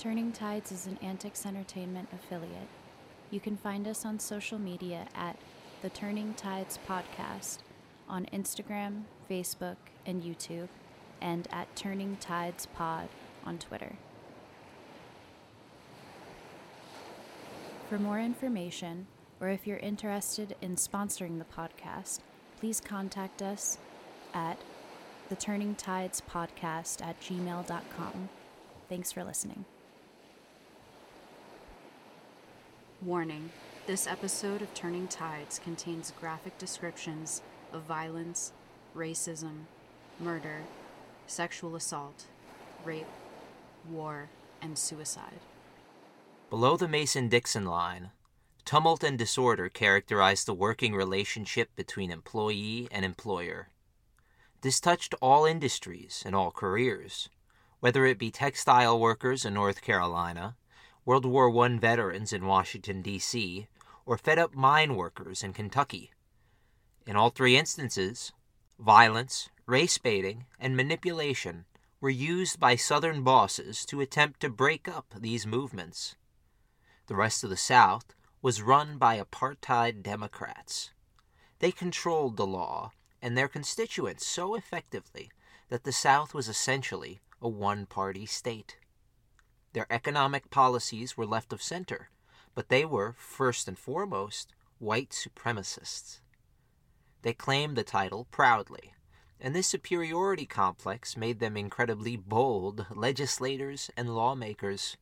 Turning 0.00 0.32
Tides 0.32 0.72
is 0.72 0.86
an 0.86 0.98
AntiKs 1.02 1.44
Entertainment 1.44 2.08
affiliate. 2.10 2.68
You 3.30 3.38
can 3.38 3.58
find 3.58 3.86
us 3.86 4.06
on 4.06 4.18
social 4.18 4.58
media 4.58 5.06
at 5.14 5.36
the 5.82 5.90
Turning 5.90 6.32
Tides 6.32 6.78
Podcast 6.88 7.58
on 8.08 8.24
Instagram, 8.32 9.02
Facebook, 9.30 9.76
and 10.06 10.22
YouTube, 10.22 10.68
and 11.20 11.46
at 11.52 11.76
Turning 11.76 12.16
Tides 12.16 12.64
Pod 12.64 13.10
on 13.44 13.58
Twitter. 13.58 13.96
For 17.90 17.98
more 17.98 18.20
information, 18.20 19.06
or 19.38 19.50
if 19.50 19.66
you're 19.66 19.76
interested 19.80 20.56
in 20.62 20.76
sponsoring 20.76 21.38
the 21.38 21.44
podcast, 21.44 22.20
please 22.58 22.80
contact 22.80 23.42
us 23.42 23.76
at 24.32 24.56
the 25.28 25.36
Turning 25.36 25.74
Tides 25.74 26.22
Podcast 26.22 27.04
at 27.04 27.20
gmail.com. 27.20 28.30
Thanks 28.88 29.12
for 29.12 29.24
listening. 29.24 29.66
Warning 33.02 33.48
this 33.86 34.06
episode 34.06 34.60
of 34.60 34.74
Turning 34.74 35.08
Tides 35.08 35.58
contains 35.58 36.12
graphic 36.20 36.58
descriptions 36.58 37.40
of 37.72 37.84
violence, 37.84 38.52
racism, 38.94 39.60
murder, 40.18 40.64
sexual 41.26 41.76
assault, 41.76 42.26
rape, 42.84 43.06
war, 43.88 44.28
and 44.60 44.76
suicide. 44.76 45.40
Below 46.50 46.76
the 46.76 46.88
Mason 46.88 47.30
Dixon 47.30 47.64
line, 47.64 48.10
tumult 48.66 49.02
and 49.02 49.18
disorder 49.18 49.70
characterized 49.70 50.44
the 50.44 50.52
working 50.52 50.94
relationship 50.94 51.74
between 51.76 52.10
employee 52.10 52.86
and 52.90 53.02
employer. 53.02 53.70
This 54.60 54.78
touched 54.78 55.14
all 55.22 55.46
industries 55.46 56.22
and 56.26 56.36
all 56.36 56.50
careers, 56.50 57.30
whether 57.78 58.04
it 58.04 58.18
be 58.18 58.30
textile 58.30 59.00
workers 59.00 59.46
in 59.46 59.54
North 59.54 59.80
Carolina, 59.80 60.56
World 61.04 61.24
War 61.24 61.64
I 61.64 61.78
veterans 61.78 62.32
in 62.32 62.46
Washington, 62.46 63.02
D.C., 63.02 63.66
or 64.04 64.18
fed 64.18 64.38
up 64.38 64.54
mine 64.54 64.96
workers 64.96 65.42
in 65.42 65.52
Kentucky. 65.52 66.10
In 67.06 67.16
all 67.16 67.30
three 67.30 67.56
instances, 67.56 68.32
violence, 68.78 69.48
race 69.66 69.98
baiting, 69.98 70.46
and 70.58 70.76
manipulation 70.76 71.64
were 72.00 72.10
used 72.10 72.58
by 72.58 72.76
Southern 72.76 73.22
bosses 73.22 73.84
to 73.86 74.00
attempt 74.00 74.40
to 74.40 74.48
break 74.50 74.88
up 74.88 75.14
these 75.16 75.46
movements. 75.46 76.16
The 77.06 77.16
rest 77.16 77.44
of 77.44 77.50
the 77.50 77.56
South 77.56 78.14
was 78.42 78.62
run 78.62 78.98
by 78.98 79.18
apartheid 79.18 80.02
Democrats. 80.02 80.90
They 81.58 81.72
controlled 81.72 82.36
the 82.36 82.46
law 82.46 82.92
and 83.22 83.36
their 83.36 83.48
constituents 83.48 84.26
so 84.26 84.54
effectively 84.54 85.30
that 85.68 85.84
the 85.84 85.92
South 85.92 86.34
was 86.34 86.48
essentially 86.48 87.20
a 87.40 87.48
one 87.48 87.86
party 87.86 88.26
state. 88.26 88.76
Their 89.72 89.86
economic 89.90 90.50
policies 90.50 91.16
were 91.16 91.26
left 91.26 91.52
of 91.52 91.62
center, 91.62 92.10
but 92.54 92.68
they 92.68 92.84
were, 92.84 93.14
first 93.18 93.68
and 93.68 93.78
foremost, 93.78 94.52
white 94.78 95.10
supremacists. 95.10 96.20
They 97.22 97.32
claimed 97.32 97.76
the 97.76 97.84
title 97.84 98.26
proudly, 98.30 98.94
and 99.40 99.54
this 99.54 99.68
superiority 99.68 100.46
complex 100.46 101.16
made 101.16 101.38
them 101.38 101.56
incredibly 101.56 102.16
bold 102.16 102.86
legislators 102.90 103.90
and 103.96 104.14
lawmakers 104.14 104.96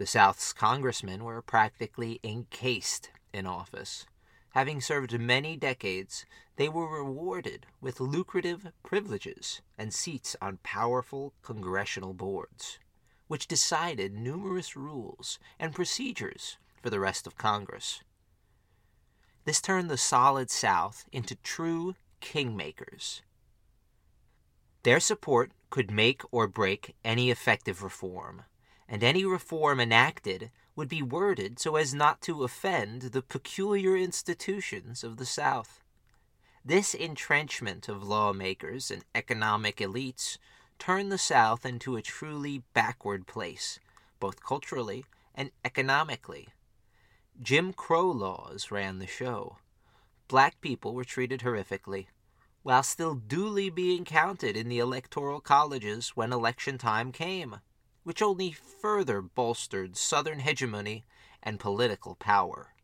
the 0.00 0.06
South's 0.06 0.54
congressmen 0.54 1.24
were 1.24 1.42
practically 1.42 2.20
encased 2.24 3.10
in 3.34 3.46
office. 3.46 4.06
Having 4.54 4.80
served 4.80 5.20
many 5.20 5.58
decades, 5.58 6.24
they 6.60 6.68
were 6.68 7.02
rewarded 7.02 7.64
with 7.80 8.00
lucrative 8.00 8.66
privileges 8.82 9.62
and 9.78 9.94
seats 9.94 10.36
on 10.42 10.58
powerful 10.62 11.32
congressional 11.40 12.12
boards, 12.12 12.78
which 13.28 13.48
decided 13.48 14.12
numerous 14.12 14.76
rules 14.76 15.38
and 15.58 15.74
procedures 15.74 16.58
for 16.82 16.90
the 16.90 17.00
rest 17.00 17.26
of 17.26 17.38
Congress. 17.38 18.02
This 19.46 19.62
turned 19.62 19.88
the 19.88 19.96
solid 19.96 20.50
South 20.50 21.06
into 21.12 21.34
true 21.36 21.94
kingmakers. 22.20 23.22
Their 24.82 25.00
support 25.00 25.52
could 25.70 25.90
make 25.90 26.20
or 26.30 26.46
break 26.46 26.94
any 27.02 27.30
effective 27.30 27.82
reform 27.82 28.42
and 28.86 29.02
any 29.02 29.24
reform 29.24 29.80
enacted 29.80 30.50
would 30.76 30.90
be 30.90 31.00
worded 31.00 31.58
so 31.58 31.76
as 31.76 31.94
not 31.94 32.20
to 32.20 32.44
offend 32.44 33.00
the 33.00 33.22
peculiar 33.22 33.96
institutions 33.96 35.02
of 35.02 35.16
the 35.16 35.24
South. 35.24 35.80
This 36.64 36.94
entrenchment 36.94 37.88
of 37.88 38.02
lawmakers 38.02 38.90
and 38.90 39.04
economic 39.14 39.78
elites 39.78 40.38
turned 40.78 41.10
the 41.10 41.18
South 41.18 41.64
into 41.64 41.96
a 41.96 42.02
truly 42.02 42.62
backward 42.74 43.26
place, 43.26 43.78
both 44.18 44.44
culturally 44.44 45.04
and 45.34 45.50
economically. 45.64 46.48
Jim 47.40 47.72
Crow 47.72 48.10
laws 48.10 48.70
ran 48.70 48.98
the 48.98 49.06
show. 49.06 49.56
Black 50.28 50.60
people 50.60 50.94
were 50.94 51.04
treated 51.04 51.40
horrifically, 51.40 52.06
while 52.62 52.82
still 52.82 53.14
duly 53.14 53.70
being 53.70 54.04
counted 54.04 54.56
in 54.56 54.68
the 54.68 54.78
electoral 54.78 55.40
colleges 55.40 56.10
when 56.10 56.32
election 56.32 56.76
time 56.76 57.10
came 57.10 57.56
which 58.02 58.22
only 58.22 58.52
further 58.52 59.20
bolstered 59.20 59.96
Southern 59.96 60.40
hegemony 60.40 61.04
and 61.42 61.60
political 61.60 62.14
power. 62.14 62.74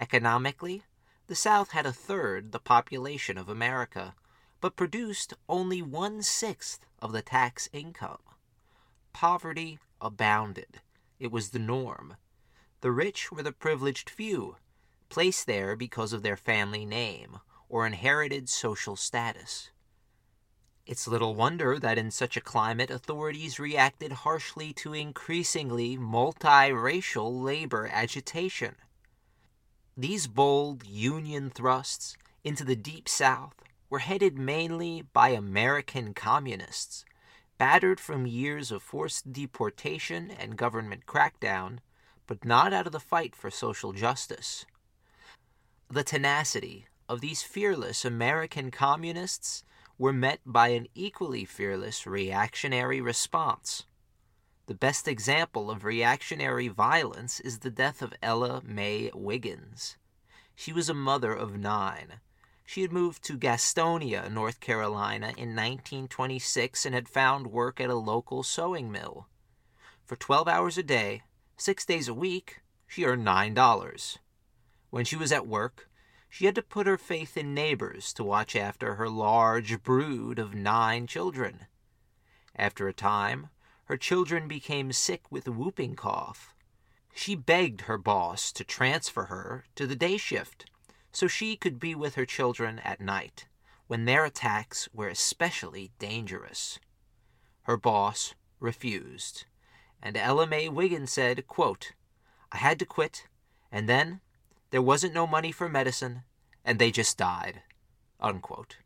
Economically, 0.00 0.82
the 1.26 1.34
South 1.34 1.70
had 1.70 1.86
a 1.86 1.92
third 1.92 2.52
the 2.52 2.58
population 2.58 3.38
of 3.38 3.48
America, 3.48 4.14
but 4.60 4.76
produced 4.76 5.34
only 5.48 5.80
one 5.80 6.22
sixth 6.22 6.86
of 7.00 7.12
the 7.12 7.22
tax 7.22 7.68
income. 7.72 8.18
Poverty 9.12 9.78
abounded. 10.00 10.80
It 11.18 11.30
was 11.30 11.50
the 11.50 11.58
norm. 11.58 12.16
The 12.80 12.90
rich 12.90 13.32
were 13.32 13.42
the 13.42 13.52
privileged 13.52 14.10
few, 14.10 14.56
placed 15.08 15.46
there 15.46 15.76
because 15.76 16.12
of 16.12 16.22
their 16.22 16.36
family 16.36 16.84
name 16.84 17.38
or 17.68 17.86
inherited 17.86 18.48
social 18.48 18.96
status. 18.96 19.70
It's 20.86 21.08
little 21.08 21.34
wonder 21.34 21.78
that 21.78 21.96
in 21.96 22.10
such 22.10 22.36
a 22.36 22.42
climate 22.42 22.90
authorities 22.90 23.58
reacted 23.58 24.12
harshly 24.12 24.74
to 24.74 24.92
increasingly 24.92 25.96
multiracial 25.96 27.42
labor 27.42 27.88
agitation. 27.90 28.76
These 29.96 30.26
bold 30.26 30.84
Union 30.84 31.50
thrusts 31.50 32.16
into 32.42 32.64
the 32.64 32.74
Deep 32.74 33.08
South 33.08 33.54
were 33.88 34.00
headed 34.00 34.36
mainly 34.36 35.02
by 35.12 35.28
American 35.28 36.14
communists, 36.14 37.04
battered 37.58 38.00
from 38.00 38.26
years 38.26 38.72
of 38.72 38.82
forced 38.82 39.32
deportation 39.32 40.32
and 40.32 40.56
government 40.56 41.06
crackdown, 41.06 41.78
but 42.26 42.44
not 42.44 42.72
out 42.72 42.86
of 42.86 42.92
the 42.92 42.98
fight 42.98 43.36
for 43.36 43.52
social 43.52 43.92
justice. 43.92 44.66
The 45.88 46.02
tenacity 46.02 46.86
of 47.08 47.20
these 47.20 47.44
fearless 47.44 48.04
American 48.04 48.72
communists 48.72 49.62
were 49.96 50.12
met 50.12 50.40
by 50.44 50.68
an 50.68 50.88
equally 50.96 51.44
fearless 51.44 52.04
reactionary 52.04 53.00
response. 53.00 53.84
The 54.66 54.74
best 54.74 55.06
example 55.06 55.70
of 55.70 55.84
reactionary 55.84 56.68
violence 56.68 57.38
is 57.38 57.58
the 57.58 57.70
death 57.70 58.00
of 58.00 58.14
Ella 58.22 58.62
May 58.64 59.10
Wiggins. 59.12 59.98
She 60.54 60.72
was 60.72 60.88
a 60.88 60.94
mother 60.94 61.34
of 61.34 61.58
nine. 61.58 62.20
She 62.64 62.80
had 62.80 62.90
moved 62.90 63.22
to 63.24 63.36
Gastonia, 63.36 64.30
North 64.30 64.60
Carolina 64.60 65.34
in 65.36 65.54
1926 65.54 66.86
and 66.86 66.94
had 66.94 67.10
found 67.10 67.48
work 67.48 67.78
at 67.78 67.90
a 67.90 67.94
local 67.94 68.42
sewing 68.42 68.90
mill. 68.90 69.28
For 70.06 70.16
12 70.16 70.48
hours 70.48 70.78
a 70.78 70.82
day, 70.82 71.24
six 71.58 71.84
days 71.84 72.08
a 72.08 72.14
week, 72.14 72.62
she 72.86 73.04
earned 73.04 73.26
$9. 73.26 74.18
When 74.88 75.04
she 75.04 75.16
was 75.16 75.30
at 75.30 75.46
work, 75.46 75.90
she 76.30 76.46
had 76.46 76.54
to 76.54 76.62
put 76.62 76.86
her 76.86 76.96
faith 76.96 77.36
in 77.36 77.52
neighbors 77.52 78.14
to 78.14 78.24
watch 78.24 78.56
after 78.56 78.94
her 78.94 79.10
large 79.10 79.82
brood 79.82 80.38
of 80.38 80.54
nine 80.54 81.06
children. 81.06 81.66
After 82.56 82.88
a 82.88 82.94
time, 82.94 83.50
her 83.84 83.96
children 83.96 84.48
became 84.48 84.92
sick 84.92 85.30
with 85.30 85.48
whooping 85.48 85.94
cough. 85.94 86.54
She 87.14 87.34
begged 87.34 87.82
her 87.82 87.98
boss 87.98 88.50
to 88.52 88.64
transfer 88.64 89.24
her 89.24 89.64
to 89.76 89.86
the 89.86 89.96
day 89.96 90.16
shift 90.16 90.66
so 91.12 91.28
she 91.28 91.56
could 91.56 91.78
be 91.78 91.94
with 91.94 92.16
her 92.16 92.26
children 92.26 92.80
at 92.80 93.00
night, 93.00 93.46
when 93.86 94.04
their 94.04 94.24
attacks 94.24 94.88
were 94.92 95.08
especially 95.08 95.92
dangerous. 96.00 96.80
Her 97.62 97.76
boss 97.76 98.34
refused, 98.58 99.44
and 100.02 100.16
Ella 100.16 100.46
May 100.46 100.68
Wiggins 100.68 101.12
said, 101.12 101.46
quote, 101.46 101.92
I 102.50 102.58
had 102.58 102.78
to 102.80 102.86
quit, 102.86 103.28
and 103.70 103.88
then 103.88 104.20
there 104.70 104.82
wasn't 104.82 105.14
no 105.14 105.26
money 105.26 105.52
for 105.52 105.68
medicine, 105.68 106.24
and 106.64 106.78
they 106.78 106.90
just 106.90 107.16
died. 107.16 107.62
Unquote. 108.18 108.78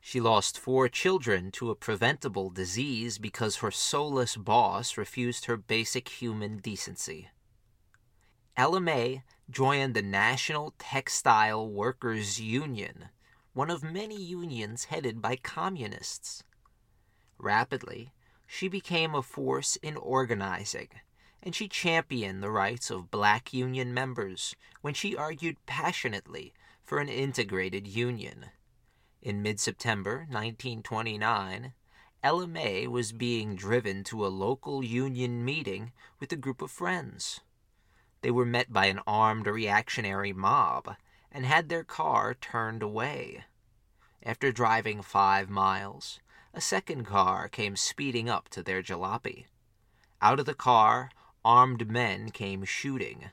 She 0.00 0.20
lost 0.20 0.58
four 0.58 0.88
children 0.88 1.50
to 1.52 1.70
a 1.70 1.74
preventable 1.74 2.50
disease 2.50 3.18
because 3.18 3.56
her 3.56 3.70
soulless 3.70 4.36
boss 4.36 4.96
refused 4.96 5.44
her 5.44 5.56
basic 5.56 6.08
human 6.08 6.58
decency. 6.58 7.28
Ella 8.56 8.80
May 8.80 9.22
joined 9.50 9.94
the 9.94 10.02
National 10.02 10.74
Textile 10.78 11.68
Workers 11.68 12.40
Union, 12.40 13.10
one 13.52 13.70
of 13.70 13.82
many 13.82 14.20
unions 14.20 14.84
headed 14.84 15.20
by 15.20 15.36
communists. 15.36 16.44
Rapidly, 17.38 18.12
she 18.46 18.68
became 18.68 19.14
a 19.14 19.22
force 19.22 19.76
in 19.76 19.96
organizing, 19.96 20.88
and 21.42 21.54
she 21.54 21.68
championed 21.68 22.42
the 22.42 22.50
rights 22.50 22.90
of 22.90 23.10
black 23.10 23.52
union 23.52 23.94
members 23.94 24.56
when 24.80 24.94
she 24.94 25.16
argued 25.16 25.64
passionately 25.66 26.52
for 26.84 26.98
an 26.98 27.08
integrated 27.08 27.86
union. 27.86 28.46
In 29.22 29.42
mid 29.42 29.60
September 29.60 30.26
1929, 30.30 31.74
Ella 32.22 32.46
May 32.46 32.86
was 32.86 33.12
being 33.12 33.54
driven 33.54 34.02
to 34.04 34.24
a 34.24 34.28
local 34.28 34.82
union 34.82 35.44
meeting 35.44 35.92
with 36.18 36.32
a 36.32 36.36
group 36.36 36.62
of 36.62 36.70
friends. 36.70 37.40
They 38.22 38.30
were 38.30 38.46
met 38.46 38.72
by 38.72 38.86
an 38.86 39.00
armed 39.06 39.46
reactionary 39.46 40.32
mob 40.32 40.96
and 41.30 41.44
had 41.44 41.68
their 41.68 41.84
car 41.84 42.32
turned 42.32 42.82
away. 42.82 43.44
After 44.22 44.52
driving 44.52 45.02
five 45.02 45.50
miles, 45.50 46.20
a 46.54 46.60
second 46.62 47.04
car 47.04 47.46
came 47.48 47.76
speeding 47.76 48.30
up 48.30 48.48
to 48.50 48.62
their 48.62 48.82
jalopy. 48.82 49.46
Out 50.22 50.40
of 50.40 50.46
the 50.46 50.54
car, 50.54 51.10
armed 51.44 51.90
men 51.90 52.30
came 52.30 52.64
shooting. 52.64 53.30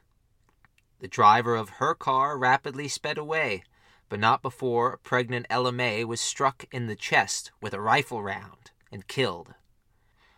The 0.99 1.07
driver 1.07 1.55
of 1.55 1.69
her 1.81 1.95
car 1.95 2.37
rapidly 2.37 2.89
sped 2.89 3.17
away, 3.17 3.63
but 4.09 4.19
not 4.19 4.41
before 4.41 4.97
pregnant 4.97 5.45
Ella 5.49 5.71
May 5.71 6.03
was 6.03 6.21
struck 6.21 6.65
in 6.71 6.87
the 6.87 6.95
chest 6.95 7.51
with 7.61 7.73
a 7.73 7.81
rifle 7.81 8.23
round 8.23 8.71
and 8.91 9.07
killed. 9.07 9.53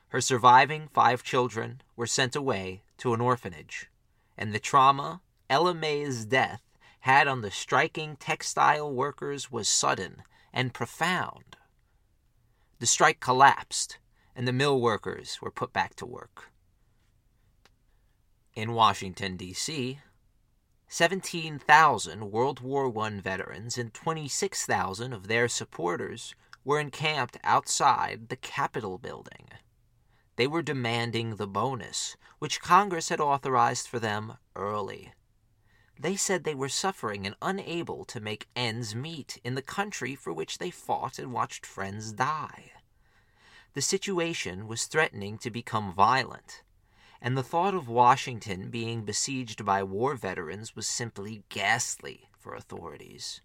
Her 0.10 0.22
surviving 0.22 0.90
five 0.94 1.24
children 1.24 1.82
were 1.96 2.08
sent 2.08 2.36
away 2.36 2.84
to 2.98 3.14
an 3.14 3.22
orphanage, 3.22 3.90
and 4.38 4.54
the 4.54 4.60
trauma 4.60 5.22
Ella 5.50 5.74
May's 5.74 6.26
death 6.26 6.62
had 7.02 7.28
on 7.28 7.42
the 7.42 7.52
striking 7.52 8.16
textile 8.16 8.92
workers 8.92 9.52
was 9.52 9.70
sudden 9.70 10.24
and 10.52 10.74
profound. 10.74 11.58
The 12.80 12.86
strike 12.86 13.20
collapsed, 13.20 14.00
and 14.36 14.48
the 14.48 14.54
mill 14.54 14.80
workers 14.80 15.40
were 15.42 15.52
put 15.52 15.74
back 15.74 15.96
to 15.96 16.06
work. 16.06 16.52
In 18.56 18.74
Washington, 18.74 19.38
D.C., 19.38 20.00
17,000 20.92 22.32
World 22.32 22.62
War 22.62 22.92
I 23.06 23.12
veterans 23.22 23.78
and 23.78 23.94
26,000 23.94 25.14
of 25.14 25.28
their 25.28 25.48
supporters 25.48 26.34
were 26.66 26.80
encamped 26.80 27.38
outside 27.44 28.30
the 28.30 28.36
Capitol 28.36 28.98
building. 28.98 29.50
They 30.36 30.48
were 30.48 30.64
demanding 30.64 31.36
the 31.36 31.46
bonus, 31.46 32.18
which 32.40 32.60
Congress 32.60 33.10
had 33.10 33.20
authorized 33.20 33.88
for 33.88 34.00
them 34.00 34.38
early. 34.56 35.14
They 36.00 36.16
said 36.16 36.44
they 36.44 36.56
were 36.56 36.70
suffering 36.70 37.28
and 37.28 37.36
unable 37.40 38.04
to 38.06 38.20
make 38.20 38.48
ends 38.56 38.96
meet 38.96 39.40
in 39.44 39.54
the 39.54 39.62
country 39.62 40.16
for 40.16 40.34
which 40.34 40.58
they 40.58 40.72
fought 40.72 41.20
and 41.20 41.32
watched 41.32 41.68
friends 41.68 42.14
die. 42.14 42.72
The 43.74 43.82
situation 43.84 44.68
was 44.68 44.86
threatening 44.86 45.38
to 45.40 45.52
become 45.52 45.94
violent, 45.94 46.64
and 47.22 47.38
the 47.38 47.44
thought 47.44 47.74
of 47.74 47.90
Washington 47.90 48.70
being 48.70 49.04
besieged 49.04 49.66
by 49.66 49.84
war 49.84 50.16
veterans 50.16 50.76
was 50.76 50.88
simply 50.88 51.44
ghastly 51.50 52.30
for 52.38 52.56
authorities. 52.56 53.42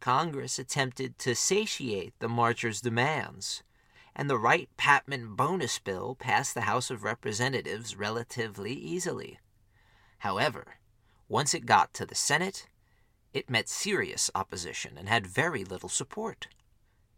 Congress 0.00 0.58
attempted 0.58 1.18
to 1.18 1.34
satiate 1.34 2.14
the 2.20 2.28
marchers' 2.28 2.80
demands, 2.80 3.62
and 4.14 4.30
the 4.30 4.38
Wright 4.38 4.68
Patman 4.76 5.34
bonus 5.34 5.78
bill 5.78 6.14
passed 6.14 6.54
the 6.54 6.62
House 6.62 6.90
of 6.90 7.02
Representatives 7.02 7.96
relatively 7.96 8.72
easily. 8.72 9.38
However, 10.18 10.76
once 11.28 11.54
it 11.54 11.66
got 11.66 11.92
to 11.94 12.06
the 12.06 12.14
Senate, 12.14 12.68
it 13.32 13.50
met 13.50 13.68
serious 13.68 14.30
opposition 14.34 14.96
and 14.96 15.08
had 15.08 15.26
very 15.26 15.64
little 15.64 15.88
support. 15.88 16.46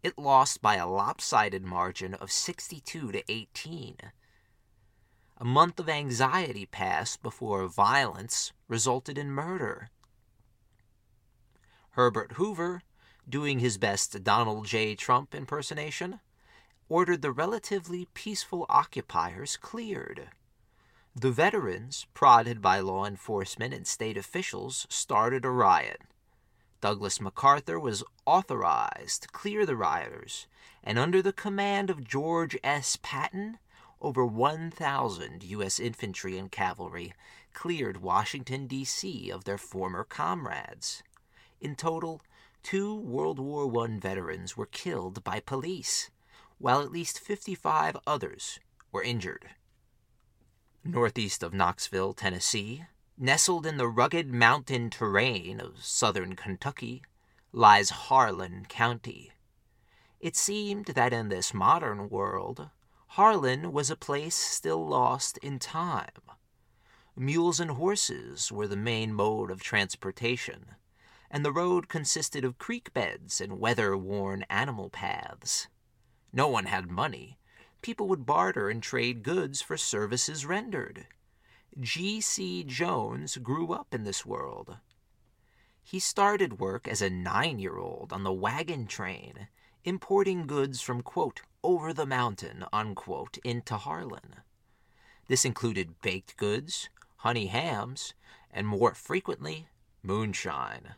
It 0.01 0.17
lost 0.17 0.61
by 0.61 0.75
a 0.75 0.87
lopsided 0.87 1.63
margin 1.63 2.13
of 2.13 2.31
62 2.31 3.11
to 3.11 3.31
18. 3.31 3.97
A 5.41 5.45
month 5.45 5.79
of 5.79 5.87
anxiety 5.87 6.65
passed 6.65 7.23
before 7.23 7.65
violence 7.69 8.51
resulted 8.67 9.17
in 9.17 9.31
murder. 9.31 9.89
Herbert 11.91 12.33
Hoover, 12.33 12.81
doing 13.27 13.59
his 13.59 13.77
best 13.77 14.21
Donald 14.25 14.65
J. 14.65 14.95
Trump 14.95 15.33
impersonation, 15.33 16.19
ordered 16.89 17.21
the 17.21 17.31
relatively 17.31 18.09
peaceful 18.13 18.65
occupiers 18.67 19.55
cleared. 19.55 20.29
The 21.15 21.31
veterans, 21.31 22.05
prodded 22.13 22.61
by 22.61 22.81
law 22.81 23.05
enforcement 23.05 23.73
and 23.73 23.87
state 23.87 24.17
officials, 24.17 24.87
started 24.89 25.45
a 25.45 25.51
riot. 25.51 26.01
Douglas 26.81 27.21
MacArthur 27.21 27.79
was 27.79 28.03
authorized 28.25 29.21
to 29.21 29.29
clear 29.29 29.65
the 29.65 29.77
rioters, 29.77 30.47
and 30.83 30.99
under 30.99 31.21
the 31.21 31.31
command 31.31 31.89
of 31.89 32.03
George 32.03 32.57
S. 32.61 32.97
Patton, 33.01 33.57
over 34.01 34.25
1,000 34.25 35.43
U.S. 35.43 35.79
infantry 35.79 36.37
and 36.37 36.51
cavalry 36.51 37.13
cleared 37.53 38.01
Washington, 38.01 38.67
D.C. 38.67 39.29
of 39.29 39.43
their 39.43 39.57
former 39.57 40.03
comrades. 40.03 41.03
In 41.59 41.75
total, 41.75 42.21
two 42.63 42.95
World 42.95 43.39
War 43.39 43.83
I 43.83 43.97
veterans 43.99 44.55
were 44.55 44.65
killed 44.65 45.23
by 45.23 45.39
police, 45.39 46.09
while 46.57 46.81
at 46.81 46.91
least 46.91 47.19
55 47.19 47.97
others 48.07 48.59
were 48.91 49.03
injured. 49.03 49.49
Northeast 50.83 51.43
of 51.43 51.53
Knoxville, 51.53 52.13
Tennessee, 52.13 52.85
nestled 53.17 53.65
in 53.65 53.77
the 53.77 53.87
rugged 53.87 54.33
mountain 54.33 54.89
terrain 54.89 55.59
of 55.59 55.83
southern 55.83 56.35
Kentucky, 56.35 57.01
lies 57.51 57.89
Harlan 57.89 58.65
County. 58.69 59.31
It 60.19 60.35
seemed 60.35 60.87
that 60.87 61.13
in 61.13 61.29
this 61.29 61.53
modern 61.53 62.09
world, 62.09 62.69
Harlan 63.13 63.73
was 63.73 63.89
a 63.89 63.95
place 63.95 64.35
still 64.35 64.87
lost 64.87 65.39
in 65.39 65.57
time. 65.57 66.21
Mules 67.15 67.59
and 67.59 67.71
horses 67.71 68.51
were 68.51 68.67
the 68.67 68.77
main 68.77 69.15
mode 69.15 69.49
of 69.49 69.63
transportation, 69.63 70.75
and 71.31 71.43
the 71.43 71.51
road 71.51 71.89
consisted 71.89 72.45
of 72.45 72.59
creek 72.59 72.93
beds 72.93 73.41
and 73.41 73.59
weather 73.59 73.97
worn 73.97 74.45
animal 74.47 74.91
paths. 74.91 75.67
No 76.31 76.47
one 76.47 76.65
had 76.65 76.91
money. 76.91 77.39
People 77.81 78.07
would 78.09 78.27
barter 78.27 78.69
and 78.69 78.81
trade 78.81 79.23
goods 79.23 79.59
for 79.59 79.75
services 79.75 80.45
rendered. 80.45 81.07
G.C. 81.79 82.63
Jones 82.65 83.37
grew 83.37 83.73
up 83.73 83.91
in 83.91 84.03
this 84.03 84.23
world. 84.23 84.77
He 85.81 85.99
started 85.99 86.59
work 86.59 86.87
as 86.87 87.01
a 87.01 87.09
nine 87.09 87.57
year 87.57 87.77
old 87.77 88.13
on 88.13 88.23
the 88.23 88.31
wagon 88.31 88.85
train, 88.85 89.47
importing 89.83 90.45
goods 90.45 90.79
from, 90.81 91.01
quote, 91.01 91.41
over 91.63 91.93
the 91.93 92.05
mountain, 92.05 92.65
unquote, 92.71 93.37
into 93.43 93.75
Harlan. 93.75 94.35
This 95.27 95.45
included 95.45 96.01
baked 96.01 96.37
goods, 96.37 96.89
honey 97.17 97.47
hams, 97.47 98.13
and 98.51 98.65
more 98.65 98.93
frequently, 98.93 99.67
moonshine. 100.01 100.95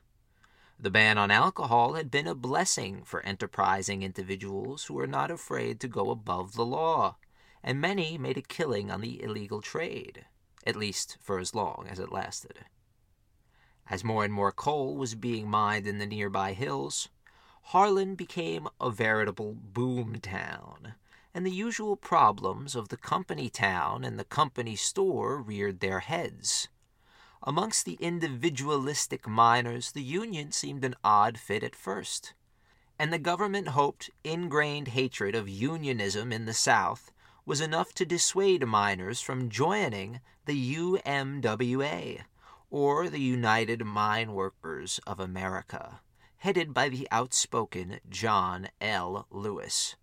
The 0.80 0.90
ban 0.90 1.18
on 1.18 1.30
alcohol 1.30 1.94
had 1.94 2.10
been 2.10 2.28
a 2.28 2.34
blessing 2.34 3.04
for 3.04 3.22
enterprising 3.26 4.02
individuals 4.02 4.86
who 4.86 4.96
were 4.96 5.08
not 5.08 5.30
afraid 5.30 5.80
to 5.82 5.88
go 5.88 6.10
above 6.10 6.56
the 6.56 6.66
law, 6.66 7.18
and 7.64 7.80
many 7.80 8.18
made 8.18 8.38
a 8.38 8.42
killing 8.42 8.90
on 8.90 9.02
the 9.02 9.22
illegal 9.22 9.62
trade, 9.62 10.26
at 10.66 10.76
least 10.76 11.18
for 11.22 11.40
as 11.40 11.54
long 11.54 11.88
as 11.90 12.00
it 12.00 12.12
lasted. 12.12 12.66
As 13.90 14.04
more 14.04 14.24
and 14.24 14.34
more 14.34 14.52
coal 14.52 14.96
was 14.96 15.14
being 15.16 15.50
mined 15.50 15.86
in 15.86 16.00
the 16.00 16.06
nearby 16.06 16.54
hills, 16.54 17.10
Harlan 17.66 18.16
became 18.16 18.68
a 18.80 18.92
veritable 18.92 19.54
boom 19.54 20.20
town, 20.20 20.96
and 21.34 21.46
the 21.46 21.52
usual 21.52 21.96
problems 21.96 22.76
of 22.76 22.90
the 22.90 22.98
company 22.98 23.50
town 23.50 24.04
and 24.04 24.20
the 24.20 24.26
company 24.26 24.76
store 24.76 25.42
reared 25.42 25.80
their 25.80 26.02
heads. 26.02 26.68
Amongst 27.44 27.86
the 27.86 27.98
individualistic 28.02 29.28
miners, 29.28 29.94
the 29.94 30.04
Union 30.04 30.52
seemed 30.52 30.84
an 30.84 30.96
odd 31.04 31.40
fit 31.40 31.64
at 31.64 31.76
first, 31.76 32.34
and 33.00 33.12
the 33.12 33.18
government 33.18 33.70
hoped 33.70 34.12
ingrained 34.24 34.90
hatred 34.90 35.34
of 35.34 35.50
unionism 35.50 36.32
in 36.32 36.46
the 36.46 36.54
South 36.54 37.12
was 37.46 37.62
enough 37.62 37.94
to 37.94 38.06
dissuade 38.06 38.66
miners 38.68 39.22
from 39.22 39.50
joining 39.50 40.20
the 40.46 40.76
UMWA, 40.76 42.22
or 42.70 43.10
the 43.10 43.20
United 43.20 43.84
Mine 43.84 44.34
Workers 44.34 45.00
of 45.08 45.20
America, 45.20 46.02
headed 46.42 46.74
by 46.74 46.90
the 46.90 47.08
outspoken 47.12 48.00
John 48.10 48.68
L. 48.82 49.28
Lewis. 49.30 49.96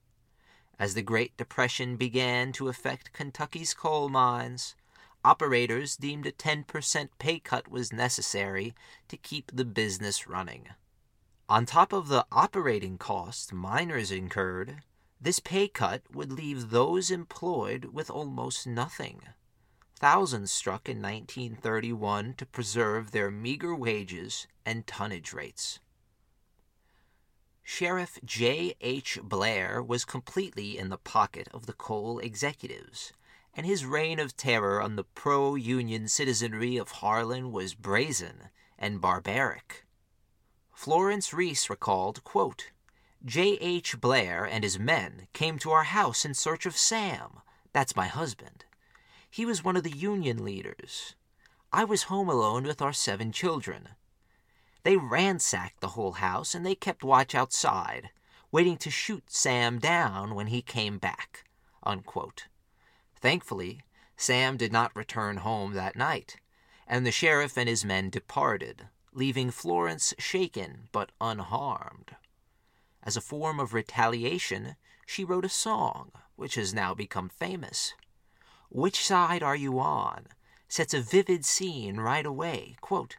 As 0.79 0.95
the 0.95 1.03
Great 1.03 1.37
Depression 1.37 1.97
began 1.97 2.53
to 2.53 2.69
affect 2.69 3.13
Kentucky's 3.13 3.75
coal 3.75 4.09
mines, 4.09 4.77
operators 5.25 5.97
deemed 5.97 6.27
a 6.27 6.31
10% 6.31 7.09
pay 7.19 7.41
cut 7.41 7.69
was 7.69 7.93
necessary 7.93 8.73
to 9.09 9.17
keep 9.17 9.51
the 9.53 9.65
business 9.65 10.29
running. 10.29 10.69
On 11.49 11.67
top 11.67 11.93
of 11.93 12.07
the 12.07 12.25
operating 12.31 12.99
costs 12.99 13.53
miners 13.53 14.13
incurred, 14.13 14.85
this 15.21 15.41
pay 15.41 15.67
cut 15.67 16.03
would 16.15 16.31
leave 16.31 16.71
those 16.71 17.11
employed 17.11 17.87
with 17.87 18.11
almost 18.11 18.65
nothing. 18.65 19.23
Thousands 19.99 20.53
struck 20.53 20.89
in 20.89 21.03
1931 21.03 22.35
to 22.35 22.47
preserve 22.47 23.11
their 23.11 23.33
meager 23.33 23.75
wages 23.75 24.47
and 24.65 24.87
tonnage 24.87 25.33
rates. 25.33 25.81
Sheriff 27.71 28.19
J. 28.25 28.75
H. 28.81 29.19
Blair 29.23 29.83
was 29.83 30.07
completely 30.07 30.79
in 30.79 30.89
the 30.89 30.97
pocket 30.97 31.49
of 31.53 31.67
the 31.67 31.75
coal 31.75 32.19
executives, 32.19 33.13
and 33.53 33.67
his 33.67 33.85
reign 33.85 34.19
of 34.19 34.39
terror 34.39 34.81
on 34.81 34.97
the 34.97 35.05
pro 35.05 35.55
Union 35.55 36.09
citizenry 36.09 36.79
of 36.79 36.91
Harlan 36.91 37.53
was 37.53 37.75
brazen 37.75 38.49
and 38.79 39.03
barbaric. 39.03 39.85
Florence 40.73 41.35
Reese 41.35 41.69
recalled, 41.69 42.25
quote, 42.25 42.71
J. 43.23 43.59
H. 43.61 44.01
Blair 44.01 44.47
and 44.47 44.65
his 44.65 44.79
men 44.79 45.29
came 45.35 45.59
to 45.59 45.71
our 45.71 45.85
house 45.85 46.25
in 46.25 46.33
search 46.33 46.65
of 46.65 46.75
Sam. 46.75 47.43
That's 47.75 47.95
my 47.95 48.07
husband. 48.07 48.65
He 49.31 49.45
was 49.45 49.63
one 49.63 49.77
of 49.77 49.83
the 49.85 49.97
Union 49.97 50.43
leaders. 50.43 51.17
I 51.71 51.85
was 51.85 52.05
home 52.05 52.31
alone 52.31 52.65
with 52.65 52.81
our 52.81 52.95
seven 52.95 53.31
children. 53.31 53.91
They 54.83 54.97
ransacked 54.97 55.81
the 55.81 55.89
whole 55.89 56.13
house 56.13 56.55
and 56.55 56.65
they 56.65 56.75
kept 56.75 57.05
watch 57.05 57.35
outside, 57.35 58.11
waiting 58.51 58.77
to 58.79 58.91
shoot 58.91 59.31
Sam 59.31 59.79
down 59.79 60.35
when 60.35 60.47
he 60.49 60.63
came 60.63 60.99
back. 60.99 61.45
Unquote. 61.83 62.47
Thankfully, 63.17 63.83
Sam 64.17 64.57
did 64.57 64.73
not 64.73 64.97
return 64.97 65.39
home 65.39 65.75
that 65.75 65.97
night, 65.97 66.37
and 66.87 67.07
the 67.07 67.13
sheriff 67.13 67.57
and 67.57 67.69
his 67.69 67.85
men 67.85 68.11
departed, 68.11 68.89
leaving 69.13 69.51
Florence 69.51 70.15
shaken 70.19 70.89
but 70.93 71.13
unharmed. 71.21 72.17
As 73.03 73.17
a 73.17 73.21
form 73.21 73.61
of 73.61 73.75
retaliation, 73.75 74.77
she 75.07 75.25
wrote 75.25 75.45
a 75.45 75.49
song, 75.49 76.13
which 76.37 76.57
has 76.57 76.75
now 76.75 76.95
become 76.95 77.29
famous. 77.29 77.95
Which 78.71 79.05
side 79.05 79.43
are 79.43 79.57
you 79.57 79.79
on? 79.81 80.27
sets 80.69 80.93
a 80.93 81.01
vivid 81.01 81.45
scene 81.45 81.97
right 81.97 82.27
away. 82.27 82.77
Quote, 82.81 83.17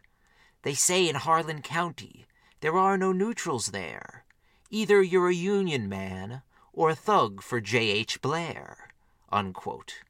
they 0.62 0.74
say 0.74 1.08
in 1.08 1.16
Harlan 1.16 1.62
County 1.62 2.26
there 2.60 2.76
are 2.76 2.98
no 2.98 3.12
neutrals 3.12 3.68
there. 3.68 4.24
Either 4.70 5.02
you're 5.02 5.30
a 5.30 5.34
Union 5.34 5.88
man 5.88 6.42
or 6.72 6.90
a 6.90 6.94
thug 6.94 7.42
for 7.42 7.60
J.H. 7.60 8.20
Blair. 8.20 8.88
Unquote. 9.30 10.02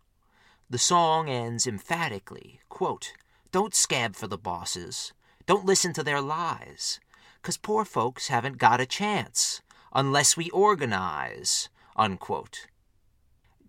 The 0.69 0.79
song 0.79 1.29
ends 1.29 1.67
emphatically, 1.67 2.61
quote, 2.69 3.13
Don't 3.53 3.75
scab 3.75 4.17
for 4.17 4.27
the 4.27 4.39
bosses. 4.39 5.13
Don't 5.47 5.65
listen 5.67 5.93
to 5.95 6.03
their 6.03 6.21
lies. 6.21 7.01
'Cause 7.43 7.57
poor 7.57 7.85
folks 7.85 8.29
haven't 8.29 8.59
got 8.59 8.81
a 8.81 8.87
chance 8.87 9.63
unless 9.93 10.37
we 10.37 10.51
organize. 10.51 11.69
Unquote. 11.97 12.67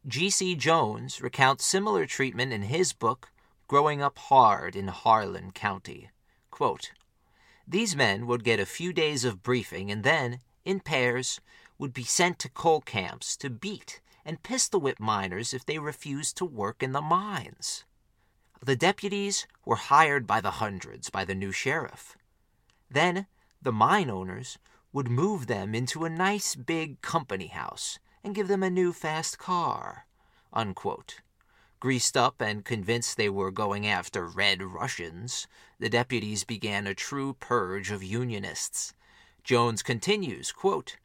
G.C. 0.07 0.55
Jones 0.55 1.21
recounts 1.21 1.65
similar 1.65 2.05
treatment 2.05 2.51
in 2.51 2.63
his 2.63 2.91
book, 2.91 3.31
Growing 3.67 4.01
Up 4.01 4.17
Hard 4.17 4.75
in 4.75 4.89
Harlan 4.89 5.51
County. 5.51 6.09
Quote, 6.61 6.91
These 7.67 7.95
men 7.95 8.27
would 8.27 8.43
get 8.43 8.59
a 8.59 8.67
few 8.67 8.93
days 8.93 9.25
of 9.25 9.41
briefing 9.41 9.89
and 9.89 10.03
then, 10.03 10.41
in 10.63 10.79
pairs, 10.79 11.41
would 11.79 11.91
be 11.91 12.03
sent 12.03 12.37
to 12.37 12.49
coal 12.49 12.81
camps 12.81 13.35
to 13.37 13.49
beat 13.49 13.99
and 14.23 14.43
pistol 14.43 14.79
whip 14.79 14.99
miners 14.99 15.55
if 15.55 15.65
they 15.65 15.79
refused 15.79 16.37
to 16.37 16.45
work 16.45 16.83
in 16.83 16.91
the 16.91 17.01
mines. 17.01 17.83
The 18.63 18.75
deputies 18.75 19.47
were 19.65 19.75
hired 19.75 20.27
by 20.27 20.39
the 20.39 20.61
hundreds 20.61 21.09
by 21.09 21.25
the 21.25 21.33
new 21.33 21.51
sheriff. 21.51 22.15
Then 22.91 23.25
the 23.59 23.71
mine 23.71 24.11
owners 24.11 24.59
would 24.93 25.09
move 25.09 25.47
them 25.47 25.73
into 25.73 26.05
a 26.05 26.11
nice 26.11 26.53
big 26.53 27.01
company 27.01 27.47
house 27.47 27.97
and 28.23 28.35
give 28.35 28.47
them 28.47 28.61
a 28.61 28.69
new 28.69 28.93
fast 28.93 29.39
car. 29.39 30.05
Unquote. 30.53 31.21
Greased 31.81 32.15
up 32.15 32.39
and 32.41 32.63
convinced 32.63 33.17
they 33.17 33.27
were 33.27 33.49
going 33.49 33.87
after 33.87 34.27
Red 34.27 34.61
Russians, 34.61 35.47
the 35.79 35.89
deputies 35.89 36.43
began 36.43 36.85
a 36.85 36.93
true 36.93 37.33
purge 37.33 37.89
of 37.89 38.03
Unionists. 38.03 38.93
Jones 39.43 39.81
continues, 39.81 40.51
quote, 40.51 40.97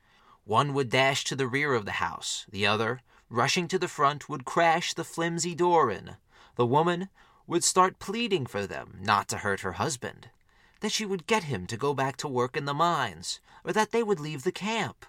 One 0.44 0.74
would 0.74 0.90
dash 0.90 1.24
to 1.24 1.34
the 1.34 1.46
rear 1.46 1.72
of 1.72 1.86
the 1.86 1.92
house, 1.92 2.44
the 2.50 2.66
other, 2.66 3.00
rushing 3.30 3.68
to 3.68 3.78
the 3.78 3.88
front, 3.88 4.28
would 4.28 4.44
crash 4.44 4.92
the 4.92 5.02
flimsy 5.02 5.54
door 5.54 5.90
in. 5.90 6.16
The 6.56 6.66
woman 6.66 7.08
would 7.46 7.64
start 7.64 7.98
pleading 7.98 8.44
for 8.44 8.66
them 8.66 8.98
not 9.00 9.28
to 9.28 9.38
hurt 9.38 9.60
her 9.60 9.80
husband, 9.80 10.28
that 10.80 10.92
she 10.92 11.06
would 11.06 11.26
get 11.26 11.44
him 11.44 11.66
to 11.68 11.78
go 11.78 11.94
back 11.94 12.18
to 12.18 12.28
work 12.28 12.54
in 12.54 12.66
the 12.66 12.74
mines, 12.74 13.40
or 13.64 13.72
that 13.72 13.92
they 13.92 14.02
would 14.02 14.20
leave 14.20 14.42
the 14.42 14.52
camp. 14.52 15.06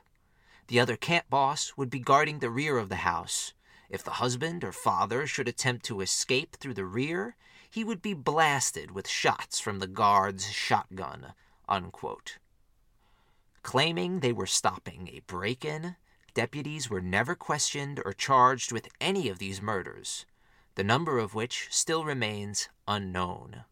The 0.67 0.79
other 0.79 0.95
camp 0.95 1.25
boss 1.29 1.73
would 1.75 1.89
be 1.89 1.99
guarding 1.99 2.39
the 2.39 2.49
rear 2.49 2.77
of 2.77 2.87
the 2.87 3.03
house, 3.03 3.51
if 3.89 4.03
the 4.03 4.11
husband 4.11 4.63
or 4.63 4.71
father 4.71 5.25
should 5.25 5.47
attempt 5.47 5.85
to 5.85 6.01
escape 6.01 6.57
through 6.57 6.73
the 6.73 6.85
rear, 6.85 7.35
he 7.69 7.83
would 7.83 8.01
be 8.01 8.13
blasted 8.13 8.91
with 8.91 9.07
shots 9.07 9.59
from 9.59 9.79
the 9.79 9.87
guard's 9.87 10.51
shotgun. 10.51 11.33
Unquote. 11.69 12.37
Claiming 13.61 14.19
they 14.19 14.31
were 14.31 14.45
stopping 14.45 15.09
a 15.09 15.21
break 15.27 15.65
in, 15.65 15.95
deputies 16.33 16.89
were 16.89 17.01
never 17.01 17.35
questioned 17.35 18.01
or 18.05 18.13
charged 18.13 18.71
with 18.71 18.87
any 19.01 19.27
of 19.27 19.39
these 19.39 19.61
murders, 19.61 20.25
the 20.75 20.83
number 20.83 21.19
of 21.19 21.33
which 21.33 21.67
still 21.69 22.05
remains 22.05 22.69
unknown. 22.87 23.63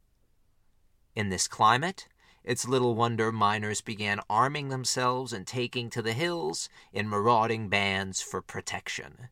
In 1.16 1.30
this 1.30 1.48
climate, 1.48 2.08
it's 2.44 2.68
little 2.68 2.94
wonder 2.94 3.32
miners 3.32 3.82
began 3.82 4.20
arming 4.30 4.70
themselves 4.70 5.32
and 5.32 5.48
taking 5.48 5.90
to 5.92 6.02
the 6.02 6.14
hills 6.14 6.70
in 6.92 7.08
marauding 7.08 7.70
bands 7.70 8.22
for 8.22 8.42
protection. 8.42 9.30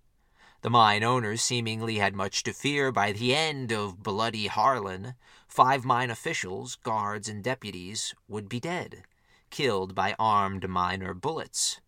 The 0.64 0.70
mine 0.70 1.04
owners 1.04 1.42
seemingly 1.42 1.98
had 1.98 2.16
much 2.16 2.42
to 2.44 2.54
fear 2.54 2.90
by 2.94 3.12
the 3.12 3.36
end 3.36 3.74
of 3.74 4.02
Bloody 4.02 4.48
Harlan. 4.48 5.16
Five 5.46 5.84
mine 5.84 6.10
officials, 6.10 6.78
guards, 6.78 7.28
and 7.28 7.44
deputies 7.44 8.16
would 8.30 8.48
be 8.48 8.62
dead, 8.62 9.04
killed 9.50 9.94
by 9.94 10.16
armed 10.18 10.70
miner 10.70 11.14
bullets. 11.14 11.82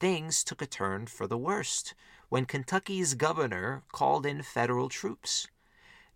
Things 0.00 0.44
took 0.44 0.60
a 0.60 0.66
turn 0.66 1.06
for 1.06 1.26
the 1.26 1.38
worst 1.38 1.94
when 2.28 2.44
Kentucky's 2.44 3.14
governor 3.14 3.84
called 3.90 4.26
in 4.26 4.42
federal 4.42 4.90
troops. 4.90 5.48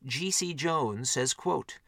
G.C. 0.05 0.53
Jones 0.53 1.09
says, 1.09 1.33
quote, 1.33 1.79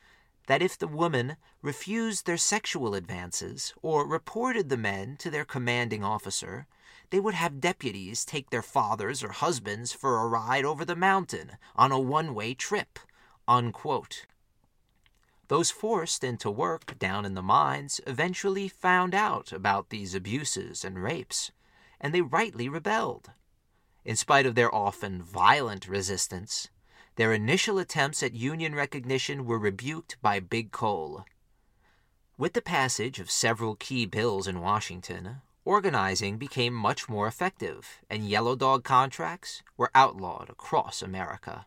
that 0.46 0.62
if 0.62 0.78
the 0.78 0.88
women 0.88 1.36
refused 1.60 2.24
their 2.24 2.38
sexual 2.38 2.94
advances 2.94 3.74
or 3.82 4.08
reported 4.08 4.70
the 4.70 4.78
men 4.78 5.18
to 5.18 5.28
their 5.30 5.44
commanding 5.44 6.02
officer, 6.02 6.66
they 7.10 7.20
would 7.20 7.34
have 7.34 7.60
deputies 7.60 8.24
take 8.24 8.50
their 8.50 8.62
fathers 8.62 9.22
or 9.22 9.30
husbands 9.30 9.92
for 9.92 10.18
a 10.18 10.28
ride 10.28 10.64
over 10.64 10.84
the 10.84 10.96
mountain 10.96 11.52
on 11.76 11.92
a 11.92 11.98
one 11.98 12.34
way 12.34 12.54
trip. 12.54 12.98
Unquote. 13.46 14.26
Those 15.48 15.72
forced 15.72 16.22
into 16.22 16.48
work 16.48 16.96
down 17.00 17.24
in 17.24 17.34
the 17.34 17.42
mines 17.42 18.00
eventually 18.06 18.68
found 18.68 19.14
out 19.14 19.52
about 19.52 19.90
these 19.90 20.14
abuses 20.14 20.84
and 20.84 21.02
rapes, 21.02 21.50
and 22.00 22.14
they 22.14 22.20
rightly 22.20 22.68
rebelled. 22.68 23.30
In 24.04 24.14
spite 24.14 24.46
of 24.46 24.54
their 24.54 24.72
often 24.72 25.20
violent 25.20 25.88
resistance, 25.88 26.68
their 27.16 27.32
initial 27.32 27.78
attempts 27.78 28.22
at 28.22 28.34
Union 28.34 28.76
recognition 28.76 29.44
were 29.44 29.58
rebuked 29.58 30.16
by 30.22 30.38
Big 30.38 30.70
Coal. 30.70 31.24
With 32.38 32.52
the 32.52 32.62
passage 32.62 33.18
of 33.18 33.30
several 33.30 33.74
key 33.74 34.06
bills 34.06 34.46
in 34.46 34.60
Washington, 34.60 35.42
organizing 35.64 36.38
became 36.38 36.74
much 36.74 37.08
more 37.08 37.26
effective, 37.26 38.00
and 38.08 38.28
yellow 38.28 38.56
dog 38.56 38.84
contracts 38.84 39.62
were 39.76 39.90
outlawed 39.94 40.48
across 40.48 41.02
America. 41.02 41.64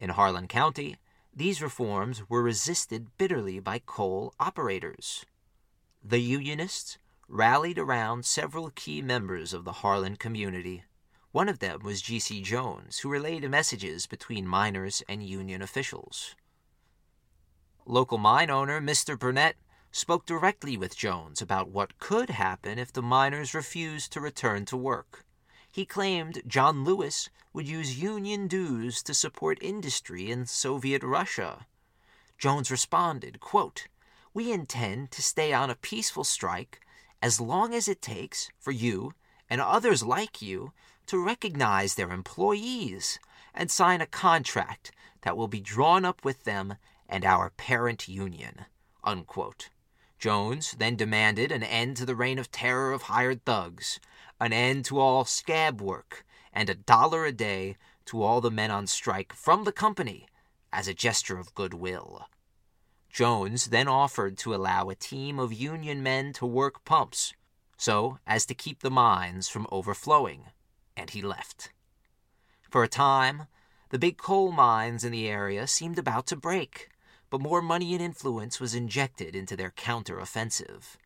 In 0.00 0.10
Harlan 0.10 0.48
County, 0.48 0.96
these 1.34 1.60
reforms 1.62 2.28
were 2.28 2.42
resisted 2.42 3.16
bitterly 3.18 3.60
by 3.60 3.80
coal 3.84 4.32
operators. 4.40 5.26
The 6.02 6.20
Unionists 6.20 6.98
rallied 7.28 7.78
around 7.78 8.24
several 8.24 8.70
key 8.70 9.02
members 9.02 9.52
of 9.52 9.64
the 9.64 9.72
Harlan 9.72 10.16
community. 10.16 10.84
One 11.32 11.48
of 11.48 11.58
them 11.58 11.80
was 11.82 12.00
G.C. 12.00 12.40
Jones, 12.42 13.00
who 13.00 13.10
relayed 13.10 13.48
messages 13.50 14.06
between 14.06 14.46
miners 14.46 15.02
and 15.08 15.22
Union 15.22 15.60
officials. 15.60 16.34
Local 17.84 18.18
mine 18.18 18.50
owner 18.50 18.80
Mr. 18.80 19.18
Burnett 19.18 19.56
spoke 19.96 20.26
directly 20.26 20.76
with 20.76 20.94
Jones 20.94 21.40
about 21.40 21.70
what 21.70 21.98
could 21.98 22.28
happen 22.28 22.78
if 22.78 22.92
the 22.92 23.00
miners 23.00 23.54
refused 23.54 24.12
to 24.12 24.20
return 24.20 24.66
to 24.66 24.76
work. 24.76 25.24
He 25.72 25.86
claimed 25.86 26.42
John 26.46 26.84
Lewis 26.84 27.30
would 27.54 27.66
use 27.66 27.98
union 27.98 28.46
dues 28.46 29.02
to 29.04 29.14
support 29.14 29.58
industry 29.62 30.30
in 30.30 30.44
Soviet 30.44 31.02
Russia. 31.02 31.66
Jones 32.36 32.70
responded, 32.70 33.40
quote, 33.40 33.88
We 34.34 34.52
intend 34.52 35.12
to 35.12 35.22
stay 35.22 35.54
on 35.54 35.70
a 35.70 35.74
peaceful 35.74 36.24
strike 36.24 36.82
as 37.22 37.40
long 37.40 37.72
as 37.72 37.88
it 37.88 38.02
takes 38.02 38.50
for 38.58 38.72
you 38.72 39.14
and 39.48 39.62
others 39.62 40.02
like 40.02 40.42
you 40.42 40.72
to 41.06 41.24
recognize 41.24 41.94
their 41.94 42.10
employees 42.10 43.18
and 43.54 43.70
sign 43.70 44.02
a 44.02 44.06
contract 44.06 44.92
that 45.22 45.38
will 45.38 45.48
be 45.48 45.60
drawn 45.60 46.04
up 46.04 46.22
with 46.22 46.44
them 46.44 46.74
and 47.08 47.24
our 47.24 47.48
parent 47.48 48.08
union. 48.08 48.66
Unquote. 49.02 49.70
Jones 50.18 50.74
then 50.78 50.96
demanded 50.96 51.52
an 51.52 51.62
end 51.62 51.96
to 51.98 52.06
the 52.06 52.16
reign 52.16 52.38
of 52.38 52.50
terror 52.50 52.92
of 52.92 53.02
hired 53.02 53.44
thugs, 53.44 54.00
an 54.40 54.52
end 54.52 54.84
to 54.86 54.98
all 54.98 55.24
scab 55.24 55.80
work, 55.80 56.24
and 56.52 56.70
a 56.70 56.74
dollar 56.74 57.24
a 57.26 57.32
day 57.32 57.76
to 58.06 58.22
all 58.22 58.40
the 58.40 58.50
men 58.50 58.70
on 58.70 58.86
strike 58.86 59.32
from 59.32 59.64
the 59.64 59.72
company 59.72 60.26
as 60.72 60.88
a 60.88 60.94
gesture 60.94 61.38
of 61.38 61.54
goodwill. 61.54 62.28
Jones 63.10 63.66
then 63.66 63.88
offered 63.88 64.36
to 64.38 64.54
allow 64.54 64.88
a 64.88 64.94
team 64.94 65.38
of 65.38 65.52
Union 65.52 66.02
men 66.02 66.32
to 66.34 66.46
work 66.46 66.84
pumps, 66.84 67.34
so 67.76 68.18
as 68.26 68.46
to 68.46 68.54
keep 68.54 68.80
the 68.80 68.90
mines 68.90 69.48
from 69.48 69.66
overflowing, 69.70 70.46
and 70.96 71.10
he 71.10 71.22
left. 71.22 71.72
For 72.70 72.82
a 72.82 72.88
time, 72.88 73.46
the 73.90 73.98
big 73.98 74.18
coal 74.18 74.50
mines 74.52 75.04
in 75.04 75.12
the 75.12 75.28
area 75.28 75.66
seemed 75.66 75.98
about 75.98 76.26
to 76.26 76.36
break, 76.36 76.90
but 77.30 77.40
more 77.40 77.62
money 77.62 77.92
and 77.94 78.02
influence 78.02 78.60
was 78.60 78.74
injected 78.74 79.34
into 79.34 79.56
their 79.56 79.70
counteroffensive. 79.70 80.96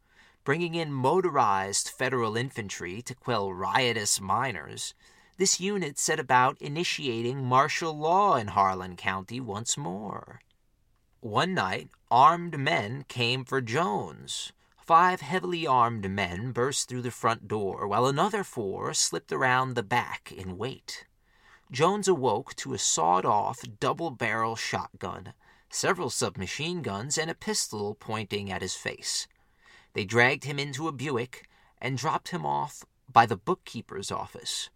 Bringing 0.45 0.75
in 0.75 0.93
motorized 0.93 1.89
federal 1.89 2.37
infantry 2.37 3.03
to 3.03 3.15
quell 3.15 3.53
riotous 3.53 4.21
miners, 4.21 4.95
this 5.37 5.61
unit 5.61 5.99
set 5.99 6.21
about 6.21 6.61
initiating 6.61 7.45
martial 7.45 7.97
law 7.97 8.37
in 8.37 8.49
Harlan 8.49 8.97
County 8.97 9.41
once 9.41 9.79
more. 9.79 10.41
One 11.21 11.55
night, 11.55 11.89
armed 12.11 12.59
men 12.59 13.05
came 13.09 13.45
for 13.45 13.61
Jones. 13.61 14.53
Five 14.79 15.21
heavily 15.21 15.67
armed 15.67 16.11
men 16.11 16.53
burst 16.53 16.89
through 16.89 17.03
the 17.03 17.11
front 17.11 17.47
door, 17.47 17.87
while 17.87 18.07
another 18.07 18.43
four 18.43 18.93
slipped 18.93 19.31
around 19.31 19.75
the 19.75 19.83
back 19.83 20.33
in 20.33 20.59
wait. 20.59 21.07
Jones 21.71 22.09
awoke 22.09 22.57
to 22.57 22.75
a 22.75 22.79
sawed 22.79 23.25
off 23.25 23.63
double 23.79 24.11
barrel 24.11 24.57
shotgun, 24.57 25.33
several 25.71 26.11
submachine 26.11 26.83
guns, 26.83 27.17
and 27.17 27.31
a 27.31 27.35
pistol 27.35 27.95
pointing 27.95 28.51
at 28.51 28.63
his 28.63 28.75
face. 28.75 29.27
They 29.95 30.05
dragged 30.05 30.45
him 30.45 30.59
into 30.59 30.89
a 30.89 30.93
Buick 30.93 31.49
and 31.81 31.97
dropped 31.97 32.29
him 32.29 32.45
off 32.45 32.85
by 33.11 33.27
the 33.27 33.37
bookkeeper's 33.37 34.11
office. 34.11 34.69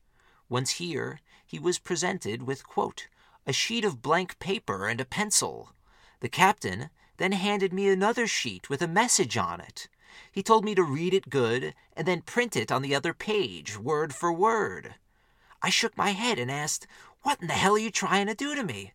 Once 0.49 0.73
here, 0.73 1.21
he 1.45 1.59
was 1.59 1.79
presented 1.79 2.45
with, 2.45 2.67
quote, 2.67 3.09
a 3.47 3.53
sheet 3.53 3.85
of 3.85 4.03
blank 4.03 4.39
paper 4.39 4.89
and 4.89 5.01
a 5.01 5.05
pencil. 5.05 5.75
The 6.21 6.29
captain 6.29 6.91
then 7.19 7.33
handed 7.33 7.73
me 7.73 7.89
another 7.89 8.27
sheet 8.27 8.71
with 8.71 8.81
a 8.81 8.89
message 8.89 9.37
on 9.37 9.61
it. 9.61 9.89
He 10.33 10.43
told 10.43 10.65
me 10.65 10.75
to 10.75 10.83
read 10.83 11.13
it 11.13 11.29
good 11.29 11.75
and 11.97 12.07
then 12.07 12.23
print 12.23 12.57
it 12.57 12.73
on 12.73 12.83
the 12.83 12.95
other 12.95 13.13
page, 13.13 13.79
word 13.79 14.15
for 14.15 14.33
word. 14.33 14.95
I 15.61 15.71
shook 15.71 15.97
my 15.97 16.11
head 16.11 16.39
and 16.39 16.51
asked, 16.51 16.87
What 17.23 17.41
in 17.41 17.49
the 17.49 17.55
hell 17.55 17.75
are 17.75 17.79
you 17.79 17.91
trying 17.91 18.27
to 18.27 18.35
do 18.35 18.55
to 18.55 18.63
me? 18.63 18.93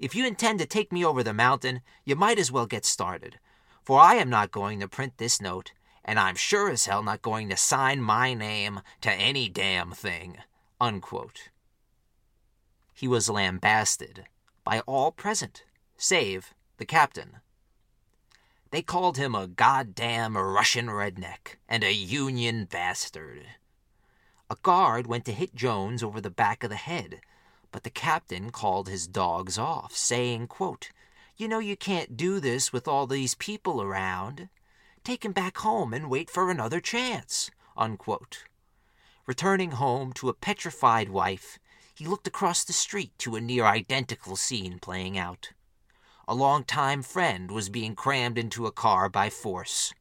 If 0.00 0.14
you 0.14 0.26
intend 0.26 0.58
to 0.60 0.66
take 0.66 0.92
me 0.92 1.04
over 1.04 1.22
the 1.22 1.34
mountain, 1.34 1.82
you 2.06 2.16
might 2.16 2.38
as 2.38 2.50
well 2.50 2.64
get 2.64 2.86
started, 2.86 3.38
for 3.84 4.00
I 4.00 4.14
am 4.14 4.30
not 4.30 4.50
going 4.50 4.80
to 4.80 4.88
print 4.88 5.18
this 5.18 5.42
note, 5.42 5.72
and 6.02 6.18
I'm 6.18 6.36
sure 6.36 6.70
as 6.70 6.86
hell 6.86 7.02
not 7.02 7.20
going 7.20 7.50
to 7.50 7.56
sign 7.58 8.00
my 8.00 8.32
name 8.32 8.80
to 9.02 9.12
any 9.12 9.50
damn 9.50 9.90
thing. 9.90 10.38
Unquote. 10.80 11.50
He 12.94 13.06
was 13.06 13.28
lambasted 13.28 14.24
by 14.64 14.80
all 14.86 15.12
present, 15.12 15.64
save 15.98 16.54
the 16.78 16.86
captain. 16.86 17.36
They 18.70 18.80
called 18.80 19.18
him 19.18 19.34
a 19.34 19.48
goddamn 19.48 20.34
Russian 20.34 20.86
redneck 20.86 21.56
and 21.68 21.84
a 21.84 21.92
Union 21.92 22.64
bastard. 22.64 23.44
A 24.48 24.56
guard 24.62 25.06
went 25.06 25.26
to 25.26 25.32
hit 25.32 25.54
Jones 25.54 26.02
over 26.02 26.22
the 26.22 26.30
back 26.30 26.64
of 26.64 26.70
the 26.70 26.76
head, 26.76 27.20
but 27.72 27.84
the 27.84 27.90
captain 27.90 28.50
called 28.50 28.88
his 28.88 29.06
dogs 29.06 29.58
off, 29.58 29.96
saying, 29.96 30.46
quote, 30.46 30.90
You 31.36 31.48
know 31.48 31.58
you 31.58 31.76
can't 31.76 32.16
do 32.16 32.40
this 32.40 32.72
with 32.72 32.88
all 32.88 33.06
these 33.06 33.34
people 33.34 33.80
around. 33.80 34.48
Take 35.04 35.24
him 35.24 35.32
back 35.32 35.58
home 35.58 35.94
and 35.94 36.10
wait 36.10 36.28
for 36.30 36.50
another 36.50 36.80
chance. 36.80 37.50
Unquote. 37.76 38.44
Returning 39.26 39.72
home 39.72 40.12
to 40.14 40.28
a 40.28 40.34
petrified 40.34 41.08
wife, 41.08 41.58
he 41.94 42.06
looked 42.06 42.26
across 42.26 42.64
the 42.64 42.72
street 42.72 43.12
to 43.18 43.36
a 43.36 43.40
near 43.40 43.64
identical 43.64 44.36
scene 44.36 44.78
playing 44.78 45.16
out. 45.16 45.52
A 46.26 46.34
long-time 46.34 47.02
friend 47.02 47.50
was 47.50 47.68
being 47.68 47.94
crammed 47.94 48.38
into 48.38 48.66
a 48.66 48.72
car 48.72 49.08
by 49.08 49.30
force. 49.30 49.92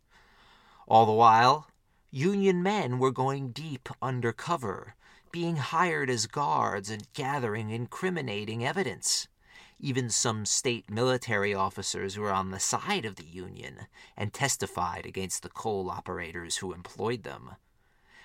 All 0.87 1.05
the 1.05 1.11
while, 1.11 1.67
Union 2.11 2.63
men 2.63 2.97
were 2.97 3.11
going 3.11 3.51
deep 3.51 3.89
undercover, 4.01 4.95
being 5.31 5.57
hired 5.57 6.09
as 6.09 6.27
guards 6.27 6.89
and 6.89 7.11
gathering 7.13 7.69
incriminating 7.69 8.65
evidence. 8.65 9.27
Even 9.79 10.09
some 10.09 10.45
state 10.45 10.89
military 10.89 11.53
officers 11.53 12.17
were 12.17 12.33
on 12.33 12.51
the 12.51 12.59
side 12.59 13.05
of 13.05 13.15
the 13.15 13.25
Union 13.25 13.87
and 14.17 14.33
testified 14.33 15.05
against 15.05 15.41
the 15.41 15.49
coal 15.49 15.89
operators 15.89 16.57
who 16.57 16.73
employed 16.73 17.23
them. 17.23 17.51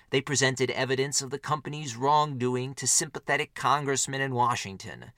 They 0.09 0.21
presented 0.21 0.69
evidence 0.71 1.21
of 1.21 1.29
the 1.29 1.39
company's 1.39 1.95
wrongdoing 1.95 2.73
to 2.75 2.87
sympathetic 2.87 3.55
congressmen 3.55 4.21
in 4.21 4.35
Washington. 4.35 5.11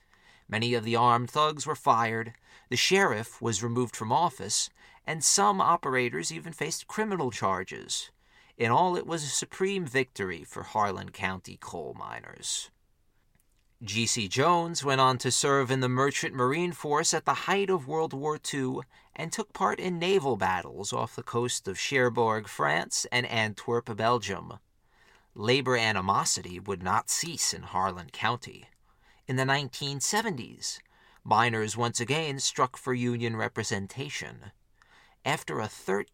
Many 0.48 0.74
of 0.74 0.84
the 0.84 0.96
armed 0.96 1.30
thugs 1.30 1.66
were 1.66 1.76
fired, 1.76 2.34
the 2.70 2.78
sheriff 2.78 3.42
was 3.42 3.64
removed 3.64 3.96
from 3.96 4.12
office, 4.12 4.70
and 5.06 5.24
some 5.24 5.60
operators 5.60 6.32
even 6.32 6.54
faced 6.54 6.88
criminal 6.88 7.32
charges. 7.32 8.12
In 8.58 8.72
all, 8.72 8.98
it 8.98 9.06
was 9.06 9.24
a 9.24 9.28
supreme 9.28 9.86
victory 9.86 10.44
for 10.44 10.64
Harlan 10.64 11.12
County 11.12 11.58
coal 11.62 11.96
miners. 11.98 12.72
G.C. 13.84 14.28
Jones 14.28 14.84
went 14.84 15.00
on 15.00 15.20
to 15.20 15.30
serve 15.30 15.70
in 15.70 15.82
the 15.82 15.88
Merchant 15.88 16.34
Marine 16.34 16.72
Force 16.72 17.14
at 17.14 17.26
the 17.26 17.46
height 17.46 17.70
of 17.70 17.88
World 17.88 18.14
War 18.14 18.40
II 18.52 18.80
and 19.16 19.32
took 19.32 19.54
part 19.54 19.80
in 19.80 20.00
naval 20.00 20.36
battles 20.36 20.92
off 20.92 21.16
the 21.16 21.22
coast 21.22 21.68
of 21.68 21.78
Cherbourg, 21.78 22.48
France, 22.48 23.06
and 23.12 23.28
Antwerp, 23.28 23.96
Belgium. 23.96 24.54
Labor 25.36 25.78
animosity 25.78 26.60
would 26.60 26.82
not 26.82 27.12
cease 27.12 27.54
in 27.54 27.62
Harlan 27.62 28.10
County. 28.10 28.66
In 29.28 29.36
the 29.36 29.44
1970s, 29.44 30.80
miners 31.24 31.78
once 31.78 32.00
again 32.00 32.40
struck 32.40 32.76
for 32.76 32.96
union 32.96 33.36
representation. 33.36 34.52
After 35.24 35.60
a 35.60 35.68
13 35.68 36.08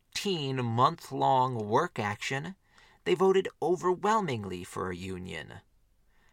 month 0.64 1.12
long 1.12 1.68
work 1.68 2.00
action, 2.00 2.56
they 3.04 3.16
voted 3.16 3.48
overwhelmingly 3.62 4.64
for 4.64 4.90
a 4.90 4.96
union. 4.96 5.56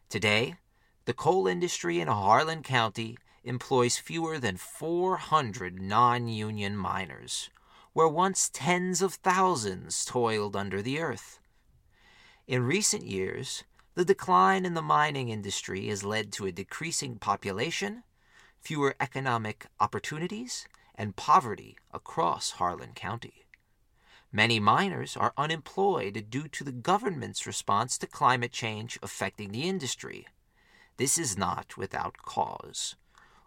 Today, 0.09 0.57
the 1.07 1.14
coal 1.14 1.47
industry 1.49 2.01
in 2.01 2.09
Harlan 2.09 2.62
County 2.62 3.19
employs 3.43 3.97
fewer 3.97 4.38
than 4.38 4.57
400 4.57 5.81
non 5.81 6.29
union 6.29 6.77
miners, 6.77 7.51
where 7.93 8.09
once 8.09 8.51
tens 8.53 9.03
of 9.03 9.14
thousands 9.14 10.05
toiled 10.05 10.55
under 10.55 10.83
the 10.83 11.01
earth. 11.01 11.40
In 12.47 12.62
recent 12.62 13.05
years, 13.05 13.64
the 13.95 14.05
decline 14.05 14.64
in 14.64 14.75
the 14.75 14.83
mining 14.83 15.29
industry 15.31 15.88
has 15.88 16.05
led 16.05 16.33
to 16.33 16.47
a 16.47 16.53
decreasing 16.53 17.16
population, 17.16 18.05
fewer 18.61 18.95
economic 19.01 19.66
opportunities, 19.81 20.66
and 20.95 21.16
poverty 21.16 21.77
across 21.93 22.53
Harlan 22.53 22.93
County. 22.95 23.47
Many 24.33 24.61
miners 24.61 25.16
are 25.16 25.33
unemployed 25.37 26.27
due 26.31 26.47
to 26.49 26.62
the 26.62 26.73
government's 26.73 27.47
response 27.47 27.99
to 27.99 28.07
climate 28.07 28.53
change 28.53 28.99
affecting 29.03 29.51
the 29.51 29.69
industry. 29.69 30.27
This 30.99 31.19
is 31.19 31.37
not 31.37 31.77
without 31.77 32.19
cause. 32.19 32.95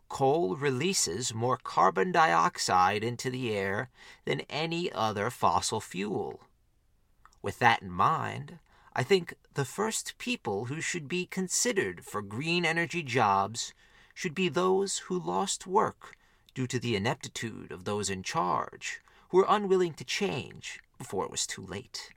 Coal 0.09 0.57
releases 0.57 1.33
more 1.33 1.57
carbon 1.57 2.11
dioxide 2.11 3.03
into 3.03 3.29
the 3.29 3.53
air 3.55 3.89
than 4.25 4.41
any 4.41 4.91
other 4.91 5.29
fossil 5.29 5.79
fuel. 5.79 6.41
With 7.41 7.59
that 7.59 7.81
in 7.81 7.89
mind, 7.89 8.59
I 8.93 9.03
think 9.03 9.33
the 9.53 9.65
first 9.65 10.17
people 10.17 10.65
who 10.65 10.81
should 10.81 11.07
be 11.07 11.25
considered 11.25 12.03
for 12.05 12.21
green 12.21 12.65
energy 12.65 13.03
jobs 13.03 13.73
should 14.13 14.35
be 14.35 14.49
those 14.49 14.99
who 14.99 15.17
lost 15.17 15.65
work 15.65 16.15
due 16.53 16.67
to 16.67 16.79
the 16.79 16.95
ineptitude 16.95 17.71
of 17.71 17.85
those 17.85 18.09
in 18.09 18.21
charge, 18.21 19.01
were 19.33 19.47
unwilling 19.49 19.93
to 19.95 20.05
change 20.05 20.79
before 20.99 21.25
it 21.25 21.31
was 21.31 21.47
too 21.47 21.65
late. 21.65 22.11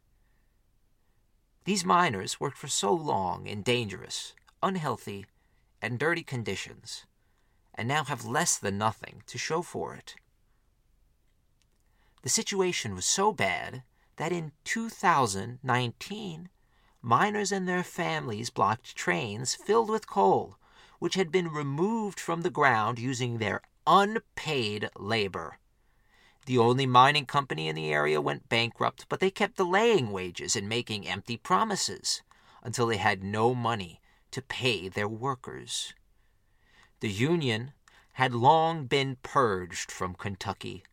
These 1.64 1.82
miners 1.82 2.38
worked 2.38 2.58
for 2.58 2.68
so 2.68 2.92
long 2.92 3.46
in 3.46 3.62
dangerous, 3.62 4.34
unhealthy, 4.62 5.24
and 5.80 5.98
dirty 5.98 6.22
conditions, 6.22 7.06
and 7.74 7.88
now 7.88 8.04
have 8.04 8.26
less 8.26 8.58
than 8.58 8.76
nothing 8.76 9.22
to 9.28 9.38
show 9.38 9.62
for 9.62 9.94
it. 9.94 10.14
The 12.22 12.28
situation 12.28 12.94
was 12.94 13.06
so 13.06 13.32
bad 13.32 13.82
that 14.16 14.30
in 14.30 14.52
2019, 14.64 16.48
miners 17.00 17.50
and 17.50 17.66
their 17.66 17.82
families 17.82 18.50
blocked 18.50 18.94
trains 18.94 19.54
filled 19.54 19.88
with 19.88 20.06
coal, 20.06 20.58
which 20.98 21.14
had 21.14 21.32
been 21.32 21.48
removed 21.48 22.20
from 22.20 22.42
the 22.42 22.50
ground 22.50 22.98
using 22.98 23.38
their 23.38 23.62
unpaid 23.86 24.90
labor. 24.98 25.58
The 26.46 26.58
only 26.58 26.86
mining 26.86 27.26
company 27.26 27.66
in 27.66 27.74
the 27.74 27.92
area 27.92 28.20
went 28.20 28.48
bankrupt, 28.48 29.06
but 29.08 29.18
they 29.18 29.32
kept 29.32 29.56
delaying 29.56 30.12
wages 30.12 30.54
and 30.54 30.68
making 30.68 31.06
empty 31.06 31.36
promises 31.36 32.22
until 32.62 32.86
they 32.86 32.98
had 32.98 33.24
no 33.24 33.52
money 33.52 34.00
to 34.30 34.42
pay 34.42 34.88
their 34.88 35.08
workers. 35.08 35.92
The 37.00 37.10
Union 37.10 37.72
had 38.12 38.32
long 38.32 38.86
been 38.86 39.16
purged 39.24 39.90
from 39.90 40.14
Kentucky. 40.14 40.84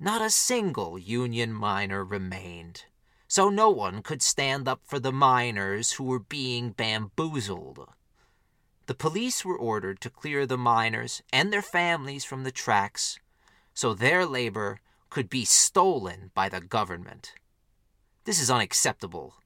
Not 0.00 0.22
a 0.22 0.28
single 0.28 0.98
Union 0.98 1.52
miner 1.52 2.04
remained, 2.04 2.86
so 3.28 3.48
no 3.48 3.70
one 3.70 4.02
could 4.02 4.22
stand 4.22 4.66
up 4.66 4.80
for 4.84 4.98
the 4.98 5.12
miners 5.12 5.92
who 5.92 6.04
were 6.04 6.18
being 6.18 6.72
bamboozled. 6.72 7.88
The 8.86 8.94
police 8.94 9.44
were 9.44 9.56
ordered 9.56 10.00
to 10.00 10.10
clear 10.10 10.46
the 10.46 10.58
miners 10.58 11.22
and 11.32 11.52
their 11.52 11.62
families 11.62 12.24
from 12.24 12.42
the 12.42 12.50
tracks 12.50 13.20
so 13.80 13.94
their 13.94 14.26
labor 14.26 14.78
could 15.08 15.30
be 15.30 15.42
stolen 15.42 16.30
by 16.34 16.50
the 16.50 16.60
government. 16.60 17.32
This 18.24 18.38
is 18.38 18.50
unacceptable. 18.50 19.36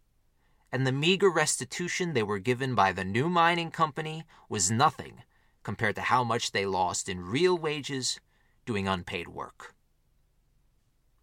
And 0.73 0.85
the 0.85 0.91
meager 0.91 1.31
restitution 1.31 2.15
they 2.15 2.25
were 2.25 2.41
given 2.41 2.75
by 2.75 2.91
the 2.91 3.05
new 3.05 3.29
mining 3.29 3.71
company 3.71 4.25
was 4.49 4.73
nothing 4.73 5.23
compared 5.63 5.95
to 5.95 6.11
how 6.11 6.25
much 6.25 6.51
they 6.51 6.67
lost 6.67 7.09
in 7.09 7.21
real 7.21 7.57
wages 7.57 8.19
doing 8.67 8.89
unpaid 8.89 9.29
work. 9.29 9.73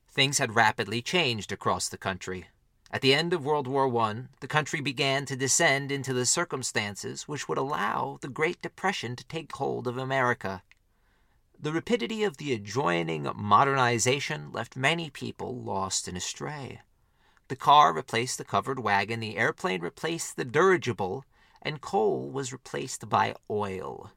Things 0.10 0.38
had 0.38 0.56
rapidly 0.56 1.02
changed 1.02 1.52
across 1.52 1.90
the 1.90 1.98
country. 1.98 2.48
At 2.92 3.02
the 3.02 3.14
end 3.14 3.34
of 3.34 3.44
World 3.44 3.68
War 3.68 3.94
I, 4.04 4.28
the 4.40 4.48
country 4.48 4.80
began 4.80 5.26
to 5.26 5.36
descend 5.36 5.92
into 5.92 6.14
the 6.14 6.26
circumstances 6.26 7.28
which 7.28 7.50
would 7.50 7.58
allow 7.58 8.20
the 8.22 8.30
Great 8.30 8.62
Depression 8.62 9.18
to 9.18 9.26
take 9.26 9.52
hold 9.52 9.86
of 9.86 9.98
America. 9.98 10.64
The 11.64 11.72
rapidity 11.72 12.24
of 12.24 12.38
the 12.38 12.54
adjoining 12.54 13.30
modernization 13.36 14.52
left 14.52 14.76
many 14.76 15.12
people 15.12 15.62
lost 15.62 16.08
and 16.08 16.18
astray. 16.18 16.82
The 17.50 17.56
car 17.56 17.94
replaced 17.94 18.40
the 18.40 18.44
covered 18.44 18.80
wagon, 18.80 19.20
the 19.20 19.38
airplane 19.38 19.82
replaced 19.82 20.38
the 20.38 20.44
dirigible, 20.44 21.24
and 21.62 21.80
coal 21.80 22.32
was 22.32 22.52
replaced 22.52 23.10
by 23.10 23.36
oil. 23.48 24.12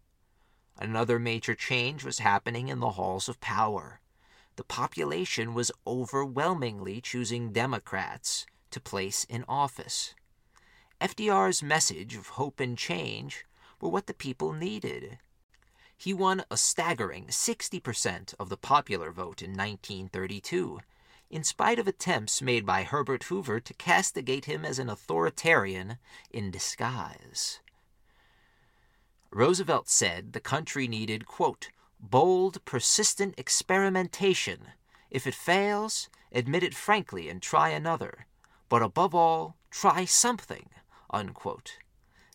Another 0.79 1.19
major 1.19 1.55
change 1.55 2.03
was 2.03 2.21
happening 2.21 2.69
in 2.69 2.81
the 2.81 2.93
halls 2.93 3.29
of 3.29 3.43
power. 3.43 4.01
The 4.57 4.65
population 4.65 5.53
was 5.53 5.71
overwhelmingly 5.87 7.03
choosing 7.03 7.53
Democrats 7.53 8.47
to 8.71 8.81
place 8.81 9.25
in 9.25 9.45
office. 9.47 10.15
FDR's 10.99 11.63
message 11.63 12.17
of 12.17 12.29
hope 12.29 12.59
and 12.59 12.79
change 12.79 13.45
were 13.83 13.91
what 13.91 14.07
the 14.07 14.15
people 14.15 14.55
needed. 14.55 15.19
He 15.97 16.13
won 16.13 16.45
a 16.51 16.57
staggering 16.57 17.27
60% 17.27 18.35
of 18.39 18.49
the 18.49 18.57
popular 18.57 19.11
vote 19.11 19.43
in 19.43 19.51
1932, 19.51 20.81
in 21.31 21.45
spite 21.45 21.79
of 21.79 21.89
attempts 21.89 22.43
made 22.43 22.67
by 22.67 22.83
Herbert 22.83 23.25
Hoover 23.25 23.61
to 23.61 23.75
castigate 23.75 24.45
him 24.45 24.65
as 24.65 24.79
an 24.79 24.89
authoritarian 24.89 25.99
in 26.31 26.51
disguise. 26.51 27.61
Roosevelt 29.31 29.89
said 29.89 30.33
the 30.33 30.41
country 30.41 30.87
needed, 30.87 31.27
quote, 31.27 31.71
bold, 31.99 32.65
persistent 32.65 33.35
experimentation. 33.39 34.69
If 35.11 35.27
it 35.27 35.35
fails, 35.35 36.09
admit 36.31 36.63
it 36.63 36.75
frankly 36.75 37.29
and 37.29 37.41
try 37.43 37.71
another. 37.71 38.27
But 38.69 38.83
above 38.83 39.15
all, 39.15 39.57
try 39.71 40.05
something, 40.05 40.69
unquote. 41.11 41.79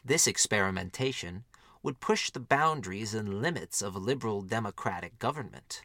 This 0.04 0.28
experimentation 0.28 1.43
would 1.82 2.00
push 2.00 2.30
the 2.30 2.39
boundaries 2.39 3.13
and 3.13 3.42
limits 3.42 3.82
of 3.82 3.96
liberal 3.96 4.42
democratic 4.42 5.18
government. 5.20 5.82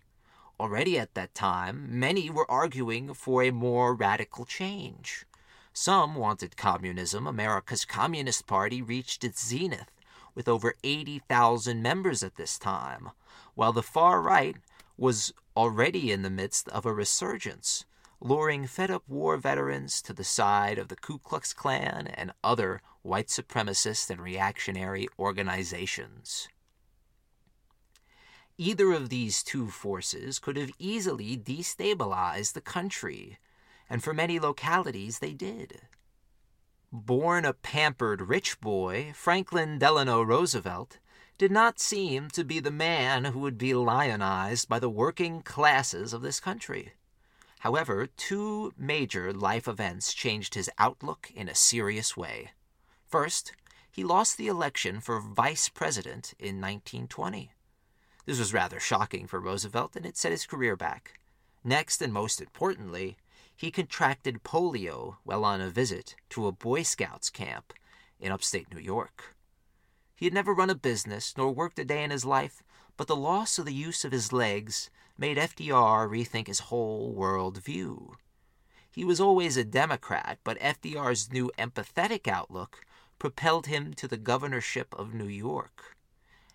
Already 0.58 0.98
at 0.98 1.14
that 1.14 1.34
time, 1.34 1.98
many 1.98 2.30
were 2.30 2.50
arguing 2.50 3.14
for 3.14 3.42
a 3.42 3.50
more 3.50 3.94
radical 3.94 4.44
change. 4.44 5.24
Some 5.72 6.14
wanted 6.14 6.56
communism. 6.56 7.26
America's 7.26 7.84
Communist 7.84 8.46
Party 8.46 8.80
reached 8.80 9.24
its 9.24 9.44
zenith 9.44 9.90
with 10.34 10.48
over 10.48 10.74
80,000 10.84 11.82
members 11.82 12.22
at 12.22 12.36
this 12.36 12.58
time, 12.58 13.10
while 13.54 13.72
the 13.72 13.82
far 13.82 14.20
right 14.20 14.56
was 14.96 15.32
already 15.56 16.12
in 16.12 16.22
the 16.22 16.30
midst 16.30 16.68
of 16.68 16.86
a 16.86 16.92
resurgence, 16.92 17.84
luring 18.24 18.66
fed 18.66 18.90
up 18.90 19.06
war 19.06 19.36
veterans 19.36 20.00
to 20.00 20.14
the 20.14 20.24
side 20.24 20.78
of 20.78 20.88
the 20.88 20.96
Ku 20.96 21.18
Klux 21.18 21.52
Klan 21.52 22.06
and 22.06 22.32
other 22.42 22.80
white 23.02 23.28
supremacist 23.28 24.08
and 24.08 24.18
reactionary 24.18 25.06
organizations. 25.18 26.48
Either 28.56 28.94
of 28.94 29.10
these 29.10 29.42
two 29.42 29.68
forces 29.68 30.38
could 30.38 30.56
have 30.56 30.70
easily 30.78 31.36
destabilized 31.36 32.54
the 32.54 32.62
country, 32.62 33.38
and 33.90 34.02
for 34.02 34.14
many 34.14 34.40
localities 34.40 35.18
they 35.18 35.34
did. 35.34 35.82
Born 36.90 37.44
a 37.44 37.52
pampered 37.52 38.22
rich 38.22 38.58
boy, 38.58 39.12
Franklin 39.14 39.78
Delano 39.78 40.22
Roosevelt 40.22 40.98
did 41.36 41.50
not 41.50 41.78
seem 41.78 42.30
to 42.30 42.42
be 42.42 42.58
the 42.58 42.70
man 42.70 43.26
who 43.26 43.40
would 43.40 43.58
be 43.58 43.74
lionized 43.74 44.66
by 44.66 44.78
the 44.78 44.88
working 44.88 45.42
classes 45.42 46.14
of 46.14 46.22
this 46.22 46.40
country. 46.40 46.94
However, 47.64 48.06
two 48.06 48.74
major 48.76 49.32
life 49.32 49.66
events 49.66 50.12
changed 50.12 50.52
his 50.52 50.68
outlook 50.78 51.30
in 51.34 51.48
a 51.48 51.54
serious 51.54 52.14
way. 52.14 52.50
First, 53.06 53.52
he 53.90 54.04
lost 54.04 54.36
the 54.36 54.48
election 54.48 55.00
for 55.00 55.18
vice 55.18 55.70
president 55.70 56.34
in 56.38 56.60
1920. 56.60 57.52
This 58.26 58.38
was 58.38 58.52
rather 58.52 58.78
shocking 58.78 59.26
for 59.26 59.40
Roosevelt, 59.40 59.96
and 59.96 60.04
it 60.04 60.18
set 60.18 60.30
his 60.30 60.44
career 60.44 60.76
back. 60.76 61.18
Next, 61.64 62.02
and 62.02 62.12
most 62.12 62.38
importantly, 62.42 63.16
he 63.56 63.70
contracted 63.70 64.44
polio 64.44 65.16
while 65.24 65.42
on 65.42 65.62
a 65.62 65.70
visit 65.70 66.16
to 66.30 66.46
a 66.46 66.52
Boy 66.52 66.82
Scouts 66.82 67.30
camp 67.30 67.72
in 68.20 68.30
upstate 68.30 68.70
New 68.74 68.80
York. 68.80 69.34
He 70.14 70.26
had 70.26 70.34
never 70.34 70.52
run 70.52 70.68
a 70.68 70.74
business 70.74 71.32
nor 71.34 71.50
worked 71.50 71.78
a 71.78 71.84
day 71.86 72.04
in 72.04 72.10
his 72.10 72.26
life, 72.26 72.62
but 72.98 73.06
the 73.06 73.16
loss 73.16 73.58
of 73.58 73.64
the 73.64 73.72
use 73.72 74.04
of 74.04 74.12
his 74.12 74.34
legs 74.34 74.90
made 75.16 75.36
FDR 75.36 76.08
rethink 76.08 76.46
his 76.46 76.60
whole 76.60 77.12
world 77.12 77.58
view. 77.58 78.16
He 78.90 79.04
was 79.04 79.20
always 79.20 79.56
a 79.56 79.64
Democrat, 79.64 80.38
but 80.44 80.58
FDR's 80.60 81.32
new 81.32 81.50
empathetic 81.58 82.28
outlook 82.28 82.84
propelled 83.18 83.66
him 83.66 83.94
to 83.94 84.06
the 84.06 84.16
governorship 84.16 84.94
of 84.98 85.14
New 85.14 85.26
York. 85.26 85.96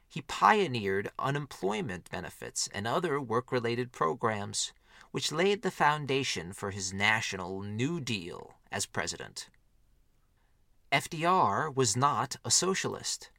He 0.08 0.22
pioneered 0.22 1.12
unemployment 1.20 2.10
benefits 2.10 2.68
and 2.74 2.88
other 2.88 3.22
work 3.22 3.52
related 3.52 3.92
programs 3.92 4.74
which 5.12 5.32
laid 5.32 5.62
the 5.62 5.72
foundation 5.72 6.54
for 6.54 6.72
his 6.72 6.94
national 6.94 7.62
New 7.62 8.00
Deal 8.00 8.56
as 8.72 8.86
president. 8.86 9.50
FDR 10.92 11.74
was 11.74 11.96
not 11.96 12.36
a 12.44 12.52
socialist. 12.52 13.32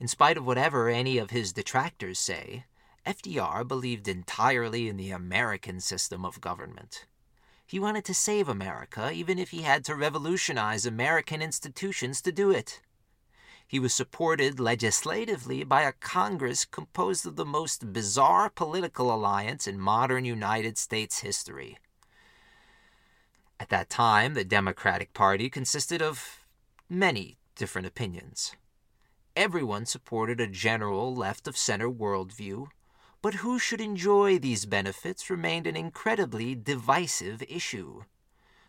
In 0.00 0.08
spite 0.08 0.36
of 0.36 0.46
whatever 0.46 0.88
any 0.88 1.18
of 1.18 1.30
his 1.30 1.52
detractors 1.52 2.18
say, 2.18 2.64
FDR 3.06 3.66
believed 3.66 4.08
entirely 4.08 4.88
in 4.88 4.96
the 4.96 5.10
American 5.10 5.80
system 5.80 6.24
of 6.24 6.40
government. 6.40 7.06
He 7.66 7.78
wanted 7.78 8.04
to 8.06 8.14
save 8.14 8.48
America, 8.48 9.10
even 9.12 9.38
if 9.38 9.50
he 9.50 9.62
had 9.62 9.84
to 9.84 9.94
revolutionize 9.94 10.86
American 10.86 11.42
institutions 11.42 12.20
to 12.22 12.32
do 12.32 12.50
it. 12.50 12.80
He 13.66 13.78
was 13.78 13.94
supported 13.94 14.60
legislatively 14.60 15.64
by 15.64 15.82
a 15.82 15.92
Congress 15.92 16.64
composed 16.64 17.26
of 17.26 17.36
the 17.36 17.44
most 17.44 17.92
bizarre 17.92 18.50
political 18.50 19.12
alliance 19.12 19.66
in 19.66 19.80
modern 19.80 20.24
United 20.24 20.78
States 20.78 21.20
history. 21.20 21.78
At 23.58 23.70
that 23.70 23.88
time, 23.88 24.34
the 24.34 24.44
Democratic 24.44 25.14
Party 25.14 25.48
consisted 25.48 26.02
of 26.02 26.40
many 26.88 27.38
different 27.56 27.86
opinions. 27.86 28.54
Everyone 29.36 29.86
supported 29.86 30.40
a 30.40 30.46
general 30.46 31.14
left 31.14 31.48
of 31.48 31.56
center 31.56 31.90
worldview, 31.90 32.68
but 33.24 33.36
who 33.36 33.58
should 33.58 33.80
enjoy 33.80 34.38
these 34.38 34.66
benefits 34.66 35.30
remained 35.30 35.66
an 35.66 35.74
incredibly 35.74 36.54
divisive 36.54 37.42
issue. 37.48 38.02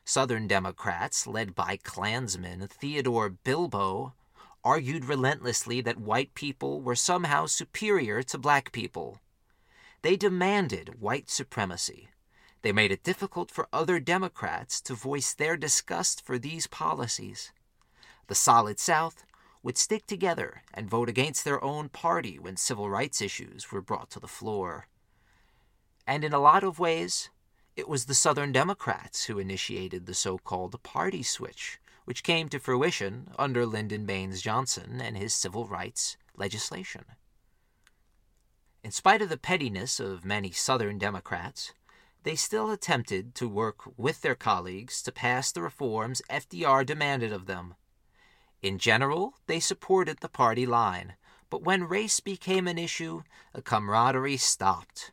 Southern 0.05 0.47
Democrats, 0.47 1.27
led 1.27 1.53
by 1.53 1.77
Klansman 1.83 2.65
Theodore 2.69 3.27
Bilbo, 3.27 4.13
argued 4.63 5.03
relentlessly 5.03 5.81
that 5.81 5.99
white 5.99 6.33
people 6.35 6.79
were 6.79 6.95
somehow 6.95 7.45
superior 7.45 8.23
to 8.23 8.37
black 8.37 8.71
people. 8.71 9.19
They 10.03 10.15
demanded 10.15 11.01
white 11.01 11.29
supremacy. 11.29 12.07
They 12.61 12.71
made 12.71 12.93
it 12.93 13.03
difficult 13.03 13.51
for 13.51 13.67
other 13.73 13.99
Democrats 13.99 14.79
to 14.83 14.93
voice 14.93 15.33
their 15.33 15.57
disgust 15.57 16.25
for 16.25 16.39
these 16.39 16.65
policies. 16.65 17.51
The 18.27 18.35
Solid 18.35 18.79
South 18.79 19.25
would 19.65 19.78
stick 19.78 20.06
together 20.06 20.62
and 20.73 20.89
vote 20.89 21.10
against 21.10 21.43
their 21.43 21.62
own 21.63 21.89
party 21.89 22.38
when 22.38 22.56
civil 22.56 22.88
rights 22.88 23.19
issues 23.19 23.71
were 23.71 23.82
brought 23.82 24.12
to 24.12 24.19
the 24.19 24.28
floor. 24.28 24.88
And 26.06 26.23
in 26.23 26.34
a 26.34 26.39
lot 26.39 26.63
of 26.63 26.78
ways, 26.78 27.32
it 27.75 27.89
was 27.89 28.06
the 28.06 28.13
Southern 28.13 28.51
Democrats 28.51 29.25
who 29.25 29.39
initiated 29.39 30.06
the 30.06 30.13
so 30.13 30.38
called 30.38 30.82
party 30.84 31.23
switch 31.23 31.80
which 32.06 32.21
came 32.23 32.47
to 32.49 32.60
fruition 32.60 33.32
under 33.38 33.65
Lyndon 33.65 34.06
Baines 34.06 34.39
Johnson 34.41 35.01
and 35.01 35.17
his 35.17 35.34
civil 35.34 35.65
rights 35.65 36.17
legislation. 36.38 37.04
In 38.84 38.91
spite 38.91 39.23
of 39.23 39.30
the 39.30 39.38
pettiness 39.38 39.99
of 39.99 40.23
many 40.23 40.51
Southern 40.51 40.99
Democrats, 40.99 41.73
they 42.21 42.36
still 42.36 42.69
attempted 42.69 43.34
to 43.36 43.49
work 43.49 43.97
with 43.97 44.21
their 44.21 44.36
colleagues 44.36 45.01
to 45.01 45.12
pass 45.12 45.51
the 45.51 45.63
reforms 45.63 46.21
FDR 46.30 46.86
demanded 46.86 47.34
of 47.34 47.47
them. 47.47 47.73
In 48.65 48.80
general, 48.80 49.36
they 49.45 49.60
supported 49.60 50.21
the 50.21 50.28
party 50.28 50.65
line, 50.65 51.13
but 51.51 51.62
when 51.62 51.84
race 51.84 52.19
became 52.19 52.67
an 52.67 52.80
issue, 52.80 53.21
the 53.54 53.62
camaraderie 53.62 54.38
stopped. 54.38 55.12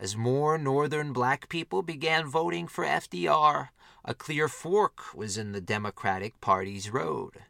As 0.00 0.16
more 0.16 0.58
Northern 0.58 1.12
black 1.12 1.48
people 1.48 1.82
began 1.82 2.26
voting 2.26 2.66
for 2.66 2.84
FDR, 2.84 3.68
a 4.04 4.14
clear 4.14 4.48
fork 4.48 5.14
was 5.14 5.38
in 5.38 5.52
the 5.52 5.60
Democratic 5.60 6.40
Party's 6.40 6.90
road. 6.90 7.44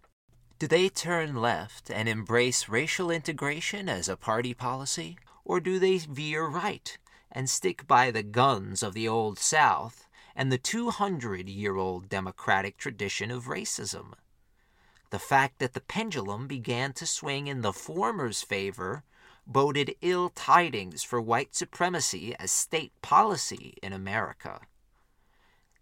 Do 0.58 0.66
they 0.66 0.90
turn 0.90 1.36
left 1.36 1.90
and 1.90 2.10
embrace 2.10 2.68
racial 2.68 3.10
integration 3.10 3.88
as 3.88 4.06
a 4.06 4.18
party 4.18 4.52
policy, 4.52 5.16
or 5.46 5.60
do 5.60 5.78
they 5.78 5.96
veer 5.96 6.44
right 6.44 6.98
and 7.32 7.48
stick 7.48 7.86
by 7.86 8.10
the 8.10 8.22
guns 8.22 8.82
of 8.82 8.92
the 8.92 9.08
Old 9.08 9.38
South 9.38 10.08
and 10.36 10.52
the 10.52 10.58
200 10.58 11.48
year 11.48 11.76
old 11.76 12.10
democratic 12.10 12.76
tradition 12.76 13.30
of 13.30 13.46
racism. 13.46 14.12
The 15.10 15.18
fact 15.18 15.58
that 15.58 15.72
the 15.72 15.80
pendulum 15.80 16.46
began 16.46 16.92
to 16.94 17.06
swing 17.06 17.46
in 17.46 17.62
the 17.62 17.72
former's 17.72 18.42
favor 18.42 19.04
boded 19.46 19.94
ill 20.02 20.28
tidings 20.28 21.02
for 21.02 21.20
white 21.20 21.54
supremacy 21.54 22.34
as 22.38 22.50
state 22.50 22.92
policy 23.00 23.78
in 23.82 23.94
America. 23.94 24.60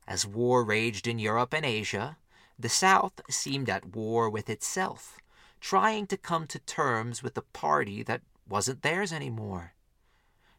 As 0.06 0.24
war 0.24 0.62
raged 0.62 1.08
in 1.08 1.18
Europe 1.18 1.52
and 1.52 1.66
Asia, 1.66 2.16
the 2.56 2.68
South 2.68 3.20
seemed 3.28 3.68
at 3.68 3.96
war 3.96 4.30
with 4.30 4.48
itself, 4.48 5.18
trying 5.60 6.06
to 6.06 6.16
come 6.16 6.46
to 6.46 6.60
terms 6.60 7.22
with 7.22 7.36
a 7.36 7.42
party 7.42 8.04
that 8.04 8.22
wasn't 8.48 8.82
theirs 8.82 9.12
anymore. 9.12 9.74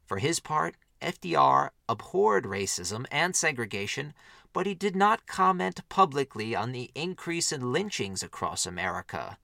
For 0.06 0.18
his 0.18 0.42
part, 0.42 0.76
FDR 1.02 1.70
abhorred 1.88 2.44
racism 2.44 3.06
and 3.10 3.36
segregation, 3.36 4.14
but 4.54 4.66
he 4.66 4.74
did 4.74 4.96
not 4.96 5.28
comment 5.28 5.88
publicly 5.90 6.56
on 6.56 6.72
the 6.72 6.92
increase 6.96 7.52
in 7.52 7.72
lynchings 7.72 8.24
across 8.24 8.66
America, 8.66 9.38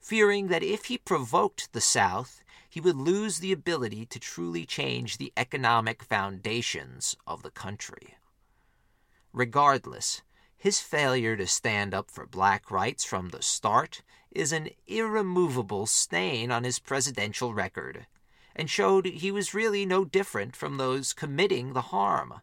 fearing 0.00 0.48
that 0.48 0.62
if 0.62 0.86
he 0.86 0.98
provoked 0.98 1.72
the 1.72 1.80
South, 1.80 2.42
he 2.68 2.80
would 2.80 2.96
lose 2.96 3.38
the 3.38 3.52
ability 3.52 4.04
to 4.06 4.18
truly 4.18 4.66
change 4.66 5.16
the 5.16 5.32
economic 5.36 6.02
foundations 6.02 7.16
of 7.26 7.42
the 7.42 7.50
country. 7.50 8.16
Regardless, 9.32 10.22
his 10.56 10.80
failure 10.80 11.36
to 11.36 11.46
stand 11.46 11.94
up 11.94 12.10
for 12.10 12.26
black 12.26 12.70
rights 12.70 13.04
from 13.04 13.28
the 13.28 13.42
start 13.42 14.02
is 14.30 14.52
an 14.52 14.68
irremovable 14.86 15.86
stain 15.86 16.50
on 16.50 16.64
his 16.64 16.78
presidential 16.78 17.54
record, 17.54 18.06
and 18.54 18.68
showed 18.68 19.06
he 19.06 19.30
was 19.30 19.54
really 19.54 19.86
no 19.86 20.04
different 20.04 20.56
from 20.56 20.76
those 20.76 21.12
committing 21.12 21.72
the 21.72 21.82
harm, 21.82 22.40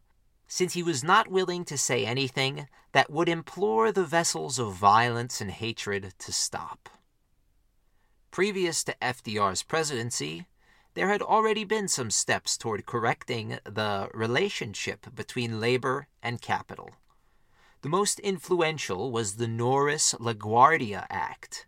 since 0.53 0.73
he 0.73 0.83
was 0.83 1.03
not 1.03 1.31
willing 1.31 1.65
to 1.65 1.75
say 1.75 2.05
anything 2.05 2.67
that 2.91 3.09
would 3.09 3.27
implore 3.27 3.91
the 3.91 4.03
vessels 4.03 4.59
of 4.59 4.71
violence 4.71 5.41
and 5.41 5.49
hatred 5.49 6.13
to 6.19 6.31
stop. 6.31 6.89
Previous 8.29 8.83
to 8.83 8.95
FDR's 9.01 9.63
presidency, 9.63 10.45
there 10.93 11.07
had 11.07 11.23
already 11.23 11.63
been 11.63 11.87
some 11.87 12.11
steps 12.11 12.55
toward 12.55 12.85
correcting 12.85 13.57
the 13.65 14.07
relationship 14.13 15.07
between 15.15 15.59
labor 15.59 16.05
and 16.21 16.39
capital. 16.39 16.91
The 17.81 17.89
most 17.89 18.19
influential 18.19 19.11
was 19.11 19.37
the 19.37 19.47
Norris 19.47 20.13
LaGuardia 20.19 21.07
Act. 21.09 21.65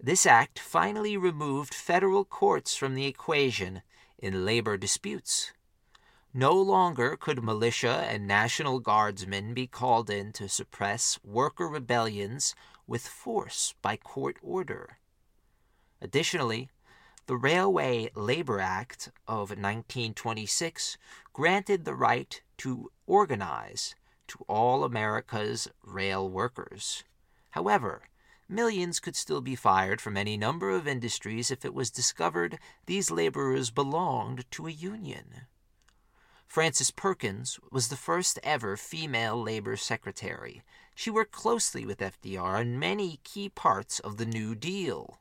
This 0.00 0.26
act 0.26 0.58
finally 0.58 1.16
removed 1.16 1.72
federal 1.72 2.24
courts 2.24 2.74
from 2.74 2.96
the 2.96 3.06
equation 3.06 3.82
in 4.18 4.44
labor 4.44 4.76
disputes. 4.76 5.52
No 6.38 6.52
longer 6.52 7.16
could 7.16 7.42
militia 7.42 8.06
and 8.08 8.24
National 8.24 8.78
Guardsmen 8.78 9.54
be 9.54 9.66
called 9.66 10.08
in 10.08 10.32
to 10.34 10.48
suppress 10.48 11.18
worker 11.24 11.66
rebellions 11.66 12.54
with 12.86 13.08
force 13.08 13.74
by 13.82 13.96
court 13.96 14.36
order. 14.40 14.98
Additionally, 16.00 16.70
the 17.26 17.36
Railway 17.36 18.12
Labor 18.14 18.60
Act 18.60 19.08
of 19.26 19.50
1926 19.50 20.96
granted 21.32 21.84
the 21.84 21.96
right 21.96 22.40
to 22.58 22.92
organize 23.04 23.96
to 24.28 24.44
all 24.46 24.84
America's 24.84 25.66
rail 25.82 26.30
workers. 26.30 27.02
However, 27.50 28.02
millions 28.48 29.00
could 29.00 29.16
still 29.16 29.40
be 29.40 29.56
fired 29.56 30.00
from 30.00 30.16
any 30.16 30.36
number 30.36 30.70
of 30.70 30.86
industries 30.86 31.50
if 31.50 31.64
it 31.64 31.74
was 31.74 31.90
discovered 31.90 32.60
these 32.86 33.10
laborers 33.10 33.72
belonged 33.72 34.48
to 34.52 34.68
a 34.68 34.70
union. 34.70 35.48
Frances 36.48 36.90
Perkins 36.90 37.60
was 37.70 37.88
the 37.88 37.96
first 37.96 38.38
ever 38.42 38.78
female 38.78 39.40
labor 39.40 39.76
secretary. 39.76 40.62
She 40.94 41.10
worked 41.10 41.30
closely 41.30 41.84
with 41.84 41.98
FDR 41.98 42.60
on 42.60 42.78
many 42.78 43.20
key 43.22 43.50
parts 43.50 43.98
of 44.00 44.16
the 44.16 44.24
New 44.24 44.54
Deal. 44.54 45.20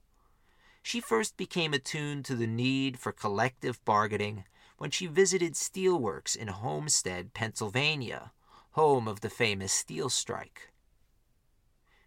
She 0.82 1.02
first 1.02 1.36
became 1.36 1.74
attuned 1.74 2.24
to 2.26 2.36
the 2.36 2.48
need 2.48 2.98
for 2.98 3.12
collective 3.12 3.84
bargaining 3.84 4.46
when 4.78 4.90
she 4.90 5.06
visited 5.06 5.56
steelworks 5.56 6.34
in 6.34 6.48
Homestead, 6.48 7.34
Pennsylvania, 7.34 8.32
home 8.72 9.06
of 9.06 9.20
the 9.20 9.30
famous 9.30 9.74
steel 9.74 10.10
strike. 10.10 10.72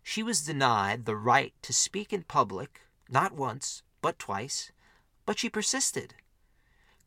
She 0.02 0.22
was 0.22 0.46
denied 0.46 1.04
the 1.04 1.14
right 1.14 1.52
to 1.60 1.74
speak 1.74 2.14
in 2.14 2.22
public, 2.22 2.80
not 3.10 3.32
once, 3.32 3.82
but 4.00 4.18
twice, 4.18 4.72
but 5.26 5.38
she 5.38 5.50
persisted, 5.50 6.14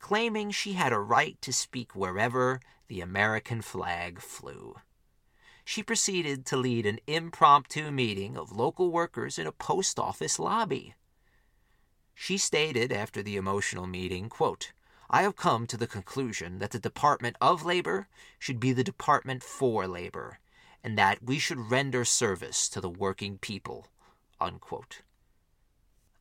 claiming 0.03 0.51
she 0.51 0.73
had 0.73 0.91
a 0.91 0.99
right 0.99 1.41
to 1.41 1.53
speak 1.53 1.95
wherever 1.95 2.59
the 2.89 2.99
American 2.99 3.61
flag 3.61 4.19
flew. 4.19 4.75
She 5.63 5.81
proceeded 5.81 6.45
to 6.47 6.57
lead 6.57 6.85
an 6.85 6.99
impromptu 7.07 7.89
meeting 7.89 8.35
of 8.35 8.51
local 8.51 8.91
workers 8.91 9.39
in 9.39 9.47
a 9.47 9.53
post 9.53 9.97
office 9.97 10.37
lobby. 10.37 10.93
She 12.13 12.37
stated 12.37 12.91
after 12.91 13.23
the 13.23 13.37
emotional 13.37 13.87
meeting, 13.87 14.27
quote, 14.27 14.73
I 15.09 15.21
have 15.21 15.37
come 15.37 15.65
to 15.67 15.77
the 15.77 15.87
conclusion 15.87 16.59
that 16.59 16.71
the 16.71 16.79
Department 16.79 17.37
of 17.39 17.63
Labor 17.63 18.09
should 18.37 18.59
be 18.59 18.73
the 18.73 18.83
Department 18.83 19.41
for 19.41 19.87
Labor, 19.87 20.39
and 20.83 20.97
that 20.97 21.23
we 21.23 21.39
should 21.39 21.71
render 21.71 22.03
service 22.03 22.67
to 22.67 22.81
the 22.81 22.89
working 22.89 23.37
people. 23.37 23.87
Unquote. 24.41 25.01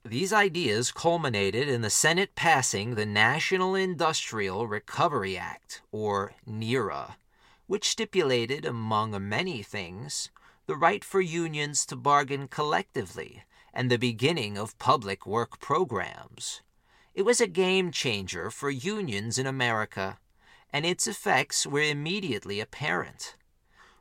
These 0.04 0.32
ideas 0.32 0.90
culminated 0.90 1.68
in 1.68 1.82
the 1.82 1.88
Senate 1.88 2.34
passing 2.34 2.96
the 2.96 3.06
National 3.06 3.76
Industrial 3.76 4.66
Recovery 4.66 5.38
Act, 5.38 5.80
or 5.92 6.34
NIRA, 6.44 7.16
which 7.68 7.88
stipulated, 7.88 8.64
among 8.64 9.16
many 9.28 9.62
things, 9.62 10.30
the 10.66 10.74
right 10.74 11.04
for 11.04 11.20
unions 11.20 11.86
to 11.86 11.94
bargain 11.94 12.48
collectively 12.48 13.44
and 13.72 13.90
the 13.90 13.96
beginning 13.96 14.58
of 14.58 14.78
public 14.78 15.24
work 15.24 15.60
programs. 15.60 16.62
It 17.14 17.22
was 17.22 17.40
a 17.40 17.46
game 17.46 17.92
changer 17.92 18.50
for 18.50 18.70
unions 18.70 19.38
in 19.38 19.46
America, 19.46 20.18
and 20.72 20.84
its 20.84 21.06
effects 21.06 21.64
were 21.64 21.80
immediately 21.80 22.58
apparent. 22.58 23.36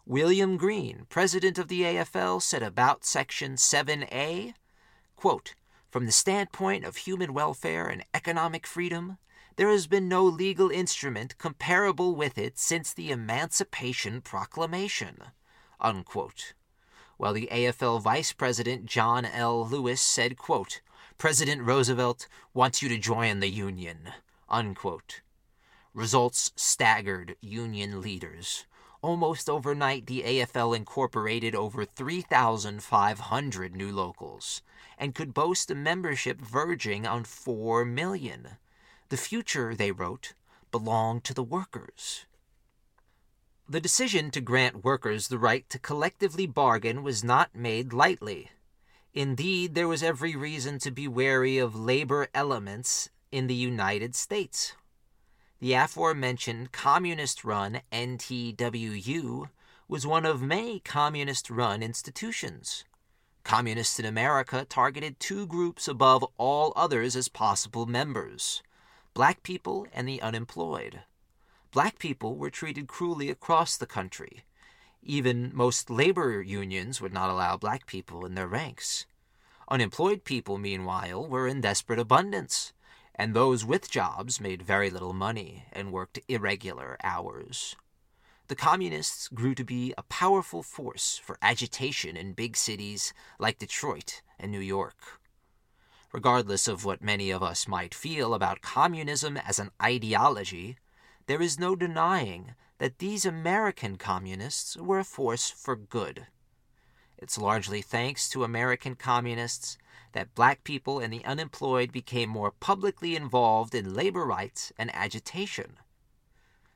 William 0.07 0.57
Green, 0.57 1.05
president 1.09 1.59
of 1.59 1.67
the 1.67 1.81
AFL, 1.83 2.41
said 2.41 2.63
about 2.63 3.05
Section 3.05 3.53
7A 3.53 4.55
quote, 5.15 5.53
From 5.91 6.05
the 6.05 6.11
standpoint 6.11 6.85
of 6.85 6.95
human 6.95 7.33
welfare 7.33 7.87
and 7.87 8.03
economic 8.13 8.65
freedom, 8.65 9.17
there 9.57 9.69
has 9.69 9.87
been 9.87 10.07
no 10.07 10.23
legal 10.23 10.71
instrument 10.71 11.37
comparable 11.37 12.15
with 12.15 12.37
it 12.37 12.57
since 12.57 12.93
the 12.93 13.11
Emancipation 13.11 14.21
Proclamation. 14.21 15.17
Unquote 15.79 16.53
while 17.21 17.33
the 17.33 17.49
AFL 17.51 18.01
Vice 18.01 18.33
President 18.33 18.87
John 18.87 19.25
L. 19.25 19.63
Lewis 19.63 20.01
said, 20.01 20.37
quote, 20.37 20.81
President 21.19 21.61
Roosevelt 21.61 22.27
wants 22.51 22.81
you 22.81 22.89
to 22.89 22.97
join 22.97 23.41
the 23.41 23.47
Union. 23.47 24.09
Unquote. 24.49 25.21
Results 25.93 26.51
staggered 26.55 27.35
Union 27.39 28.01
leaders. 28.01 28.65
Almost 29.03 29.51
overnight, 29.51 30.07
the 30.07 30.23
AFL 30.23 30.75
incorporated 30.75 31.53
over 31.53 31.85
3,500 31.85 33.75
new 33.75 33.91
locals 33.91 34.63
and 35.01 35.15
could 35.15 35.33
boast 35.33 35.71
a 35.71 35.75
membership 35.75 36.39
verging 36.39 37.07
on 37.07 37.23
4 37.23 37.83
million. 37.83 38.49
The 39.09 39.17
future, 39.17 39.73
they 39.73 39.91
wrote, 39.91 40.33
belonged 40.69 41.23
to 41.23 41.33
the 41.33 41.43
workers. 41.43 42.27
The 43.67 43.81
decision 43.81 44.29
to 44.31 44.41
grant 44.41 44.83
workers 44.83 45.27
the 45.27 45.39
right 45.39 45.67
to 45.71 45.79
collectively 45.79 46.45
bargain 46.45 47.01
was 47.01 47.23
not 47.23 47.55
made 47.55 47.93
lightly. 47.93 48.51
Indeed, 49.13 49.73
there 49.73 49.87
was 49.87 50.03
every 50.03 50.35
reason 50.35 50.77
to 50.79 50.91
be 50.91 51.07
wary 51.07 51.57
of 51.57 51.75
labor 51.75 52.27
elements 52.35 53.09
in 53.31 53.47
the 53.47 53.55
United 53.55 54.13
States. 54.13 54.73
The 55.59 55.73
aforementioned 55.73 56.71
communist 56.71 57.43
run 57.43 57.81
NTWU 57.91 59.49
was 59.87 60.05
one 60.05 60.25
of 60.25 60.43
many 60.43 60.79
communist 60.79 61.49
run 61.49 61.81
institutions. 61.81 62.85
Communists 63.43 63.99
in 63.99 64.05
America 64.05 64.65
targeted 64.67 65.19
two 65.19 65.45
groups 65.47 65.87
above 65.87 66.25
all 66.37 66.73
others 66.75 67.15
as 67.15 67.27
possible 67.27 67.85
members 67.85 68.61
black 69.13 69.43
people 69.43 69.85
and 69.91 70.07
the 70.07 70.21
unemployed 70.21 71.01
black 71.71 71.99
people 71.99 72.35
were 72.35 72.49
treated 72.49 72.87
cruelly 72.87 73.29
across 73.29 73.77
the 73.77 73.85
country. 73.85 74.43
Even 75.01 75.51
most 75.53 75.89
labor 75.89 76.41
unions 76.41 77.01
would 77.01 77.13
not 77.13 77.29
allow 77.29 77.57
black 77.57 77.87
people 77.87 78.25
in 78.25 78.35
their 78.35 78.47
ranks. 78.47 79.05
Unemployed 79.69 80.25
people, 80.25 80.57
meanwhile, 80.57 81.25
were 81.25 81.47
in 81.47 81.61
desperate 81.61 81.97
abundance, 81.97 82.73
and 83.15 83.33
those 83.33 83.63
with 83.63 83.89
jobs 83.89 84.41
made 84.41 84.61
very 84.61 84.89
little 84.89 85.13
money 85.13 85.63
and 85.71 85.93
worked 85.93 86.19
irregular 86.27 86.97
hours. 87.03 87.75
The 88.51 88.57
communists 88.57 89.29
grew 89.29 89.55
to 89.55 89.63
be 89.63 89.93
a 89.97 90.03
powerful 90.03 90.61
force 90.61 91.17
for 91.17 91.37
agitation 91.41 92.17
in 92.17 92.33
big 92.33 92.57
cities 92.57 93.13
like 93.39 93.59
Detroit 93.59 94.21
and 94.37 94.51
New 94.51 94.59
York. 94.59 95.21
Regardless 96.11 96.67
of 96.67 96.83
what 96.83 97.01
many 97.01 97.31
of 97.31 97.41
us 97.41 97.65
might 97.65 97.95
feel 97.95 98.33
about 98.33 98.61
communism 98.61 99.37
as 99.37 99.57
an 99.57 99.71
ideology, 99.81 100.75
there 101.27 101.41
is 101.41 101.57
no 101.57 101.77
denying 101.77 102.55
that 102.77 102.99
these 102.99 103.25
American 103.25 103.95
communists 103.95 104.75
were 104.75 104.99
a 104.99 105.05
force 105.05 105.49
for 105.49 105.77
good. 105.77 106.27
It's 107.17 107.37
largely 107.37 107.81
thanks 107.81 108.27
to 108.31 108.43
American 108.43 108.95
communists 108.95 109.77
that 110.11 110.35
black 110.35 110.65
people 110.65 110.99
and 110.99 111.13
the 111.13 111.23
unemployed 111.23 111.93
became 111.93 112.27
more 112.27 112.51
publicly 112.51 113.15
involved 113.15 113.73
in 113.73 113.93
labor 113.93 114.25
rights 114.25 114.73
and 114.77 114.93
agitation. 114.93 115.77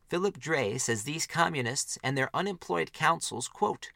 Philip 0.07 0.39
Dray 0.39 0.77
says 0.77 1.03
these 1.03 1.25
communists 1.25 1.97
and 2.03 2.17
their 2.17 2.29
unemployed 2.33 2.93
councils, 2.93 3.47
quote, 3.47 3.91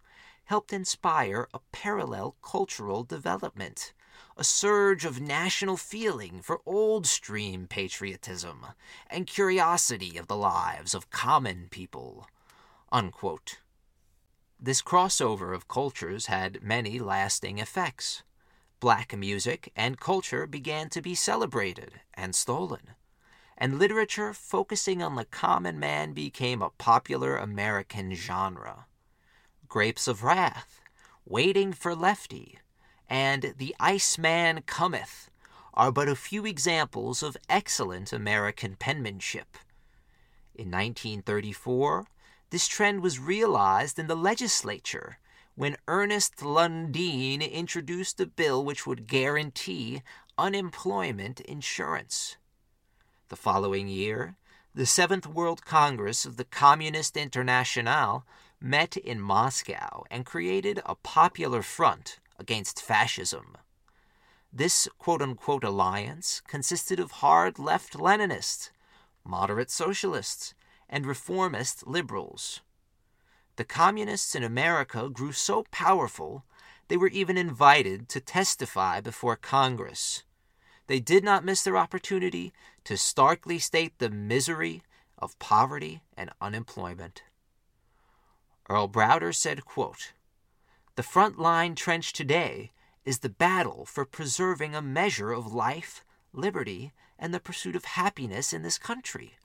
helped 0.45 0.73
inspire 0.73 1.47
a 1.53 1.59
parallel 1.71 2.35
cultural 2.41 3.03
development, 3.03 3.93
a 4.35 4.43
surge 4.43 5.05
of 5.05 5.21
national 5.21 5.77
feeling 5.77 6.41
for 6.41 6.61
old 6.65 7.05
stream 7.05 7.67
patriotism 7.67 8.65
and 9.07 9.27
curiosity 9.27 10.17
of 10.17 10.27
the 10.27 10.35
lives 10.35 10.95
of 10.95 11.11
common 11.11 11.67
people. 11.69 12.27
Unquote. 12.91 13.59
This 14.59 14.81
crossover 14.81 15.53
of 15.53 15.67
cultures 15.67 16.25
had 16.25 16.63
many 16.63 16.97
lasting 16.97 17.59
effects. 17.59 18.23
Black 18.79 19.15
music 19.15 19.71
and 19.75 19.99
culture 19.99 20.47
began 20.47 20.89
to 20.89 21.01
be 21.01 21.13
celebrated 21.13 22.01
and 22.15 22.33
stolen, 22.33 22.95
and 23.59 23.77
literature 23.77 24.33
focusing 24.33 25.03
on 25.03 25.15
the 25.15 25.25
common 25.25 25.77
man 25.77 26.13
became 26.13 26.61
a 26.61 26.69
popular 26.69 27.35
American 27.35 28.15
genre. 28.15 28.85
Grapes 29.67 30.07
of 30.07 30.23
Wrath, 30.23 30.81
Waiting 31.25 31.73
for 31.73 31.93
Lefty, 31.93 32.57
and 33.09 33.53
The 33.57 33.75
Iceman 33.79 34.61
Cometh 34.61 35.29
are 35.73 35.91
but 35.91 36.07
a 36.07 36.15
few 36.15 36.45
examples 36.45 37.21
of 37.21 37.37
excellent 37.49 38.13
American 38.13 38.77
penmanship. 38.77 39.57
In 40.55 40.71
1934, 40.71 42.07
this 42.51 42.67
trend 42.67 43.01
was 43.01 43.19
realized 43.19 43.99
in 43.99 44.07
the 44.07 44.15
legislature 44.15 45.19
when 45.55 45.75
Ernest 45.87 46.37
Lundeen 46.37 47.41
introduced 47.41 48.19
a 48.21 48.25
bill 48.25 48.63
which 48.63 48.87
would 48.87 49.07
guarantee 49.07 50.01
unemployment 50.37 51.41
insurance. 51.41 52.37
The 53.29 53.35
following 53.35 53.87
year, 53.87 54.37
the 54.73 54.87
Seventh 54.87 55.27
World 55.27 55.63
Congress 55.63 56.25
of 56.25 56.37
the 56.37 56.45
Communist 56.45 57.15
Internationale 57.15 58.25
met 58.59 58.97
in 58.97 59.21
Moscow 59.21 60.03
and 60.09 60.25
created 60.25 60.81
a 60.83 60.95
popular 60.95 61.61
front 61.61 62.19
against 62.39 62.81
fascism. 62.81 63.55
This 64.51 64.87
quote 64.97 65.21
unquote 65.21 65.63
alliance 65.63 66.41
consisted 66.47 66.99
of 66.99 67.21
hard 67.21 67.59
left 67.59 67.93
Leninists, 67.93 68.71
moderate 69.23 69.69
socialists, 69.69 70.55
and 70.89 71.05
reformist 71.05 71.85
liberals. 71.85 72.61
The 73.57 73.63
communists 73.63 74.33
in 74.33 74.43
America 74.43 75.07
grew 75.07 75.33
so 75.33 75.65
powerful 75.69 76.45
they 76.87 76.97
were 76.97 77.09
even 77.09 77.37
invited 77.37 78.09
to 78.09 78.21
testify 78.21 79.01
before 79.01 79.35
Congress. 79.35 80.23
They 80.89 80.99
did 80.99 81.23
not 81.23 81.45
miss 81.45 81.61
their 81.61 81.77
opportunity 81.77 82.51
to 82.85 82.97
starkly 82.97 83.59
state 83.59 83.99
the 83.99 84.09
misery 84.09 84.81
of 85.19 85.37
poverty 85.37 86.01
and 86.17 86.31
unemployment. 86.41 87.21
Earl 88.67 88.89
Browder 88.89 89.31
said, 89.31 89.65
quote, 89.65 90.13
The 90.95 91.03
front 91.03 91.37
line 91.37 91.75
trench 91.75 92.11
today 92.11 92.71
is 93.05 93.19
the 93.19 93.29
battle 93.29 93.85
for 93.85 94.03
preserving 94.03 94.73
a 94.73 94.81
measure 94.81 95.31
of 95.31 95.53
life, 95.53 96.03
liberty, 96.33 96.91
and 97.19 97.35
the 97.35 97.39
pursuit 97.39 97.75
of 97.75 97.85
happiness 97.85 98.51
in 98.51 98.63
this 98.63 98.79
country. 98.79 99.35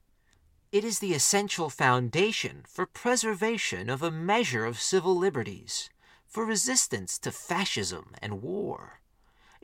It 0.73 0.83
is 0.83 1.01
the 1.01 1.13
essential 1.13 1.69
foundation 1.69 2.65
for 2.67 2.87
preservation 2.87 3.91
of 3.91 4.03
a 4.03 4.11
measure 4.11 4.65
of 4.65 4.81
civil 4.81 5.15
liberties, 5.15 5.91
for 6.27 6.47
resistance 6.47 7.19
to 7.19 7.31
fascism 7.31 8.15
and 8.23 8.41
war. 8.41 9.01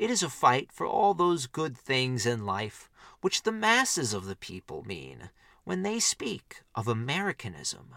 It 0.00 0.10
is 0.10 0.22
a 0.22 0.30
fight 0.30 0.72
for 0.72 0.86
all 0.86 1.12
those 1.12 1.46
good 1.46 1.76
things 1.76 2.24
in 2.24 2.46
life 2.46 2.88
which 3.20 3.42
the 3.42 3.52
masses 3.52 4.14
of 4.14 4.24
the 4.24 4.34
people 4.34 4.82
mean 4.82 5.28
when 5.64 5.82
they 5.82 6.00
speak 6.00 6.62
of 6.74 6.88
Americanism. 6.88 7.96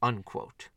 Unquote. 0.00 0.68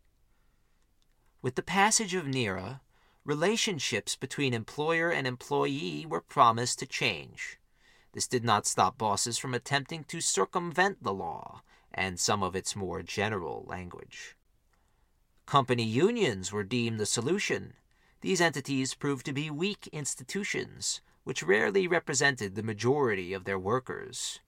With 1.43 1.53
the 1.53 1.61
passage 1.61 2.15
of 2.15 2.25
NIRA, 2.25 2.81
relationships 3.23 4.15
between 4.15 4.55
employer 4.55 5.11
and 5.11 5.27
employee 5.27 6.07
were 6.07 6.21
promised 6.21 6.79
to 6.79 6.87
change. 6.87 7.59
This 8.13 8.27
did 8.27 8.43
not 8.43 8.65
stop 8.65 8.97
bosses 8.97 9.37
from 9.37 9.53
attempting 9.53 10.05
to 10.05 10.21
circumvent 10.21 11.03
the 11.03 11.13
law 11.13 11.61
and 11.93 12.19
some 12.19 12.41
of 12.41 12.55
its 12.55 12.75
more 12.75 13.03
general 13.03 13.63
language. 13.67 14.35
Company 15.45 15.83
unions 15.83 16.51
were 16.51 16.63
deemed 16.63 16.99
the 16.99 17.05
solution. 17.05 17.75
These 18.23 18.39
entities 18.39 18.95
proved 18.95 19.25
to 19.25 19.33
be 19.33 19.51
weak 19.51 19.89
institutions, 19.91 21.01
which 21.25 21.43
rarely 21.43 21.89
represented 21.89 22.55
the 22.55 22.63
majority 22.63 23.33
of 23.33 23.43
their 23.43 23.59
workers. 23.59 24.39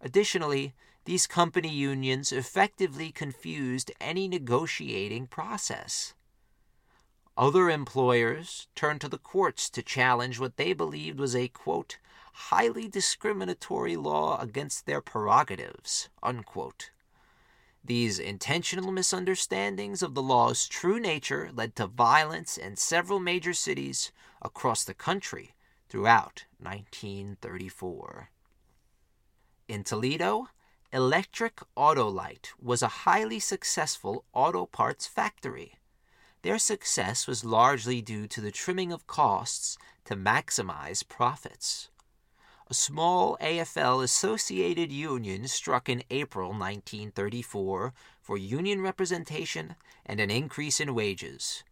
Additionally, 0.00 0.74
these 1.04 1.28
company 1.28 1.68
unions 1.68 2.32
effectively 2.32 3.12
confused 3.12 3.92
any 4.00 4.26
negotiating 4.26 5.28
process. 5.28 6.12
Other 7.36 7.70
employers 7.70 8.66
turned 8.74 9.00
to 9.02 9.08
the 9.08 9.16
courts 9.16 9.70
to 9.70 9.82
challenge 9.82 10.40
what 10.40 10.56
they 10.56 10.72
believed 10.72 11.20
was 11.20 11.36
a, 11.36 11.46
quote, 11.46 11.98
highly 12.32 12.88
discriminatory 12.88 13.94
law 13.94 14.40
against 14.40 14.86
their 14.86 15.00
prerogatives, 15.00 16.08
unquote. 16.20 16.90
These 17.84 18.18
intentional 18.18 18.92
misunderstandings 18.92 20.02
of 20.02 20.14
the 20.14 20.22
law's 20.22 20.68
true 20.68 21.00
nature 21.00 21.50
led 21.52 21.74
to 21.76 21.86
violence 21.86 22.58
in 22.58 22.76
several 22.76 23.18
major 23.18 23.54
cities 23.54 24.12
across 24.42 24.84
the 24.84 24.94
country 24.94 25.54
throughout 25.88 26.44
1934. 26.58 28.30
In 29.68 29.82
Toledo, 29.84 30.48
Electric 30.92 31.60
Autolite 31.76 32.48
was 32.60 32.82
a 32.82 33.04
highly 33.06 33.38
successful 33.38 34.24
auto 34.32 34.66
parts 34.66 35.06
factory. 35.06 35.76
Their 36.42 36.58
success 36.58 37.26
was 37.26 37.44
largely 37.44 38.02
due 38.02 38.26
to 38.26 38.40
the 38.40 38.50
trimming 38.50 38.92
of 38.92 39.06
costs 39.06 39.78
to 40.04 40.16
maximize 40.16 41.06
profits. 41.06 41.88
A 42.70 42.74
small 42.74 43.36
AFL 43.40 44.00
associated 44.04 44.92
union 44.92 45.48
struck 45.48 45.88
in 45.88 46.04
April 46.08 46.50
1934 46.50 47.92
for 48.22 48.38
union 48.38 48.80
representation 48.80 49.74
and 50.06 50.20
an 50.20 50.30
increase 50.30 50.78
in 50.78 50.94
wages. 50.94 51.64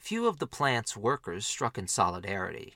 Few 0.00 0.26
of 0.26 0.40
the 0.40 0.48
plant's 0.48 0.96
workers 0.96 1.46
struck 1.46 1.78
in 1.78 1.86
solidarity, 1.86 2.74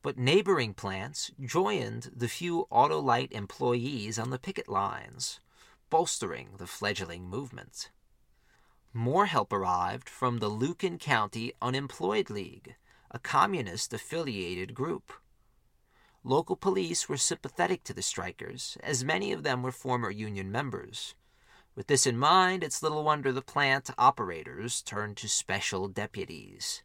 but 0.00 0.16
neighboring 0.16 0.74
plants 0.74 1.32
joined 1.44 2.12
the 2.14 2.28
few 2.28 2.68
Autolite 2.70 3.32
employees 3.32 4.16
on 4.16 4.30
the 4.30 4.38
picket 4.38 4.68
lines, 4.68 5.40
bolstering 5.90 6.50
the 6.58 6.68
fledgling 6.68 7.28
movement. 7.28 7.90
More 8.92 9.26
help 9.26 9.52
arrived 9.52 10.08
from 10.08 10.38
the 10.38 10.48
Lucas 10.48 10.98
County 11.00 11.52
Unemployed 11.60 12.30
League, 12.30 12.76
a 13.10 13.18
communist 13.18 13.92
affiliated 13.92 14.72
group. 14.72 15.12
Local 16.28 16.56
police 16.56 17.08
were 17.08 17.16
sympathetic 17.16 17.84
to 17.84 17.94
the 17.94 18.02
strikers, 18.02 18.76
as 18.82 19.04
many 19.04 19.30
of 19.30 19.44
them 19.44 19.62
were 19.62 19.70
former 19.70 20.10
union 20.10 20.50
members. 20.50 21.14
With 21.76 21.86
this 21.86 22.04
in 22.04 22.18
mind, 22.18 22.64
it's 22.64 22.82
little 22.82 23.04
wonder 23.04 23.30
the 23.30 23.42
plant 23.42 23.90
operators 23.96 24.82
turned 24.82 25.16
to 25.18 25.28
special 25.28 25.86
deputies. 25.86 26.82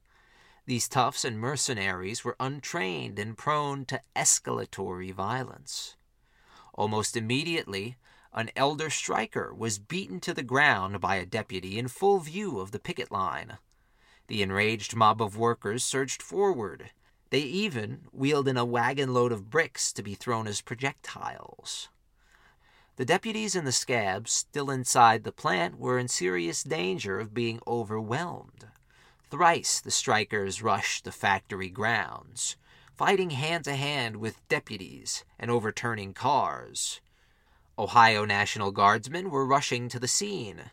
These 0.67 0.87
toughs 0.87 1.25
and 1.25 1.39
mercenaries 1.39 2.23
were 2.23 2.35
untrained 2.39 3.17
and 3.17 3.35
prone 3.35 3.83
to 3.85 4.01
escalatory 4.15 5.11
violence. 5.11 5.95
Almost 6.75 7.17
immediately, 7.17 7.97
an 8.33 8.51
elder 8.55 8.91
striker 8.91 9.55
was 9.55 9.79
beaten 9.79 10.19
to 10.19 10.35
the 10.35 10.43
ground 10.43 11.01
by 11.01 11.15
a 11.15 11.25
deputy 11.25 11.79
in 11.79 11.87
full 11.87 12.19
view 12.19 12.59
of 12.59 12.69
the 12.69 12.79
picket 12.79 13.11
line. 13.11 13.57
The 14.27 14.43
enraged 14.43 14.95
mob 14.95 15.19
of 15.19 15.35
workers 15.35 15.83
surged 15.83 16.21
forward. 16.21 16.91
They 17.31 17.39
even 17.39 18.07
wheeled 18.11 18.49
in 18.49 18.57
a 18.57 18.65
wagon 18.65 19.13
load 19.13 19.31
of 19.31 19.49
bricks 19.49 19.93
to 19.93 20.03
be 20.03 20.15
thrown 20.15 20.47
as 20.47 20.59
projectiles. 20.59 21.87
The 22.97 23.05
deputies 23.05 23.55
and 23.55 23.65
the 23.65 23.71
scabs 23.71 24.31
still 24.33 24.69
inside 24.69 25.23
the 25.23 25.31
plant 25.31 25.79
were 25.79 25.97
in 25.97 26.09
serious 26.09 26.61
danger 26.61 27.19
of 27.19 27.33
being 27.33 27.61
overwhelmed. 27.65 28.67
Thrice 29.29 29.79
the 29.79 29.91
strikers 29.91 30.61
rushed 30.61 31.05
the 31.05 31.11
factory 31.13 31.69
grounds, 31.69 32.57
fighting 32.93 33.29
hand 33.29 33.63
to 33.63 33.77
hand 33.77 34.17
with 34.17 34.45
deputies 34.49 35.23
and 35.39 35.49
overturning 35.49 36.13
cars. 36.13 36.99
Ohio 37.79 38.25
National 38.25 38.71
Guardsmen 38.71 39.31
were 39.31 39.45
rushing 39.45 39.87
to 39.87 39.99
the 39.99 40.07
scene. 40.09 40.69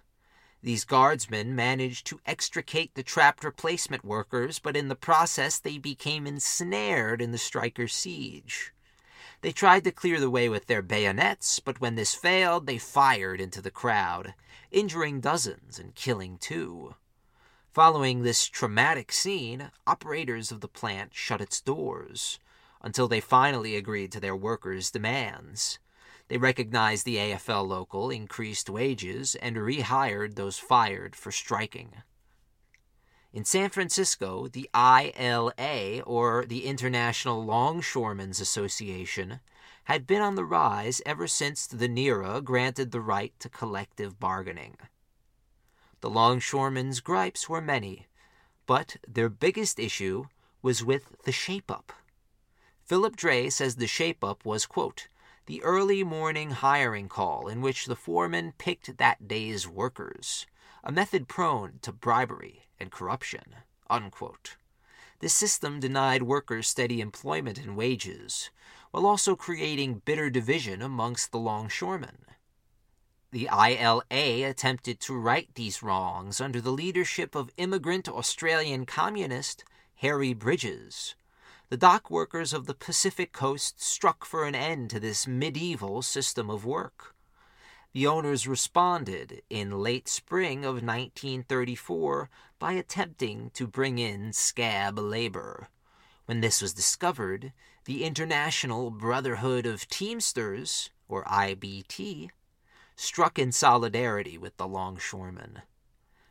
These 0.62 0.84
guardsmen 0.84 1.54
managed 1.54 2.06
to 2.08 2.20
extricate 2.26 2.94
the 2.94 3.02
trapped 3.02 3.44
replacement 3.44 4.04
workers, 4.04 4.58
but 4.58 4.76
in 4.76 4.88
the 4.88 4.96
process 4.96 5.58
they 5.58 5.78
became 5.78 6.26
ensnared 6.26 7.22
in 7.22 7.30
the 7.30 7.38
strikers' 7.38 7.94
siege. 7.94 8.72
They 9.40 9.52
tried 9.52 9.84
to 9.84 9.92
clear 9.92 10.18
the 10.18 10.30
way 10.30 10.48
with 10.48 10.66
their 10.66 10.82
bayonets, 10.82 11.60
but 11.60 11.80
when 11.80 11.94
this 11.94 12.14
failed, 12.14 12.66
they 12.66 12.78
fired 12.78 13.40
into 13.40 13.62
the 13.62 13.70
crowd, 13.70 14.34
injuring 14.72 15.20
dozens 15.20 15.78
and 15.78 15.94
killing 15.94 16.38
two. 16.38 16.96
Following 17.72 18.22
this 18.22 18.48
traumatic 18.48 19.12
scene, 19.12 19.70
operators 19.86 20.50
of 20.50 20.60
the 20.60 20.66
plant 20.66 21.14
shut 21.14 21.40
its 21.40 21.60
doors 21.60 22.40
until 22.82 23.06
they 23.06 23.20
finally 23.20 23.76
agreed 23.76 24.10
to 24.10 24.20
their 24.20 24.34
workers' 24.34 24.90
demands. 24.90 25.78
They 26.28 26.36
recognized 26.36 27.04
the 27.04 27.16
AFL 27.16 27.66
local, 27.66 28.10
increased 28.10 28.68
wages, 28.68 29.34
and 29.34 29.56
rehired 29.56 30.34
those 30.34 30.58
fired 30.58 31.16
for 31.16 31.32
striking. 31.32 32.02
In 33.32 33.44
San 33.44 33.70
Francisco, 33.70 34.48
the 34.48 34.68
ILA, 34.74 36.02
or 36.02 36.44
the 36.46 36.66
International 36.66 37.44
Longshoremen's 37.44 38.40
Association, 38.40 39.40
had 39.84 40.06
been 40.06 40.20
on 40.20 40.34
the 40.34 40.44
rise 40.44 41.00
ever 41.06 41.26
since 41.26 41.66
the 41.66 41.88
NIRA 41.88 42.42
granted 42.42 42.90
the 42.90 43.00
right 43.00 43.32
to 43.40 43.48
collective 43.48 44.20
bargaining. 44.20 44.76
The 46.00 46.10
longshoremen's 46.10 47.00
gripes 47.00 47.48
were 47.48 47.60
many, 47.60 48.06
but 48.66 48.96
their 49.06 49.30
biggest 49.30 49.78
issue 49.78 50.26
was 50.60 50.84
with 50.84 51.16
the 51.24 51.32
shape 51.32 51.70
up. 51.70 51.92
Philip 52.84 53.16
Dray 53.16 53.50
says 53.50 53.76
the 53.76 53.86
shape 53.86 54.22
up 54.22 54.44
was, 54.44 54.66
quote, 54.66 55.08
the 55.48 55.62
early 55.62 56.04
morning 56.04 56.50
hiring 56.50 57.08
call 57.08 57.48
in 57.48 57.62
which 57.62 57.86
the 57.86 57.96
foreman 57.96 58.52
picked 58.58 58.98
that 58.98 59.26
day's 59.26 59.66
workers, 59.66 60.44
a 60.84 60.92
method 60.92 61.26
prone 61.26 61.78
to 61.80 61.90
bribery 61.90 62.68
and 62.78 62.92
corruption. 62.92 63.56
Unquote. 63.88 64.58
This 65.20 65.32
system 65.32 65.80
denied 65.80 66.22
workers 66.22 66.68
steady 66.68 67.00
employment 67.00 67.56
and 67.56 67.78
wages, 67.78 68.50
while 68.90 69.06
also 69.06 69.34
creating 69.34 70.02
bitter 70.04 70.28
division 70.28 70.82
amongst 70.82 71.32
the 71.32 71.38
longshoremen. 71.38 72.26
The 73.30 73.48
ILA 73.50 74.02
attempted 74.46 75.00
to 75.00 75.16
right 75.16 75.48
these 75.54 75.82
wrongs 75.82 76.42
under 76.42 76.60
the 76.60 76.72
leadership 76.72 77.34
of 77.34 77.50
immigrant 77.56 78.06
Australian 78.06 78.84
communist 78.84 79.64
Harry 79.94 80.34
Bridges. 80.34 81.14
The 81.70 81.76
dock 81.76 82.10
workers 82.10 82.54
of 82.54 82.64
the 82.64 82.72
Pacific 82.72 83.32
coast 83.32 83.82
struck 83.82 84.24
for 84.24 84.44
an 84.44 84.54
end 84.54 84.88
to 84.88 84.98
this 84.98 85.26
medieval 85.26 86.00
system 86.00 86.48
of 86.48 86.64
work. 86.64 87.14
The 87.92 88.06
owners 88.06 88.48
responded 88.48 89.42
in 89.50 89.82
late 89.82 90.08
spring 90.08 90.64
of 90.64 90.76
1934 90.76 92.30
by 92.58 92.72
attempting 92.72 93.50
to 93.50 93.66
bring 93.66 93.98
in 93.98 94.32
scab 94.32 94.98
labor. 94.98 95.68
When 96.24 96.40
this 96.40 96.62
was 96.62 96.72
discovered, 96.72 97.52
the 97.84 98.02
International 98.02 98.90
Brotherhood 98.90 99.66
of 99.66 99.88
Teamsters, 99.88 100.88
or 101.06 101.24
IBT, 101.24 102.30
struck 102.96 103.38
in 103.38 103.52
solidarity 103.52 104.38
with 104.38 104.56
the 104.56 104.66
longshoremen. 104.66 105.62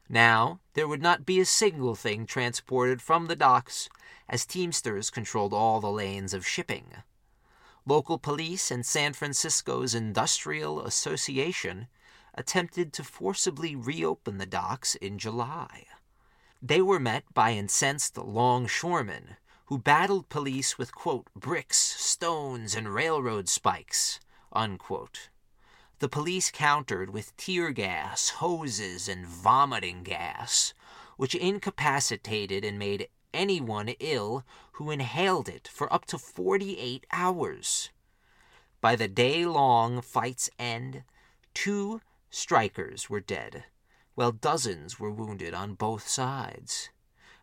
Now, 0.09 0.61
there 0.73 0.88
would 0.88 1.01
not 1.01 1.25
be 1.25 1.39
a 1.39 1.45
single 1.45 1.93
thing 1.93 2.25
transported 2.25 3.01
from 3.01 3.27
the 3.27 3.35
docks, 3.35 3.89
as 4.30 4.45
Teamsters 4.45 5.09
controlled 5.09 5.53
all 5.53 5.80
the 5.80 5.91
lanes 5.91 6.34
of 6.34 6.47
shipping. 6.47 6.93
Local 7.86 8.17
police 8.17 8.69
and 8.69 8.86
San 8.86 9.13
Francisco's 9.13 9.95
Industrial 9.95 10.82
Association 10.82 11.88
attempted 12.34 12.93
to 12.93 13.03
forcibly 13.03 13.75
reopen 13.75 14.38
the 14.38 14.45
docks 14.45 14.95
in 14.95 15.17
July. 15.17 15.86
They 16.61 16.82
were 16.82 16.99
met 16.99 17.23
by 17.34 17.53
incensed 17.53 18.17
longshoremen 18.17 19.38
who 19.67 19.78
battled 19.78 20.30
police 20.30 20.78
with, 20.78 20.93
quote, 20.95 21.28
bricks, 21.36 21.78
stones, 21.78 22.73
and 22.73 22.93
railroad 22.93 23.49
spikes, 23.49 24.19
unquote. 24.53 25.30
The 25.99 26.07
police 26.07 26.51
countered 26.51 27.09
with 27.09 27.36
tear 27.38 27.71
gas, 27.71 28.30
hoses, 28.30 29.09
and 29.09 29.25
vomiting 29.25 30.03
gas, 30.03 30.73
which 31.17 31.36
incapacitated 31.36 32.63
and 32.63 32.80
made 32.80 33.09
anyone 33.34 33.89
ill 33.99 34.43
who 34.73 34.91
inhaled 34.91 35.49
it 35.49 35.67
for 35.67 35.91
up 35.91 36.05
to 36.05 36.17
48 36.17 37.05
hours. 37.11 37.89
By 38.82 38.95
the 38.95 39.07
day 39.07 39.45
long 39.45 40.01
fight's 40.01 40.49
end, 40.59 41.03
two 41.53 42.01
strikers 42.30 43.09
were 43.09 43.19
dead, 43.19 43.65
while 44.15 44.32
dozens 44.32 44.99
were 44.99 45.11
wounded 45.11 45.53
on 45.53 45.73
both 45.73 46.07
sides. 46.07 46.89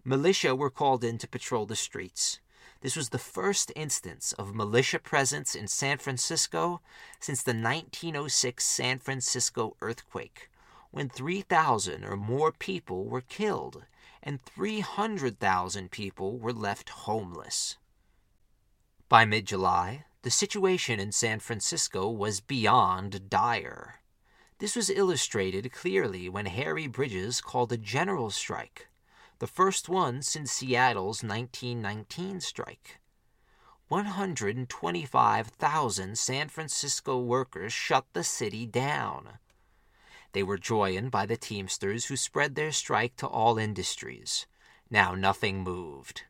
Militia 0.05 0.55
were 0.55 0.70
called 0.70 1.03
in 1.03 1.18
to 1.18 1.28
patrol 1.28 1.66
the 1.66 1.76
streets. 1.76 2.39
This 2.80 2.97
was 2.97 3.09
the 3.09 3.18
first 3.18 3.72
instance 3.74 4.32
of 4.35 4.55
militia 4.55 4.99
presence 4.99 5.55
in 5.55 5.66
San 5.68 5.99
Francisco 5.99 6.82
since 7.18 7.43
the 7.43 7.55
1906 7.55 8.64
San 8.64 8.99
Francisco 8.99 9.76
earthquake, 9.80 10.51
when 10.91 11.09
3,000 11.09 12.05
or 12.05 12.16
more 12.16 12.53
people 12.53 13.07
were 13.07 13.22
killed 13.22 13.85
and 14.25 14.43
300,000 14.43 15.93
people 15.93 16.39
were 16.39 16.53
left 16.53 16.89
homeless. 16.89 17.77
By 19.09 19.25
mid 19.25 19.47
July, 19.47 20.07
the 20.22 20.31
situation 20.31 20.99
in 20.99 21.12
San 21.12 21.39
Francisco 21.39 22.11
was 22.11 22.41
beyond 22.41 23.31
dire. 23.31 24.01
This 24.59 24.75
was 24.75 24.91
illustrated 24.91 25.70
clearly 25.70 26.29
when 26.29 26.47
Harry 26.47 26.89
Bridges 26.89 27.41
called 27.41 27.70
a 27.70 27.77
general 27.77 28.31
strike 28.31 28.89
the 29.45 29.47
first 29.47 29.91
one 29.91 30.22
since 30.22 30.53
Seattle's 30.53 31.22
1919 31.22 32.41
strike. 32.41 32.99
125,000 33.89 36.18
San 36.18 36.49
Francisco 36.49 37.18
workers 37.18 37.72
shut 37.72 38.07
the 38.12 38.25
city 38.25 38.64
down. 38.64 39.39
They 40.35 40.43
were 40.43 40.59
joined 40.59 41.12
by 41.12 41.26
the 41.26 41.37
Teamsters 41.37 42.07
who 42.07 42.16
spread 42.16 42.57
their 42.57 42.72
strike 42.72 43.14
to 43.18 43.26
all 43.28 43.57
industries. 43.57 44.47
Now 44.91 45.14
nothing 45.14 45.62
moved. 45.62 46.24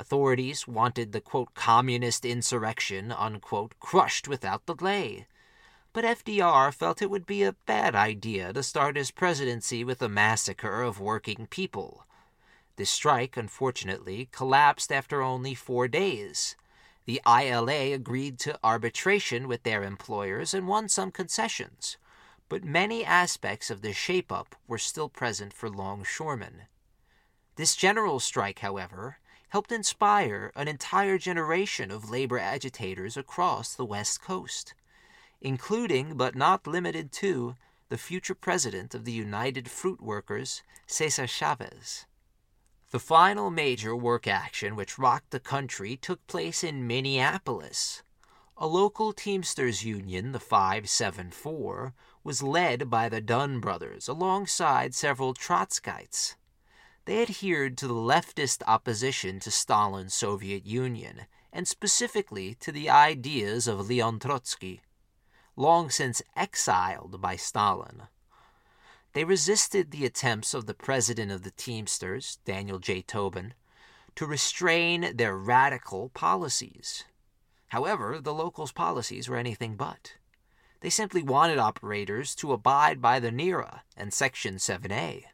Authorities 0.00 0.66
wanted 0.66 1.12
the 1.12 1.20
quote, 1.20 1.54
communist 1.54 2.24
insurrection 2.24 3.12
unquote, 3.12 3.78
crushed 3.78 4.26
without 4.26 4.66
delay. 4.66 5.28
But 5.92 6.04
FDR 6.04 6.74
felt 6.74 7.00
it 7.00 7.10
would 7.10 7.26
be 7.26 7.44
a 7.44 7.52
bad 7.64 7.94
idea 7.94 8.52
to 8.52 8.62
start 8.64 8.96
his 8.96 9.12
presidency 9.12 9.84
with 9.84 10.02
a 10.02 10.08
massacre 10.08 10.82
of 10.82 11.00
working 11.00 11.46
people. 11.46 12.06
The 12.74 12.86
strike, 12.86 13.36
unfortunately, 13.36 14.28
collapsed 14.32 14.90
after 14.90 15.22
only 15.22 15.54
four 15.54 15.86
days. 15.86 16.56
The 17.06 17.20
ILA 17.24 17.94
agreed 17.94 18.40
to 18.40 18.58
arbitration 18.64 19.46
with 19.46 19.62
their 19.62 19.84
employers 19.84 20.54
and 20.54 20.66
won 20.66 20.88
some 20.88 21.12
concessions, 21.12 21.98
but 22.48 22.64
many 22.64 23.04
aspects 23.04 23.70
of 23.70 23.82
the 23.82 23.92
shape 23.92 24.32
up 24.32 24.56
were 24.66 24.78
still 24.78 25.08
present 25.08 25.52
for 25.52 25.68
longshoremen. 25.68 26.62
This 27.56 27.76
general 27.76 28.20
strike, 28.20 28.60
however, 28.60 29.18
helped 29.48 29.72
inspire 29.72 30.52
an 30.54 30.68
entire 30.68 31.18
generation 31.18 31.90
of 31.90 32.10
labor 32.10 32.38
agitators 32.38 33.16
across 33.16 33.74
the 33.74 33.84
West 33.84 34.22
Coast, 34.22 34.74
including 35.40 36.16
but 36.16 36.34
not 36.34 36.66
limited 36.66 37.12
to 37.12 37.56
the 37.88 37.98
future 37.98 38.34
president 38.34 38.94
of 38.94 39.04
the 39.04 39.12
United 39.12 39.70
Fruit 39.70 40.00
Workers, 40.00 40.62
Cesar 40.86 41.26
Chavez. 41.26 42.06
The 42.90 42.98
final 42.98 43.50
major 43.50 43.94
work 43.94 44.26
action 44.26 44.76
which 44.76 44.98
rocked 44.98 45.30
the 45.30 45.40
country 45.40 45.96
took 45.96 46.26
place 46.26 46.62
in 46.64 46.86
Minneapolis. 46.86 48.02
A 48.56 48.66
local 48.66 49.12
Teamsters 49.12 49.84
union, 49.84 50.32
the 50.32 50.40
574, 50.40 51.94
was 52.28 52.42
led 52.42 52.90
by 52.90 53.08
the 53.08 53.22
Dunn 53.22 53.58
brothers 53.58 54.06
alongside 54.06 54.94
several 54.94 55.32
Trotskyites. 55.32 56.34
They 57.06 57.22
adhered 57.22 57.78
to 57.78 57.88
the 57.88 57.94
leftist 57.94 58.62
opposition 58.66 59.40
to 59.40 59.50
Stalin's 59.50 60.12
Soviet 60.12 60.66
Union, 60.66 61.22
and 61.54 61.66
specifically 61.66 62.54
to 62.56 62.70
the 62.70 62.90
ideas 62.90 63.66
of 63.66 63.88
Leon 63.88 64.18
Trotsky, 64.18 64.82
long 65.56 65.88
since 65.88 66.20
exiled 66.36 67.18
by 67.22 67.36
Stalin. 67.36 68.08
They 69.14 69.24
resisted 69.24 69.90
the 69.90 70.04
attempts 70.04 70.52
of 70.52 70.66
the 70.66 70.74
president 70.74 71.32
of 71.32 71.44
the 71.44 71.52
Teamsters, 71.52 72.40
Daniel 72.44 72.78
J. 72.78 73.00
Tobin, 73.00 73.54
to 74.16 74.26
restrain 74.26 75.16
their 75.16 75.34
radical 75.34 76.10
policies. 76.10 77.04
However, 77.68 78.20
the 78.20 78.34
locals' 78.34 78.72
policies 78.72 79.30
were 79.30 79.38
anything 79.38 79.76
but. 79.76 80.12
They 80.80 80.90
simply 80.90 81.22
wanted 81.22 81.58
operators 81.58 82.34
to 82.36 82.52
abide 82.52 83.02
by 83.02 83.18
the 83.18 83.32
NIRA 83.32 83.82
and 83.96 84.14
Section 84.14 84.56
7A. 84.56 85.24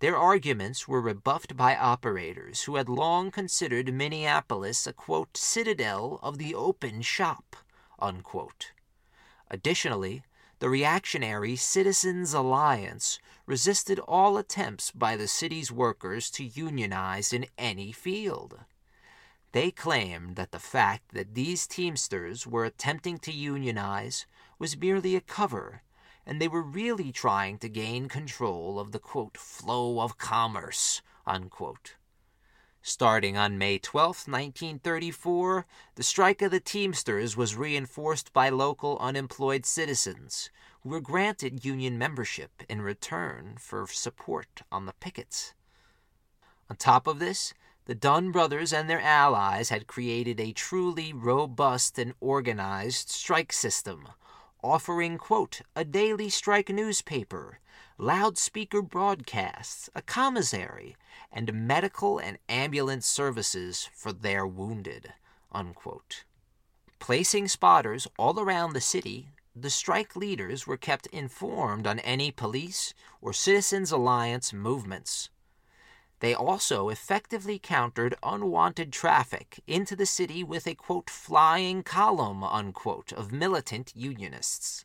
Their 0.00 0.16
arguments 0.16 0.88
were 0.88 1.00
rebuffed 1.00 1.56
by 1.56 1.76
operators 1.76 2.62
who 2.62 2.76
had 2.76 2.88
long 2.88 3.30
considered 3.30 3.92
Minneapolis 3.92 4.86
a 4.86 4.92
quote, 4.92 5.36
citadel 5.36 6.18
of 6.22 6.38
the 6.38 6.54
open 6.54 7.02
shop. 7.02 7.54
Unquote. 7.98 8.72
Additionally, 9.50 10.24
the 10.58 10.70
reactionary 10.70 11.54
Citizens 11.54 12.34
Alliance 12.34 13.18
resisted 13.46 13.98
all 14.00 14.36
attempts 14.36 14.90
by 14.90 15.16
the 15.16 15.28
city's 15.28 15.70
workers 15.70 16.30
to 16.32 16.44
unionize 16.44 17.32
in 17.32 17.46
any 17.56 17.92
field. 17.92 18.60
They 19.52 19.70
claimed 19.70 20.36
that 20.36 20.52
the 20.52 20.58
fact 20.58 21.12
that 21.12 21.34
these 21.34 21.66
Teamsters 21.66 22.46
were 22.46 22.64
attempting 22.64 23.18
to 23.20 23.32
unionize 23.32 24.26
was 24.60 24.76
merely 24.76 25.16
a 25.16 25.20
cover, 25.20 25.82
and 26.24 26.40
they 26.40 26.46
were 26.46 26.62
really 26.62 27.10
trying 27.10 27.58
to 27.58 27.68
gain 27.68 28.08
control 28.08 28.78
of 28.78 28.92
the 28.92 29.00
quote, 29.00 29.36
flow 29.36 30.00
of 30.00 30.18
commerce. 30.18 31.02
Unquote. 31.26 31.96
Starting 32.82 33.36
on 33.36 33.58
May 33.58 33.78
12, 33.78 34.28
1934, 34.28 35.66
the 35.96 36.02
strike 36.02 36.42
of 36.42 36.50
the 36.50 36.60
Teamsters 36.60 37.36
was 37.36 37.56
reinforced 37.56 38.32
by 38.32 38.48
local 38.48 38.98
unemployed 38.98 39.66
citizens 39.66 40.50
who 40.82 40.90
were 40.90 41.00
granted 41.00 41.64
union 41.64 41.98
membership 41.98 42.62
in 42.68 42.80
return 42.80 43.56
for 43.58 43.86
support 43.86 44.62
on 44.70 44.86
the 44.86 44.94
pickets. 44.94 45.54
On 46.68 46.76
top 46.76 47.06
of 47.06 47.18
this, 47.18 47.52
the 47.86 47.94
Dunn 47.94 48.30
brothers 48.30 48.72
and 48.72 48.88
their 48.88 49.00
allies 49.00 49.70
had 49.70 49.86
created 49.86 50.38
a 50.38 50.52
truly 50.52 51.12
robust 51.12 51.98
and 51.98 52.14
organized 52.20 53.08
strike 53.08 53.52
system, 53.52 54.08
offering, 54.62 55.18
quote, 55.18 55.62
a 55.74 55.84
daily 55.84 56.28
strike 56.28 56.68
newspaper, 56.68 57.58
loudspeaker 57.98 58.82
broadcasts, 58.82 59.90
a 59.94 60.02
commissary, 60.02 60.96
and 61.32 61.52
medical 61.52 62.18
and 62.18 62.38
ambulance 62.48 63.06
services 63.06 63.88
for 63.94 64.12
their 64.12 64.46
wounded. 64.46 65.12
Unquote. 65.52 66.24
Placing 66.98 67.48
spotters 67.48 68.06
all 68.18 68.38
around 68.38 68.72
the 68.72 68.80
city, 68.80 69.28
the 69.56 69.70
strike 69.70 70.14
leaders 70.14 70.66
were 70.66 70.76
kept 70.76 71.06
informed 71.08 71.86
on 71.86 71.98
any 72.00 72.30
police 72.30 72.94
or 73.20 73.32
Citizens 73.32 73.90
Alliance 73.90 74.52
movements. 74.52 75.30
They 76.20 76.34
also 76.34 76.90
effectively 76.90 77.58
countered 77.58 78.14
unwanted 78.22 78.92
traffic 78.92 79.62
into 79.66 79.96
the 79.96 80.04
city 80.04 80.44
with 80.44 80.66
a 80.66 80.74
quote 80.74 81.08
flying 81.08 81.82
column 81.82 82.44
unquote 82.44 83.10
of 83.12 83.32
militant 83.32 83.92
unionists. 83.96 84.84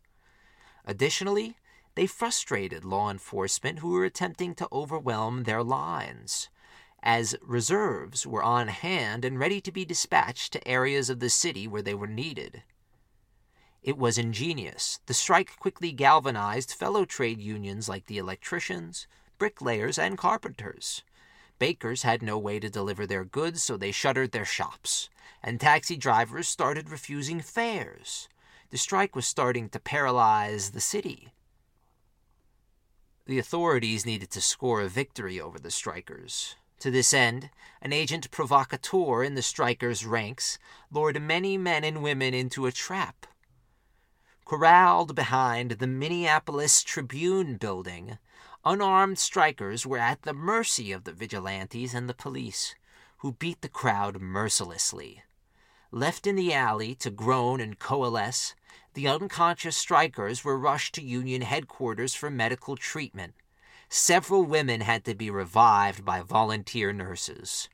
Additionally, 0.86 1.58
they 1.96 2.08
frustrated 2.08 2.86
law 2.86 3.12
enforcement 3.12 3.80
who 3.80 3.90
were 3.90 4.06
attempting 4.06 4.56
to 4.56 4.68
overwhelm 4.72 5.44
their 5.44 5.62
lines, 5.64 6.50
as 7.04 7.36
reserves 7.42 8.26
were 8.26 8.44
on 8.44 8.70
hand 8.70 9.26
and 9.26 9.38
ready 9.38 9.60
to 9.60 9.72
be 9.72 9.84
dispatched 9.84 10.54
to 10.54 10.68
areas 10.68 11.10
of 11.10 11.20
the 11.20 11.30
city 11.30 11.68
where 11.68 11.82
they 11.82 11.94
were 11.94 12.08
needed. 12.08 12.64
It 13.84 13.98
was 13.98 14.18
ingenious. 14.18 15.00
The 15.06 15.14
strike 15.14 15.60
quickly 15.60 15.92
galvanized 15.92 16.72
fellow 16.72 17.06
trade 17.06 17.42
unions 17.42 17.90
like 17.90 18.06
the 18.06 18.18
electricians, 18.18 19.06
bricklayers, 19.38 20.00
and 20.00 20.18
carpenters. 20.18 21.04
Bakers 21.58 22.04
had 22.04 22.22
no 22.22 22.38
way 22.38 22.60
to 22.60 22.70
deliver 22.70 23.08
their 23.08 23.24
goods, 23.24 23.64
so 23.64 23.78
they 23.78 23.92
shuttered 23.92 24.32
their 24.32 24.46
shops, 24.46 25.10
and 25.42 25.60
taxi 25.60 25.96
drivers 25.96 26.48
started 26.48 26.90
refusing 26.90 27.40
fares. 27.40 28.28
The 28.72 28.78
strike 28.78 29.16
was 29.16 29.26
starting 29.26 29.70
to 29.70 29.80
paralyze 29.80 30.72
the 30.72 30.82
city. 30.82 31.30
The 33.26 33.40
authorities 33.40 34.06
needed 34.06 34.30
to 34.32 34.42
score 34.42 34.82
a 34.82 34.88
victory 34.88 35.40
over 35.40 35.58
the 35.58 35.72
strikers. 35.72 36.56
To 36.80 36.92
this 36.92 37.14
end, 37.14 37.50
an 37.82 37.94
agent 37.94 38.30
provocateur 38.32 39.24
in 39.24 39.36
the 39.36 39.42
strikers' 39.42 40.06
ranks 40.06 40.60
lured 40.92 41.22
many 41.22 41.58
men 41.58 41.84
and 41.84 42.04
women 42.04 42.34
into 42.34 42.66
a 42.66 42.72
trap. 42.72 43.26
Corralled 44.46 45.16
behind 45.16 45.72
the 45.72 45.88
Minneapolis 45.88 46.84
Tribune 46.84 47.58
building, 47.58 48.20
unarmed 48.66 49.20
strikers 49.20 49.86
were 49.86 50.00
at 50.00 50.24
the 50.24 50.34
mercy 50.34 50.92
of 50.92 51.04
the 51.04 51.12
vigilantes 51.12 51.94
and 51.94 52.10
the 52.10 52.14
police, 52.14 52.74
who 53.18 53.32
beat 53.34 53.62
the 53.62 53.70
crowd 53.70 54.20
mercilessly. 54.20 55.24
Left 55.92 56.26
in 56.26 56.36
the 56.36 56.52
alley 56.52 56.96
to 56.96 57.12
groan 57.12 57.62
and 57.62 57.78
coalesce, 57.78 58.56
the 58.96 59.08
unconscious 59.08 59.78
strikers 59.78 60.44
were 60.44 60.58
rushed 60.58 60.96
to 60.96 61.04
Union 61.04 61.44
headquarters 61.44 62.16
for 62.16 62.30
medical 62.32 62.76
treatment. 62.76 63.36
Several 63.88 64.44
women 64.44 64.82
had 64.82 65.06
to 65.06 65.14
be 65.14 65.30
revived 65.30 66.04
by 66.04 66.22
volunteer 66.22 66.92
nurses. 66.92 67.70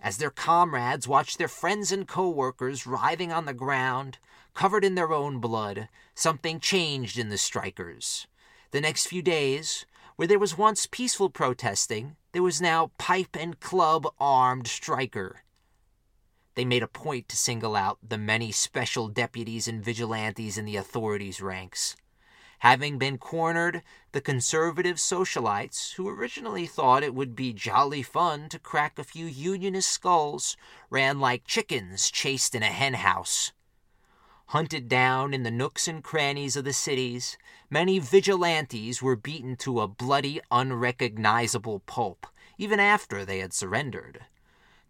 As 0.00 0.18
their 0.18 0.30
comrades 0.30 1.08
watched 1.08 1.38
their 1.38 1.48
friends 1.48 1.90
and 1.90 2.06
co-workers 2.06 2.86
writhing 2.86 3.32
on 3.32 3.46
the 3.46 3.54
ground, 3.54 4.18
covered 4.52 4.84
in 4.84 4.96
their 4.96 5.12
own 5.12 5.38
blood, 5.40 5.88
something 6.14 6.60
changed 6.60 7.18
in 7.18 7.30
the 7.30 7.38
strikers. 7.38 8.26
The 8.70 8.82
next 8.82 9.06
few 9.06 9.22
days, 9.22 9.86
where 10.16 10.28
there 10.28 10.38
was 10.38 10.58
once 10.58 10.86
peaceful 10.86 11.30
protesting, 11.30 12.16
there 12.32 12.42
was 12.42 12.60
now 12.60 12.90
pipe 12.98 13.36
and 13.38 13.60
club 13.60 14.06
armed 14.18 14.66
striker. 14.66 15.42
They 16.54 16.64
made 16.64 16.82
a 16.82 16.88
point 16.88 17.28
to 17.30 17.36
single 17.36 17.74
out 17.74 17.98
the 18.06 18.18
many 18.18 18.52
special 18.52 19.08
deputies 19.08 19.66
and 19.66 19.84
vigilantes 19.84 20.56
in 20.56 20.64
the 20.64 20.76
authorities' 20.76 21.40
ranks. 21.40 21.96
Having 22.60 22.98
been 22.98 23.18
cornered, 23.18 23.82
the 24.12 24.20
conservative 24.20 24.96
socialites, 24.96 25.94
who 25.94 26.08
originally 26.08 26.66
thought 26.66 27.02
it 27.02 27.14
would 27.14 27.34
be 27.34 27.52
jolly 27.52 28.02
fun 28.02 28.48
to 28.50 28.58
crack 28.58 28.98
a 28.98 29.04
few 29.04 29.26
unionist 29.26 29.90
skulls, 29.90 30.56
ran 30.90 31.18
like 31.18 31.44
chickens 31.44 32.10
chased 32.10 32.54
in 32.54 32.62
a 32.62 32.66
henhouse. 32.66 33.52
Hunted 34.48 34.88
down 34.88 35.34
in 35.34 35.42
the 35.42 35.50
nooks 35.50 35.88
and 35.88 36.04
crannies 36.04 36.54
of 36.56 36.64
the 36.64 36.72
cities, 36.72 37.36
many 37.70 37.98
vigilantes 37.98 39.02
were 39.02 39.16
beaten 39.16 39.56
to 39.56 39.80
a 39.80 39.88
bloody, 39.88 40.40
unrecognizable 40.50 41.80
pulp, 41.80 42.26
even 42.56 42.78
after 42.78 43.24
they 43.24 43.38
had 43.40 43.52
surrendered. 43.52 44.26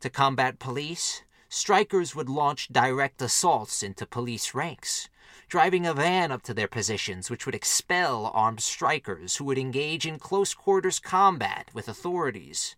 To 0.00 0.11
combat 0.11 0.59
police, 0.59 1.22
strikers 1.48 2.14
would 2.14 2.28
launch 2.28 2.68
direct 2.68 3.22
assaults 3.22 3.82
into 3.82 4.05
police 4.05 4.55
ranks, 4.55 5.09
driving 5.48 5.86
a 5.86 5.94
van 5.94 6.30
up 6.32 6.42
to 6.42 6.52
their 6.52 6.68
positions, 6.68 7.30
which 7.30 7.46
would 7.46 7.55
expel 7.55 8.30
armed 8.34 8.61
strikers 8.61 9.36
who 9.36 9.44
would 9.44 9.57
engage 9.57 10.05
in 10.05 10.18
close 10.18 10.52
quarters 10.52 10.98
combat 10.98 11.70
with 11.72 11.88
authorities. 11.88 12.76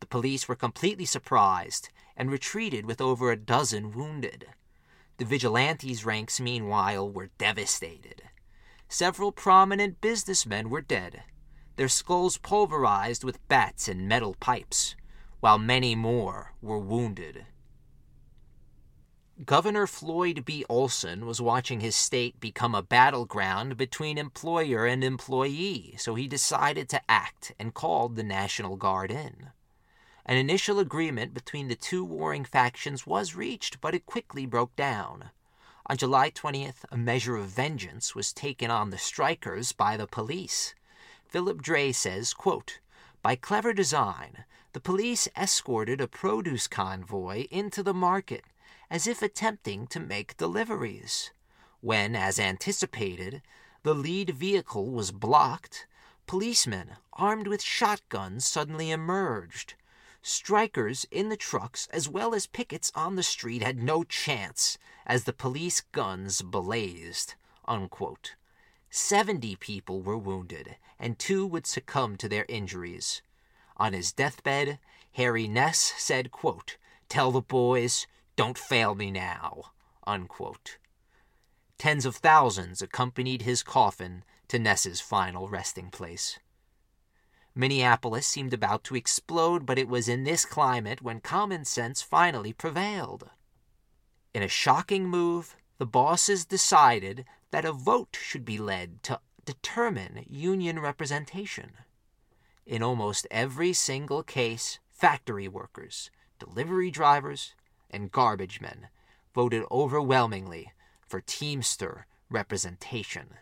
The 0.00 0.06
police 0.06 0.48
were 0.48 0.56
completely 0.56 1.06
surprised 1.06 1.88
and 2.16 2.30
retreated 2.30 2.84
with 2.84 3.00
over 3.00 3.30
a 3.30 3.36
dozen 3.36 3.92
wounded. 3.92 4.48
The 5.16 5.24
vigilantes' 5.24 6.04
ranks, 6.04 6.40
meanwhile, 6.40 7.10
were 7.10 7.30
devastated. 7.38 8.22
Several 8.88 9.32
prominent 9.32 10.00
businessmen 10.00 10.70
were 10.70 10.80
dead, 10.80 11.22
their 11.76 11.88
skulls 11.88 12.38
pulverized 12.38 13.24
with 13.24 13.46
bats 13.48 13.88
and 13.88 14.08
metal 14.08 14.36
pipes, 14.38 14.94
while 15.40 15.58
many 15.58 15.94
more 15.94 16.54
were 16.60 16.78
wounded. 16.78 17.46
Governor 19.44 19.88
Floyd 19.88 20.44
B. 20.44 20.64
Olson 20.68 21.26
was 21.26 21.40
watching 21.40 21.80
his 21.80 21.96
state 21.96 22.38
become 22.38 22.74
a 22.74 22.82
battleground 22.82 23.76
between 23.76 24.16
employer 24.16 24.86
and 24.86 25.02
employee, 25.02 25.96
so 25.98 26.14
he 26.14 26.28
decided 26.28 26.88
to 26.90 27.10
act 27.10 27.52
and 27.58 27.74
called 27.74 28.14
the 28.14 28.22
National 28.22 28.76
Guard 28.76 29.10
in. 29.10 29.50
An 30.26 30.36
initial 30.36 30.78
agreement 30.78 31.34
between 31.34 31.68
the 31.68 31.74
two 31.74 32.04
warring 32.04 32.44
factions 32.44 33.06
was 33.06 33.34
reached, 33.34 33.80
but 33.80 33.94
it 33.94 34.06
quickly 34.06 34.46
broke 34.46 34.74
down. 34.74 35.30
On 35.86 35.98
July 35.98 36.30
20th, 36.30 36.84
a 36.90 36.96
measure 36.96 37.36
of 37.36 37.48
vengeance 37.48 38.14
was 38.14 38.32
taken 38.32 38.70
on 38.70 38.88
the 38.88 38.96
strikers 38.96 39.72
by 39.72 39.98
the 39.98 40.06
police. 40.06 40.74
Philip 41.28 41.60
Dray 41.60 41.92
says, 41.92 42.32
quote, 42.32 42.78
By 43.20 43.36
clever 43.36 43.74
design, 43.74 44.44
the 44.72 44.80
police 44.80 45.28
escorted 45.36 46.00
a 46.00 46.08
produce 46.08 46.68
convoy 46.68 47.46
into 47.50 47.82
the 47.82 47.92
market 47.92 48.44
as 48.90 49.06
if 49.06 49.20
attempting 49.20 49.86
to 49.88 50.00
make 50.00 50.36
deliveries. 50.36 51.32
When, 51.80 52.16
as 52.16 52.38
anticipated, 52.38 53.42
the 53.82 53.94
lead 53.94 54.30
vehicle 54.30 54.90
was 54.90 55.10
blocked, 55.12 55.86
policemen 56.26 56.92
armed 57.12 57.46
with 57.46 57.60
shotguns 57.60 58.46
suddenly 58.46 58.90
emerged. 58.90 59.74
Strikers 60.26 61.04
in 61.10 61.28
the 61.28 61.36
trucks, 61.36 61.86
as 61.92 62.08
well 62.08 62.34
as 62.34 62.46
pickets 62.46 62.90
on 62.94 63.14
the 63.14 63.22
street, 63.22 63.62
had 63.62 63.82
no 63.82 64.02
chance 64.04 64.78
as 65.04 65.24
the 65.24 65.34
police 65.34 65.82
guns 65.82 66.40
blazed. 66.40 67.34
Unquote. 67.66 68.34
Seventy 68.88 69.54
people 69.54 70.00
were 70.00 70.16
wounded, 70.16 70.76
and 70.98 71.18
two 71.18 71.46
would 71.46 71.66
succumb 71.66 72.16
to 72.16 72.26
their 72.26 72.46
injuries. 72.48 73.20
On 73.76 73.92
his 73.92 74.12
deathbed, 74.12 74.78
Harry 75.12 75.46
Ness 75.46 75.92
said, 75.98 76.30
quote, 76.30 76.78
Tell 77.10 77.30
the 77.30 77.42
boys 77.42 78.06
don't 78.34 78.56
fail 78.56 78.94
me 78.94 79.10
now. 79.10 79.72
Unquote. 80.06 80.78
Tens 81.76 82.06
of 82.06 82.16
thousands 82.16 82.80
accompanied 82.80 83.42
his 83.42 83.62
coffin 83.62 84.24
to 84.48 84.58
Ness's 84.58 85.02
final 85.02 85.50
resting 85.50 85.90
place. 85.90 86.38
Minneapolis 87.56 88.26
seemed 88.26 88.52
about 88.52 88.82
to 88.84 88.96
explode, 88.96 89.64
but 89.64 89.78
it 89.78 89.88
was 89.88 90.08
in 90.08 90.24
this 90.24 90.44
climate 90.44 91.02
when 91.02 91.20
common 91.20 91.64
sense 91.64 92.02
finally 92.02 92.52
prevailed. 92.52 93.30
In 94.32 94.42
a 94.42 94.48
shocking 94.48 95.06
move, 95.06 95.56
the 95.78 95.86
bosses 95.86 96.44
decided 96.44 97.24
that 97.52 97.64
a 97.64 97.72
vote 97.72 98.18
should 98.20 98.44
be 98.44 98.58
led 98.58 99.02
to 99.04 99.20
determine 99.44 100.24
union 100.28 100.80
representation. 100.80 101.72
In 102.66 102.82
almost 102.82 103.26
every 103.30 103.72
single 103.72 104.22
case, 104.24 104.80
factory 104.90 105.46
workers, 105.46 106.10
delivery 106.40 106.90
drivers, 106.90 107.54
and 107.90 108.10
garbage 108.10 108.60
men 108.60 108.88
voted 109.34 109.62
overwhelmingly 109.70 110.72
for 111.06 111.20
Teamster 111.20 112.06
representation. 112.28 113.34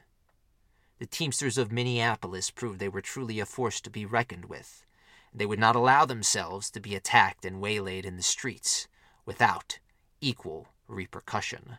The 1.02 1.08
Teamsters 1.08 1.58
of 1.58 1.72
Minneapolis 1.72 2.52
proved 2.52 2.78
they 2.78 2.88
were 2.88 3.00
truly 3.00 3.40
a 3.40 3.44
force 3.44 3.80
to 3.80 3.90
be 3.90 4.06
reckoned 4.06 4.44
with. 4.44 4.86
They 5.34 5.44
would 5.44 5.58
not 5.58 5.74
allow 5.74 6.04
themselves 6.04 6.70
to 6.70 6.80
be 6.80 6.94
attacked 6.94 7.44
and 7.44 7.60
waylaid 7.60 8.06
in 8.06 8.16
the 8.16 8.22
streets 8.22 8.86
without 9.26 9.80
equal 10.20 10.68
repercussion. 10.86 11.78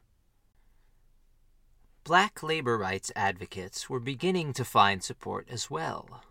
Black 2.03 2.43
labor 2.43 2.77
rights 2.77 3.13
advocates 3.15 3.89
were 3.89 4.01
beginning 4.01 4.51
to 4.51 4.65
find 4.65 5.01
support 5.01 5.47
as 5.49 5.71
well. 5.71 6.25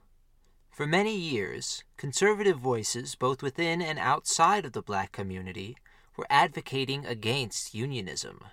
For 0.70 0.86
many 0.86 1.16
years, 1.16 1.84
conservative 1.96 2.58
voices, 2.58 3.14
both 3.14 3.42
within 3.42 3.80
and 3.80 3.98
outside 3.98 4.66
of 4.66 4.72
the 4.72 4.82
black 4.82 5.12
community, 5.12 5.78
were 6.14 6.26
advocating 6.28 7.06
against 7.06 7.74
unionism. 7.74 8.44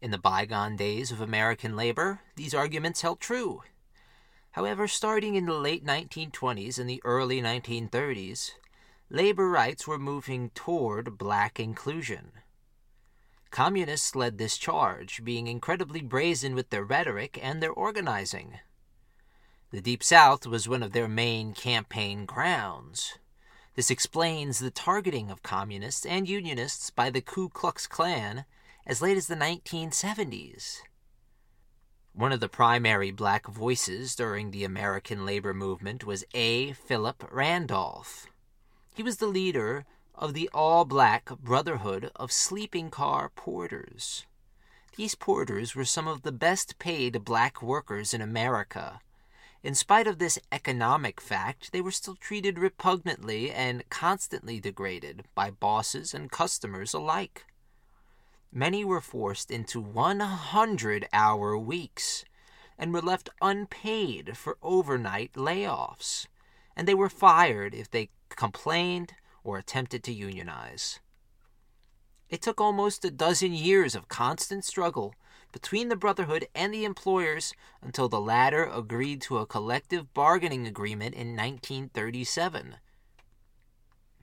In 0.00 0.10
the 0.10 0.18
bygone 0.18 0.76
days 0.76 1.10
of 1.10 1.20
American 1.20 1.74
labor, 1.74 2.20
these 2.36 2.54
arguments 2.54 3.00
held 3.00 3.18
true. 3.18 3.62
However, 4.52 4.86
starting 4.86 5.34
in 5.34 5.46
the 5.46 5.54
late 5.54 5.84
1920s 5.84 6.78
and 6.78 6.88
the 6.88 7.00
early 7.04 7.40
1930s, 7.40 8.52
labor 9.08 9.48
rights 9.48 9.86
were 9.86 9.98
moving 9.98 10.50
toward 10.50 11.16
black 11.16 11.58
inclusion. 11.58 12.32
Communists 13.50 14.14
led 14.14 14.36
this 14.36 14.58
charge, 14.58 15.24
being 15.24 15.46
incredibly 15.46 16.02
brazen 16.02 16.54
with 16.54 16.68
their 16.70 16.84
rhetoric 16.84 17.38
and 17.42 17.62
their 17.62 17.72
organizing. 17.72 18.58
The 19.70 19.80
Deep 19.80 20.02
South 20.02 20.46
was 20.46 20.68
one 20.68 20.82
of 20.82 20.92
their 20.92 21.08
main 21.08 21.54
campaign 21.54 22.26
grounds. 22.26 23.18
This 23.74 23.90
explains 23.90 24.58
the 24.58 24.70
targeting 24.70 25.30
of 25.30 25.42
communists 25.42 26.04
and 26.04 26.28
unionists 26.28 26.90
by 26.90 27.08
the 27.10 27.20
Ku 27.20 27.48
Klux 27.48 27.86
Klan 27.86 28.44
as 28.86 29.02
late 29.02 29.16
as 29.16 29.26
the 29.26 29.34
1970s. 29.34 30.78
One 32.12 32.32
of 32.32 32.40
the 32.40 32.48
primary 32.48 33.10
black 33.10 33.46
voices 33.48 34.14
during 34.14 34.50
the 34.50 34.64
American 34.64 35.26
labor 35.26 35.52
movement 35.52 36.04
was 36.04 36.24
A. 36.32 36.72
Philip 36.72 37.28
Randolph. 37.30 38.26
He 38.94 39.02
was 39.02 39.16
the 39.16 39.26
leader 39.26 39.84
of 40.14 40.32
the 40.32 40.48
all 40.54 40.84
black 40.84 41.26
Brotherhood 41.40 42.10
of 42.16 42.32
Sleeping 42.32 42.88
Car 42.88 43.30
Porters. 43.34 44.24
These 44.96 45.14
porters 45.16 45.74
were 45.74 45.84
some 45.84 46.08
of 46.08 46.22
the 46.22 46.32
best 46.32 46.78
paid 46.78 47.24
black 47.24 47.60
workers 47.60 48.14
in 48.14 48.22
America. 48.22 49.00
In 49.62 49.74
spite 49.74 50.06
of 50.06 50.18
this 50.18 50.38
economic 50.52 51.20
fact, 51.20 51.72
they 51.72 51.82
were 51.82 51.90
still 51.90 52.14
treated 52.14 52.58
repugnantly 52.58 53.50
and 53.50 53.86
constantly 53.90 54.60
degraded 54.60 55.24
by 55.34 55.50
bosses 55.50 56.14
and 56.14 56.30
customers 56.30 56.94
alike. 56.94 57.44
Many 58.52 58.84
were 58.84 59.00
forced 59.00 59.50
into 59.50 59.80
100 59.80 61.08
hour 61.12 61.58
weeks 61.58 62.24
and 62.78 62.92
were 62.92 63.02
left 63.02 63.30
unpaid 63.40 64.36
for 64.36 64.58
overnight 64.62 65.32
layoffs, 65.34 66.26
and 66.76 66.86
they 66.86 66.94
were 66.94 67.08
fired 67.08 67.74
if 67.74 67.90
they 67.90 68.10
complained 68.28 69.14
or 69.44 69.58
attempted 69.58 70.02
to 70.04 70.12
unionize. 70.12 71.00
It 72.28 72.42
took 72.42 72.60
almost 72.60 73.04
a 73.04 73.10
dozen 73.10 73.52
years 73.52 73.94
of 73.94 74.08
constant 74.08 74.64
struggle 74.64 75.14
between 75.52 75.88
the 75.88 75.96
Brotherhood 75.96 76.48
and 76.54 76.74
the 76.74 76.84
employers 76.84 77.54
until 77.80 78.08
the 78.08 78.20
latter 78.20 78.64
agreed 78.64 79.22
to 79.22 79.38
a 79.38 79.46
collective 79.46 80.12
bargaining 80.12 80.66
agreement 80.66 81.14
in 81.14 81.28
1937. 81.28 82.76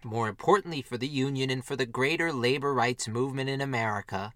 More 0.04 0.28
importantly 0.28 0.82
for 0.82 0.98
the 0.98 1.08
Union 1.08 1.50
and 1.50 1.64
for 1.64 1.76
the 1.76 1.86
greater 1.86 2.34
labor 2.34 2.74
rights 2.74 3.08
movement 3.08 3.50
in 3.50 3.62
America, 3.62 4.34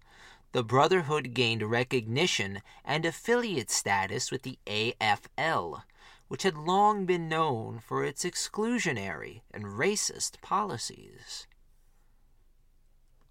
the 0.52 0.64
Brotherhood 0.64 1.34
gained 1.34 1.62
recognition 1.62 2.62
and 2.84 3.04
affiliate 3.04 3.70
status 3.70 4.30
with 4.30 4.42
the 4.42 4.58
AFL, 4.66 5.82
which 6.28 6.42
had 6.42 6.56
long 6.56 7.04
been 7.04 7.28
known 7.28 7.80
for 7.80 8.04
its 8.04 8.24
exclusionary 8.24 9.42
and 9.52 9.64
racist 9.64 10.40
policies. 10.40 11.46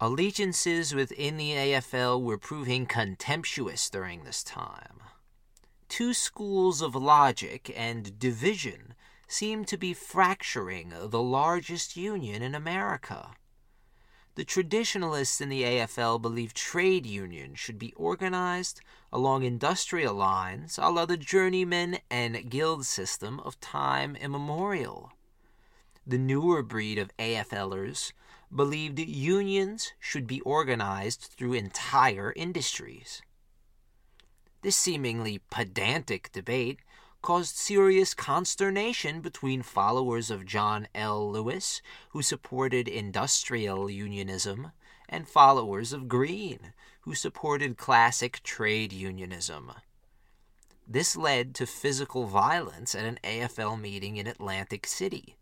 Allegiances 0.00 0.94
within 0.94 1.36
the 1.38 1.50
AFL 1.50 2.22
were 2.22 2.38
proving 2.38 2.86
contemptuous 2.86 3.90
during 3.90 4.22
this 4.22 4.44
time. 4.44 5.00
Two 5.88 6.14
schools 6.14 6.80
of 6.82 6.94
logic 6.94 7.72
and 7.76 8.16
division 8.16 8.94
seemed 9.28 9.68
to 9.68 9.76
be 9.76 9.92
fracturing 9.92 10.92
the 11.00 11.22
largest 11.22 11.96
union 11.96 12.42
in 12.42 12.54
America. 12.54 13.30
The 14.34 14.44
traditionalists 14.44 15.40
in 15.40 15.48
the 15.48 15.62
AFL 15.62 16.22
believed 16.22 16.56
trade 16.56 17.04
unions 17.04 17.58
should 17.58 17.78
be 17.78 17.92
organized 17.94 18.80
along 19.12 19.42
industrial 19.42 20.14
lines 20.14 20.78
a 20.80 20.90
la 20.90 21.06
the 21.06 21.16
journeyman 21.16 21.98
and 22.10 22.48
guild 22.48 22.86
system 22.86 23.40
of 23.40 23.60
time 23.60 24.16
immemorial. 24.16 25.12
The 26.06 26.18
newer 26.18 26.62
breed 26.62 26.98
of 26.98 27.10
AFLers 27.18 28.12
believed 28.54 28.98
unions 28.98 29.92
should 29.98 30.26
be 30.26 30.40
organized 30.42 31.32
through 31.36 31.52
entire 31.54 32.32
industries. 32.34 33.20
This 34.62 34.76
seemingly 34.76 35.40
pedantic 35.50 36.32
debate 36.32 36.78
caused 37.20 37.56
serious 37.56 38.14
consternation 38.14 39.20
between 39.20 39.62
followers 39.62 40.30
of 40.30 40.46
John 40.46 40.88
L. 40.94 41.30
Lewis, 41.30 41.82
who 42.10 42.22
supported 42.22 42.88
industrial 42.88 43.90
unionism, 43.90 44.72
and 45.08 45.28
followers 45.28 45.92
of 45.92 46.08
Green, 46.08 46.72
who 47.00 47.14
supported 47.14 47.76
classic 47.76 48.42
trade 48.42 48.92
unionism. 48.92 49.72
This 50.86 51.16
led 51.16 51.54
to 51.56 51.66
physical 51.66 52.26
violence 52.26 52.94
at 52.94 53.04
an 53.04 53.18
AFL 53.22 53.80
meeting 53.80 54.16
in 54.16 54.26
Atlantic 54.26 54.86
City. 54.86 55.36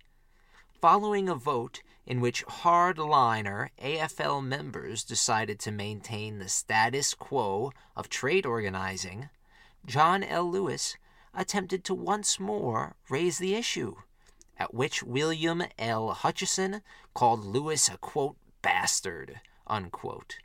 Following 0.81 1.29
a 1.29 1.35
vote 1.35 1.83
in 2.07 2.21
which 2.21 2.45
hardliner 2.47 3.69
AFL 3.83 4.45
members 4.45 5.05
decided 5.05 5.59
to 5.61 5.71
maintain 5.71 6.39
the 6.39 6.49
status 6.49 7.15
quo 7.15 7.73
of 7.97 8.09
trade 8.09 8.47
organizing, 8.47 9.29
John 9.85 10.23
L. 10.23 10.51
Lewis 10.51 10.97
attempted 11.37 11.85
to 11.85 11.95
once 11.95 12.41
more 12.41 12.97
raise 13.09 13.39
the 13.39 13.55
issue, 13.55 13.97
at 14.57 14.75
which 14.75 15.03
William 15.03 15.63
L. 15.79 16.15
Hutcheson 16.15 16.81
called 17.15 17.45
Lewis 17.45 17.89
a 17.89 17.99
quote, 17.99 18.37
bastard, 18.63 19.41
unquote. 19.67 20.39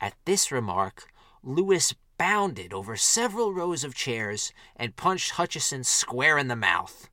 At 0.00 0.14
this 0.24 0.52
remark, 0.52 1.06
Lewis 1.42 1.94
bounded 2.18 2.72
over 2.72 2.96
several 2.96 3.52
rows 3.52 3.84
of 3.84 3.94
chairs 3.94 4.52
and 4.74 4.96
punched 4.96 5.32
Hutcheson 5.32 5.84
square 5.84 6.38
in 6.38 6.48
the 6.48 6.56
mouth. 6.56 7.08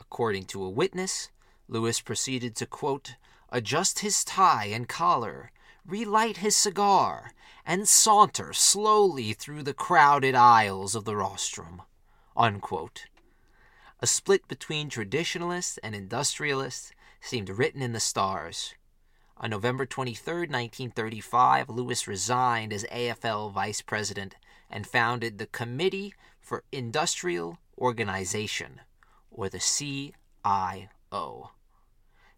According 0.00 0.44
to 0.46 0.64
a 0.64 0.70
witness, 0.70 1.28
Lewis 1.68 2.00
proceeded 2.00 2.56
to, 2.56 2.66
quote, 2.66 3.16
adjust 3.50 4.00
his 4.00 4.24
tie 4.24 4.66
and 4.66 4.88
collar, 4.88 5.52
relight 5.86 6.38
his 6.38 6.56
cigar, 6.56 7.32
and 7.66 7.88
saunter 7.88 8.52
slowly 8.52 9.32
through 9.32 9.62
the 9.62 9.74
crowded 9.74 10.34
aisles 10.34 10.94
of 10.94 11.04
the 11.04 11.16
rostrum. 11.16 11.82
Unquote. 12.36 13.06
A 14.00 14.06
split 14.06 14.48
between 14.48 14.88
traditionalists 14.88 15.78
and 15.78 15.94
industrialists 15.94 16.92
seemed 17.20 17.48
written 17.48 17.80
in 17.80 17.92
the 17.92 18.00
stars. 18.00 18.74
On 19.36 19.50
November 19.50 19.86
23, 19.86 20.40
1935, 20.40 21.68
Lewis 21.68 22.06
resigned 22.08 22.72
as 22.72 22.84
AFL 22.84 23.52
vice 23.52 23.82
president 23.82 24.36
and 24.70 24.86
founded 24.86 25.38
the 25.38 25.46
Committee 25.46 26.14
for 26.40 26.64
Industrial 26.72 27.58
Organization, 27.78 28.80
or 29.30 29.48
the 29.48 29.58
CIO. 29.58 30.12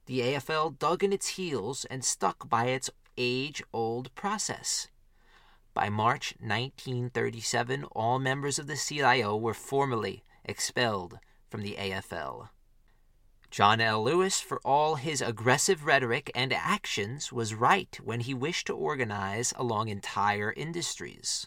The 0.06 0.20
AFL 0.20 0.78
dug 0.78 1.02
in 1.02 1.12
its 1.12 1.28
heels 1.28 1.84
and 1.86 2.04
stuck 2.04 2.48
by 2.48 2.66
its 2.66 2.90
age 3.16 3.62
old 3.72 4.14
process. 4.14 4.88
By 5.76 5.90
March 5.90 6.32
1937, 6.40 7.84
all 7.92 8.18
members 8.18 8.58
of 8.58 8.66
the 8.66 8.78
CIO 8.78 9.36
were 9.36 9.52
formally 9.52 10.24
expelled 10.42 11.18
from 11.50 11.60
the 11.60 11.74
AFL. 11.74 12.48
John 13.50 13.82
L. 13.82 14.02
Lewis, 14.02 14.40
for 14.40 14.58
all 14.64 14.94
his 14.94 15.20
aggressive 15.20 15.84
rhetoric 15.84 16.30
and 16.34 16.50
actions, 16.54 17.30
was 17.30 17.52
right 17.52 17.94
when 18.02 18.20
he 18.20 18.32
wished 18.32 18.68
to 18.68 18.72
organize 18.72 19.52
along 19.54 19.90
entire 19.90 20.50
industries. 20.56 21.46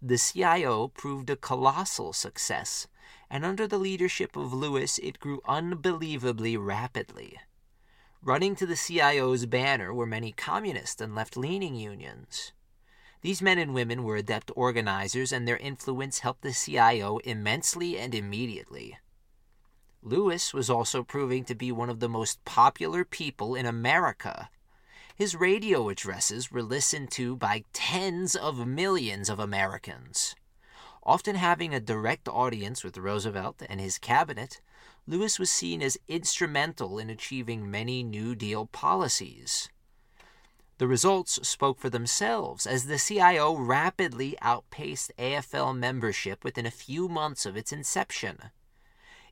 The 0.00 0.16
CIO 0.16 0.88
proved 0.88 1.28
a 1.28 1.36
colossal 1.36 2.14
success, 2.14 2.86
and 3.28 3.44
under 3.44 3.66
the 3.66 3.76
leadership 3.76 4.34
of 4.34 4.54
Lewis, 4.54 4.98
it 5.00 5.20
grew 5.20 5.42
unbelievably 5.44 6.56
rapidly. 6.56 7.38
Running 8.22 8.56
to 8.56 8.64
the 8.64 8.76
CIO's 8.76 9.44
banner 9.44 9.92
were 9.92 10.06
many 10.06 10.32
communist 10.32 11.02
and 11.02 11.14
left 11.14 11.36
leaning 11.36 11.74
unions. 11.74 12.54
These 13.20 13.42
men 13.42 13.58
and 13.58 13.74
women 13.74 14.04
were 14.04 14.16
adept 14.16 14.52
organizers, 14.54 15.32
and 15.32 15.46
their 15.46 15.56
influence 15.56 16.20
helped 16.20 16.42
the 16.42 16.52
CIO 16.52 17.18
immensely 17.18 17.98
and 17.98 18.14
immediately. 18.14 18.98
Lewis 20.02 20.54
was 20.54 20.70
also 20.70 21.02
proving 21.02 21.44
to 21.44 21.54
be 21.54 21.72
one 21.72 21.90
of 21.90 21.98
the 22.00 22.08
most 22.08 22.44
popular 22.44 23.04
people 23.04 23.54
in 23.56 23.66
America. 23.66 24.48
His 25.16 25.34
radio 25.34 25.88
addresses 25.88 26.52
were 26.52 26.62
listened 26.62 27.10
to 27.12 27.34
by 27.34 27.64
tens 27.72 28.36
of 28.36 28.66
millions 28.66 29.28
of 29.28 29.40
Americans. 29.40 30.36
Often 31.02 31.36
having 31.36 31.74
a 31.74 31.80
direct 31.80 32.28
audience 32.28 32.84
with 32.84 32.96
Roosevelt 32.96 33.62
and 33.68 33.80
his 33.80 33.98
cabinet, 33.98 34.60
Lewis 35.08 35.38
was 35.38 35.50
seen 35.50 35.82
as 35.82 35.98
instrumental 36.06 36.98
in 36.98 37.10
achieving 37.10 37.68
many 37.68 38.04
New 38.04 38.36
Deal 38.36 38.66
policies. 38.66 39.68
The 40.78 40.86
results 40.86 41.40
spoke 41.46 41.80
for 41.80 41.90
themselves 41.90 42.64
as 42.64 42.86
the 42.86 42.98
CIO 42.98 43.56
rapidly 43.56 44.36
outpaced 44.40 45.10
AFL 45.18 45.76
membership 45.76 46.44
within 46.44 46.66
a 46.66 46.70
few 46.70 47.08
months 47.08 47.44
of 47.44 47.56
its 47.56 47.72
inception. 47.72 48.50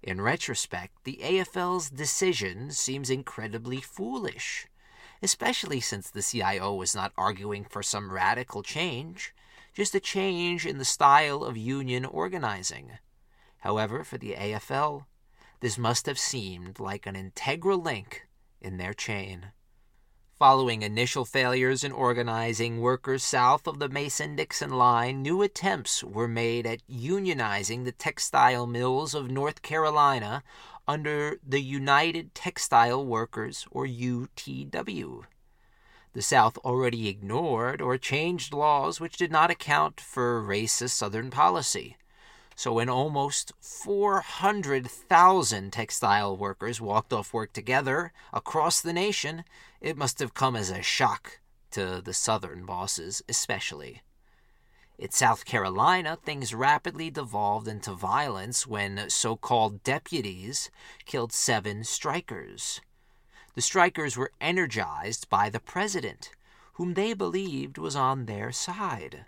In 0.03 0.21
retrospect, 0.21 1.05
the 1.05 1.21
AFL's 1.23 1.89
decision 1.89 2.73
seems 2.73 3.11
incredibly 3.11 3.81
foolish, 3.81 4.67
especially 5.23 5.81
since 5.81 6.11
the 6.11 6.23
CIO 6.23 6.75
was 6.75 6.97
not 6.97 7.13
arguing 7.17 7.65
for 7.65 7.83
some 7.83 8.13
radical 8.13 8.65
change, 8.65 9.33
just 9.73 9.95
a 9.95 10.01
change 10.01 10.67
in 10.67 10.79
the 10.79 10.85
style 10.85 11.45
of 11.45 11.57
union 11.57 12.05
organizing. 12.05 12.99
However, 13.59 14.03
for 14.03 14.19
the 14.19 14.35
AFL, 14.35 15.07
this 15.61 15.79
must 15.79 16.07
have 16.07 16.19
seemed 16.19 16.81
like 16.81 17.07
an 17.07 17.15
integral 17.15 17.79
link 17.79 18.27
in 18.61 18.79
their 18.79 18.95
chain. 18.95 19.53
Following 20.39 20.83
initial 20.83 21.25
failures 21.25 21.83
in 21.83 21.93
organizing 21.93 22.83
workers 22.83 23.25
south 23.25 23.67
of 23.67 23.79
the 23.79 23.89
Mason 23.89 24.37
Dixon 24.37 24.69
line, 24.69 25.23
new 25.23 25.41
attempts 25.41 26.05
were 26.05 26.29
made 26.29 26.67
at 26.67 26.87
unionizing 26.87 27.87
the 27.87 27.93
textile 27.93 28.67
mills 28.67 29.15
of 29.15 29.31
North 29.31 29.63
Carolina 29.63 30.43
under 30.87 31.39
the 31.43 31.63
United 31.63 32.35
Textile 32.35 33.03
Workers, 33.03 33.67
or 33.71 33.87
UTW. 33.87 35.23
The 36.13 36.23
South 36.23 36.59
already 36.59 37.09
ignored 37.09 37.81
or 37.81 37.97
changed 37.97 38.53
laws 38.53 39.01
which 39.01 39.17
did 39.17 39.33
not 39.33 39.51
account 39.51 40.03
for 40.03 40.43
racist 40.43 40.91
Southern 40.91 41.31
policy. 41.31 41.97
So 42.57 42.73
when 42.73 42.89
almost 42.89 43.53
400,000 43.61 45.73
textile 45.73 46.37
workers 46.37 46.81
walked 46.81 47.13
off 47.13 47.33
work 47.35 47.53
together 47.53 48.15
across 48.33 48.81
the 48.81 48.95
nation, 48.95 49.45
it 49.83 49.99
must 49.99 50.21
have 50.21 50.33
come 50.33 50.57
as 50.57 50.71
a 50.71 50.81
shock 50.81 51.41
to 51.73 52.01
the 52.01 52.15
Southern 52.15 52.65
bosses, 52.65 53.23
especially. 53.29 54.01
In 54.99 55.11
South 55.11 55.45
Carolina, 55.45 56.17
things 56.17 56.55
rapidly 56.55 57.11
devolved 57.11 57.69
into 57.69 57.93
violence 57.93 58.67
when 58.67 59.11
so 59.11 59.37
called 59.37 59.83
deputies 59.83 60.71
killed 61.05 61.35
seven 61.35 61.85
strikers. 61.85 62.81
The 63.55 63.61
strikers 63.61 64.17
were 64.17 64.33
energized 64.41 65.29
by 65.29 65.51
the 65.51 65.61
president, 65.61 66.31
whom 66.75 66.95
they 66.95 67.13
believed 67.13 67.77
was 67.77 67.95
on 67.95 68.25
their 68.25 68.51
side. 68.51 69.27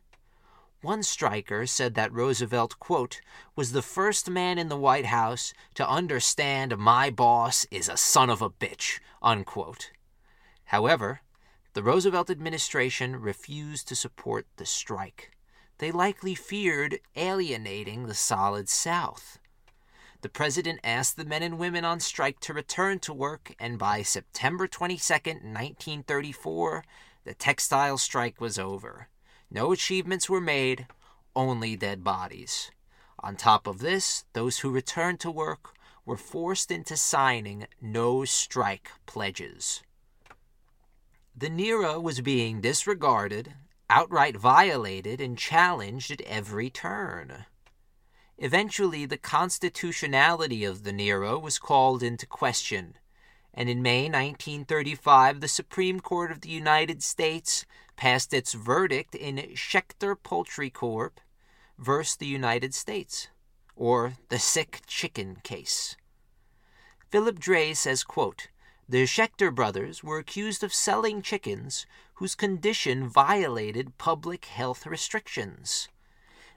One 0.80 1.02
striker 1.02 1.66
said 1.66 1.94
that 1.94 2.12
Roosevelt, 2.12 2.78
quote, 2.78 3.20
was 3.56 3.72
the 3.72 3.82
first 3.82 4.30
man 4.30 4.58
in 4.58 4.68
the 4.68 4.76
White 4.76 5.06
House 5.06 5.52
to 5.74 5.88
understand 5.88 6.78
my 6.78 7.10
boss 7.10 7.66
is 7.72 7.88
a 7.88 7.96
son 7.96 8.30
of 8.30 8.40
a 8.40 8.48
bitch, 8.48 9.00
unquote. 9.20 9.90
However, 10.66 11.22
the 11.72 11.82
Roosevelt 11.82 12.30
administration 12.30 13.16
refused 13.16 13.88
to 13.88 13.96
support 13.96 14.46
the 14.56 14.66
strike. 14.66 15.32
They 15.78 15.90
likely 15.90 16.36
feared 16.36 17.00
alienating 17.16 18.06
the 18.06 18.14
Solid 18.14 18.68
South. 18.68 19.40
The 20.20 20.28
president 20.28 20.78
asked 20.84 21.16
the 21.16 21.24
men 21.24 21.42
and 21.42 21.58
women 21.58 21.84
on 21.84 21.98
strike 21.98 22.38
to 22.40 22.54
return 22.54 23.00
to 23.00 23.12
work, 23.12 23.52
and 23.58 23.80
by 23.80 24.02
September 24.02 24.68
22, 24.68 25.12
1934, 25.12 26.84
the 27.24 27.34
textile 27.34 27.98
strike 27.98 28.40
was 28.40 28.60
over. 28.60 29.08
No 29.50 29.72
achievements 29.72 30.28
were 30.28 30.40
made, 30.40 30.86
only 31.34 31.76
dead 31.76 32.04
bodies. 32.04 32.70
On 33.20 33.34
top 33.34 33.66
of 33.66 33.78
this, 33.78 34.24
those 34.32 34.58
who 34.58 34.70
returned 34.70 35.20
to 35.20 35.30
work 35.30 35.74
were 36.04 36.16
forced 36.16 36.70
into 36.70 36.96
signing 36.96 37.66
no 37.80 38.24
strike 38.24 38.90
pledges. 39.06 39.82
The 41.36 41.48
NIRA 41.48 42.00
was 42.00 42.20
being 42.20 42.60
disregarded, 42.60 43.54
outright 43.88 44.36
violated, 44.36 45.20
and 45.20 45.38
challenged 45.38 46.10
at 46.10 46.20
every 46.22 46.68
turn. 46.68 47.46
Eventually, 48.36 49.06
the 49.06 49.18
constitutionality 49.18 50.64
of 50.64 50.84
the 50.84 50.92
NIRA 50.92 51.38
was 51.38 51.58
called 51.58 52.02
into 52.02 52.26
question, 52.26 52.94
and 53.52 53.68
in 53.68 53.82
May 53.82 54.04
1935, 54.04 55.40
the 55.40 55.48
Supreme 55.48 56.00
Court 56.00 56.30
of 56.30 56.42
the 56.42 56.50
United 56.50 57.02
States 57.02 57.64
passed 57.98 58.32
its 58.32 58.54
verdict 58.54 59.16
in 59.16 59.36
Schechter 59.56 60.16
Poultry 60.16 60.70
Corp. 60.70 61.20
versus 61.76 62.16
the 62.16 62.26
United 62.26 62.72
States, 62.72 63.28
or 63.74 64.14
the 64.28 64.38
sick 64.38 64.82
chicken 64.86 65.38
case. 65.42 65.96
Philip 67.10 67.40
Dray 67.40 67.74
says, 67.74 68.04
quote, 68.04 68.48
the 68.88 69.02
Schechter 69.04 69.52
brothers 69.52 70.02
were 70.02 70.18
accused 70.18 70.62
of 70.62 70.72
selling 70.72 71.22
chickens 71.22 71.86
whose 72.14 72.34
condition 72.36 73.08
violated 73.08 73.98
public 73.98 74.44
health 74.44 74.86
restrictions. 74.86 75.88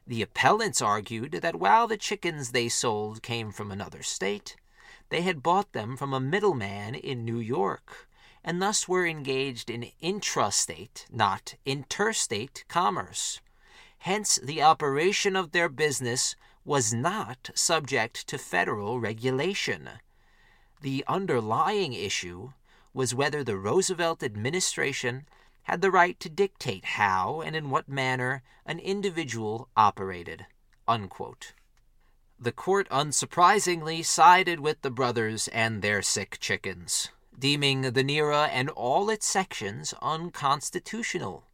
The 0.05 0.21
appellants 0.21 0.81
argued 0.81 1.33
that 1.41 1.55
while 1.55 1.87
the 1.87 1.97
chickens 1.97 2.51
they 2.51 2.69
sold 2.69 3.23
came 3.23 3.51
from 3.51 3.71
another 3.71 4.03
state, 4.03 4.55
they 5.09 5.21
had 5.21 5.43
bought 5.43 5.73
them 5.73 5.97
from 5.97 6.13
a 6.13 6.19
middleman 6.19 6.95
in 6.95 7.25
New 7.25 7.39
York, 7.39 8.07
and 8.43 8.61
thus 8.61 8.87
were 8.87 9.05
engaged 9.05 9.69
in 9.69 9.91
intrastate, 10.01 11.05
not 11.11 11.55
interstate, 11.65 12.63
commerce. 12.67 13.39
Hence, 13.99 14.39
the 14.41 14.61
operation 14.61 15.35
of 15.35 15.51
their 15.51 15.69
business 15.69 16.35
was 16.65 16.93
not 16.93 17.49
subject 17.53 18.27
to 18.27 18.37
federal 18.37 18.99
regulation. 18.99 19.89
The 20.81 21.03
underlying 21.07 21.93
issue 21.93 22.53
was 22.93 23.15
whether 23.15 23.43
the 23.43 23.57
Roosevelt 23.57 24.23
administration 24.23 25.25
had 25.63 25.81
the 25.81 25.91
right 25.91 26.19
to 26.19 26.29
dictate 26.29 26.85
how 26.85 27.41
and 27.41 27.55
in 27.55 27.69
what 27.69 27.87
manner 27.87 28.41
an 28.65 28.79
individual 28.79 29.69
operated. 29.77 30.45
Unquote. 30.87 31.53
The 32.39 32.51
court 32.51 32.89
unsurprisingly 32.89 34.03
sided 34.03 34.59
with 34.59 34.81
the 34.81 34.89
brothers 34.89 35.47
and 35.49 35.81
their 35.81 36.01
sick 36.01 36.37
chickens, 36.39 37.09
deeming 37.41 37.81
the 37.81 38.03
NIRA 38.03 38.45
and 38.45 38.69
all 38.69 39.09
its 39.09 39.25
sections 39.25 39.95
unconstitutional. 39.99 41.47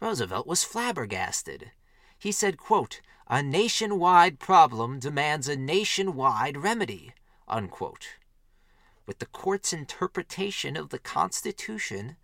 Roosevelt 0.00 0.48
was 0.48 0.64
flabbergasted. 0.64 1.70
He 2.18 2.32
said, 2.32 2.58
quote, 2.58 3.00
A 3.28 3.40
nationwide 3.40 4.40
problem 4.40 4.98
demands 4.98 5.46
a 5.48 5.54
nationwide 5.56 6.56
remedy. 6.56 7.14
Unquote. 7.46 8.16
With 9.06 9.20
the 9.20 9.26
court's 9.26 9.72
interpretation 9.72 10.76
of 10.76 10.88
the 10.88 10.98
Constitution, 10.98 12.16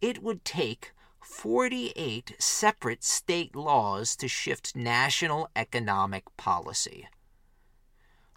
it 0.00 0.22
would 0.22 0.44
take 0.44 0.92
48 1.20 2.36
separate 2.38 3.02
state 3.02 3.56
laws 3.56 4.14
to 4.14 4.28
shift 4.28 4.76
national 4.76 5.50
economic 5.56 6.24
policy. 6.36 7.08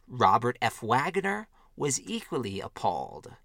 Robert 0.08 0.58
F. 0.60 0.82
Wagner 0.82 1.48
was 1.76 2.02
equally 2.02 2.60
appalled. 2.60 3.36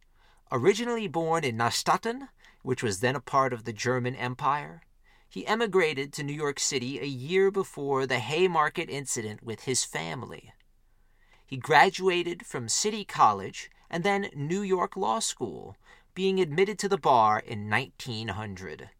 Originally 0.53 1.09
born 1.09 1.43
in 1.43 1.57
Neustadt, 1.57 2.29
which 2.63 2.83
was 2.83 3.01
then 3.01 3.17
a 3.17 3.21
part 3.21 3.53
of 3.53 3.65
the 3.65 3.73
German 3.73 4.15
Empire, 4.15 4.83
he 5.29 5.47
emigrated 5.47 6.13
to 6.13 6.23
New 6.23 6.33
York 6.33 6.61
City 6.61 7.01
a 7.01 7.05
year 7.05 7.51
before 7.51 8.07
the 8.07 8.21
Haymarket 8.21 8.89
incident 8.89 9.43
with 9.43 9.65
his 9.65 9.85
family. 9.85 10.53
He 11.45 11.57
graduated 11.57 12.47
from 12.47 12.69
City 12.69 13.05
College 13.05 13.71
and 13.91 14.05
then 14.05 14.31
New 14.35 14.63
York 14.63 14.97
Law 14.97 15.19
School, 15.19 15.77
being 16.15 16.41
admitted 16.41 16.79
to 16.79 16.89
the 16.89 16.97
bar 16.97 17.41
in 17.41 17.69
1900. 17.69 18.91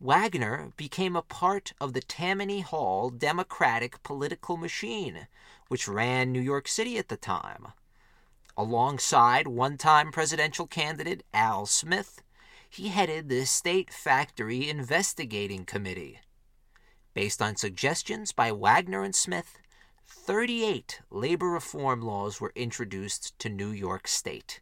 Wagner 0.00 0.72
became 0.76 1.16
a 1.16 1.22
part 1.22 1.72
of 1.80 1.92
the 1.92 2.00
Tammany 2.00 2.60
Hall 2.60 3.10
Democratic 3.10 4.02
political 4.02 4.56
machine, 4.56 5.26
which 5.68 5.88
ran 5.88 6.30
New 6.30 6.40
York 6.40 6.68
City 6.68 6.98
at 6.98 7.08
the 7.08 7.16
time. 7.16 7.68
Alongside 8.58 9.46
one 9.46 9.78
time 9.78 10.10
presidential 10.10 10.66
candidate 10.66 11.22
Al 11.32 11.64
Smith, 11.64 12.24
he 12.68 12.88
headed 12.88 13.28
the 13.28 13.44
State 13.44 13.92
Factory 13.94 14.68
Investigating 14.68 15.64
Committee. 15.64 16.18
Based 17.14 17.40
on 17.40 17.54
suggestions 17.54 18.32
by 18.32 18.50
Wagner 18.50 19.04
and 19.04 19.14
Smith, 19.14 19.58
38 20.08 21.02
labor 21.08 21.46
reform 21.46 22.02
laws 22.02 22.40
were 22.40 22.52
introduced 22.56 23.38
to 23.38 23.48
New 23.48 23.70
York 23.70 24.08
State. 24.08 24.60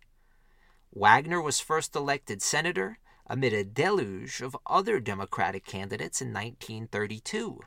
Wagner 0.92 1.40
was 1.40 1.60
first 1.60 1.96
elected 1.96 2.42
senator 2.42 2.98
amid 3.26 3.54
a 3.54 3.64
deluge 3.64 4.42
of 4.42 4.58
other 4.66 5.00
Democratic 5.00 5.64
candidates 5.64 6.20
in 6.20 6.34
1932. 6.34 7.60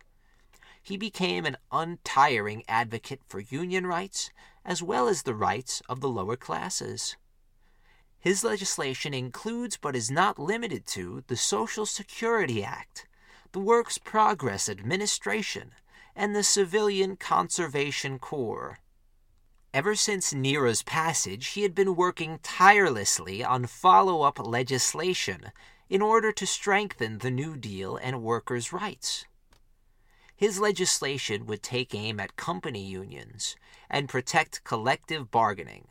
He 0.81 0.97
became 0.97 1.45
an 1.45 1.57
untiring 1.71 2.63
advocate 2.67 3.21
for 3.27 3.39
union 3.39 3.85
rights 3.85 4.31
as 4.65 4.83
well 4.83 5.07
as 5.07 5.23
the 5.23 5.35
rights 5.35 5.81
of 5.89 6.01
the 6.01 6.09
lower 6.09 6.35
classes. 6.35 7.15
His 8.19 8.43
legislation 8.43 9.13
includes 9.13 9.77
but 9.77 9.95
is 9.95 10.11
not 10.11 10.37
limited 10.37 10.85
to 10.87 11.23
the 11.27 11.37
Social 11.37 11.85
Security 11.85 12.63
Act, 12.63 13.07
the 13.51 13.59
Works 13.59 13.97
Progress 13.97 14.67
Administration, 14.67 15.71
and 16.15 16.35
the 16.35 16.43
Civilian 16.43 17.15
Conservation 17.15 18.19
Corps. 18.19 18.79
Ever 19.73 19.95
since 19.95 20.33
NIRA's 20.33 20.83
passage, 20.83 21.47
he 21.49 21.61
had 21.61 21.73
been 21.73 21.95
working 21.95 22.39
tirelessly 22.43 23.43
on 23.43 23.67
follow 23.67 24.23
up 24.23 24.39
legislation 24.39 25.51
in 25.89 26.01
order 26.01 26.31
to 26.31 26.45
strengthen 26.45 27.19
the 27.19 27.31
New 27.31 27.55
Deal 27.55 27.95
and 27.95 28.21
workers' 28.21 28.73
rights. 28.73 29.25
His 30.39 30.57
legislation 30.57 31.47
would 31.47 31.61
take 31.61 31.93
aim 31.93 32.17
at 32.17 32.37
company 32.37 32.81
unions 32.81 33.57
and 33.89 34.07
protect 34.07 34.63
collective 34.63 35.29
bargaining, 35.29 35.89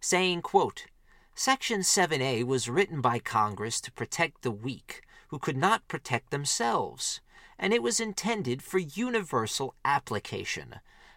saying, 0.00 0.40
quote, 0.40 0.86
Section 1.34 1.80
7A 1.80 2.44
was 2.44 2.70
written 2.70 3.02
by 3.02 3.18
Congress 3.18 3.82
to 3.82 3.92
protect 3.92 4.40
the 4.40 4.50
weak 4.50 5.02
who 5.28 5.38
could 5.38 5.58
not 5.58 5.88
protect 5.88 6.30
themselves, 6.30 7.20
and 7.58 7.74
it 7.74 7.82
was 7.82 8.00
intended 8.00 8.62
for 8.62 8.78
universal 8.78 9.74
application, 9.84 10.76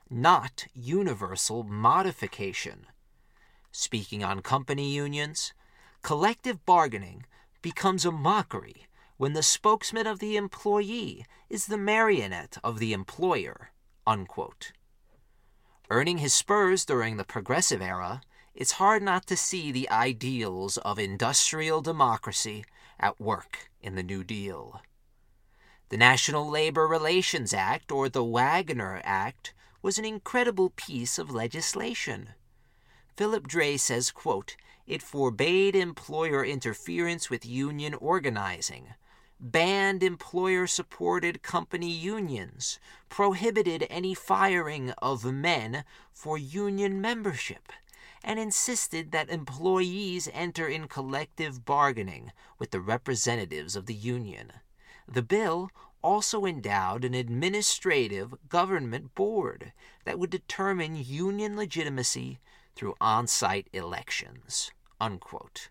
not 0.10 0.68
universal 0.74 1.64
modification. 1.64 2.88
Speaking 3.72 4.22
on 4.22 4.42
company 4.42 4.94
unions, 4.94 5.54
collective 6.02 6.66
bargaining 6.66 7.24
becomes 7.62 8.04
a 8.04 8.12
mockery 8.12 8.86
when 9.18 9.34
the 9.34 9.44
spokesman 9.44 10.08
of 10.08 10.20
the 10.20 10.36
employee 10.36 11.26
is 11.50 11.68
the 11.68 11.78
marionette 11.78 12.58
of 12.64 12.80
the 12.80 12.94
employer. 12.94 13.72
Unquote. 14.06 14.72
Earning 15.90 16.18
his 16.18 16.34
spurs 16.34 16.86
during 16.86 17.18
the 17.18 17.24
Progressive 17.24 17.82
era, 17.82 18.22
it's 18.54 18.74
hard 18.74 19.04
not 19.04 19.26
to 19.28 19.38
see 19.38 19.72
the 19.72 19.90
ideals 19.90 20.78
of 20.78 20.98
industrial 20.98 21.82
democracy 21.82 22.66
at 23.00 23.20
work 23.20 23.70
in 23.82 23.96
the 23.96 24.04
New 24.04 24.24
Deal. 24.24 24.82
The 25.90 25.98
National 25.98 26.50
Labor 26.50 26.88
Relations 26.88 27.54
Act, 27.54 27.92
or 27.92 28.10
the 28.10 28.24
Wagner 28.24 29.02
Act, 29.04 29.54
was 29.82 30.00
an 30.00 30.06
incredible 30.06 30.72
piece 30.76 31.20
of 31.20 31.30
legislation. 31.30 32.30
Philip 33.16 33.48
Dray 33.48 33.78
says, 33.78 34.10
quote, 34.12 34.56
it 34.88 35.02
forbade 35.02 35.76
employer 35.76 36.44
interference 36.44 37.30
with 37.30 37.46
union 37.46 37.94
organizing, 37.94 38.94
banned 39.40 40.02
employer 40.02 40.68
supported 40.68 41.44
company 41.44 41.92
unions, 41.92 42.80
prohibited 43.10 43.86
any 43.90 44.14
firing 44.14 44.92
of 45.00 45.26
men 45.26 45.84
for 46.12 46.38
union 46.38 47.02
membership, 47.02 47.72
and 48.24 48.40
insisted 48.40 49.12
that 49.12 49.30
employees 49.30 50.30
enter 50.34 50.68
in 50.68 50.88
collective 50.88 51.66
bargaining 51.66 52.32
with 52.58 52.72
the 52.72 52.82
representatives 52.82 53.76
of 53.76 53.86
the 53.86 53.94
union. 53.94 54.52
The 55.08 55.22
bill 55.22 55.70
also 56.02 56.46
endowed 56.46 57.04
an 57.04 57.14
administrative 57.14 58.34
government 58.48 59.16
board 59.16 59.74
that 60.06 60.20
would 60.20 60.30
determine 60.30 60.96
union 60.96 61.56
legitimacy 61.58 62.40
through 62.76 62.96
on 63.02 63.28
site 63.28 63.68
elections. 63.74 64.72
Unquote. 65.00 65.70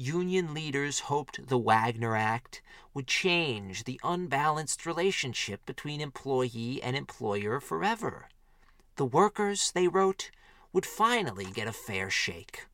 Union 0.00 0.54
leaders 0.54 1.00
hoped 1.00 1.48
the 1.48 1.58
Wagner 1.58 2.14
Act 2.14 2.62
would 2.94 3.08
change 3.08 3.82
the 3.82 4.00
unbalanced 4.04 4.86
relationship 4.86 5.66
between 5.66 6.00
employee 6.00 6.80
and 6.80 6.94
employer 6.94 7.58
forever. 7.58 8.28
The 8.94 9.04
workers, 9.04 9.72
they 9.72 9.88
wrote, 9.88 10.30
would 10.72 10.86
finally 10.86 11.46
get 11.46 11.66
a 11.66 11.72
fair 11.72 12.10
shake. 12.10 12.66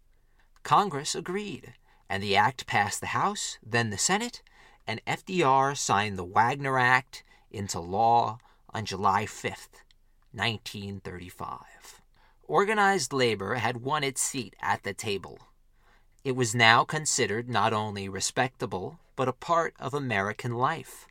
Congress 0.65 1.15
agreed, 1.15 1.73
and 2.11 2.23
the 2.23 2.37
act 2.37 2.67
passed 2.67 3.01
the 3.01 3.07
House, 3.07 3.57
then 3.65 3.89
the 3.89 3.97
Senate, 3.97 4.43
and 4.87 5.01
FDR 5.07 5.75
signed 5.75 6.19
the 6.19 6.25
Wagner 6.25 6.79
Act 6.79 7.25
into 7.51 7.81
law 7.81 8.37
on 8.69 8.85
July 8.85 9.25
5th, 9.25 9.81
1935. 10.33 12.03
Organized 12.43 13.15
labor 13.15 13.55
had 13.55 13.79
won 13.79 14.05
its 14.05 14.21
seat 14.21 14.55
at 14.61 14.83
the 14.83 14.93
table. 14.93 15.39
It 16.25 16.37
was 16.37 16.55
now 16.55 16.85
considered 16.85 17.51
not 17.51 17.75
only 17.75 18.09
respectable, 18.09 18.99
but 19.15 19.29
a 19.29 19.33
part 19.35 19.75
of 19.79 19.93
American 19.93 20.55
life. 20.55 21.07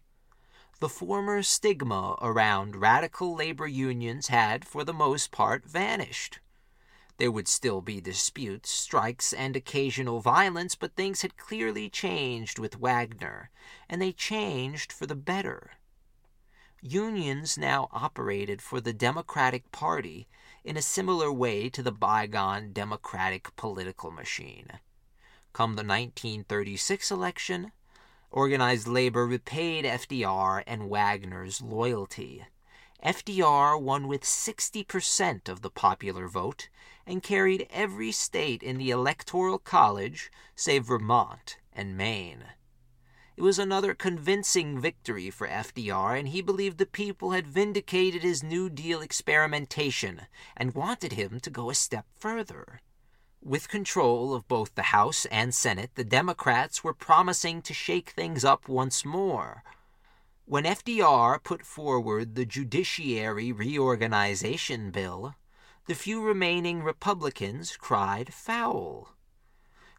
The 0.79 0.89
former 0.89 1.43
stigma 1.43 2.17
around 2.19 2.77
radical 2.77 3.35
labor 3.35 3.67
unions 3.67 4.29
had, 4.29 4.65
for 4.65 4.83
the 4.83 4.91
most 4.91 5.29
part, 5.31 5.65
vanished. 5.65 6.39
There 7.17 7.31
would 7.31 7.47
still 7.47 7.79
be 7.79 8.01
disputes, 8.01 8.71
strikes, 8.71 9.33
and 9.33 9.55
occasional 9.55 10.19
violence, 10.19 10.73
but 10.73 10.95
things 10.95 11.21
had 11.21 11.37
clearly 11.37 11.91
changed 11.91 12.57
with 12.57 12.79
Wagner, 12.79 13.51
and 13.87 14.01
they 14.01 14.13
changed 14.13 14.91
for 14.91 15.05
the 15.05 15.15
better. 15.15 15.73
Unions 16.81 17.55
now 17.55 17.87
operated 17.91 18.63
for 18.63 18.81
the 18.81 18.93
Democratic 18.93 19.71
Party 19.71 20.27
in 20.63 20.75
a 20.75 20.81
similar 20.81 21.31
way 21.31 21.69
to 21.69 21.83
the 21.83 21.91
bygone 21.91 22.73
Democratic 22.73 23.55
political 23.55 24.09
machine. 24.09 24.79
Come 25.53 25.75
the 25.75 25.83
1936 25.83 27.11
election, 27.11 27.71
organized 28.31 28.87
labor 28.87 29.27
repaid 29.27 29.85
FDR 29.85 30.63
and 30.65 30.89
Wagner's 30.89 31.61
loyalty. 31.61 32.43
FDR 33.05 33.79
won 33.79 34.07
with 34.07 34.23
60% 34.23 35.47
of 35.47 35.61
the 35.61 35.69
popular 35.69 36.27
vote 36.27 36.69
and 37.05 37.21
carried 37.21 37.67
every 37.69 38.11
state 38.11 38.63
in 38.63 38.79
the 38.79 38.89
Electoral 38.89 39.59
College 39.59 40.31
save 40.55 40.85
Vermont 40.85 41.57
and 41.71 41.95
Maine. 41.95 42.45
It 43.37 43.43
was 43.43 43.59
another 43.59 43.93
convincing 43.93 44.79
victory 44.79 45.29
for 45.29 45.47
FDR, 45.47 46.17
and 46.17 46.29
he 46.29 46.41
believed 46.41 46.79
the 46.79 46.87
people 46.87 47.31
had 47.31 47.45
vindicated 47.45 48.23
his 48.23 48.41
New 48.41 48.71
Deal 48.71 49.01
experimentation 49.01 50.21
and 50.57 50.73
wanted 50.73 51.13
him 51.13 51.39
to 51.41 51.51
go 51.51 51.69
a 51.69 51.75
step 51.75 52.07
further. 52.15 52.81
With 53.45 53.67
control 53.67 54.33
of 54.33 54.47
both 54.47 54.73
the 54.75 54.93
House 54.93 55.25
and 55.25 55.53
Senate, 55.53 55.91
the 55.95 56.05
Democrats 56.05 56.81
were 56.81 56.93
promising 56.93 57.61
to 57.63 57.73
shake 57.73 58.11
things 58.11 58.45
up 58.45 58.69
once 58.69 59.03
more. 59.03 59.63
When 60.45 60.63
FDR 60.63 61.43
put 61.43 61.65
forward 61.65 62.35
the 62.35 62.45
Judiciary 62.45 63.51
Reorganization 63.51 64.91
Bill, 64.91 65.35
the 65.87 65.93
few 65.93 66.23
remaining 66.23 66.83
Republicans 66.83 67.75
cried 67.75 68.33
foul. 68.33 69.09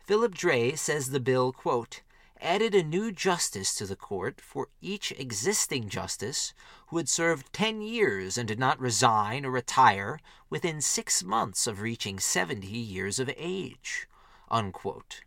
Philip 0.01 0.35
Dray 0.35 0.75
says 0.75 1.11
the 1.11 1.21
bill, 1.21 1.53
quote, 1.53 2.01
added 2.45 2.75
a 2.75 2.83
new 2.83 3.11
justice 3.11 3.75
to 3.75 3.87
the 3.87 3.97
court 3.97 4.41
for 4.41 4.69
each 4.83 5.13
existing 5.13 5.89
justice 5.89 6.53
who 6.89 6.99
had 6.99 7.09
served 7.09 7.53
10 7.53 7.81
years 7.81 8.37
and 8.37 8.47
did 8.47 8.59
not 8.59 8.79
resign 8.79 9.47
or 9.47 9.51
retire 9.51 10.21
within 10.51 10.81
six 10.81 11.25
months 11.25 11.67
of 11.67 11.81
reaching 11.81 12.19
70 12.19 12.67
years 12.67 13.19
of 13.19 13.31
age. 13.37 14.07
Unquote. 14.51 15.23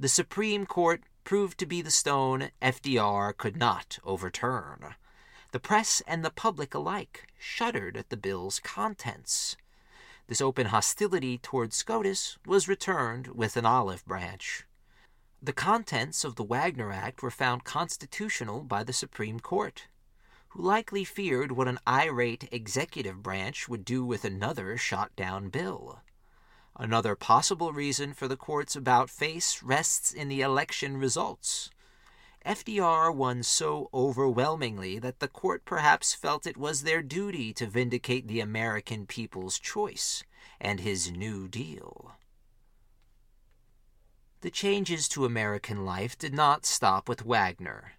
The 0.00 0.08
Supreme 0.08 0.66
Court 0.66 1.04
proved 1.22 1.58
to 1.58 1.66
be 1.66 1.80
the 1.80 1.90
stone 1.90 2.50
FDR 2.60 3.36
could 3.36 3.56
not 3.56 4.00
overturn. 4.04 4.96
The 5.52 5.60
press 5.60 6.02
and 6.06 6.24
the 6.24 6.30
public 6.30 6.74
alike 6.74 7.28
shuddered 7.38 7.96
at 7.96 8.10
the 8.10 8.16
bill's 8.16 8.58
contents. 8.58 9.56
This 10.26 10.40
open 10.40 10.66
hostility 10.66 11.38
toward 11.38 11.72
SCOTUS 11.72 12.38
was 12.44 12.68
returned 12.68 13.28
with 13.28 13.56
an 13.56 13.66
olive 13.66 14.04
branch. 14.04 14.64
The 15.44 15.52
contents 15.52 16.22
of 16.22 16.36
the 16.36 16.44
Wagner 16.44 16.92
Act 16.92 17.20
were 17.20 17.30
found 17.30 17.64
constitutional 17.64 18.62
by 18.62 18.84
the 18.84 18.92
Supreme 18.92 19.40
Court, 19.40 19.88
who 20.50 20.62
likely 20.62 21.02
feared 21.02 21.50
what 21.50 21.66
an 21.66 21.80
irate 21.84 22.48
executive 22.52 23.24
branch 23.24 23.68
would 23.68 23.84
do 23.84 24.04
with 24.04 24.24
another 24.24 24.76
shot 24.76 25.16
down 25.16 25.48
bill. 25.48 25.98
Another 26.76 27.16
possible 27.16 27.72
reason 27.72 28.12
for 28.12 28.28
the 28.28 28.36
court's 28.36 28.76
about 28.76 29.10
face 29.10 29.64
rests 29.64 30.12
in 30.12 30.28
the 30.28 30.42
election 30.42 30.96
results. 30.96 31.70
FDR 32.46 33.12
won 33.12 33.42
so 33.42 33.90
overwhelmingly 33.92 35.00
that 35.00 35.18
the 35.18 35.26
court 35.26 35.64
perhaps 35.64 36.14
felt 36.14 36.46
it 36.46 36.56
was 36.56 36.82
their 36.84 37.02
duty 37.02 37.52
to 37.54 37.66
vindicate 37.66 38.28
the 38.28 38.38
American 38.38 39.06
people's 39.06 39.58
choice 39.58 40.22
and 40.60 40.78
his 40.78 41.10
New 41.10 41.48
Deal. 41.48 42.12
The 44.42 44.50
changes 44.50 45.06
to 45.10 45.24
American 45.24 45.84
life 45.84 46.18
did 46.18 46.34
not 46.34 46.66
stop 46.66 47.08
with 47.08 47.24
Wagner. 47.24 47.92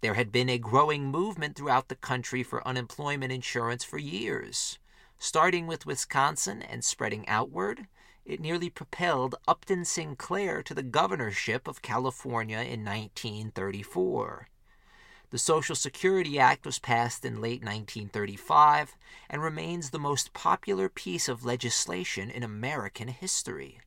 There 0.00 0.14
had 0.14 0.30
been 0.30 0.48
a 0.48 0.56
growing 0.56 1.06
movement 1.06 1.56
throughout 1.56 1.88
the 1.88 1.96
country 1.96 2.44
for 2.44 2.66
unemployment 2.66 3.32
insurance 3.32 3.82
for 3.82 3.98
years. 3.98 4.78
Starting 5.18 5.66
with 5.66 5.86
Wisconsin 5.86 6.62
and 6.62 6.84
spreading 6.84 7.26
outward, 7.28 7.88
it 8.24 8.38
nearly 8.38 8.70
propelled 8.70 9.34
Upton 9.48 9.84
Sinclair 9.84 10.62
to 10.62 10.72
the 10.72 10.84
governorship 10.84 11.66
of 11.66 11.82
California 11.82 12.58
in 12.58 12.84
1934. 12.84 14.46
The 15.30 15.38
Social 15.38 15.74
Security 15.74 16.38
Act 16.38 16.64
was 16.64 16.78
passed 16.78 17.24
in 17.24 17.40
late 17.40 17.62
1935 17.64 18.96
and 19.28 19.42
remains 19.42 19.90
the 19.90 19.98
most 19.98 20.32
popular 20.32 20.88
piece 20.88 21.28
of 21.28 21.44
legislation 21.44 22.30
in 22.30 22.44
American 22.44 23.08
history. 23.08 23.80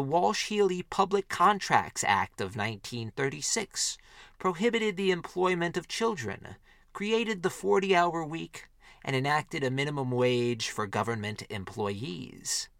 The 0.00 0.06
Walsh-Healey 0.06 0.82
Public 0.84 1.28
Contracts 1.28 2.02
Act 2.02 2.40
of 2.40 2.56
1936 2.56 3.98
prohibited 4.38 4.96
the 4.96 5.10
employment 5.10 5.76
of 5.76 5.88
children, 5.88 6.56
created 6.94 7.42
the 7.42 7.50
40-hour 7.50 8.24
week, 8.24 8.64
and 9.04 9.14
enacted 9.14 9.62
a 9.62 9.70
minimum 9.70 10.10
wage 10.10 10.70
for 10.70 10.86
government 10.86 11.42
employees. 11.50 12.70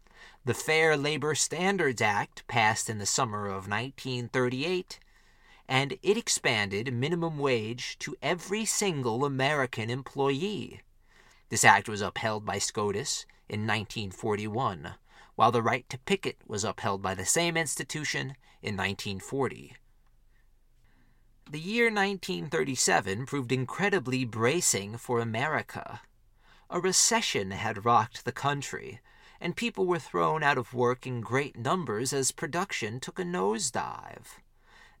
The 0.45 0.55
Fair 0.55 0.97
Labor 0.97 1.35
Standards 1.35 2.01
Act 2.01 2.43
passed 2.47 2.89
in 2.89 2.97
the 2.97 3.05
summer 3.05 3.45
of 3.45 3.69
1938 3.69 4.99
and 5.69 5.99
it 6.01 6.17
expanded 6.17 6.91
minimum 6.91 7.37
wage 7.37 7.99
to 7.99 8.17
every 8.23 8.65
single 8.65 9.25
American 9.25 9.91
employee. 9.91 10.81
This 11.49 11.63
act 11.63 11.87
was 11.87 12.01
upheld 12.01 12.47
by 12.47 12.57
SCOTUS 12.57 13.27
in 13.47 13.67
1941, 13.67 14.95
while 15.41 15.51
the 15.51 15.63
right 15.63 15.89
to 15.89 15.97
picket 15.97 16.37
was 16.45 16.63
upheld 16.63 17.01
by 17.01 17.15
the 17.15 17.25
same 17.25 17.57
institution 17.57 18.35
in 18.61 18.77
1940. 18.77 19.73
The 21.49 21.59
year 21.59 21.85
1937 21.85 23.25
proved 23.25 23.51
incredibly 23.51 24.23
bracing 24.23 24.97
for 24.97 25.19
America. 25.19 26.01
A 26.69 26.79
recession 26.79 27.49
had 27.49 27.85
rocked 27.85 28.23
the 28.23 28.31
country, 28.31 28.99
and 29.39 29.55
people 29.55 29.87
were 29.87 29.97
thrown 29.97 30.43
out 30.43 30.59
of 30.59 30.75
work 30.75 31.07
in 31.07 31.21
great 31.21 31.57
numbers 31.57 32.13
as 32.13 32.31
production 32.31 32.99
took 32.99 33.17
a 33.17 33.23
nosedive. 33.23 34.37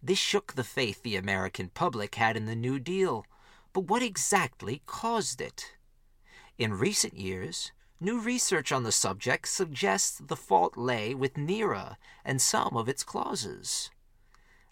This 0.01 0.17
shook 0.17 0.53
the 0.53 0.63
faith 0.63 1.03
the 1.03 1.17
American 1.17 1.69
public 1.69 2.15
had 2.15 2.35
in 2.35 2.47
the 2.47 2.55
New 2.55 2.79
Deal. 2.79 3.27
But 3.73 3.81
what 3.81 4.01
exactly 4.01 4.81
caused 4.87 5.39
it? 5.39 5.75
In 6.57 6.73
recent 6.73 7.15
years, 7.15 7.71
new 8.01 8.19
research 8.19 8.71
on 8.71 8.83
the 8.83 8.91
subject 8.91 9.47
suggests 9.47 10.17
the 10.17 10.35
fault 10.35 10.75
lay 10.75 11.13
with 11.13 11.37
NIRA 11.37 11.97
and 12.25 12.41
some 12.41 12.75
of 12.75 12.89
its 12.89 13.03
clauses. 13.03 13.91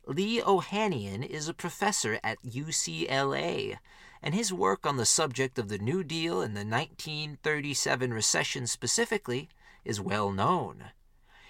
Lee 0.08 0.42
Ohanian 0.42 1.24
is 1.24 1.48
a 1.48 1.54
professor 1.54 2.20
at 2.24 2.42
UCLA, 2.42 3.78
and 4.24 4.34
his 4.34 4.52
work 4.52 4.86
on 4.86 4.98
the 4.98 5.06
subject 5.06 5.60
of 5.60 5.70
the 5.70 5.78
New 5.78 6.04
Deal 6.04 6.42
and 6.42 6.56
the 6.56 6.66
1937 6.66 8.12
recession 8.12 8.66
specifically 8.66 9.50
is 9.86 10.02
well 10.02 10.32
known. 10.32 10.86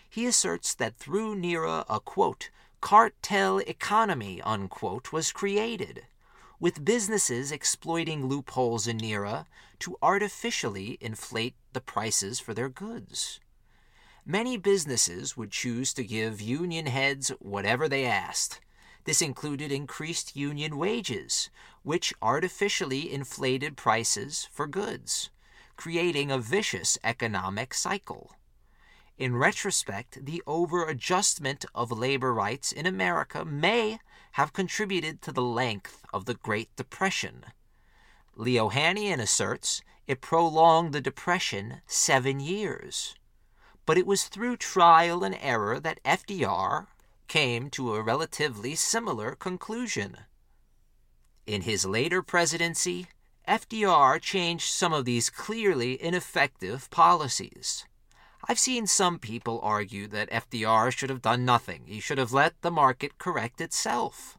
He 0.10 0.26
asserts 0.26 0.74
that 0.76 0.98
through 0.98 1.36
NIRA 1.36 1.86
a 1.90 2.00
quote, 2.00 2.50
cartel 2.82 3.60
economy, 3.60 4.42
unquote, 4.42 5.14
was 5.14 5.32
created, 5.32 6.06
with 6.60 6.84
businesses 6.84 7.52
exploiting 7.52 8.28
loopholes 8.28 8.88
in 8.88 8.98
NIRA 8.98 9.46
to 9.80 9.98
artificially 10.02 10.98
inflate 11.02 11.56
the 11.74 11.82
prices 11.82 12.40
for 12.40 12.54
their 12.54 12.70
goods. 12.70 13.40
Many 14.26 14.58
businesses 14.58 15.36
would 15.36 15.52
choose 15.52 15.94
to 15.94 16.04
give 16.04 16.42
union 16.42 16.86
heads 16.86 17.30
whatever 17.40 17.88
they 17.88 18.06
asked. 18.06 18.60
This 19.06 19.22
included 19.22 19.72
increased 19.72 20.36
union 20.36 20.78
wages, 20.78 21.50
which 21.84 22.14
artificially 22.22 23.12
inflated 23.12 23.78
prices 23.78 24.48
for 24.52 24.68
goods, 24.68 25.30
creating 25.76 26.30
a 26.30 26.38
vicious 26.38 26.98
economic 27.04 27.74
cycle. 27.74 28.36
In 29.18 29.36
retrospect, 29.36 30.26
the 30.26 30.44
over-adjustment 30.46 31.66
of 31.74 31.92
labor 31.92 32.34
rights 32.34 32.72
in 32.72 32.86
America 32.86 33.44
may 33.44 34.00
have 34.34 34.54
contributed 34.54 35.22
to 35.24 35.32
the 35.32 35.42
length 35.42 36.04
of 36.14 36.26
the 36.26 36.36
Great 36.36 36.74
Depression. 36.76 37.46
Lee 38.36 38.56
Ohanian 38.56 39.20
asserts 39.20 39.82
it 40.08 40.22
prolonged 40.22 40.92
the 40.92 41.02
Depression 41.02 41.82
seven 41.86 42.40
years. 42.40 43.16
But 43.86 43.98
it 43.98 44.08
was 44.08 44.24
through 44.24 44.58
trial 44.58 45.24
and 45.24 45.38
error 45.40 45.80
that 45.80 46.04
FDR 46.04 46.88
came 47.28 47.70
to 47.70 47.94
a 47.94 48.02
relatively 48.02 48.74
similar 48.74 49.36
conclusion. 49.36 50.18
In 51.46 51.62
his 51.62 51.86
later 51.86 52.24
presidency, 52.24 53.08
FDR 53.48 54.20
changed 54.20 54.70
some 54.70 54.94
of 54.94 55.06
these 55.06 55.30
clearly 55.30 56.02
ineffective 56.02 56.90
policies. 56.90 57.86
I've 58.48 58.58
seen 58.58 58.88
some 58.88 59.20
people 59.20 59.60
argue 59.62 60.08
that 60.08 60.32
FDR 60.32 60.92
should 60.92 61.12
have 61.12 61.22
done 61.22 61.46
nothing. 61.46 61.84
He 61.86 62.00
should 62.00 62.18
have 62.18 62.34
let 62.34 62.60
the 62.62 62.72
market 62.72 63.20
correct 63.20 63.62
itself. 63.62 64.39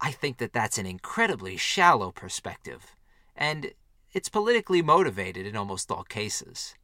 I 0.00 0.12
think 0.12 0.38
that 0.38 0.52
that's 0.52 0.78
an 0.78 0.86
incredibly 0.86 1.56
shallow 1.56 2.12
perspective, 2.12 2.94
and 3.34 3.72
it's 4.12 4.28
politically 4.28 4.82
motivated 4.82 5.46
in 5.46 5.56
almost 5.56 5.90
all 5.90 6.04
cases. 6.04 6.74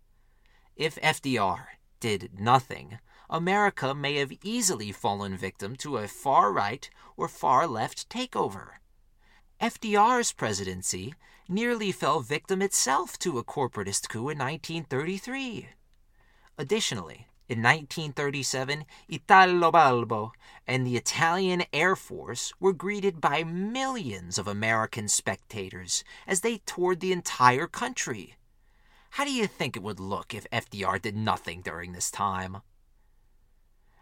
If 0.76 0.96
FDR 0.96 1.64
did 2.00 2.38
nothing, 2.40 2.98
America 3.28 3.94
may 3.94 4.16
have 4.16 4.32
easily 4.42 4.92
fallen 4.92 5.36
victim 5.36 5.76
to 5.76 5.98
a 5.98 6.08
far 6.08 6.52
right 6.52 6.88
or 7.16 7.28
far 7.28 7.66
left 7.66 8.08
takeover. 8.08 8.72
FDR's 9.60 10.32
presidency 10.32 11.14
nearly 11.48 11.92
fell 11.92 12.20
victim 12.20 12.60
itself 12.60 13.18
to 13.20 13.38
a 13.38 13.44
corporatist 13.44 14.08
coup 14.08 14.28
in 14.28 14.38
1933. 14.38 15.68
Additionally, 16.58 17.28
in 17.52 17.58
1937, 17.58 18.86
Italo 19.08 19.70
Balbo 19.70 20.32
and 20.66 20.86
the 20.86 20.96
Italian 20.96 21.62
Air 21.72 21.94
Force 21.94 22.52
were 22.58 22.72
greeted 22.72 23.20
by 23.20 23.44
millions 23.44 24.38
of 24.38 24.48
American 24.48 25.06
spectators 25.06 26.02
as 26.26 26.40
they 26.40 26.62
toured 26.64 27.00
the 27.00 27.12
entire 27.12 27.66
country. 27.66 28.36
How 29.10 29.24
do 29.24 29.32
you 29.32 29.46
think 29.46 29.76
it 29.76 29.82
would 29.82 30.00
look 30.00 30.32
if 30.32 30.48
FDR 30.50 31.00
did 31.02 31.14
nothing 31.14 31.60
during 31.60 31.92
this 31.92 32.10
time? 32.10 32.62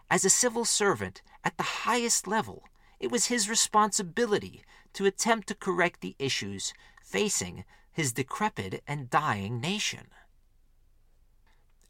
As 0.09 0.25
a 0.25 0.31
civil 0.31 0.65
servant 0.65 1.21
at 1.43 1.57
the 1.57 1.85
highest 1.85 2.29
level, 2.29 2.69
it 3.01 3.11
was 3.11 3.27
his 3.27 3.49
responsibility 3.49 4.63
to 4.93 5.07
attempt 5.07 5.49
to 5.49 5.57
correct 5.57 6.01
the 6.01 6.15
issues 6.21 6.73
facing 7.03 7.65
his 7.91 8.13
decrepit 8.13 8.83
and 8.87 9.11
dying 9.11 9.61
nation. 9.61 10.07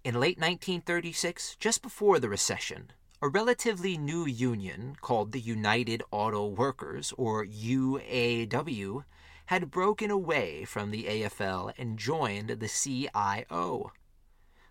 In 0.03 0.14
late 0.14 0.38
1936, 0.38 1.57
just 1.57 1.82
before 1.82 2.18
the 2.18 2.30
recession, 2.30 2.92
a 3.20 3.28
relatively 3.28 3.98
new 3.98 4.24
union 4.24 4.96
called 4.98 5.32
the 5.32 5.40
United 5.40 6.03
Auto 6.11 6.46
Workers, 6.46 7.12
or 7.18 7.44
UAW, 7.44 9.05
had 9.46 9.70
broken 9.70 10.11
away 10.11 10.64
from 10.64 10.90
the 10.90 11.05
AFL 11.05 11.74
and 11.76 11.98
joined 11.98 12.48
the 12.48 12.68
CIO. 12.68 13.92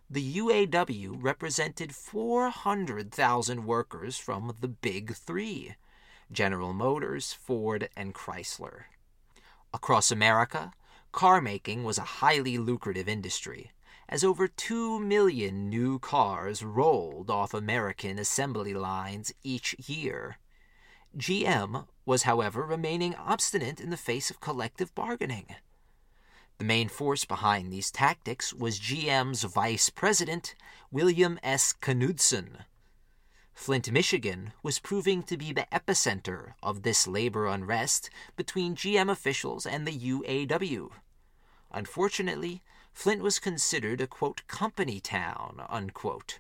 The 0.10 0.38
UAW 0.38 1.18
represented 1.22 1.94
400,000 1.94 3.66
workers 3.68 4.18
from 4.18 4.56
the 4.60 4.68
Big 4.68 5.14
Three 5.14 5.76
General 6.32 6.74
Motors, 6.74 7.34
Ford, 7.34 7.88
and 7.96 8.16
Chrysler. 8.16 8.86
Across 9.72 10.10
America, 10.10 10.72
car 11.12 11.42
making 11.42 11.84
was 11.84 11.98
a 11.98 12.20
highly 12.22 12.58
lucrative 12.58 13.08
industry 13.08 13.72
as 14.10 14.24
over 14.24 14.48
2 14.48 15.00
million 15.00 15.70
new 15.70 16.00
cars 16.00 16.64
rolled 16.64 17.30
off 17.30 17.54
American 17.54 18.18
assembly 18.18 18.74
lines 18.74 19.32
each 19.44 19.76
year. 19.88 20.38
GM 21.16 21.86
was, 22.06 22.24
however, 22.24 22.64
remaining 22.64 23.14
obstinate 23.16 23.80
in 23.80 23.92
the 23.92 23.98
face 23.98 24.32
of 24.32 24.42
collective 24.42 24.94
bargaining. 24.96 25.46
The 26.58 26.66
main 26.66 26.90
force 26.90 27.24
behind 27.24 27.72
these 27.72 27.92
tactics 27.92 28.52
was 28.52 28.80
GM's 28.80 29.44
vice 29.44 29.90
president, 29.90 30.56
William 30.92 31.40
S. 31.44 31.74
Knudsen. 31.74 32.66
Flint, 33.60 33.92
Michigan 33.92 34.54
was 34.64 34.80
proving 34.80 35.22
to 35.22 35.36
be 35.36 35.52
the 35.52 35.68
epicenter 35.70 36.54
of 36.64 36.84
this 36.84 37.06
labor 37.06 37.46
unrest 37.46 38.10
between 38.38 38.74
GM 38.74 39.12
officials 39.12 39.66
and 39.66 39.86
the 39.86 39.92
UAW. 39.92 40.90
Unfortunately, 41.70 42.64
Flint 42.94 43.22
was 43.22 43.38
considered 43.38 44.00
a 44.00 44.08
quote, 44.08 44.48
company 44.48 45.02
town, 45.02 45.62
unquote. 45.68 46.40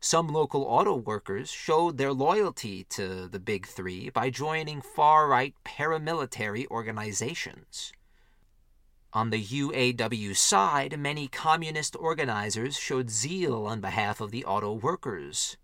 Some 0.00 0.26
local 0.26 0.64
auto 0.64 0.96
workers 0.96 1.52
showed 1.52 1.98
their 1.98 2.12
loyalty 2.12 2.82
to 2.90 3.28
the 3.28 3.38
Big 3.38 3.68
Three 3.68 4.10
by 4.10 4.28
joining 4.28 4.80
far 4.82 5.28
right 5.28 5.54
paramilitary 5.64 6.66
organizations. 6.68 7.92
On 9.12 9.30
the 9.30 9.40
UAW 9.40 10.36
side, 10.36 10.98
many 10.98 11.28
communist 11.28 11.94
organizers 11.94 12.76
showed 12.76 13.08
zeal 13.08 13.66
on 13.66 13.80
behalf 13.80 14.20
of 14.20 14.32
the 14.32 14.44
auto 14.44 14.72
workers. 14.72 15.56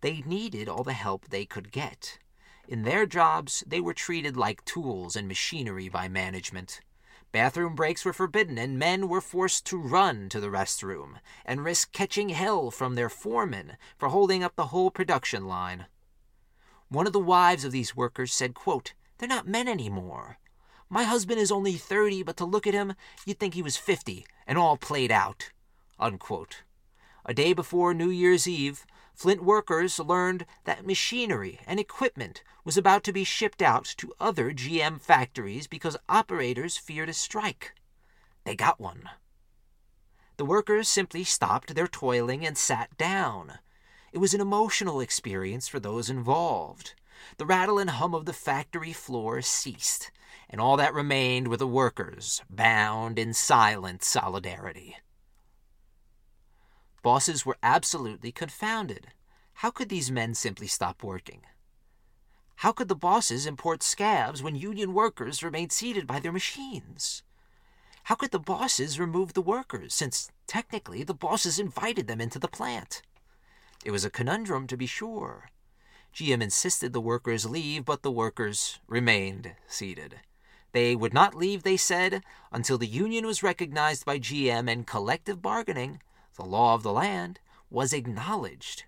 They 0.00 0.22
needed 0.26 0.68
all 0.68 0.84
the 0.84 0.92
help 0.92 1.28
they 1.28 1.44
could 1.44 1.72
get. 1.72 2.18
In 2.66 2.82
their 2.82 3.04
jobs, 3.04 3.64
they 3.66 3.80
were 3.80 3.94
treated 3.94 4.36
like 4.36 4.64
tools 4.64 5.16
and 5.16 5.26
machinery 5.26 5.88
by 5.88 6.08
management. 6.08 6.80
Bathroom 7.32 7.74
breaks 7.74 8.04
were 8.04 8.12
forbidden, 8.12 8.58
and 8.58 8.78
men 8.78 9.08
were 9.08 9.20
forced 9.20 9.64
to 9.66 9.76
run 9.76 10.28
to 10.30 10.40
the 10.40 10.48
restroom 10.48 11.16
and 11.44 11.64
risk 11.64 11.92
catching 11.92 12.30
hell 12.30 12.70
from 12.70 12.94
their 12.94 13.08
foreman 13.08 13.76
for 13.98 14.08
holding 14.08 14.42
up 14.42 14.56
the 14.56 14.66
whole 14.66 14.90
production 14.90 15.46
line. 15.46 15.86
One 16.88 17.06
of 17.06 17.12
the 17.12 17.20
wives 17.20 17.64
of 17.64 17.70
these 17.70 17.94
workers 17.94 18.32
said, 18.32 18.54
quote, 18.54 18.94
They're 19.18 19.28
not 19.28 19.46
men 19.46 19.68
anymore. 19.68 20.38
My 20.88 21.04
husband 21.04 21.38
is 21.38 21.52
only 21.52 21.74
30, 21.74 22.24
but 22.24 22.36
to 22.38 22.44
look 22.44 22.66
at 22.66 22.74
him, 22.74 22.94
you'd 23.24 23.38
think 23.38 23.54
he 23.54 23.62
was 23.62 23.76
50 23.76 24.26
and 24.44 24.58
all 24.58 24.76
played 24.76 25.12
out. 25.12 25.50
Unquote. 26.00 26.62
A 27.24 27.32
day 27.32 27.52
before 27.52 27.94
New 27.94 28.10
Year's 28.10 28.48
Eve, 28.48 28.84
Flint 29.20 29.44
workers 29.44 29.98
learned 29.98 30.46
that 30.64 30.86
machinery 30.86 31.60
and 31.66 31.78
equipment 31.78 32.42
was 32.64 32.78
about 32.78 33.04
to 33.04 33.12
be 33.12 33.22
shipped 33.22 33.60
out 33.60 33.84
to 33.98 34.14
other 34.18 34.50
GM 34.50 34.98
factories 34.98 35.66
because 35.66 35.94
operators 36.08 36.78
feared 36.78 37.10
a 37.10 37.12
strike. 37.12 37.74
They 38.44 38.56
got 38.56 38.80
one. 38.80 39.10
The 40.38 40.46
workers 40.46 40.88
simply 40.88 41.22
stopped 41.22 41.74
their 41.74 41.86
toiling 41.86 42.46
and 42.46 42.56
sat 42.56 42.96
down. 42.96 43.58
It 44.10 44.20
was 44.20 44.32
an 44.32 44.40
emotional 44.40 45.02
experience 45.02 45.68
for 45.68 45.80
those 45.80 46.08
involved. 46.08 46.94
The 47.36 47.44
rattle 47.44 47.78
and 47.78 47.90
hum 47.90 48.14
of 48.14 48.24
the 48.24 48.32
factory 48.32 48.94
floor 48.94 49.42
ceased, 49.42 50.10
and 50.48 50.62
all 50.62 50.78
that 50.78 50.94
remained 50.94 51.48
were 51.48 51.58
the 51.58 51.66
workers, 51.66 52.40
bound 52.48 53.18
in 53.18 53.34
silent 53.34 54.02
solidarity. 54.02 54.96
Bosses 57.02 57.46
were 57.46 57.56
absolutely 57.62 58.30
confounded. 58.32 59.08
How 59.54 59.70
could 59.70 59.88
these 59.88 60.10
men 60.10 60.34
simply 60.34 60.66
stop 60.66 61.02
working? 61.02 61.42
How 62.56 62.72
could 62.72 62.88
the 62.88 62.94
bosses 62.94 63.46
import 63.46 63.82
scabs 63.82 64.42
when 64.42 64.54
union 64.54 64.92
workers 64.92 65.42
remained 65.42 65.72
seated 65.72 66.06
by 66.06 66.20
their 66.20 66.32
machines? 66.32 67.22
How 68.04 68.14
could 68.14 68.32
the 68.32 68.38
bosses 68.38 69.00
remove 69.00 69.32
the 69.32 69.40
workers, 69.40 69.94
since 69.94 70.30
technically 70.46 71.02
the 71.02 71.14
bosses 71.14 71.58
invited 71.58 72.06
them 72.06 72.20
into 72.20 72.38
the 72.38 72.48
plant? 72.48 73.00
It 73.82 73.92
was 73.92 74.04
a 74.04 74.10
conundrum, 74.10 74.66
to 74.66 74.76
be 74.76 74.86
sure. 74.86 75.50
GM 76.14 76.42
insisted 76.42 76.92
the 76.92 77.00
workers 77.00 77.46
leave, 77.46 77.86
but 77.86 78.02
the 78.02 78.10
workers 78.10 78.78
remained 78.86 79.54
seated. 79.66 80.20
They 80.72 80.94
would 80.94 81.14
not 81.14 81.34
leave, 81.34 81.62
they 81.62 81.76
said, 81.76 82.22
until 82.52 82.76
the 82.76 82.86
union 82.86 83.26
was 83.26 83.42
recognized 83.42 84.04
by 84.04 84.18
GM 84.18 84.70
and 84.70 84.86
collective 84.86 85.40
bargaining 85.40 86.00
the 86.36 86.44
law 86.44 86.74
of 86.74 86.82
the 86.82 86.92
land, 86.92 87.40
was 87.70 87.92
acknowledged. 87.92 88.84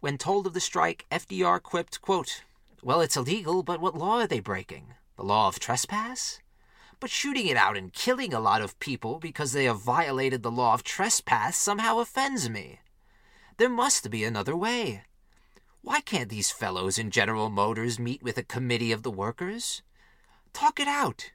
When 0.00 0.18
told 0.18 0.46
of 0.46 0.52
the 0.52 0.60
strike, 0.60 1.06
FDR 1.10 1.62
quipped, 1.62 2.00
quote, 2.00 2.42
Well, 2.82 3.00
it's 3.00 3.16
illegal, 3.16 3.62
but 3.62 3.80
what 3.80 3.96
law 3.96 4.20
are 4.20 4.26
they 4.26 4.40
breaking? 4.40 4.94
The 5.16 5.24
law 5.24 5.48
of 5.48 5.58
trespass? 5.58 6.40
But 7.00 7.10
shooting 7.10 7.46
it 7.46 7.56
out 7.56 7.76
and 7.76 7.92
killing 7.92 8.34
a 8.34 8.40
lot 8.40 8.62
of 8.62 8.78
people 8.80 9.18
because 9.18 9.52
they 9.52 9.64
have 9.64 9.80
violated 9.80 10.42
the 10.42 10.50
law 10.50 10.74
of 10.74 10.84
trespass 10.84 11.56
somehow 11.56 11.98
offends 11.98 12.50
me. 12.50 12.80
There 13.56 13.70
must 13.70 14.10
be 14.10 14.24
another 14.24 14.56
way. 14.56 15.02
Why 15.80 16.00
can't 16.00 16.30
these 16.30 16.50
fellows 16.50 16.98
in 16.98 17.10
General 17.10 17.50
Motors 17.50 17.98
meet 17.98 18.22
with 18.22 18.38
a 18.38 18.42
committee 18.42 18.90
of 18.90 19.02
the 19.02 19.10
workers? 19.10 19.82
Talk 20.52 20.80
it 20.80 20.88
out. 20.88 21.30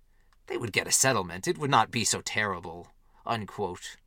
They 0.48 0.58
would 0.58 0.74
get 0.74 0.88
a 0.88 0.92
settlement. 0.92 1.48
It 1.48 1.58
would 1.58 1.70
not 1.70 1.92
be 1.92 2.04
so 2.04 2.22
terrible. 2.22 2.88
Unquote. 3.26 3.98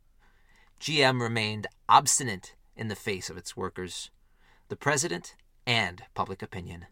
GM 0.83 1.21
remained 1.21 1.67
obstinate 1.87 2.55
in 2.75 2.89
the 2.89 2.95
face 2.95 3.29
of 3.29 3.37
its 3.37 3.55
workers, 3.55 4.11
the 4.67 4.75
president, 4.75 5.33
and 5.65 6.03
public 6.13 6.41
opinion. 6.41 6.87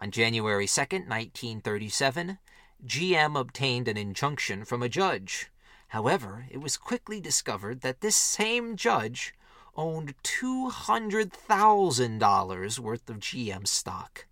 On 0.00 0.10
January 0.10 0.66
2, 0.66 0.80
1937, 0.80 2.38
GM 2.84 3.38
obtained 3.38 3.86
an 3.86 3.96
injunction 3.96 4.64
from 4.64 4.82
a 4.82 4.88
judge. 4.88 5.52
However, 5.90 6.46
it 6.50 6.60
was 6.60 6.76
quickly 6.76 7.20
discovered 7.20 7.82
that 7.82 8.00
this 8.00 8.16
same 8.16 8.74
judge 8.74 9.32
owned 9.76 10.20
$200,000 10.24 12.78
worth 12.80 13.08
of 13.08 13.20
GM 13.20 13.68
stock. 13.68 14.26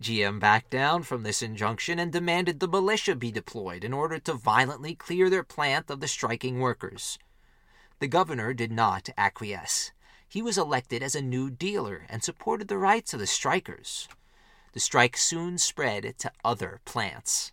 GM 0.00 0.40
backed 0.40 0.70
down 0.70 1.02
from 1.02 1.22
this 1.22 1.42
injunction 1.42 1.98
and 1.98 2.10
demanded 2.10 2.60
the 2.60 2.68
militia 2.68 3.14
be 3.14 3.30
deployed 3.30 3.84
in 3.84 3.92
order 3.92 4.18
to 4.20 4.32
violently 4.32 4.94
clear 4.94 5.28
their 5.28 5.44
plant 5.44 5.90
of 5.90 6.00
the 6.00 6.08
striking 6.08 6.60
workers. 6.60 7.18
The 7.98 8.08
governor 8.08 8.52
did 8.52 8.70
not 8.70 9.08
acquiesce. 9.16 9.92
He 10.28 10.42
was 10.42 10.58
elected 10.58 11.02
as 11.02 11.14
a 11.14 11.22
new 11.22 11.50
dealer 11.50 12.04
and 12.08 12.22
supported 12.22 12.68
the 12.68 12.78
rights 12.78 13.14
of 13.14 13.20
the 13.20 13.26
strikers. 13.26 14.08
The 14.72 14.80
strike 14.80 15.16
soon 15.16 15.56
spread 15.56 16.18
to 16.18 16.32
other 16.44 16.80
plants. 16.84 17.52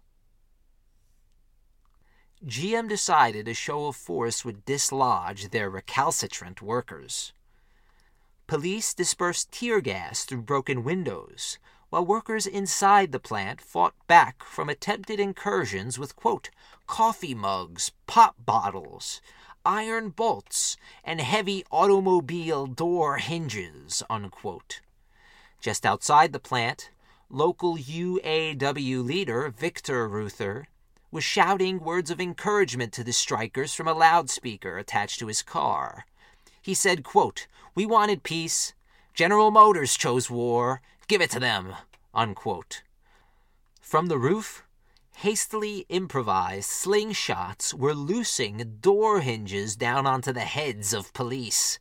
GM 2.46 2.90
decided 2.90 3.48
a 3.48 3.54
show 3.54 3.86
of 3.86 3.96
force 3.96 4.44
would 4.44 4.66
dislodge 4.66 5.50
their 5.50 5.70
recalcitrant 5.70 6.62
workers. 6.62 7.32
Police 8.48 8.94
dispersed 8.94 9.50
tear 9.54 9.80
gas 9.80 10.26
through 10.26 10.42
broken 10.42 10.84
windows, 10.84 11.58
while 11.90 12.06
workers 12.06 12.46
inside 12.46 13.14
the 13.14 13.20
plant 13.20 13.62
fought 13.62 13.94
back 14.08 14.44
from 14.44 14.68
attempted 14.68 15.22
incursions 15.22 15.98
with, 15.98 16.18
quote, 16.18 16.50
coffee 16.86 17.34
mugs, 17.34 17.94
pop 18.08 18.36
bottles, 18.38 19.22
iron 19.66 20.10
bolts, 20.10 20.78
and 21.04 21.22
heavy 21.22 21.64
automobile 21.72 22.68
door 22.68 23.18
hinges. 23.18 24.04
Unquote. 24.10 24.82
Just 25.62 25.86
outside 25.86 26.34
the 26.34 26.40
plant, 26.40 26.92
local 27.30 27.78
UAW 27.78 29.06
leader 29.06 29.50
Victor 29.50 30.08
Reuther 30.08 30.68
was 31.12 31.24
shouting 31.24 31.80
words 31.80 32.10
of 32.10 32.20
encouragement 32.20 32.92
to 32.94 33.04
the 33.04 33.14
strikers 33.14 33.74
from 33.74 33.88
a 33.88 33.94
loudspeaker 33.94 34.78
attached 34.78 35.20
to 35.20 35.28
his 35.28 35.44
car. 35.44 36.06
He 36.62 36.74
said, 36.74 37.04
quote, 37.04 37.48
We 37.76 37.86
wanted 37.86 38.24
peace. 38.24 38.74
General 39.14 39.52
Motors 39.52 39.96
chose 39.96 40.30
war. 40.30 40.82
Give 41.08 41.22
it 41.22 41.30
to 41.32 41.40
them. 41.40 41.76
Unquote. 42.14 42.82
From 43.80 44.08
the 44.08 44.18
roof, 44.18 44.64
hastily 45.18 45.86
improvised 45.90 46.70
slingshots 46.70 47.74
were 47.74 47.94
loosing 47.94 48.78
door 48.82 49.22
hinges 49.22 49.76
down 49.76 50.06
onto 50.06 50.34
the 50.34 50.42
heads 50.42 50.94
of 50.94 51.14
police. 51.14 51.80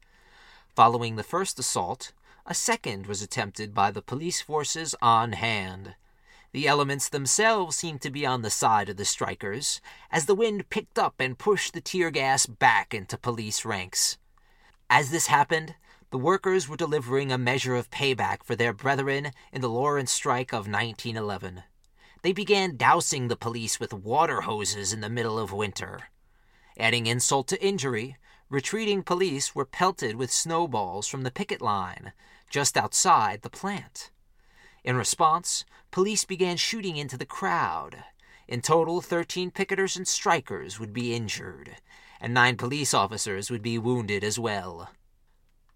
Following 0.77 1.17
the 1.17 1.23
first 1.23 1.59
assault, 1.59 2.13
a 2.47 2.55
second 2.55 3.07
was 3.07 3.23
attempted 3.23 3.75
by 3.75 3.91
the 3.91 4.03
police 4.03 4.41
forces 4.41 4.95
on 5.03 5.33
hand. 5.33 5.95
The 6.53 6.69
elements 6.69 7.09
themselves 7.09 7.77
seemed 7.77 8.03
to 8.03 8.11
be 8.11 8.27
on 8.27 8.43
the 8.43 8.51
side 8.51 8.89
of 8.89 8.97
the 8.97 9.05
strikers, 9.05 9.81
as 10.11 10.27
the 10.27 10.35
wind 10.35 10.69
picked 10.71 10.99
up 10.99 11.15
and 11.19 11.39
pushed 11.39 11.73
the 11.73 11.81
tear 11.81 12.11
gas 12.11 12.47
back 12.47 12.93
into 12.93 13.17
police 13.17 13.65
ranks. 13.65 14.19
As 14.91 15.11
this 15.11 15.29
happened, 15.29 15.75
the 16.11 16.19
workers 16.19 16.69
were 16.69 16.77
delivering 16.77 17.33
a 17.33 17.39
measure 17.39 17.75
of 17.75 17.91
payback 17.91 18.45
for 18.45 18.55
their 18.55 18.73
brethren 18.73 19.31
in 19.51 19.63
the 19.63 19.71
Lawrence 19.71 20.13
strike 20.13 20.53
of 20.53 20.69
1911 20.69 21.63
they 22.23 22.33
began 22.33 22.77
dousing 22.77 23.29
the 23.29 23.37
police 23.37 23.79
with 23.79 23.93
water 23.93 24.43
hoses 24.43 24.93
in 24.93 25.01
the 25.01 25.11
middle 25.11 25.39
of 25.39 25.53
winter. 25.53 26.09
Adding 26.79 27.07
insult 27.07 27.49
to 27.49 27.65
injury, 27.65 28.17
retreating 28.49 29.03
police 29.03 29.55
were 29.55 29.65
pelted 29.65 30.17
with 30.17 30.33
snowballs 30.33 31.09
from 31.09 31.23
the 31.23 31.31
picket 31.31 31.61
line 31.61 32.13
just 32.49 32.77
outside 32.77 33.43
the 33.43 33.51
plant. 33.51 34.11
In 34.85 34.97
response, 34.97 35.65
police 35.91 36.25
began 36.25 36.57
shooting 36.57 36.97
into 36.97 37.17
the 37.17 37.27
crowd. 37.27 38.05
In 38.47 38.61
total, 38.61 39.01
13 39.01 39.51
picketers 39.51 39.97
and 39.97 40.07
strikers 40.07 40.79
would 40.79 40.93
be 40.93 41.15
injured, 41.15 41.77
and 42.21 42.35
nine 42.35 42.57
police 42.57 42.93
officers 42.93 43.51
would 43.51 43.63
be 43.63 43.79
wounded 43.79 44.23
as 44.23 44.39
well. 44.39 44.91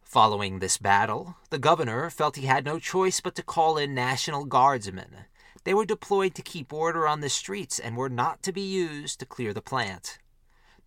Following 0.02 0.58
this 0.58 0.78
battle, 0.78 1.36
the 1.50 1.58
governor 1.58 2.10
felt 2.10 2.36
he 2.36 2.46
had 2.46 2.64
no 2.64 2.78
choice 2.78 3.20
but 3.20 3.34
to 3.34 3.42
call 3.42 3.78
in 3.78 3.94
National 3.94 4.44
Guardsmen 4.44 5.26
they 5.66 5.74
were 5.74 5.84
deployed 5.84 6.32
to 6.32 6.42
keep 6.42 6.72
order 6.72 7.08
on 7.08 7.20
the 7.20 7.28
streets 7.28 7.80
and 7.80 7.96
were 7.96 8.08
not 8.08 8.40
to 8.40 8.52
be 8.52 8.60
used 8.60 9.18
to 9.18 9.26
clear 9.26 9.52
the 9.52 9.60
plant. 9.60 10.16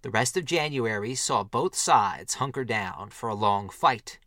The 0.03 0.10
rest 0.10 0.38
of 0.38 0.45
January 0.45 1.15
saw 1.15 1.43
both 1.43 1.76
sides 1.76 2.35
hunker 2.35 2.64
down 2.64 3.10
for 3.10 3.27
a 3.27 3.35
long 3.35 3.68
fight. 3.68 4.19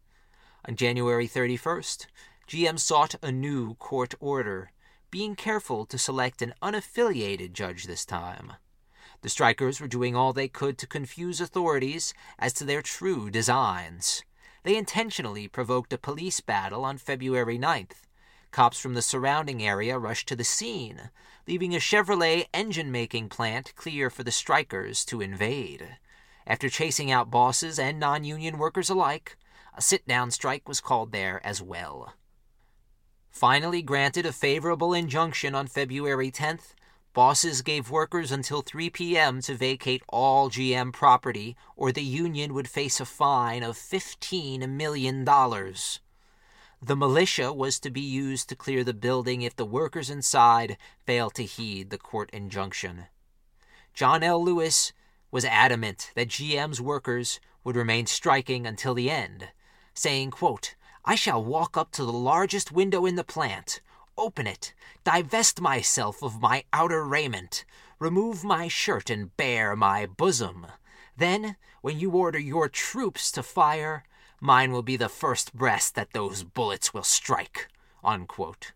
On 0.69 0.77
January 0.77 1.27
31st, 1.27 2.07
GM 2.47 2.79
sought 2.79 3.15
a 3.23 3.33
new 3.33 3.77
court 3.77 4.15
order, 4.21 4.73
being 5.11 5.37
careful 5.37 5.87
to 5.87 5.97
select 5.97 6.43
an 6.43 6.53
unaffiliated 6.63 7.55
judge 7.55 7.85
this 7.85 8.05
time. 8.05 8.53
The 9.23 9.31
strikers 9.31 9.81
were 9.81 9.89
doing 9.89 10.15
all 10.15 10.35
they 10.35 10.49
could 10.49 10.77
to 10.79 10.87
confuse 10.87 11.41
authorities 11.41 12.13
as 12.39 12.53
to 12.55 12.65
their 12.65 12.83
true 12.83 13.31
designs. 13.31 14.23
They 14.65 14.77
intentionally 14.77 15.49
provoked 15.49 15.95
a 15.95 15.99
police 15.99 16.41
battle 16.41 16.85
on 16.85 16.99
February 16.99 17.59
9th, 17.59 18.03
Cops 18.53 18.79
from 18.79 18.93
the 18.93 19.01
surrounding 19.01 19.63
area 19.63 19.99
rushed 19.99 20.29
to 20.29 20.37
the 20.37 20.45
scene, 20.45 21.11
leaving 21.49 21.75
a 21.75 21.79
Chevrolet 21.79 22.45
engine 22.53 22.93
making 22.93 23.31
plant 23.31 23.75
clear 23.77 24.11
for 24.11 24.23
the 24.23 24.31
strikers 24.31 25.07
to 25.07 25.23
invade. 25.23 25.97
After 26.47 26.69
chasing 26.69 27.11
out 27.11 27.31
bosses 27.31 27.79
and 27.79 27.99
non 27.99 28.25
union 28.25 28.59
workers 28.59 28.91
alike, 28.91 29.39
a 29.75 29.81
sit 29.81 30.07
down 30.07 30.31
strike 30.31 30.69
was 30.69 30.83
called 30.83 31.13
there 31.13 31.45
as 31.47 31.63
well. 31.63 32.13
Finally 33.31 33.81
granted 33.81 34.27
a 34.27 34.33
favorable 34.33 34.93
injunction 34.93 35.55
on 35.55 35.67
February 35.67 36.31
10th, 36.31 36.75
bosses 37.15 37.63
gave 37.63 37.91
workers 37.91 38.31
until 38.31 38.61
3 38.61 38.91
p.m. 38.91 39.41
to 39.41 39.55
vacate 39.55 40.03
all 40.11 40.51
GM 40.51 40.93
property, 40.93 41.57
or 41.75 41.91
the 41.91 42.03
union 42.03 42.53
would 42.53 42.69
face 42.69 43.01
a 43.01 43.07
fine 43.07 43.63
of 43.63 43.79
$15 43.79 44.69
million. 44.69 45.25
The 46.85 46.97
militia 46.97 47.53
was 47.53 47.79
to 47.79 47.91
be 47.91 48.01
used 48.01 48.49
to 48.49 48.57
clear 48.57 48.83
the 48.83 48.93
building 48.93 49.43
if 49.43 49.55
the 49.55 49.65
workers 49.65 50.11
inside 50.11 50.77
failed 51.07 51.35
to 51.35 51.45
heed 51.45 51.91
the 51.91 51.99
court 51.99 52.29
injunction. 52.33 53.07
John 53.95 54.25
L. 54.25 54.43
Lewis 54.43 54.93
was 55.31 55.45
adamant 55.45 56.11
that 56.17 56.27
GM's 56.27 56.81
workers 56.81 57.39
would 57.63 57.77
remain 57.77 58.07
striking 58.07 58.67
until 58.67 58.95
the 58.95 59.11
end. 59.11 59.51
saying, 59.95 60.31
quote, 60.31 60.75
I 61.05 61.15
shall 61.15 61.45
walk 61.45 61.77
up 61.77 61.91
to 61.93 62.05
the 62.05 62.13
largest 62.13 62.73
window 62.73 63.07
in 63.07 63.17
the 63.17 63.25
plant, 63.25 63.81
open 64.17 64.47
it, 64.47 64.75
divest 65.05 65.61
myself 65.61 66.23
of 66.23 66.41
my 66.41 66.65
outer 66.73 67.05
raiment, 67.05 67.65
remove 67.99 68.43
my 68.43 68.69
shirt 68.69 69.11
and 69.11 69.37
bare 69.37 69.77
my 69.77 70.07
bosom. 70.07 70.67
Then, 71.17 71.57
when 71.81 71.99
you 71.99 72.11
order 72.11 72.39
your 72.39 72.69
troops 72.69 73.31
to 73.33 73.43
fire, 73.43 74.05
mine 74.43 74.73
will 74.73 74.83
be 74.83 74.97
the 74.97 75.09
first 75.09 75.55
breast 75.55 75.95
that 75.95 76.13
those 76.13 76.43
bullets 76.43 76.93
will 76.93 77.05
strike. 77.05 77.69
Unquote. 78.03 78.73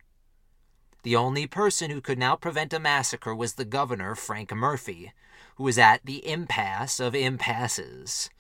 The 1.03 1.17
only 1.17 1.49
person 1.49 1.91
who 1.91 2.01
could 2.01 2.19
now 2.19 2.37
prevent 2.37 2.73
a 2.73 2.79
massacre 2.79 3.35
was 3.35 3.55
the 3.55 3.65
governor, 3.65 4.15
Frank 4.15 4.55
Murphy, 4.55 5.13
who 5.57 5.65
was 5.65 5.77
at 5.77 6.07
the 6.07 6.27
impasse 6.27 7.01
of 7.01 7.17
impasses. 7.17 8.31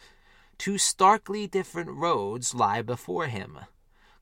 Two 0.57 0.79
starkly 0.79 1.49
different 1.49 1.91
roads 1.91 2.55
lie 2.55 2.81
before 2.81 3.27
him 3.27 3.59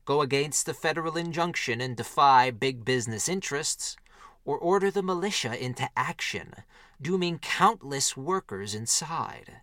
go 0.05 0.21
against 0.21 0.65
the 0.65 0.73
federal 0.73 1.17
injunction 1.17 1.81
and 1.81 1.97
defy 1.97 2.51
big 2.51 2.85
business 2.85 3.27
interests, 3.27 3.97
or 4.45 4.57
order 4.57 4.91
the 4.91 5.01
militia 5.01 5.63
into 5.63 5.89
action, 5.97 6.53
dooming 7.01 7.39
countless 7.39 8.15
workers 8.15 8.75
inside. 8.75 9.61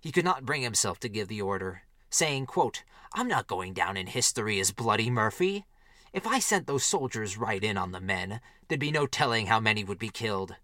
He 0.00 0.10
could 0.10 0.24
not 0.24 0.44
bring 0.44 0.62
himself 0.62 0.98
to 1.00 1.08
give 1.08 1.28
the 1.28 1.40
order, 1.40 1.82
saying, 2.10 2.46
quote, 2.46 2.84
I'm 3.14 3.28
not 3.28 3.46
going 3.46 3.72
down 3.72 3.96
in 3.96 4.06
history 4.06 4.60
as 4.60 4.72
Bloody 4.72 5.10
Murphy. 5.10 5.66
If 6.12 6.26
I 6.26 6.38
sent 6.38 6.66
those 6.66 6.84
soldiers 6.84 7.38
right 7.38 7.62
in 7.62 7.76
on 7.76 7.92
the 7.92 8.00
men, 8.00 8.40
there'd 8.68 8.80
be 8.80 8.90
no 8.90 9.06
telling 9.06 9.46
how 9.46 9.60
many 9.60 9.84
would 9.84 9.98
be 9.98 10.08
killed. 10.08 10.56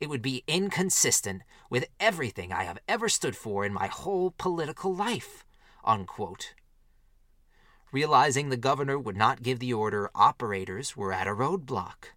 It 0.00 0.08
would 0.08 0.22
be 0.22 0.44
inconsistent 0.46 1.42
with 1.68 1.88
everything 1.98 2.52
I 2.52 2.64
have 2.64 2.78
ever 2.88 3.08
stood 3.08 3.36
for 3.36 3.64
in 3.64 3.72
my 3.72 3.86
whole 3.86 4.34
political 4.36 4.94
life. 4.94 5.44
Unquote. 5.84 6.54
Realizing 7.92 8.48
the 8.48 8.56
governor 8.56 8.98
would 8.98 9.16
not 9.16 9.42
give 9.42 9.58
the 9.58 9.72
order, 9.72 10.10
operators 10.14 10.96
were 10.96 11.12
at 11.12 11.26
a 11.26 11.34
roadblock. 11.34 12.12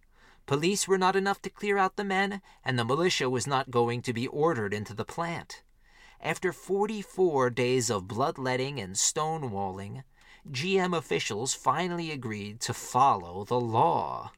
Police 0.46 0.86
were 0.86 0.98
not 0.98 1.16
enough 1.16 1.42
to 1.42 1.50
clear 1.50 1.78
out 1.78 1.96
the 1.96 2.04
men, 2.04 2.40
and 2.64 2.78
the 2.78 2.84
militia 2.84 3.28
was 3.28 3.46
not 3.46 3.70
going 3.70 4.02
to 4.02 4.12
be 4.12 4.28
ordered 4.28 4.72
into 4.72 4.94
the 4.94 5.04
plant. 5.04 5.62
After 6.20 6.52
44 6.52 7.50
days 7.50 7.90
of 7.90 8.08
bloodletting 8.08 8.80
and 8.80 8.94
stonewalling, 8.94 10.04
GM 10.50 10.96
officials 10.96 11.54
finally 11.54 12.10
agreed 12.10 12.60
to 12.60 12.74
follow 12.74 13.44
the 13.44 13.60
law. 13.60 14.32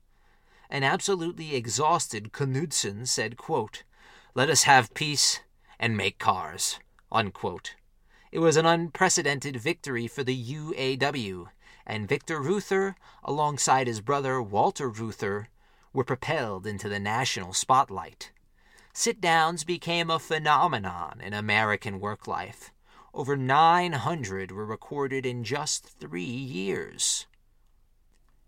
An 0.70 0.82
absolutely 0.82 1.54
exhausted 1.54 2.32
Knudsen 2.32 3.06
said, 3.06 3.36
quote, 3.36 3.82
Let 4.34 4.50
us 4.50 4.64
have 4.64 4.94
peace 4.94 5.40
and 5.78 5.96
make 5.96 6.18
cars. 6.18 6.78
Unquote. 7.12 7.76
It 8.32 8.40
was 8.40 8.56
an 8.56 8.66
unprecedented 8.66 9.56
victory 9.56 10.06
for 10.08 10.24
the 10.24 10.36
UAW, 10.36 11.46
and 11.86 12.08
Victor 12.08 12.40
Reuther, 12.40 12.96
alongside 13.22 13.86
his 13.86 14.00
brother 14.00 14.42
Walter 14.42 14.88
Reuther, 14.90 15.48
were 15.92 16.04
propelled 16.04 16.66
into 16.66 16.88
the 16.88 16.98
national 16.98 17.52
spotlight. 17.52 18.32
Sit 18.98 19.20
downs 19.20 19.62
became 19.62 20.08
a 20.08 20.18
phenomenon 20.18 21.20
in 21.22 21.34
American 21.34 22.00
work 22.00 22.26
life. 22.26 22.72
Over 23.12 23.36
900 23.36 24.50
were 24.50 24.64
recorded 24.64 25.26
in 25.26 25.44
just 25.44 25.84
three 25.84 26.24
years. 26.24 27.26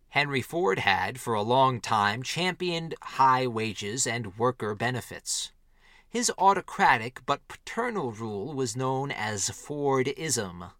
Henry 0.08 0.40
Ford 0.40 0.78
had, 0.78 1.20
for 1.20 1.34
a 1.34 1.42
long 1.42 1.82
time, 1.82 2.22
championed 2.22 2.94
high 3.02 3.46
wages 3.46 4.06
and 4.06 4.38
worker 4.38 4.74
benefits. 4.74 5.52
His 6.08 6.32
autocratic 6.38 7.20
but 7.26 7.46
paternal 7.46 8.12
rule 8.12 8.54
was 8.54 8.74
known 8.74 9.10
as 9.10 9.50
Fordism. 9.50 10.70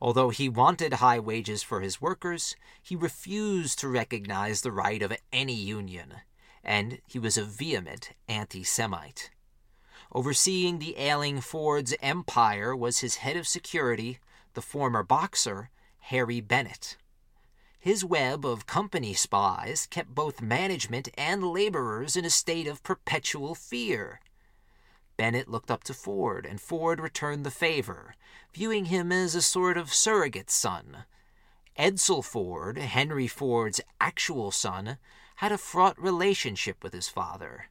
Although 0.00 0.30
he 0.30 0.48
wanted 0.48 0.94
high 0.94 1.20
wages 1.20 1.62
for 1.62 1.80
his 1.80 2.00
workers, 2.00 2.56
he 2.82 2.96
refused 2.96 3.78
to 3.78 3.88
recognize 3.88 4.62
the 4.62 4.72
right 4.72 5.00
of 5.00 5.16
any 5.32 5.54
union, 5.54 6.22
and 6.64 7.00
he 7.06 7.18
was 7.18 7.36
a 7.36 7.44
vehement 7.44 8.10
anti 8.28 8.62
Semite. 8.62 9.30
Overseeing 10.12 10.78
the 10.78 10.96
ailing 10.96 11.40
Ford's 11.40 11.94
empire 12.02 12.74
was 12.74 12.98
his 12.98 13.16
head 13.16 13.36
of 13.36 13.46
security, 13.46 14.18
the 14.54 14.62
former 14.62 15.02
boxer, 15.02 15.70
Harry 15.98 16.40
Bennett. 16.40 16.96
His 17.78 18.04
web 18.04 18.44
of 18.44 18.66
company 18.66 19.14
spies 19.14 19.86
kept 19.86 20.14
both 20.14 20.42
management 20.42 21.08
and 21.16 21.42
laborers 21.42 22.16
in 22.16 22.24
a 22.24 22.30
state 22.30 22.66
of 22.66 22.82
perpetual 22.82 23.54
fear. 23.54 24.20
Bennett 25.16 25.48
looked 25.48 25.70
up 25.70 25.84
to 25.84 25.94
Ford, 25.94 26.44
and 26.44 26.60
Ford 26.60 27.00
returned 27.00 27.46
the 27.46 27.50
favor, 27.50 28.14
viewing 28.52 28.86
him 28.86 29.12
as 29.12 29.34
a 29.34 29.42
sort 29.42 29.78
of 29.78 29.94
surrogate 29.94 30.50
son. 30.50 31.04
Edsel 31.78 32.24
Ford, 32.24 32.78
Henry 32.78 33.26
Ford's 33.26 33.80
actual 34.00 34.50
son, 34.50 34.98
had 35.40 35.52
a 35.52 35.56
fraught 35.56 35.98
relationship 35.98 36.84
with 36.84 36.92
his 36.92 37.08
father. 37.08 37.70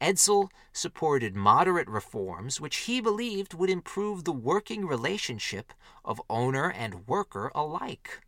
Edsel 0.00 0.48
supported 0.72 1.36
moderate 1.36 1.86
reforms 1.86 2.58
which 2.58 2.88
he 2.88 3.02
believed 3.02 3.52
would 3.52 3.68
improve 3.68 4.24
the 4.24 4.32
working 4.32 4.86
relationship 4.86 5.74
of 6.06 6.22
owner 6.30 6.70
and 6.70 7.06
worker 7.06 7.52
alike. 7.54 8.22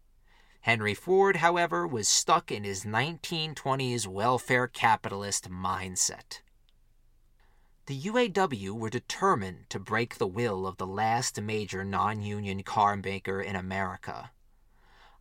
Henry 0.61 0.93
Ford, 0.93 1.37
however, 1.37 1.87
was 1.87 2.07
stuck 2.09 2.53
in 2.53 2.63
his 2.63 2.85
1920s 2.85 4.07
welfare 4.07 4.67
capitalist 4.67 5.51
mindset. 5.51 6.41
The 7.87 7.99
UAW 7.99 8.73
were 8.73 8.91
determined 8.91 9.71
to 9.71 9.79
break 9.79 10.19
the 10.19 10.27
will 10.27 10.67
of 10.67 10.77
the 10.77 10.87
last 10.87 11.41
major 11.41 11.87
non 11.87 12.21
union 12.21 12.63
car 12.63 12.99
maker 12.99 13.41
in 13.41 13.57
America. 13.57 14.31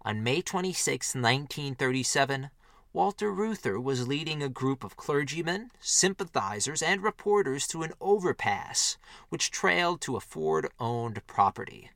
On 0.02 0.22
May 0.22 0.42
26, 0.42 1.16
1937, 1.16 2.50
Walter 2.94 3.32
Reuther 3.32 3.80
was 3.80 4.08
leading 4.08 4.44
a 4.44 4.50
group 4.50 4.84
of 4.84 4.96
clergymen, 4.96 5.72
sympathizers, 5.80 6.84
and 6.84 7.02
reporters 7.02 7.68
to 7.70 7.82
an 7.82 7.92
overpass 8.00 8.98
which 9.30 9.50
trailed 9.50 10.00
to 10.02 10.16
a 10.16 10.20
Ford 10.20 10.70
owned 10.80 11.26
property. 11.26 11.90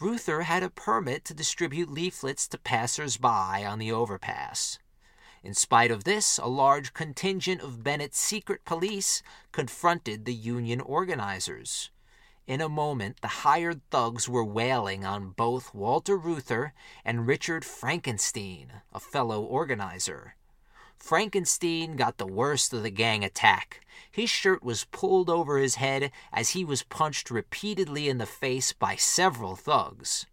Reuther 0.00 0.42
had 0.42 0.62
a 0.62 0.70
permit 0.70 1.26
to 1.26 1.34
distribute 1.34 1.90
leaflets 1.90 2.48
to 2.48 2.56
passers 2.56 3.18
by 3.18 3.62
on 3.66 3.78
the 3.78 3.92
overpass. 3.92 4.78
In 5.42 5.52
spite 5.52 5.90
of 5.90 6.04
this, 6.04 6.38
a 6.38 6.46
large 6.46 6.94
contingent 6.94 7.60
of 7.60 7.84
Bennett's 7.84 8.18
secret 8.18 8.64
police 8.64 9.22
confronted 9.52 10.24
the 10.24 10.34
union 10.34 10.80
organizers. 10.80 11.90
In 12.46 12.60
a 12.60 12.68
moment, 12.68 13.20
the 13.22 13.42
hired 13.42 13.80
thugs 13.90 14.28
were 14.28 14.44
wailing 14.44 15.04
on 15.04 15.30
both 15.30 15.74
Walter 15.74 16.16
Reuther 16.16 16.72
and 17.04 17.26
Richard 17.26 17.64
Frankensteen, 17.64 18.68
a 18.92 19.00
fellow 19.00 19.42
organizer. 19.42 20.36
Frankensteen 20.96 21.96
got 21.96 22.18
the 22.18 22.26
worst 22.26 22.72
of 22.72 22.84
the 22.84 22.90
gang 22.90 23.24
attack. 23.24 23.84
His 24.12 24.30
shirt 24.30 24.62
was 24.62 24.84
pulled 24.84 25.28
over 25.28 25.58
his 25.58 25.74
head 25.74 26.12
as 26.32 26.50
he 26.50 26.64
was 26.64 26.84
punched 26.84 27.30
repeatedly 27.30 28.08
in 28.08 28.18
the 28.18 28.26
face 28.26 28.72
by 28.72 28.94
several 28.94 29.56
thugs. 29.56 30.26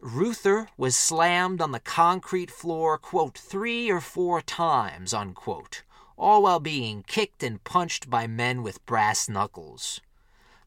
Reuther 0.00 0.68
was 0.76 0.96
slammed 0.96 1.60
on 1.60 1.72
the 1.72 1.80
concrete 1.80 2.50
floor, 2.50 2.96
quote, 2.96 3.36
three 3.36 3.90
or 3.90 4.00
four 4.00 4.40
times, 4.40 5.12
unquote, 5.12 5.82
all 6.16 6.42
while 6.42 6.60
being 6.60 7.02
kicked 7.02 7.42
and 7.42 7.64
punched 7.64 8.08
by 8.08 8.28
men 8.28 8.62
with 8.62 8.86
brass 8.86 9.28
knuckles. 9.28 10.00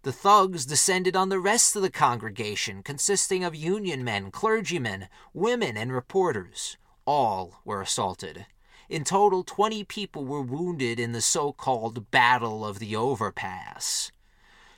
The 0.04 0.12
thugs 0.12 0.66
descended 0.66 1.16
on 1.16 1.30
the 1.30 1.40
rest 1.40 1.76
of 1.76 1.84
the 1.84 1.92
congregation, 1.92 2.82
consisting 2.82 3.44
of 3.44 3.56
union 3.56 4.04
men, 4.04 4.32
clergymen, 4.32 5.08
women, 5.34 5.78
and 5.78 5.94
reporters. 5.94 6.78
All 7.06 7.62
were 7.64 7.82
assaulted. 7.82 8.48
In 8.90 9.04
total, 9.04 9.44
20 9.44 9.84
people 9.84 10.26
were 10.26 10.42
wounded 10.42 11.00
in 11.00 11.12
the 11.12 11.22
so 11.22 11.54
called 11.54 12.10
Battle 12.10 12.66
of 12.66 12.80
the 12.80 12.96
Overpass. 12.96 14.12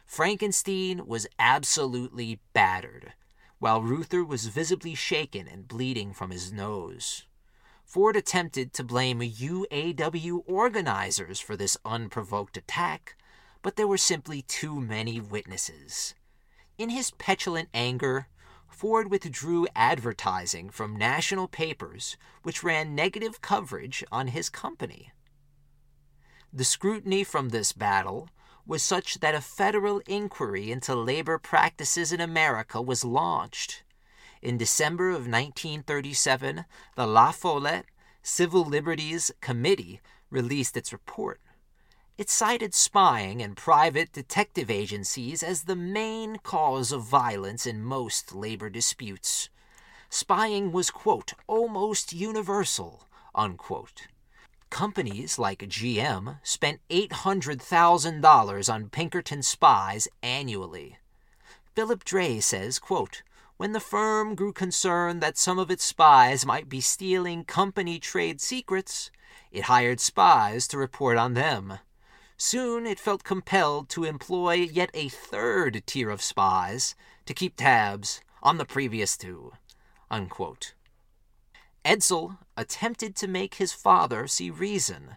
Frankensteen 0.05 1.07
was 1.07 1.25
absolutely 1.39 2.39
battered 2.53 3.13
while 3.63 3.81
Reuther 3.81 4.25
was 4.25 4.47
visibly 4.47 4.93
shaken 4.93 5.47
and 5.47 5.69
bleeding 5.69 6.13
from 6.13 6.31
his 6.31 6.51
nose. 6.51 7.23
Ford 7.85 8.17
attempted 8.17 8.73
to 8.73 8.83
blame 8.83 9.21
UAW 9.21 10.43
organizers 10.45 11.39
for 11.39 11.55
this 11.55 11.77
unprovoked 11.85 12.57
attack, 12.57 13.15
but 13.63 13.77
there 13.77 13.87
were 13.87 13.97
simply 13.97 14.43
too 14.43 14.79
many 14.79 15.19
witnesses. 15.19 16.13
In 16.77 16.89
his 16.89 17.09
petulant 17.11 17.69
anger, 17.73 18.27
Ford 18.67 19.09
withdrew 19.09 19.67
advertising 19.75 20.69
from 20.69 20.95
national 20.95 21.47
papers 21.47 22.17
which 22.43 22.63
ran 22.63 22.93
negative 22.93 23.41
coverage 23.41 24.03
on 24.11 24.27
his 24.27 24.49
company. 24.49 25.11
The 26.51 26.65
scrutiny 26.65 27.23
from 27.23 27.49
this 27.49 27.71
battle 27.71 28.29
was 28.65 28.83
such 28.83 29.19
that 29.19 29.35
a 29.35 29.41
federal 29.41 30.01
inquiry 30.07 30.71
into 30.71 30.95
labor 30.95 31.37
practices 31.37 32.11
in 32.11 32.19
America 32.21 32.81
was 32.81 33.03
launched. 33.05 33.83
In 34.41 34.57
December 34.57 35.09
of 35.09 35.27
1937, 35.27 36.65
the 36.95 37.07
La 37.07 37.31
Follette 37.31 37.85
Civil 38.21 38.65
Liberties 38.65 39.31
Committee 39.41 40.01
released 40.29 40.75
its 40.75 40.91
report. 40.91 41.39
It 42.15 42.29
cited 42.29 42.75
spying 42.75 43.41
and 43.41 43.57
private 43.57 44.13
detective 44.13 44.69
agencies 44.69 45.41
as 45.41 45.63
the 45.63 45.75
main 45.75 46.37
cause 46.43 46.91
of 46.91 47.01
violence 47.01 47.65
in 47.65 47.81
most 47.83 48.35
labor 48.35 48.69
disputes. 48.69 49.49
Spying 50.11 50.71
was, 50.71 50.91
quote, 50.91 51.33
almost 51.47 52.13
universal, 52.13 53.07
unquote. 53.33 54.05
Companies 54.69 55.39
like 55.39 55.67
GM 55.67 56.37
spent 56.43 56.81
$800,000 56.91 58.73
on 58.73 58.89
Pinkerton 58.89 59.41
spies 59.41 60.07
annually. 60.21 60.97
Philip 61.73 62.03
Dray 62.03 62.39
says, 62.39 62.77
quote, 62.77 63.23
when 63.57 63.71
the 63.71 63.79
firm 63.79 64.35
grew 64.35 64.53
concerned 64.53 65.19
that 65.21 65.39
some 65.39 65.57
of 65.57 65.71
its 65.71 65.83
spies 65.83 66.45
might 66.45 66.69
be 66.69 66.79
stealing 66.79 67.43
company 67.43 67.97
trade 67.97 68.39
secrets, 68.39 69.09
it 69.51 69.63
hired 69.63 69.99
spies 69.99 70.67
to 70.67 70.77
report 70.77 71.17
on 71.17 71.33
them. 71.33 71.79
Soon 72.45 72.85
it 72.85 72.99
felt 72.99 73.23
compelled 73.23 73.87
to 73.87 74.03
employ 74.03 74.55
yet 74.55 74.89
a 74.93 75.07
third 75.07 75.81
tier 75.85 76.09
of 76.09 76.21
spies 76.21 76.93
to 77.25 77.33
keep 77.33 77.55
tabs 77.55 78.19
on 78.41 78.57
the 78.57 78.65
previous 78.65 79.15
two. 79.15 79.53
Unquote. 80.11 80.73
Edsel 81.85 82.39
attempted 82.57 83.15
to 83.15 83.29
make 83.29 83.55
his 83.55 83.71
father 83.71 84.27
see 84.27 84.49
reason. 84.49 85.15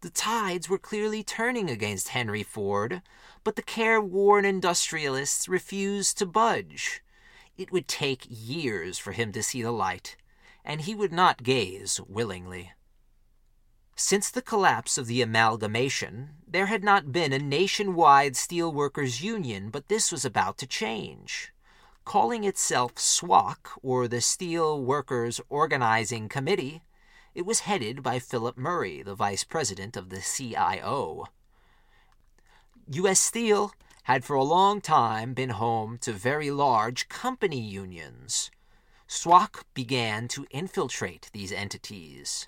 The 0.00 0.08
tides 0.08 0.70
were 0.70 0.78
clearly 0.78 1.22
turning 1.22 1.68
against 1.68 2.08
Henry 2.08 2.42
Ford, 2.42 3.02
but 3.44 3.56
the 3.56 3.62
careworn 3.62 4.46
industrialists 4.46 5.50
refused 5.50 6.16
to 6.18 6.26
budge. 6.26 7.02
It 7.58 7.70
would 7.70 7.86
take 7.86 8.26
years 8.30 8.96
for 8.96 9.12
him 9.12 9.30
to 9.32 9.42
see 9.42 9.60
the 9.60 9.72
light, 9.72 10.16
and 10.64 10.80
he 10.80 10.94
would 10.94 11.12
not 11.12 11.42
gaze 11.42 12.00
willingly. 12.08 12.72
Since 13.96 14.30
the 14.30 14.42
collapse 14.42 14.96
of 14.96 15.06
the 15.06 15.22
amalgamation, 15.22 16.30
there 16.46 16.66
had 16.66 16.82
not 16.82 17.12
been 17.12 17.32
a 17.32 17.38
nationwide 17.38 18.34
steelworkers 18.34 19.22
union, 19.22 19.70
but 19.70 19.88
this 19.88 20.10
was 20.10 20.24
about 20.24 20.58
to 20.58 20.66
change. 20.66 21.52
Calling 22.04 22.44
itself 22.44 22.96
SWOC, 22.96 23.78
or 23.82 24.08
the 24.08 24.20
Steel 24.20 24.82
Workers 24.82 25.40
Organizing 25.48 26.28
Committee, 26.28 26.82
it 27.34 27.46
was 27.46 27.60
headed 27.60 28.02
by 28.02 28.18
Philip 28.18 28.56
Murray, 28.56 29.02
the 29.02 29.14
vice 29.14 29.44
president 29.44 29.96
of 29.96 30.08
the 30.08 30.20
CIO. 30.20 31.26
U.S. 32.90 33.20
Steel 33.20 33.72
had 34.04 34.24
for 34.24 34.34
a 34.34 34.42
long 34.42 34.80
time 34.80 35.32
been 35.32 35.50
home 35.50 35.96
to 35.98 36.12
very 36.12 36.50
large 36.50 37.08
company 37.08 37.60
unions. 37.60 38.50
SWOC 39.06 39.62
began 39.74 40.26
to 40.28 40.46
infiltrate 40.50 41.30
these 41.32 41.52
entities. 41.52 42.46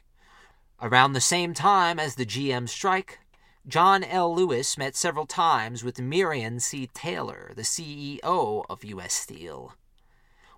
Around 0.85 1.15
the 1.15 1.21
same 1.23 1.55
time 1.55 1.99
as 1.99 2.17
the 2.17 2.27
GM 2.27 2.69
strike, 2.69 3.19
John 3.67 4.05
L. 4.05 4.35
Lewis 4.35 4.77
met 4.77 4.95
several 4.95 5.25
times 5.25 5.83
with 5.83 5.99
Myron 5.99 6.61
C. 6.61 6.91
Taylor, 6.93 7.53
the 7.57 7.63
CEO 7.63 8.67
of 8.69 8.85
U.S. 8.85 9.15
Steel. 9.15 9.73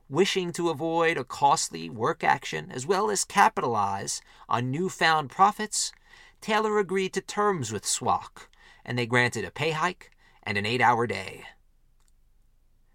Wishing 0.08 0.50
to 0.54 0.68
avoid 0.68 1.16
a 1.16 1.22
costly 1.22 1.88
work 1.88 2.24
action 2.24 2.72
as 2.72 2.84
well 2.84 3.08
as 3.08 3.22
capitalize 3.22 4.20
on 4.48 4.72
newfound 4.72 5.30
profits, 5.30 5.92
Taylor 6.40 6.80
agreed 6.80 7.12
to 7.12 7.20
terms 7.20 7.70
with 7.70 7.84
SWOC, 7.84 8.48
and 8.84 8.98
they 8.98 9.06
granted 9.06 9.44
a 9.44 9.52
pay 9.52 9.70
hike 9.70 10.10
and 10.42 10.58
an 10.58 10.66
eight 10.66 10.80
hour 10.80 11.06
day. 11.06 11.44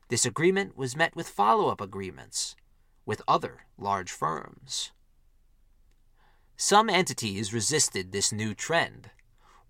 This 0.10 0.26
agreement 0.26 0.76
was 0.76 0.98
met 0.98 1.16
with 1.16 1.30
follow 1.30 1.70
up 1.70 1.80
agreements 1.80 2.58
with 3.06 3.22
other 3.26 3.62
large 3.78 4.12
firms. 4.12 4.92
Some 6.64 6.92
entities 6.92 7.54
resisted 7.54 8.12
this 8.12 8.32
new 8.32 8.54
trend. 8.54 9.10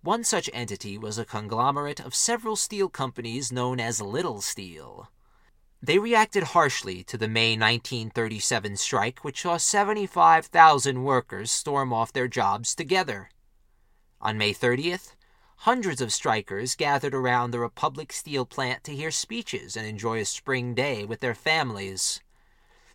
One 0.02 0.26
such 0.26 0.50
entity 0.52 0.98
was 0.98 1.18
a 1.18 1.24
conglomerate 1.24 2.02
of 2.02 2.14
several 2.14 2.58
steel 2.58 2.90
companies 2.90 3.50
known 3.50 3.80
as 3.80 4.02
Little 4.02 4.42
Steel. 4.42 5.10
They 5.82 6.00
reacted 6.00 6.52
harshly 6.52 7.02
to 7.06 7.18
the 7.18 7.30
May 7.30 7.52
1937 7.52 8.76
strike, 8.76 9.24
which 9.24 9.44
saw 9.44 9.56
75,000 9.56 11.06
workers 11.06 11.50
storm 11.50 11.94
off 11.94 12.12
their 12.12 12.28
jobs 12.28 12.76
together. 12.76 13.30
On 14.20 14.38
May 14.38 14.54
30th, 14.54 15.16
hundreds 15.60 16.02
of 16.02 16.12
strikers 16.12 16.76
gathered 16.76 17.16
around 17.16 17.52
the 17.52 17.60
Republic 17.62 18.12
Steel 18.12 18.46
plant 18.46 18.84
to 18.84 18.94
hear 18.94 19.12
speeches 19.12 19.78
and 19.78 19.88
enjoy 19.88 20.20
a 20.20 20.26
spring 20.26 20.76
day 20.76 21.06
with 21.06 21.22
their 21.22 21.36
families. 21.36 22.20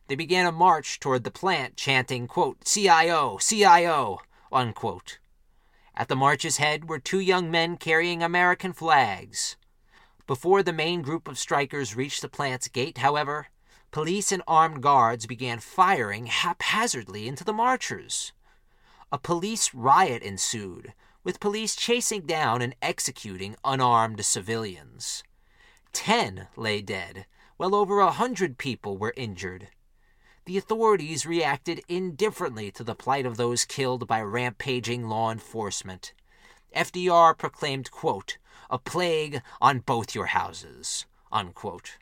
They 0.09 0.15
began 0.15 0.47
a 0.47 0.53
march 0.53 1.01
toward 1.01 1.25
the 1.25 1.31
plant, 1.31 1.77
chanting, 1.77 2.29
quote, 2.29 2.65
CIO, 2.65 3.39
CIO, 3.39 4.19
unquote. 4.53 5.19
At 5.95 6.09
the 6.09 6.17
march's 6.17 6.59
head 6.59 6.89
were 6.89 6.99
two 6.99 7.21
young 7.21 7.51
men 7.51 7.77
carrying 7.77 8.23
American 8.23 8.73
flags. 8.73 9.57
Before 10.27 10.63
the 10.63 10.73
main 10.73 11.03
group 11.03 11.27
of 11.27 11.39
strikers 11.39 11.97
reached 11.97 12.23
the 12.23 12.29
plant's 12.29 12.69
gate, 12.69 12.99
however, 12.99 13.49
police 13.91 14.31
and 14.31 14.43
armed 14.47 14.83
guards 14.83 15.27
began 15.27 15.59
firing 15.59 16.27
haphazardly 16.27 17.27
into 17.27 17.45
the 17.45 17.53
marchers. 17.53 18.33
A 19.11 19.19
police 19.19 19.73
riot 19.73 20.23
ensued, 20.23 20.93
with 21.25 21.41
police 21.41 21.75
chasing 21.75 22.23
down 22.23 22.63
and 22.63 22.77
executing 22.83 23.57
unarmed 23.65 24.25
civilians. 24.25 25.25
Ten 25.93 26.49
lay 26.57 26.83
dead, 26.83 27.27
while 27.57 27.75
over 27.75 28.01
a 28.01 28.13
hundred 28.13 28.59
people 28.59 28.99
were 28.99 29.15
injured. 29.17 29.69
The 30.47 30.59
authorities 30.59 31.27
reacted 31.27 31.83
indifferently 31.89 32.71
to 32.71 32.85
the 32.85 32.95
plight 32.95 33.27
of 33.27 33.37
those 33.37 33.65
killed 33.65 34.07
by 34.07 34.23
rampaging 34.23 35.09
law 35.09 35.33
enforcement. 35.33 36.13
FDR 36.75 37.37
proclaimed, 37.37 37.91
quote, 37.91 38.39
a 38.71 38.79
plague 38.79 39.43
on 39.61 39.81
both 39.81 40.15
your 40.15 40.27
houses, 40.27 41.05
unquote. 41.33 41.99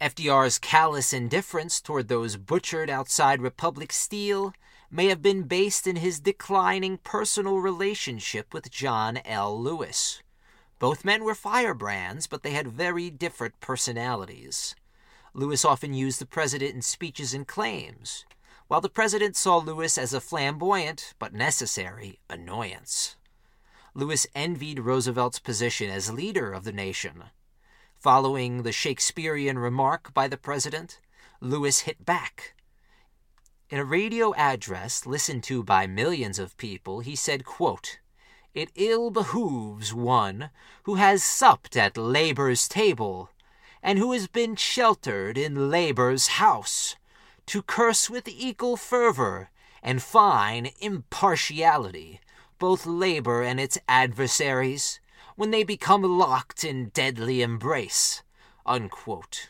FDR's 0.00 0.58
callous 0.58 1.12
indifference 1.12 1.80
toward 1.80 2.08
those 2.08 2.36
butchered 2.36 2.90
outside 2.90 3.40
Republic 3.40 3.92
Steel 3.92 4.52
may 4.90 5.06
have 5.06 5.22
been 5.22 5.44
based 5.44 5.86
in 5.86 5.96
his 5.96 6.18
declining 6.18 6.98
personal 6.98 7.58
relationship 7.58 8.52
with 8.52 8.72
John 8.72 9.20
L. 9.24 9.60
Lewis. 9.60 10.20
Both 10.80 11.04
men 11.04 11.22
were 11.22 11.36
firebrands, 11.36 12.26
but 12.26 12.42
they 12.42 12.50
had 12.50 12.66
very 12.66 13.08
different 13.08 13.60
personalities. 13.60 14.74
Lewis 15.34 15.64
often 15.64 15.94
used 15.94 16.20
the 16.20 16.26
president 16.26 16.74
in 16.74 16.82
speeches 16.82 17.32
and 17.32 17.46
claims, 17.46 18.24
while 18.68 18.80
the 18.80 18.88
president 18.88 19.36
saw 19.36 19.56
Lewis 19.56 19.96
as 19.96 20.12
a 20.12 20.20
flamboyant 20.20 21.14
but 21.18 21.32
necessary 21.32 22.18
annoyance. 22.28 23.16
Lewis 23.94 24.26
envied 24.34 24.80
Roosevelt's 24.80 25.38
position 25.38 25.90
as 25.90 26.12
leader 26.12 26.52
of 26.52 26.64
the 26.64 26.72
nation. 26.72 27.24
Following 27.98 28.62
the 28.62 28.72
Shakespearean 28.72 29.58
remark 29.58 30.12
by 30.14 30.28
the 30.28 30.36
president, 30.36 31.00
Lewis 31.40 31.80
hit 31.80 32.04
back 32.04 32.54
in 33.72 33.78
a 33.78 33.84
radio 33.86 34.34
address 34.34 35.06
listened 35.06 35.42
to 35.42 35.62
by 35.62 35.86
millions 35.86 36.38
of 36.38 36.58
people, 36.58 37.00
he 37.00 37.16
said, 37.16 37.46
quote, 37.46 38.00
It 38.52 38.70
ill 38.74 39.10
behooves 39.10 39.94
one 39.94 40.50
who 40.82 40.96
has 40.96 41.22
supped 41.22 41.74
at 41.74 41.96
labor's 41.96 42.68
table, 42.68 43.30
and 43.82 43.98
who 43.98 44.12
has 44.12 44.26
been 44.28 44.56
sheltered 44.56 45.36
in 45.36 45.70
labor's 45.70 46.28
house, 46.38 46.96
to 47.46 47.62
curse 47.62 48.08
with 48.08 48.28
equal 48.28 48.76
fervor 48.76 49.50
and 49.82 50.02
fine 50.02 50.70
impartiality 50.80 52.20
both 52.62 52.86
labor 52.86 53.42
and 53.42 53.58
its 53.58 53.76
adversaries 53.88 55.00
when 55.34 55.50
they 55.50 55.64
become 55.64 56.02
locked 56.04 56.62
in 56.62 56.90
deadly 56.90 57.42
embrace. 57.42 58.22
Unquote. 58.64 59.48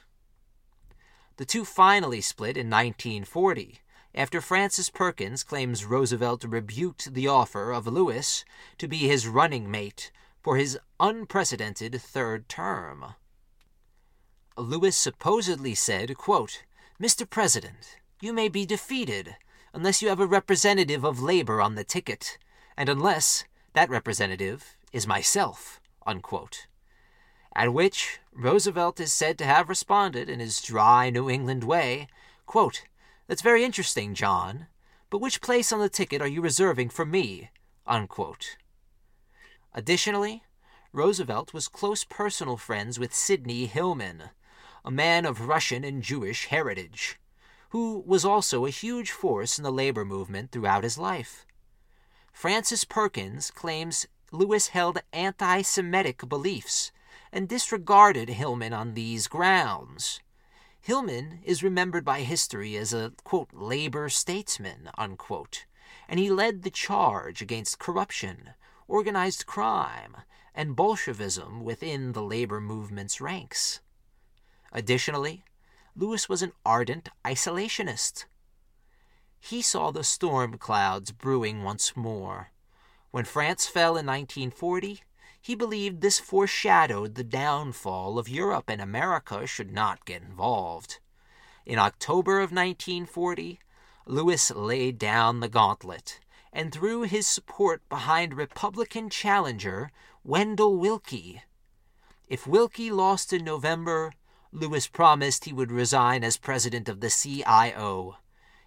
The 1.37 1.45
two 1.45 1.67
finally 1.67 2.23
split 2.23 2.57
in 2.57 2.71
1940 2.71 3.81
after 4.15 4.41
Frances 4.41 4.89
Perkins 4.89 5.43
claims 5.43 5.85
Roosevelt 5.85 6.45
rebuked 6.45 7.13
the 7.13 7.29
offer 7.29 7.71
of 7.71 7.87
Lewis 7.87 8.47
to 8.79 8.89
be 8.89 8.97
his 8.97 9.29
running 9.29 9.71
mate 9.71 10.11
for 10.41 10.57
his 10.57 10.79
unprecedented 10.99 12.01
third 12.01 12.49
term. 12.49 13.15
Lewis 14.63 14.97
supposedly 14.97 15.75
said, 15.75 16.17
quote, 16.17 16.63
Mr. 17.01 17.29
President, 17.29 17.97
you 18.21 18.33
may 18.33 18.49
be 18.49 18.65
defeated 18.65 19.37
unless 19.75 20.01
you 20.01 20.09
have 20.09 20.21
a 20.21 20.27
representative 20.27 21.05
of 21.05 21.21
labor 21.21 21.61
on 21.61 21.75
the 21.75 21.85
ticket, 21.85 22.39
and 22.77 22.89
unless 22.89 23.45
that 23.73 23.91
representative 23.91 24.77
is 24.93 25.07
myself. 25.07 25.81
Unquote. 26.07 26.67
At 27.55 27.73
which 27.73 28.21
Roosevelt 28.33 29.01
is 29.01 29.13
said 29.13 29.37
to 29.39 29.45
have 29.45 29.69
responded 29.69 30.29
in 30.29 30.41
his 30.41 30.63
dry 30.63 31.11
New 31.11 31.29
England 31.29 31.65
way, 31.65 32.07
quote, 32.47 32.85
that's 33.27 33.43
very 33.43 33.65
interesting, 33.65 34.15
John, 34.15 34.67
but 35.11 35.21
which 35.21 35.41
place 35.41 35.73
on 35.73 35.81
the 35.81 35.89
ticket 35.89 36.23
are 36.23 36.29
you 36.29 36.41
reserving 36.41 36.91
for 36.91 37.05
me? 37.05 37.51
Unquote. 37.87 38.57
Additionally, 39.75 40.43
Roosevelt 40.93 41.55
was 41.55 41.69
close 41.69 42.05
personal 42.05 42.57
friends 42.57 42.99
with 42.99 43.15
Sidney 43.15 43.67
Hillman, 43.67 44.31
a 44.85 44.91
man 44.91 45.25
of 45.25 45.49
Russian 45.49 45.85
and 45.85 46.03
Jewish 46.03 46.47
heritage, 46.47 47.19
who 47.71 48.03
was 48.07 48.25
also 48.25 48.67
a 48.67 48.71
huge 48.71 49.11
force 49.11 49.59
in 49.59 49.65
the 49.65 49.71
labor 49.71 50.05
movement 50.05 50.51
throughout 50.51 50.85
his 50.85 50.99
life. 50.99 51.47
Frances 52.33 52.85
Perkins 52.85 53.51
claims 53.51 54.07
Lewis 54.33 54.69
held 54.69 55.03
anti 55.13 55.61
Semitic 55.63 56.27
beliefs 56.29 56.91
and 57.31 57.49
disregarded 57.49 58.31
Hillman 58.31 58.73
on 58.73 58.95
these 58.95 59.29
grounds. 59.29 60.21
Hillman 60.81 61.41
is 61.45 61.63
remembered 61.63 62.05
by 62.05 62.23
history 62.23 62.77
as 62.77 62.93
a, 62.93 63.13
quote, 63.23 63.51
labor 63.53 64.09
statesman, 64.09 64.91
unquote, 64.99 65.67
and 66.09 66.19
he 66.19 66.31
led 66.31 66.63
the 66.63 66.71
charge 66.71 67.41
against 67.41 67.79
corruption, 67.79 68.55
organized 68.89 69.47
crime, 69.47 70.17
and 70.55 70.75
Bolshevism 70.75 71.63
within 71.63 72.13
the 72.13 72.23
labor 72.23 72.61
movement's 72.61 73.21
ranks. 73.21 73.81
Additionally, 74.73 75.44
Lewis 75.94 76.28
was 76.28 76.43
an 76.43 76.53
ardent 76.65 77.11
isolationist. 77.24 78.24
He 79.39 79.61
saw 79.61 79.90
the 79.90 80.05
storm 80.05 80.57
clouds 80.57 81.12
brewing 81.12 81.62
once 81.62 81.97
more. 81.97 82.53
When 83.11 83.24
France 83.24 83.66
fell 83.66 83.97
in 83.99 84.07
1940, 84.07 85.03
he 85.40 85.55
believed 85.55 86.01
this 86.01 86.19
foreshadowed 86.19 87.16
the 87.16 87.24
downfall 87.24 88.19
of 88.19 88.28
Europe 88.28 88.70
and 88.70 88.81
America 88.81 89.47
should 89.47 89.73
not 89.73 90.05
get 90.05 90.23
involved. 90.23 91.01
In 91.66 91.78
October 91.78 92.39
of 92.39 92.53
1940, 92.53 93.59
Lewis 94.07 94.51
laid 94.51 94.99
down 94.99 95.40
the 95.40 95.49
gauntlet 95.49 96.20
and 96.53 96.73
threw 96.73 97.03
his 97.03 97.27
support 97.27 97.86
behind 97.89 98.35
Republican 98.35 99.11
challenger 99.11 99.90
Wendell 100.24 100.77
Willkie. 100.77 101.43
If 102.28 102.47
Willkie 102.47 102.90
lost 102.90 103.32
in 103.32 103.44
November, 103.44 104.12
Lewis 104.53 104.87
promised 104.87 105.47
he 105.47 105.53
would 105.53 105.73
resign 105.73 106.23
as 106.23 106.37
president 106.37 106.89
of 106.89 107.01
the 107.01 107.11
CIO. 107.11 108.19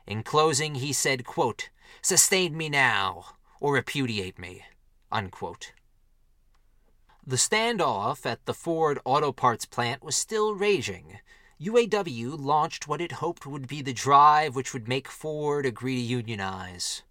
In 0.07 0.23
closing, 0.23 0.75
he 0.75 0.91
said, 0.91 1.25
quote, 1.25 1.69
Sustain 2.01 2.57
me 2.57 2.69
now, 2.69 3.35
or 3.59 3.73
repudiate 3.73 4.39
me. 4.39 4.65
Unquote. 5.11 5.73
The 7.25 7.35
standoff 7.37 8.25
at 8.25 8.45
the 8.45 8.53
Ford 8.53 8.99
Auto 9.05 9.31
Parts 9.31 9.65
plant 9.65 10.03
was 10.03 10.15
still 10.15 10.53
raging. 10.53 11.19
UAW 11.61 12.37
launched 12.37 12.87
what 12.87 13.01
it 13.01 13.13
hoped 13.13 13.45
would 13.45 13.67
be 13.67 13.81
the 13.81 13.93
drive 13.93 14.55
which 14.55 14.73
would 14.73 14.87
make 14.87 15.07
Ford 15.07 15.65
agree 15.65 15.95
to 15.95 16.01
unionize. 16.01 17.03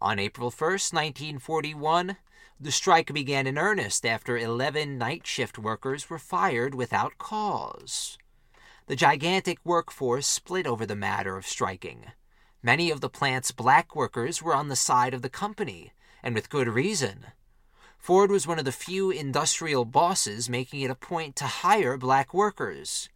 On 0.00 0.18
April 0.18 0.50
1, 0.50 0.70
1941, 0.70 2.16
the 2.60 2.72
strike 2.72 3.12
began 3.12 3.46
in 3.46 3.58
earnest 3.58 4.06
after 4.06 4.36
11 4.36 4.98
night 4.98 5.26
shift 5.26 5.58
workers 5.58 6.08
were 6.08 6.18
fired 6.18 6.74
without 6.74 7.18
cause. 7.18 8.18
The 8.86 8.96
gigantic 8.96 9.58
workforce 9.64 10.26
split 10.26 10.66
over 10.66 10.86
the 10.86 10.96
matter 10.96 11.36
of 11.36 11.46
striking. 11.46 12.06
Many 12.62 12.90
of 12.90 13.00
the 13.00 13.08
plant's 13.08 13.50
black 13.50 13.96
workers 13.96 14.42
were 14.42 14.54
on 14.54 14.68
the 14.68 14.76
side 14.76 15.14
of 15.14 15.22
the 15.22 15.28
company, 15.28 15.92
and 16.22 16.34
with 16.34 16.50
good 16.50 16.68
reason. 16.68 17.26
Ford 17.98 18.30
was 18.30 18.46
one 18.46 18.58
of 18.58 18.64
the 18.64 18.72
few 18.72 19.10
industrial 19.10 19.84
bosses 19.84 20.48
making 20.48 20.80
it 20.80 20.90
a 20.90 20.94
point 20.94 21.36
to 21.36 21.44
hire 21.44 21.96
black 21.96 22.34
workers. 22.34 23.08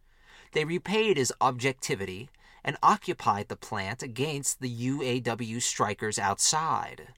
They 0.53 0.65
repaid 0.65 1.17
his 1.17 1.33
objectivity 1.41 2.29
and 2.63 2.77
occupied 2.81 3.47
the 3.47 3.55
plant 3.55 4.01
against 4.01 4.59
the 4.59 4.69
UAW 4.69 5.61
strikers 5.61 6.17
outside. 6.17 7.13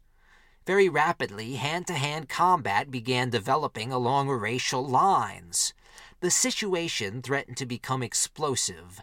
Very 0.70 0.88
rapidly, 0.88 1.56
hand 1.56 1.88
to 1.88 1.96
hand 1.96 2.30
combat 2.30 2.92
began 2.92 3.32
developing 3.32 3.92
along 3.92 4.30
racial 4.30 4.88
lines. 4.88 5.74
The 6.20 6.30
situation 6.30 7.24
threatened 7.24 7.58
to 7.58 7.66
become 7.66 8.04
explosive. 8.04 9.02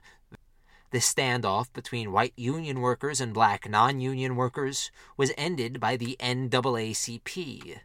The 0.93 0.99
standoff 0.99 1.73
between 1.73 2.13
white 2.13 2.35
union 2.37 2.81
workers 2.81 3.21
and 3.21 3.35
black 3.35 3.69
non 3.69 4.01
union 4.01 4.37
workers 4.37 4.93
was 5.17 5.33
ended 5.37 5.81
by 5.81 5.97
the 5.97 6.17
NAACP 6.21 7.81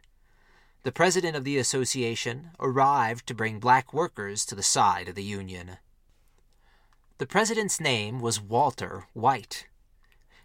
the 0.84 0.92
president 0.92 1.34
of 1.34 1.42
the 1.42 1.58
association 1.58 2.52
arrived 2.60 3.26
to 3.26 3.34
bring 3.34 3.58
black 3.58 3.92
workers 3.92 4.44
to 4.46 4.54
the 4.54 4.62
side 4.62 5.08
of 5.08 5.16
the 5.16 5.24
union. 5.24 5.78
The 7.18 7.26
president's 7.26 7.80
name 7.80 8.20
was 8.20 8.40
Walter 8.40 9.08
White. 9.12 9.66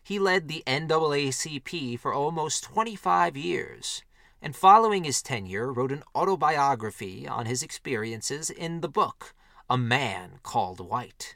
He 0.08 0.20
led 0.20 0.48
the 0.48 0.64
NAACP 0.66 2.00
for 2.00 2.14
almost 2.14 2.64
25 2.64 3.36
years, 3.36 4.04
and 4.42 4.56
following 4.56 5.04
his 5.04 5.22
tenure, 5.22 5.70
wrote 5.74 5.92
an 5.92 6.02
autobiography 6.16 7.28
on 7.28 7.46
his 7.46 7.62
experiences 7.62 8.50
in 8.50 8.80
the 8.80 8.88
book, 8.88 9.36
A 9.70 9.78
Man 9.78 10.40
Called 10.44 10.80
White. 10.80 11.36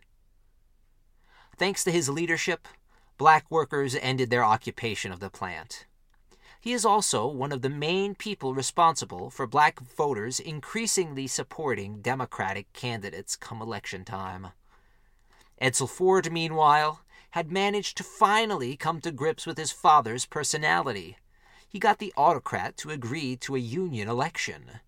Thanks 1.58 1.84
to 1.84 1.92
his 1.92 2.08
leadership, 2.08 2.66
black 3.18 3.52
workers 3.52 3.94
ended 3.94 4.30
their 4.30 4.46
occupation 4.46 5.12
of 5.12 5.20
the 5.20 5.30
plant. 5.30 5.86
He 6.62 6.72
is 6.72 6.86
also 6.86 7.28
one 7.28 7.52
of 7.52 7.64
the 7.64 7.70
main 7.70 8.16
people 8.16 8.54
responsible 8.54 9.30
for 9.30 9.48
black 9.48 9.82
voters 9.82 10.40
increasingly 10.40 11.28
supporting 11.28 12.00
Democratic 12.02 12.72
candidates 12.72 13.36
come 13.36 13.62
election 13.62 14.06
time. 14.06 14.48
Edsel 15.62 15.90
Ford, 15.90 16.32
meanwhile, 16.32 17.02
had 17.32 17.52
managed 17.52 17.98
to 17.98 18.04
finally 18.04 18.76
come 18.76 19.02
to 19.02 19.12
grips 19.12 19.46
with 19.46 19.58
his 19.58 19.72
father's 19.72 20.26
personality. 20.26 21.18
He 21.68 21.80
got 21.80 22.00
the 22.00 22.14
autocrat 22.18 22.78
to 22.78 22.90
agree 22.90 23.36
to 23.38 23.56
a 23.56 23.60
union 23.60 24.08
election. 24.08 24.82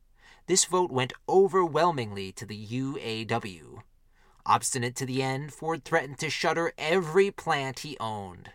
This 0.47 0.65
vote 0.65 0.91
went 0.91 1.13
overwhelmingly 1.27 2.33
to 2.33 2.45
the 2.45 2.67
UAW. 2.67 3.83
Obstinate 4.45 4.95
to 4.97 5.05
the 5.05 5.23
end, 5.23 5.53
Ford 5.53 5.85
threatened 5.85 6.19
to 6.19 6.29
shutter 6.29 6.73
every 6.77 7.31
plant 7.31 7.79
he 7.79 7.97
owned. 7.99 8.51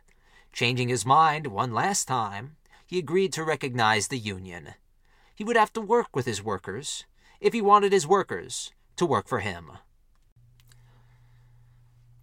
Changing 0.53 0.91
his 0.91 1.07
mind 1.07 1.47
one 1.47 1.73
last 1.73 2.07
time, 2.07 2.57
he 2.87 2.99
agreed 2.99 3.33
to 3.33 3.45
recognize 3.45 4.09
the 4.09 4.19
union. 4.19 4.75
He 5.35 5.45
would 5.45 5.57
have 5.57 5.73
to 5.75 5.81
work 5.81 6.15
with 6.15 6.27
his 6.27 6.43
workers 6.43 7.05
if 7.41 7.55
he 7.55 7.63
wanted 7.63 7.93
his 7.93 8.07
workers 8.07 8.73
to 8.97 9.07
work 9.07 9.29
for 9.29 9.41
him. 9.41 9.73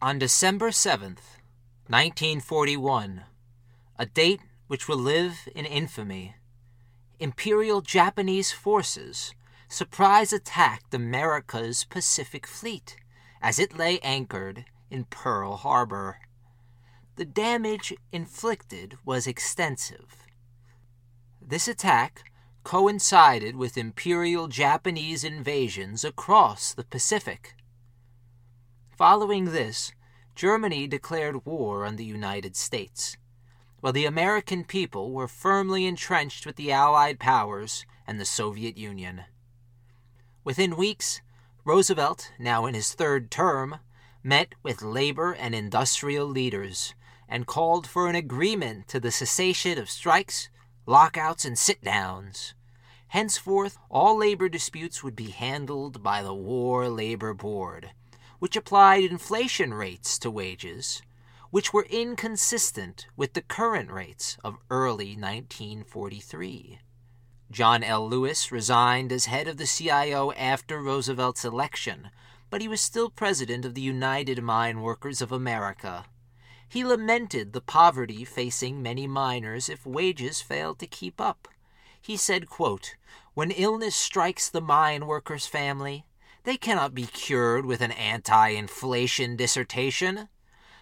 On 0.02 0.20
December 0.20 0.70
7th, 0.70 1.35
1941, 1.88 3.22
a 4.00 4.06
date 4.08 4.42
which 4.66 4.88
will 4.88 4.98
live 4.98 5.48
in 5.54 5.66
infamy, 5.66 6.36
Imperial 7.20 7.82
Japanese 7.82 8.52
forces 8.52 9.36
surprise 9.70 10.34
attacked 10.34 10.94
America's 10.94 11.84
Pacific 11.84 12.48
Fleet 12.48 12.98
as 13.40 13.60
it 13.60 13.78
lay 13.78 14.00
anchored 14.00 14.66
in 14.90 15.06
Pearl 15.06 15.58
Harbor. 15.58 16.18
The 17.18 17.26
damage 17.26 17.94
inflicted 18.12 18.98
was 19.06 19.28
extensive. 19.28 20.26
This 21.40 21.68
attack 21.68 22.32
coincided 22.64 23.56
with 23.56 23.78
Imperial 23.78 24.48
Japanese 24.48 25.24
invasions 25.24 26.04
across 26.04 26.74
the 26.74 26.84
Pacific. 26.84 27.56
Following 28.98 29.46
this, 29.46 29.94
Germany 30.36 30.88
declared 30.88 31.46
war 31.46 31.86
on 31.86 31.96
the 31.96 32.06
United 32.06 32.56
States, 32.56 33.18
while 33.80 33.94
the 33.94 34.06
American 34.06 34.64
people 34.64 35.12
were 35.12 35.28
firmly 35.28 35.86
entrenched 35.86 36.46
with 36.46 36.56
the 36.56 36.72
Allied 36.72 37.20
powers 37.20 37.86
and 38.06 38.20
the 38.20 38.26
Soviet 38.26 38.78
Union. 38.78 39.24
Within 40.44 40.76
weeks, 40.76 41.22
Roosevelt, 41.64 42.32
now 42.38 42.66
in 42.66 42.76
his 42.76 42.94
third 42.94 43.32
term, 43.32 43.80
met 44.24 44.54
with 44.62 44.82
labor 44.82 45.34
and 45.34 45.56
industrial 45.56 46.28
leaders 46.28 46.94
and 47.28 47.48
called 47.48 47.88
for 47.88 48.08
an 48.08 48.16
agreement 48.16 48.88
to 48.90 49.00
the 49.00 49.12
cessation 49.12 49.80
of 49.80 49.90
strikes 49.90 50.50
lockouts, 50.86 51.46
and 51.46 51.58
sit 51.58 51.84
downs. 51.84 52.54
Henceforth, 53.08 53.78
all 53.90 54.18
labor 54.18 54.50
disputes 54.50 55.04
would 55.04 55.16
be 55.16 55.30
handled 55.30 56.04
by 56.04 56.22
the 56.22 56.34
War 56.34 56.90
Labor 56.90 57.34
Board, 57.34 57.92
which 58.40 58.56
applied 58.56 59.04
inflation 59.04 59.74
rates 59.74 60.20
to 60.20 60.30
wages, 60.32 61.02
which 61.52 61.72
were 61.72 61.88
inconsistent 61.90 63.08
with 63.16 63.34
the 63.34 63.42
current 63.42 63.90
rates 63.92 64.38
of 64.44 64.58
early 64.70 65.16
1943. 65.16 66.80
John 67.52 67.84
L. 67.84 68.10
Lewis 68.10 68.52
resigned 68.52 69.12
as 69.12 69.28
head 69.28 69.48
of 69.48 69.58
the 69.58 69.68
CIO 69.68 70.32
after 70.34 70.82
Roosevelt's 70.82 71.46
election, 71.46 72.10
but 72.50 72.60
he 72.62 72.68
was 72.68 72.82
still 72.82 73.10
president 73.10 73.66
of 73.66 73.74
the 73.74 73.82
United 73.82 74.42
Mine 74.42 74.82
Workers 74.82 75.22
of 75.22 75.32
America. 75.32 76.06
He 76.68 76.84
lamented 76.84 77.54
the 77.54 77.62
poverty 77.62 78.26
facing 78.26 78.82
many 78.82 79.08
miners 79.08 79.70
if 79.70 79.86
wages 79.86 80.42
failed 80.42 80.80
to 80.80 80.88
keep 80.88 81.22
up. 81.22 81.48
He 82.02 82.18
said, 82.18 82.50
quote, 82.50 82.96
When 83.34 83.52
illness 83.52 83.96
strikes 83.96 84.50
the 84.50 84.62
mine 84.62 85.06
worker's 85.06 85.48
family, 85.48 86.06
they 86.46 86.58
cannot 86.58 86.94
be 86.94 87.08
cured 87.08 87.66
with 87.66 87.82
an 87.82 87.92
anti 87.92 88.50
inflation 88.50 89.36
dissertation. 89.36 90.30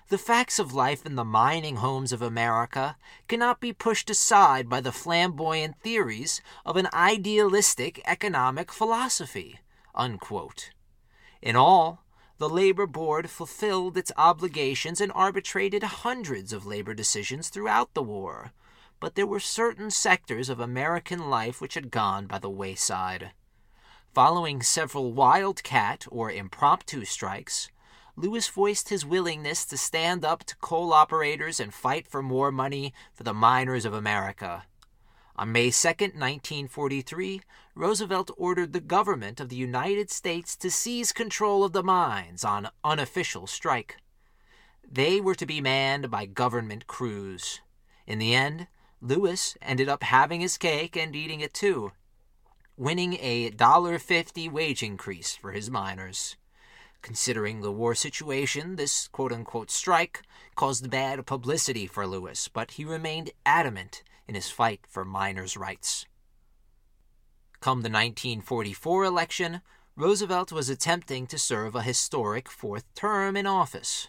The 0.10 0.18
facts 0.18 0.60
of 0.60 0.74
life 0.74 1.06
in 1.06 1.16
the 1.16 1.24
mining 1.24 1.78
homes 1.78 2.12
of 2.12 2.22
America 2.22 2.98
cannot 3.30 3.62
be 3.62 3.72
pushed 3.72 4.10
aside 4.10 4.68
by 4.68 4.82
the 4.82 4.92
flamboyant 4.92 5.80
theories 5.80 6.42
of 6.66 6.76
an 6.76 6.90
idealistic 6.94 8.02
economic 8.06 8.72
philosophy. 8.72 9.62
Unquote. 9.96 10.72
In 11.42 11.56
all, 11.56 12.04
the 12.40 12.50
Labor 12.50 12.86
Board 12.86 13.30
fulfilled 13.30 13.98
its 13.98 14.12
obligations 14.18 15.00
and 15.00 15.12
arbitrated 15.16 15.84
hundreds 15.84 16.52
of 16.52 16.66
labor 16.66 16.94
decisions 16.94 17.48
throughout 17.48 17.94
the 17.94 18.04
war, 18.04 18.52
but 19.00 19.16
there 19.16 19.28
were 19.28 19.40
certain 19.40 19.90
sectors 19.90 20.50
of 20.50 20.60
American 20.60 21.30
life 21.30 21.62
which 21.62 21.76
had 21.76 21.90
gone 21.90 22.28
by 22.28 22.40
the 22.40 22.50
wayside. 22.50 23.32
Following 24.14 24.62
several 24.62 25.12
wildcat 25.12 26.06
or 26.12 26.30
impromptu 26.30 27.04
strikes, 27.04 27.72
Lewis 28.16 28.48
voiced 28.48 28.90
his 28.90 29.04
willingness 29.04 29.66
to 29.66 29.76
stand 29.76 30.24
up 30.24 30.44
to 30.44 30.56
coal 30.58 30.94
operators 30.94 31.60
and 31.60 31.74
fight 31.74 32.08
for 32.08 32.22
more 32.22 32.52
money 32.52 32.94
for 33.12 33.24
the 33.24 33.34
miners 33.34 33.86
of 33.86 33.94
America. 33.96 34.66
On 35.36 35.52
May 35.52 35.72
2, 35.72 35.88
1943, 35.88 37.42
Roosevelt 37.74 38.30
ordered 38.38 38.74
the 38.74 38.80
government 38.80 39.40
of 39.40 39.50
the 39.50 39.56
United 39.56 40.12
States 40.12 40.56
to 40.58 40.70
seize 40.70 41.12
control 41.12 41.64
of 41.64 41.74
the 41.74 41.82
mines 41.82 42.46
on 42.46 42.70
unofficial 42.84 43.48
strike. 43.48 43.98
They 44.88 45.22
were 45.22 45.34
to 45.34 45.48
be 45.48 45.60
manned 45.60 46.12
by 46.12 46.28
government 46.28 46.86
crews. 46.86 47.62
In 48.06 48.20
the 48.20 48.36
end, 48.36 48.68
Lewis 49.02 49.58
ended 49.60 49.90
up 49.90 50.04
having 50.04 50.42
his 50.42 50.60
cake 50.60 50.96
and 50.96 51.16
eating 51.16 51.40
it 51.40 51.56
too, 51.56 51.94
winning 52.78 53.18
a 53.20 53.52
$1.50 53.52 54.52
wage 54.52 54.82
increase 54.82 55.36
for 55.36 55.52
his 55.52 55.70
miners. 55.70 56.36
Considering 57.02 57.62
the 57.62 57.72
war 57.72 57.94
situation, 57.94 58.78
this 58.78 59.08
quote 59.10 59.32
unquote 59.32 59.70
strike 59.70 60.22
caused 60.56 60.90
bad 60.90 61.26
publicity 61.26 61.86
for 61.86 62.08
Lewis, 62.08 62.48
but 62.48 62.72
he 62.72 62.86
remained 62.86 63.32
adamant 63.46 64.04
in 64.28 64.36
his 64.36 64.50
fight 64.50 64.82
for 64.88 65.04
miners' 65.04 65.58
rights. 65.58 66.06
Come 67.60 67.82
the 67.82 67.90
1944 67.90 69.04
election, 69.04 69.62
Roosevelt 69.96 70.52
was 70.52 70.70
attempting 70.70 71.28
to 71.28 71.38
serve 71.38 71.76
a 71.76 71.84
historic 71.84 72.50
fourth 72.50 72.86
term 72.96 73.38
in 73.38 73.46
office. 73.46 74.08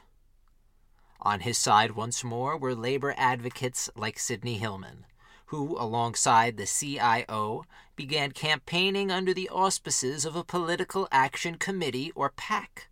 On 1.21 1.41
his 1.41 1.59
side 1.59 1.93
once 1.93 2.23
more 2.23 2.57
were 2.57 2.75
labor 2.75 3.15
advocates 3.17 3.91
like 3.97 4.19
Sidney 4.19 4.59
Hillman, 4.59 5.05
who, 5.47 5.77
alongside 5.79 6.57
the 6.57 6.67
CIO, 6.67 7.65
began 7.97 8.33
campaigning 8.33 9.11
under 9.11 9.35
the 9.35 9.49
auspices 9.49 10.25
of 10.25 10.37
a 10.37 10.45
Political 10.45 11.09
Action 11.13 11.57
Committee, 11.57 12.13
or 12.15 12.31
PAC. 12.31 12.89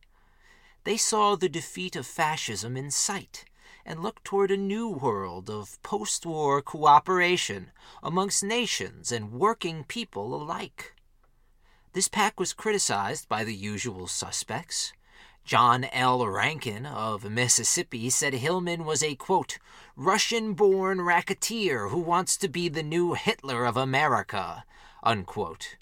They 0.84 0.96
saw 0.96 1.36
the 1.36 1.48
defeat 1.48 1.96
of 1.96 2.06
fascism 2.06 2.76
in 2.76 2.90
sight 2.90 3.44
and 3.84 4.02
looked 4.02 4.24
toward 4.24 4.50
a 4.50 4.56
new 4.56 4.88
world 4.88 5.50
of 5.50 5.82
post 5.82 6.24
war 6.26 6.62
cooperation 6.62 7.70
amongst 8.02 8.44
nations 8.44 9.10
and 9.10 9.32
working 9.32 9.84
people 9.84 10.34
alike. 10.34 10.94
This 11.92 12.08
PAC 12.08 12.38
was 12.38 12.52
criticized 12.52 13.28
by 13.28 13.44
the 13.44 13.54
usual 13.54 14.06
suspects 14.06 14.92
John 15.44 15.84
L. 15.84 16.26
Rankin 16.26 16.86
of 16.86 17.28
Mississippi 17.28 18.10
said 18.10 18.32
Hillman 18.32 18.84
was 18.84 19.02
a, 19.02 19.16
quote, 19.16 19.58
Russian 19.96 20.54
born 20.54 21.00
racketeer 21.00 21.88
who 21.88 21.98
wants 21.98 22.36
to 22.38 22.48
be 22.48 22.68
the 22.68 22.82
new 22.82 23.14
Hitler 23.14 23.64
of 23.64 23.76
America, 23.76 24.64
unquote. 25.02 25.76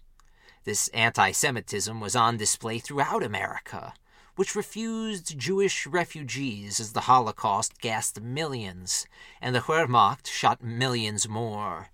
This 0.64 0.88
anti 0.88 1.32
Semitism 1.32 2.00
was 2.00 2.16
on 2.16 2.38
display 2.38 2.78
throughout 2.78 3.22
America, 3.22 3.94
which 4.34 4.54
refused 4.54 5.38
Jewish 5.38 5.86
refugees 5.86 6.80
as 6.80 6.92
the 6.92 7.02
Holocaust 7.02 7.80
gassed 7.80 8.20
millions 8.20 9.06
and 9.40 9.54
the 9.54 9.60
Wehrmacht 9.60 10.26
shot 10.26 10.62
millions 10.62 11.28
more. 11.28 11.90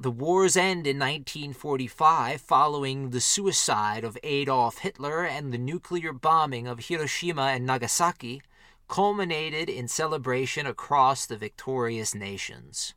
The 0.00 0.12
war's 0.12 0.56
end 0.56 0.86
in 0.86 0.96
1945, 0.96 2.40
following 2.40 3.10
the 3.10 3.20
suicide 3.20 4.04
of 4.04 4.16
Adolf 4.22 4.78
Hitler 4.78 5.24
and 5.24 5.52
the 5.52 5.58
nuclear 5.58 6.12
bombing 6.12 6.68
of 6.68 6.86
Hiroshima 6.86 7.46
and 7.46 7.66
Nagasaki, 7.66 8.40
culminated 8.86 9.68
in 9.68 9.88
celebration 9.88 10.66
across 10.66 11.26
the 11.26 11.36
victorious 11.36 12.14
nations. 12.14 12.94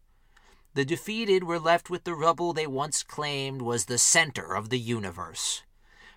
The 0.75 0.85
defeated 0.85 1.43
were 1.43 1.57
left 1.57 1.89
with 1.89 2.03
the 2.03 2.13
rubble 2.13 2.53
they 2.53 2.67
once 2.67 3.01
claimed 3.01 3.63
was 3.63 3.85
the 3.85 3.97
center 3.97 4.55
of 4.55 4.69
the 4.69 4.79
universe. 4.79 5.63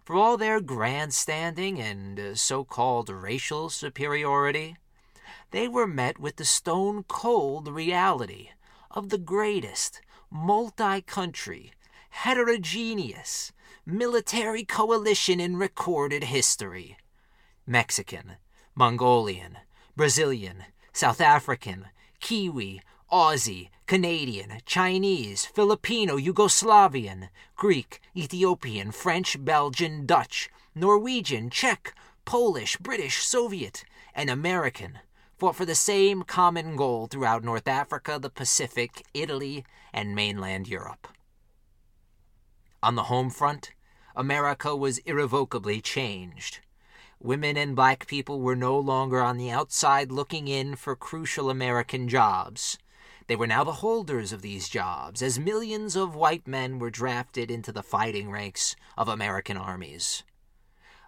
For 0.05 0.17
all 0.17 0.37
their 0.37 0.61
grandstanding 0.61 1.81
and 1.81 2.21
uh, 2.21 2.35
so 2.35 2.63
called 2.63 3.09
racial 3.09 3.71
superiority, 3.71 4.77
they 5.51 5.67
were 5.67 5.87
met 5.87 6.19
with 6.19 6.37
the 6.37 6.45
stone 6.45 7.05
cold 7.05 7.69
reality 7.69 8.51
of 8.91 9.09
the 9.09 9.17
greatest 9.17 10.03
multi 10.35 11.01
country, 11.01 11.73
heterogeneous, 12.11 13.53
military 13.87 14.65
coalition 14.65 15.39
in 15.39 15.57
recorded 15.57 16.25
history. 16.25 16.97
Mexican, 17.69 18.33
Mongolian, 18.75 19.59
Brazilian, 19.95 20.65
South 20.93 21.21
African, 21.21 21.87
Kiwi, 22.19 22.83
Aussie, 23.13 23.69
Canadian, 23.87 24.61
Chinese, 24.67 25.45
Filipino, 25.47 26.19
Yugoslavian, 26.19 27.29
Greek, 27.55 28.01
Ethiopian, 28.17 28.91
French, 28.91 29.43
Belgian, 29.45 30.05
Dutch, 30.05 30.51
Norwegian, 30.75 31.49
Czech, 31.49 31.95
Polish, 32.25 32.77
British, 32.79 33.23
Soviet, 33.23 33.85
and 34.17 34.29
American 34.29 34.99
fought 35.39 35.57
for 35.57 35.65
the 35.65 35.75
same 35.75 36.23
common 36.23 36.77
goal 36.77 37.07
throughout 37.07 37.45
North 37.45 37.69
Africa, 37.69 38.19
the 38.21 38.31
Pacific, 38.31 39.05
Italy, 39.15 39.65
and 39.93 40.15
mainland 40.15 40.69
Europe. 40.69 41.09
On 42.83 42.95
the 42.95 43.05
home 43.05 43.31
front, 43.31 43.73
America 44.15 44.77
was 44.77 44.99
irrevocably 44.99 45.81
changed. 45.81 46.61
Women 47.19 47.57
and 47.57 47.75
black 47.75 48.07
people 48.07 48.41
were 48.41 48.55
no 48.55 48.79
longer 48.79 49.21
on 49.21 49.39
the 49.39 49.51
outside 49.51 50.13
looking 50.13 50.47
in 50.47 50.77
for 50.77 50.95
crucial 50.95 51.49
American 51.49 52.09
jobs. 52.09 52.79
They 53.27 53.37
were 53.37 53.47
now 53.47 53.65
the 53.65 53.81
holders 53.81 54.33
of 54.33 54.43
these 54.43 54.69
jobs, 54.69 55.23
as 55.23 55.39
millions 55.39 55.97
of 55.97 56.15
white 56.15 56.47
men 56.47 56.79
were 56.79 56.91
drafted 56.91 57.51
into 57.51 57.73
the 57.73 57.83
fighting 57.83 58.31
ranks 58.31 58.77
of 58.99 59.09
American 59.09 59.57
armies. 59.57 60.23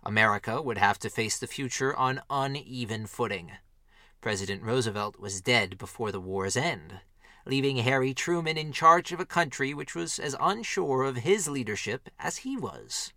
America 0.02 0.62
would 0.62 0.78
have 0.78 0.98
to 1.00 1.10
face 1.10 1.38
the 1.38 1.46
future 1.46 1.94
on 1.94 2.22
uneven 2.30 3.06
footing. 3.06 3.52
President 4.20 4.62
Roosevelt 4.62 5.18
was 5.18 5.40
dead 5.40 5.78
before 5.78 6.10
the 6.10 6.20
war's 6.20 6.56
end, 6.56 7.00
leaving 7.44 7.76
Harry 7.78 8.12
Truman 8.12 8.56
in 8.56 8.72
charge 8.72 9.12
of 9.12 9.20
a 9.20 9.26
country 9.26 9.72
which 9.72 9.94
was 9.94 10.18
as 10.18 10.34
unsure 10.40 11.04
of 11.04 11.18
his 11.18 11.48
leadership 11.48 12.08
as 12.18 12.38
he 12.38 12.56
was. 12.56 13.12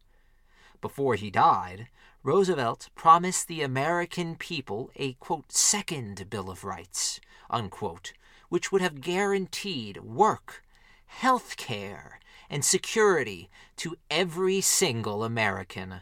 Before 0.82 1.16
he 1.16 1.32
died, 1.32 1.88
Roosevelt 2.22 2.90
promised 2.96 3.48
the 3.48 3.62
American 3.62 4.36
people 4.36 4.92
a 4.96 5.14
quote, 5.14 5.52
second 5.52 6.30
Bill 6.30 6.50
of 6.50 6.64
Rights, 6.64 7.20
unquote, 7.50 8.14
which 8.50 8.72
would 8.72 8.82
have 8.82 9.02
guaranteed 9.02 9.98
work, 10.04 10.64
health 11.08 11.58
care, 11.58 12.20
and 12.50 12.64
security 12.66 13.50
to 13.78 13.96
every 14.12 14.62
single 14.62 15.24
American. 15.24 16.02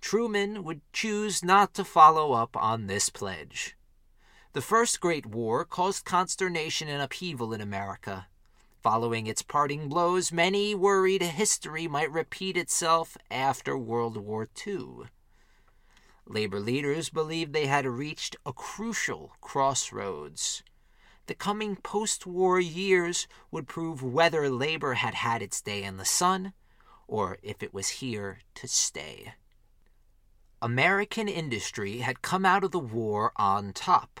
Truman 0.00 0.64
would 0.64 0.80
choose 0.92 1.44
not 1.44 1.74
to 1.74 1.84
follow 1.84 2.32
up 2.32 2.56
on 2.56 2.86
this 2.86 3.08
pledge. 3.08 3.76
The 4.52 4.60
First 4.60 5.00
Great 5.00 5.26
War 5.26 5.64
caused 5.64 6.04
consternation 6.04 6.88
and 6.88 7.00
upheaval 7.00 7.52
in 7.52 7.60
America. 7.60 8.26
Following 8.82 9.28
its 9.28 9.42
parting 9.42 9.88
blows, 9.88 10.32
many 10.32 10.74
worried 10.74 11.22
history 11.22 11.86
might 11.86 12.10
repeat 12.10 12.56
itself 12.56 13.16
after 13.30 13.78
World 13.78 14.16
War 14.16 14.48
II. 14.66 15.06
Labor 16.26 16.58
leaders 16.58 17.10
believed 17.10 17.52
they 17.52 17.68
had 17.68 17.86
reached 17.86 18.34
a 18.44 18.52
crucial 18.52 19.36
crossroads. 19.40 20.64
The 21.26 21.36
coming 21.36 21.76
post 21.76 22.26
war 22.26 22.58
years 22.58 23.28
would 23.52 23.68
prove 23.68 24.02
whether 24.02 24.50
labor 24.50 24.94
had 24.94 25.14
had 25.14 25.42
its 25.42 25.60
day 25.60 25.84
in 25.84 25.96
the 25.96 26.04
sun 26.04 26.54
or 27.06 27.38
if 27.44 27.62
it 27.62 27.72
was 27.72 28.00
here 28.00 28.40
to 28.56 28.66
stay. 28.66 29.34
American 30.60 31.28
industry 31.28 31.98
had 31.98 32.20
come 32.20 32.44
out 32.44 32.64
of 32.64 32.72
the 32.72 32.80
war 32.80 33.32
on 33.36 33.72
top 33.72 34.20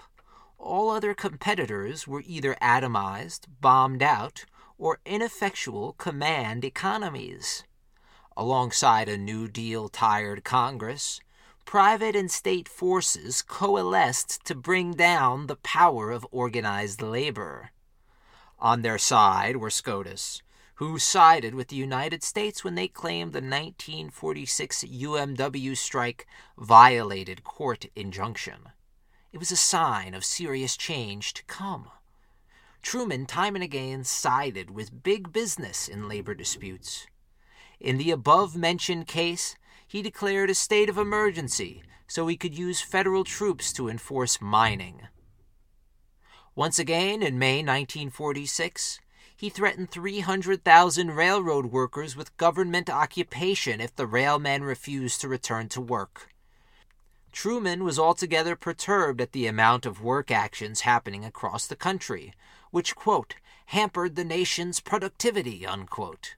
all 0.60 0.90
other 0.90 1.14
competitors 1.14 2.06
were 2.06 2.22
either 2.26 2.54
atomized, 2.62 3.46
bombed 3.60 4.02
out, 4.02 4.44
or 4.78 5.00
ineffectual 5.04 5.94
command 5.94 6.64
economies. 6.64 7.64
Alongside 8.36 9.08
a 9.08 9.18
New 9.18 9.48
Deal 9.48 9.88
tired 9.88 10.44
Congress, 10.44 11.20
private 11.64 12.14
and 12.14 12.30
state 12.30 12.68
forces 12.68 13.42
coalesced 13.42 14.44
to 14.44 14.54
bring 14.54 14.92
down 14.92 15.46
the 15.46 15.56
power 15.56 16.10
of 16.10 16.26
organized 16.30 17.02
labor. 17.02 17.70
On 18.58 18.82
their 18.82 18.98
side 18.98 19.56
were 19.56 19.70
SCOTUS, 19.70 20.42
who 20.74 20.98
sided 20.98 21.54
with 21.54 21.68
the 21.68 21.76
United 21.76 22.22
States 22.22 22.64
when 22.64 22.74
they 22.74 22.88
claimed 22.88 23.32
the 23.32 23.38
1946 23.38 24.84
UMW 24.84 25.76
strike 25.76 26.26
violated 26.58 27.44
court 27.44 27.86
injunction. 27.94 28.70
It 29.32 29.38
was 29.38 29.52
a 29.52 29.56
sign 29.56 30.14
of 30.14 30.24
serious 30.24 30.76
change 30.76 31.34
to 31.34 31.44
come. 31.44 31.88
Truman 32.82 33.26
time 33.26 33.54
and 33.54 33.62
again 33.62 34.02
sided 34.02 34.70
with 34.70 35.04
big 35.04 35.32
business 35.32 35.86
in 35.86 36.08
labor 36.08 36.34
disputes. 36.34 37.06
In 37.78 37.96
the 37.96 38.10
above 38.10 38.56
mentioned 38.56 39.06
case, 39.06 39.56
he 39.86 40.02
declared 40.02 40.50
a 40.50 40.54
state 40.54 40.88
of 40.88 40.98
emergency 40.98 41.82
so 42.08 42.26
he 42.26 42.36
could 42.36 42.58
use 42.58 42.80
federal 42.80 43.22
troops 43.22 43.72
to 43.74 43.88
enforce 43.88 44.40
mining. 44.40 45.02
Once 46.56 46.80
again, 46.80 47.22
in 47.22 47.38
May 47.38 47.58
1946, 47.58 48.98
he 49.36 49.48
threatened 49.48 49.90
300,000 49.90 51.12
railroad 51.12 51.66
workers 51.66 52.16
with 52.16 52.36
government 52.36 52.90
occupation 52.90 53.80
if 53.80 53.94
the 53.94 54.08
railmen 54.08 54.62
refused 54.62 55.20
to 55.20 55.28
return 55.28 55.68
to 55.68 55.80
work. 55.80 56.30
Truman 57.32 57.84
was 57.84 57.98
altogether 57.98 58.56
perturbed 58.56 59.20
at 59.20 59.32
the 59.32 59.46
amount 59.46 59.86
of 59.86 60.02
work 60.02 60.30
actions 60.30 60.80
happening 60.80 61.24
across 61.24 61.66
the 61.66 61.76
country, 61.76 62.34
which, 62.70 62.94
quote, 62.94 63.36
hampered 63.66 64.16
the 64.16 64.24
nation's 64.24 64.80
productivity, 64.80 65.66
unquote. 65.66 66.34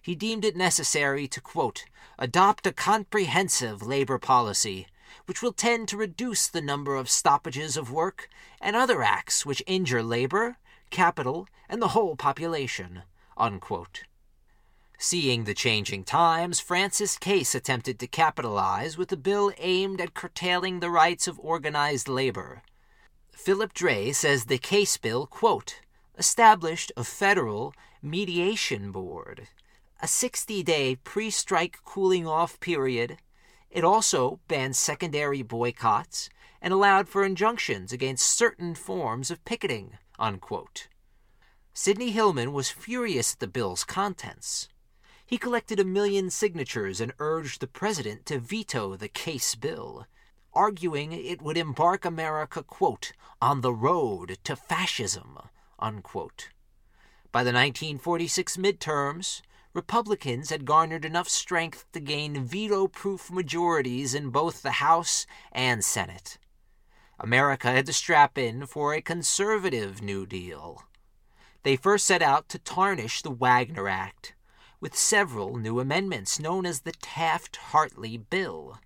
He 0.00 0.14
deemed 0.14 0.44
it 0.44 0.56
necessary 0.56 1.26
to, 1.28 1.40
quote, 1.40 1.84
adopt 2.18 2.66
a 2.66 2.72
comprehensive 2.72 3.82
labor 3.82 4.18
policy 4.18 4.86
which 5.26 5.42
will 5.42 5.52
tend 5.52 5.88
to 5.88 5.96
reduce 5.96 6.46
the 6.46 6.60
number 6.60 6.94
of 6.94 7.10
stoppages 7.10 7.76
of 7.76 7.90
work 7.90 8.28
and 8.60 8.76
other 8.76 9.02
acts 9.02 9.46
which 9.46 9.62
injure 9.66 10.02
labor, 10.02 10.58
capital, 10.90 11.48
and 11.68 11.80
the 11.80 11.88
whole 11.88 12.16
population. 12.16 13.02
Unquote. 13.36 14.04
Seeing 14.98 15.44
the 15.44 15.54
changing 15.54 16.04
times, 16.04 16.58
Francis 16.58 17.18
Case 17.18 17.54
attempted 17.54 17.98
to 17.98 18.06
capitalize 18.06 18.96
with 18.96 19.12
a 19.12 19.16
bill 19.16 19.52
aimed 19.58 20.00
at 20.00 20.14
curtailing 20.14 20.80
the 20.80 20.90
rights 20.90 21.28
of 21.28 21.38
organized 21.38 22.08
labor. 22.08 22.62
Philip 23.32 23.74
Dray 23.74 24.12
says 24.12 24.46
the 24.46 24.56
Case 24.56 24.96
bill, 24.96 25.26
quote, 25.26 25.80
established 26.16 26.92
a 26.96 27.04
federal 27.04 27.74
mediation 28.02 28.90
board, 28.90 29.48
a 30.00 30.08
60 30.08 30.62
day 30.62 30.96
pre 30.96 31.30
strike 31.30 31.78
cooling 31.84 32.26
off 32.26 32.58
period. 32.60 33.18
It 33.70 33.84
also 33.84 34.40
banned 34.48 34.76
secondary 34.76 35.42
boycotts 35.42 36.30
and 36.62 36.72
allowed 36.72 37.08
for 37.08 37.22
injunctions 37.22 37.92
against 37.92 38.26
certain 38.26 38.74
forms 38.74 39.30
of 39.30 39.44
picketing. 39.44 39.98
Unquote. 40.18 40.88
Sidney 41.74 42.10
Hillman 42.10 42.54
was 42.54 42.70
furious 42.70 43.34
at 43.34 43.40
the 43.40 43.46
bill's 43.46 43.84
contents. 43.84 44.70
He 45.28 45.38
collected 45.38 45.80
a 45.80 45.84
million 45.84 46.30
signatures 46.30 47.00
and 47.00 47.12
urged 47.18 47.60
the 47.60 47.66
president 47.66 48.26
to 48.26 48.38
veto 48.38 48.94
the 48.94 49.08
case 49.08 49.56
bill, 49.56 50.06
arguing 50.54 51.10
it 51.10 51.42
would 51.42 51.56
embark 51.56 52.04
America, 52.04 52.62
quote, 52.62 53.12
on 53.42 53.60
the 53.60 53.72
road 53.72 54.38
to 54.44 54.54
fascism, 54.54 55.36
unquote. 55.80 56.50
By 57.32 57.42
the 57.42 57.52
1946 57.52 58.56
midterms, 58.56 59.42
Republicans 59.74 60.50
had 60.50 60.64
garnered 60.64 61.04
enough 61.04 61.28
strength 61.28 61.86
to 61.92 61.98
gain 61.98 62.44
veto 62.44 62.86
proof 62.86 63.28
majorities 63.28 64.14
in 64.14 64.30
both 64.30 64.62
the 64.62 64.78
House 64.78 65.26
and 65.50 65.84
Senate. 65.84 66.38
America 67.18 67.68
had 67.72 67.86
to 67.86 67.92
strap 67.92 68.38
in 68.38 68.64
for 68.64 68.94
a 68.94 69.02
conservative 69.02 70.00
New 70.00 70.24
Deal. 70.24 70.84
They 71.64 71.74
first 71.74 72.06
set 72.06 72.22
out 72.22 72.48
to 72.50 72.60
tarnish 72.60 73.22
the 73.22 73.30
Wagner 73.30 73.88
Act 73.88 74.35
with 74.80 74.96
several 74.96 75.56
new 75.56 75.80
amendments 75.80 76.38
known 76.38 76.66
as 76.66 76.80
the 76.80 76.92
Taft 76.92 77.56
Hartley 77.56 78.16
Bill. 78.16 78.78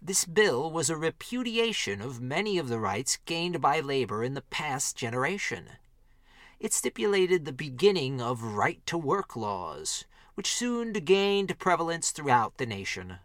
This 0.00 0.24
bill 0.24 0.70
was 0.70 0.88
a 0.88 0.96
repudiation 0.96 2.00
of 2.00 2.20
many 2.20 2.58
of 2.58 2.68
the 2.68 2.78
rights 2.78 3.18
gained 3.24 3.60
by 3.60 3.80
labor 3.80 4.22
in 4.22 4.34
the 4.34 4.42
past 4.42 4.96
generation. 4.96 5.70
It 6.60 6.72
stipulated 6.72 7.44
the 7.44 7.52
beginning 7.52 8.20
of 8.20 8.42
right 8.42 8.84
to 8.86 8.96
work 8.96 9.34
laws, 9.34 10.04
which 10.34 10.54
soon 10.54 10.92
gained 10.92 11.58
prevalence 11.58 12.10
throughout 12.10 12.58
the 12.58 12.66
nation. 12.66 13.18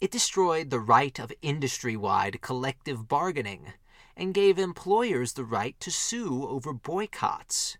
It 0.00 0.10
destroyed 0.10 0.70
the 0.70 0.80
right 0.80 1.18
of 1.18 1.32
industry 1.42 1.96
wide 1.96 2.40
collective 2.40 3.08
bargaining 3.08 3.74
and 4.16 4.34
gave 4.34 4.58
employers 4.58 5.34
the 5.34 5.44
right 5.44 5.78
to 5.80 5.90
sue 5.90 6.46
over 6.48 6.72
boycotts. 6.72 7.76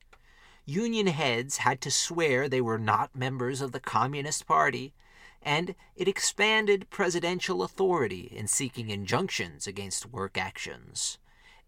Union 0.65 1.09
heads 1.09 1.59
had 1.59 1.81
to 1.81 1.91
swear 1.91 2.49
they 2.49 2.61
were 2.61 2.79
not 2.79 3.17
members 3.17 3.61
of 3.61 3.73
the 3.73 3.81
Communist 3.81 4.47
Party, 4.47 4.95
and 5.43 5.75
it 5.97 6.07
expanded 6.07 6.89
presidential 6.89 7.63
authority 7.63 8.29
in 8.31 8.47
seeking 8.47 8.89
injunctions 8.89 9.67
against 9.67 10.07
work 10.07 10.39
actions. 10.39 11.19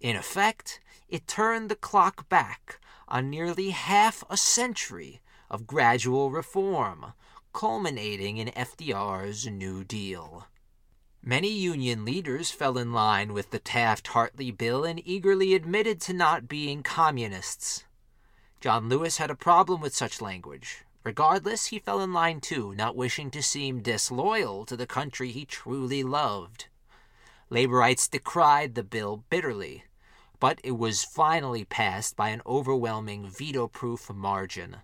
In 0.01 0.15
effect, 0.15 0.81
it 1.09 1.27
turned 1.27 1.69
the 1.69 1.77
clock 1.77 2.29
back 2.29 2.79
on 3.09 3.31
nearly 3.31 3.71
half 3.71 4.23
a 4.31 4.37
century 4.37 5.21
of 5.51 5.67
gradual 5.67 6.31
reform, 6.31 7.15
culminating 7.53 8.37
in 8.37 8.49
FDR's 8.49 9.47
New 9.47 9.83
Deal. 9.83 10.47
Many 11.21 11.51
Union 11.51 12.05
leaders 12.05 12.51
fell 12.51 12.79
in 12.79 12.93
line 12.93 13.33
with 13.33 13.51
the 13.51 13.59
Taft 13.59 14.09
Hartley 14.09 14.51
bill 14.51 14.85
and 14.85 15.01
eagerly 15.05 15.55
admitted 15.55 16.01
to 16.03 16.13
not 16.13 16.49
being 16.49 16.83
communists. 16.83 17.85
John 18.65 18.89
Lewis 18.89 19.19
had 19.19 19.31
a 19.31 19.35
problem 19.35 19.83
with 19.83 19.95
such 19.95 20.23
language. 20.23 20.87
Regardless, 21.03 21.67
he 21.67 21.79
fell 21.79 22.01
in 22.01 22.15
line 22.15 22.41
too, 22.41 22.75
not 22.75 22.97
wishing 22.97 23.31
to 23.33 23.43
seem 23.43 23.83
disloyal 23.83 24.65
to 24.65 24.75
the 24.75 24.87
country 24.87 25.33
he 25.33 25.45
truly 25.45 26.03
loved. 26.03 26.69
Laborites 27.51 28.09
decried 28.09 28.75
the 28.75 28.83
bill 28.83 29.23
bitterly, 29.29 29.85
but 30.41 30.63
it 30.65 30.79
was 30.79 31.05
finally 31.05 31.67
passed 31.67 32.17
by 32.17 32.31
an 32.31 32.41
overwhelming 32.47 33.29
veto 33.29 33.69
proof 33.69 34.09
margin. 34.11 34.79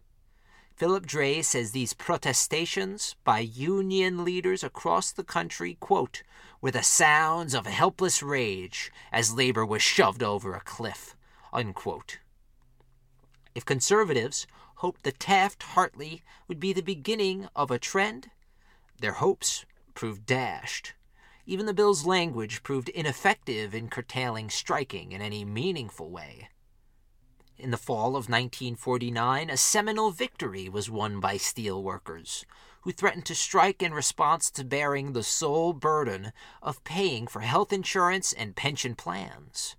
Philip 0.77 1.07
Dray 1.07 1.41
says 1.41 1.71
these 1.71 1.95
protestations 1.95 3.17
by 3.25 3.39
union 3.39 4.27
leaders 4.27 4.63
across 4.63 5.11
the 5.11 5.25
country, 5.25 5.79
quote, 5.81 6.23
were 6.61 6.71
the 6.71 6.83
sounds 6.83 7.55
of 7.55 7.65
helpless 7.65 8.23
rage 8.23 8.93
as 9.11 9.33
labor 9.33 9.65
was 9.65 9.81
shoved 9.81 10.23
over 10.23 10.53
a 10.53 10.61
cliff, 10.61 11.17
unquote. 11.51 12.19
If 13.55 13.65
conservatives 13.65 14.47
hoped 14.77 15.03
the 15.03 15.13
Taft 15.13 15.63
Hartley 15.63 16.23
would 16.47 16.61
be 16.61 16.73
the 16.73 16.83
beginning 16.83 17.49
of 17.57 17.71
a 17.71 17.79
trend, 17.79 18.31
their 19.01 19.13
hopes 19.13 19.65
proved 19.95 20.25
dashed. 20.25 20.95
Even 21.47 21.67
the 21.67 21.75
bill's 21.75 22.07
language 22.07 22.63
proved 22.63 22.89
ineffective 22.91 23.75
in 23.75 23.89
curtailing 23.89 24.51
striking 24.51 25.13
in 25.13 25.21
any 25.21 25.45
meaningful 25.45 26.11
way. 26.11 26.49
In 27.59 27.73
the 27.73 27.77
fall 27.77 28.11
of 28.11 28.31
1949, 28.31 29.51
a 29.51 29.57
seminal 29.57 30.11
victory 30.13 30.69
was 30.69 30.89
won 30.89 31.21
by 31.21 31.37
steel 31.37 31.83
workers, 31.83 32.47
who 32.83 32.93
threatened 32.93 33.27
to 33.27 33.35
strike 33.35 33.83
in 33.83 33.93
response 33.93 34.51
to 34.53 34.65
bearing 34.65 35.13
the 35.13 35.23
sole 35.23 35.75
burden 35.75 36.33
of 36.63 36.83
paying 36.85 37.27
for 37.27 37.41
health 37.41 37.73
insurance 37.73 38.33
and 38.33 38.57
pension 38.57 38.95
plans. 38.95 39.77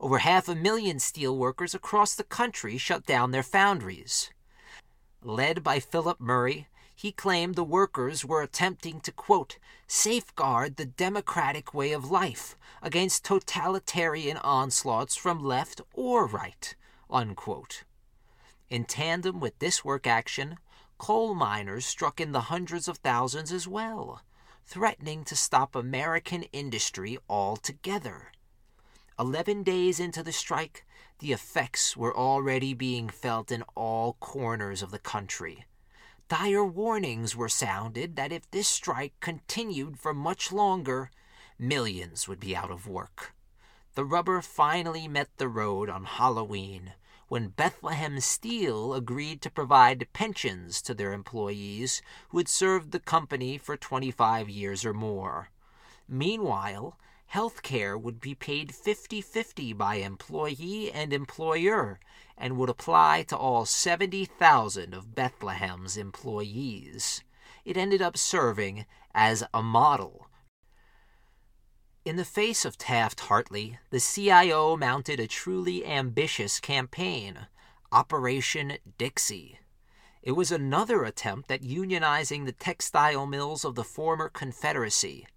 Over 0.00 0.20
half 0.20 0.48
a 0.48 0.54
million 0.54 0.96
steelworkers 0.96 1.74
across 1.74 2.14
the 2.14 2.24
country 2.24 2.78
shut 2.78 3.04
down 3.04 3.32
their 3.32 3.42
foundries. 3.42 4.30
Led 5.22 5.62
by 5.62 5.78
Philip 5.78 6.18
Murray, 6.18 6.68
he 6.96 7.12
claimed 7.12 7.54
the 7.54 7.64
workers 7.64 8.24
were 8.24 8.40
attempting 8.40 9.00
to, 9.02 9.12
quote, 9.12 9.58
safeguard 9.86 10.76
the 10.76 10.86
democratic 10.86 11.74
way 11.74 11.92
of 11.92 12.10
life 12.10 12.56
against 12.80 13.26
totalitarian 13.26 14.38
onslaughts 14.38 15.16
from 15.16 15.44
left 15.44 15.82
or 15.92 16.26
right, 16.26 16.74
unquote. 17.10 17.84
In 18.70 18.86
tandem 18.86 19.38
with 19.38 19.58
this 19.58 19.84
work 19.84 20.06
action, 20.06 20.56
coal 20.96 21.34
miners 21.34 21.84
struck 21.84 22.22
in 22.22 22.32
the 22.32 22.48
hundreds 22.48 22.88
of 22.88 22.96
thousands 22.98 23.52
as 23.52 23.68
well, 23.68 24.22
threatening 24.64 25.24
to 25.24 25.36
stop 25.36 25.74
American 25.74 26.44
industry 26.54 27.18
altogether. 27.28 28.32
Eleven 29.20 29.62
days 29.62 30.00
into 30.00 30.22
the 30.22 30.32
strike, 30.32 30.86
the 31.18 31.30
effects 31.30 31.94
were 31.94 32.16
already 32.16 32.72
being 32.72 33.10
felt 33.10 33.52
in 33.52 33.62
all 33.74 34.14
corners 34.14 34.80
of 34.80 34.90
the 34.90 34.98
country. 34.98 35.66
Dire 36.30 36.64
warnings 36.64 37.36
were 37.36 37.50
sounded 37.50 38.16
that 38.16 38.32
if 38.32 38.50
this 38.50 38.66
strike 38.66 39.12
continued 39.20 39.98
for 39.98 40.14
much 40.14 40.52
longer, 40.52 41.10
millions 41.58 42.28
would 42.28 42.40
be 42.40 42.56
out 42.56 42.70
of 42.70 42.88
work. 42.88 43.34
The 43.94 44.06
rubber 44.06 44.40
finally 44.40 45.06
met 45.06 45.28
the 45.36 45.48
road 45.48 45.90
on 45.90 46.04
Halloween 46.04 46.94
when 47.28 47.48
Bethlehem 47.48 48.20
Steel 48.20 48.94
agreed 48.94 49.42
to 49.42 49.50
provide 49.50 50.08
pensions 50.14 50.80
to 50.80 50.94
their 50.94 51.12
employees 51.12 52.00
who 52.30 52.38
had 52.38 52.48
served 52.48 52.90
the 52.90 52.98
company 52.98 53.58
for 53.58 53.76
25 53.76 54.48
years 54.48 54.82
or 54.82 54.94
more. 54.94 55.50
Meanwhile, 56.08 56.96
health 57.30 57.62
care 57.62 57.96
would 57.96 58.20
be 58.20 58.34
paid 58.34 58.74
50 58.74 59.20
50 59.20 59.72
by 59.74 59.94
employee 59.94 60.90
and 60.90 61.12
employer 61.12 62.00
and 62.36 62.56
would 62.56 62.68
apply 62.68 63.22
to 63.22 63.36
all 63.36 63.64
70,000 63.64 64.92
of 64.92 65.14
Bethlehem's 65.14 65.96
employees. 65.96 67.22
It 67.64 67.76
ended 67.76 68.02
up 68.02 68.16
serving 68.16 68.84
as 69.14 69.44
a 69.54 69.62
model. 69.62 70.26
In 72.04 72.16
the 72.16 72.24
face 72.24 72.64
of 72.64 72.76
Taft 72.76 73.20
Hartley, 73.20 73.78
the 73.90 74.00
CIO 74.00 74.76
mounted 74.76 75.20
a 75.20 75.28
truly 75.28 75.86
ambitious 75.86 76.58
campaign 76.58 77.46
Operation 77.92 78.78
Dixie. 78.98 79.60
It 80.20 80.32
was 80.32 80.50
another 80.50 81.04
attempt 81.04 81.52
at 81.52 81.62
unionizing 81.62 82.44
the 82.44 82.52
textile 82.52 83.24
mills 83.24 83.64
of 83.64 83.76
the 83.76 83.84
former 83.84 84.28
Confederacy 84.28 85.28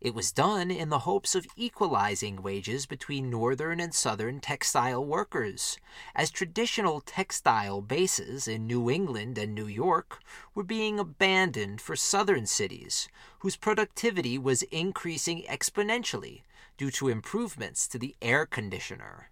It 0.00 0.14
was 0.14 0.32
done 0.32 0.70
in 0.70 0.88
the 0.88 1.00
hopes 1.00 1.34
of 1.34 1.46
equalizing 1.56 2.40
wages 2.40 2.86
between 2.86 3.28
northern 3.28 3.80
and 3.80 3.94
southern 3.94 4.40
textile 4.40 5.04
workers, 5.04 5.76
as 6.14 6.30
traditional 6.30 7.02
textile 7.02 7.82
bases 7.82 8.48
in 8.48 8.66
New 8.66 8.88
England 8.88 9.36
and 9.36 9.54
New 9.54 9.66
York 9.66 10.22
were 10.54 10.62
being 10.62 10.98
abandoned 10.98 11.82
for 11.82 11.96
southern 11.96 12.46
cities, 12.46 13.08
whose 13.40 13.56
productivity 13.56 14.38
was 14.38 14.62
increasing 14.62 15.42
exponentially 15.42 16.44
due 16.78 16.90
to 16.92 17.08
improvements 17.08 17.86
to 17.88 17.98
the 17.98 18.16
air 18.22 18.46
conditioner. 18.46 19.28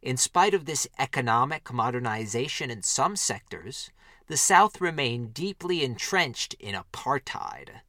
In 0.00 0.16
spite 0.16 0.54
of 0.54 0.64
this 0.64 0.88
economic 0.98 1.70
modernization 1.70 2.70
in 2.70 2.82
some 2.82 3.14
sectors, 3.14 3.90
the 4.26 4.38
South 4.38 4.80
remained 4.80 5.34
deeply 5.34 5.84
entrenched 5.84 6.54
in 6.54 6.74
apartheid. 6.74 7.82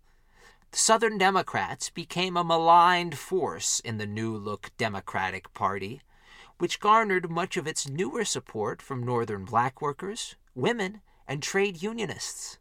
The 0.74 0.80
Southern 0.80 1.20
Democrats 1.20 1.92
became 1.92 2.36
a 2.36 2.44
maligned 2.44 3.16
force 3.16 3.80
in 3.82 4.00
the 4.00 4.08
New 4.08 4.36
Look 4.36 4.72
Democratic 4.76 5.54
Party, 5.54 6.02
which 6.58 6.80
garnered 6.80 7.30
much 7.30 7.58
of 7.58 7.68
its 7.68 7.88
newer 7.88 8.26
support 8.26 8.82
from 8.82 9.06
Northern 9.06 9.46
black 9.46 9.84
workers, 9.84 10.36
women, 10.56 11.02
and 11.28 11.44
trade 11.44 11.84
unionists. 11.84 12.58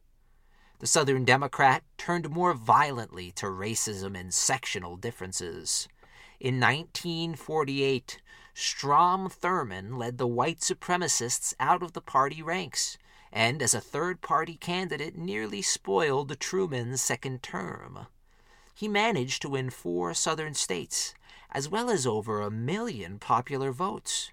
The 0.80 0.86
Southern 0.86 1.24
Democrat 1.24 1.84
turned 1.96 2.28
more 2.28 2.52
violently 2.52 3.32
to 3.32 3.46
racism 3.46 4.14
and 4.14 4.34
sectional 4.34 4.98
differences. 4.98 5.88
In 6.38 6.60
1948, 6.60 8.20
Strom 8.52 9.30
Thurmond 9.30 9.96
led 9.96 10.18
the 10.18 10.26
white 10.26 10.60
supremacists 10.60 11.54
out 11.58 11.82
of 11.82 11.94
the 11.94 12.02
party 12.02 12.42
ranks 12.42 12.98
and 13.32 13.62
as 13.62 13.72
a 13.72 13.80
third 13.80 14.20
party 14.20 14.56
candidate 14.56 15.16
nearly 15.16 15.62
spoiled 15.62 16.38
Truman's 16.38 17.00
second 17.00 17.42
term. 17.42 18.06
He 18.74 18.88
managed 18.88 19.40
to 19.42 19.48
win 19.48 19.70
four 19.70 20.12
southern 20.12 20.54
states, 20.54 21.14
as 21.50 21.68
well 21.68 21.90
as 21.90 22.06
over 22.06 22.40
a 22.40 22.50
million 22.50 23.18
popular 23.18 23.72
votes. 23.72 24.30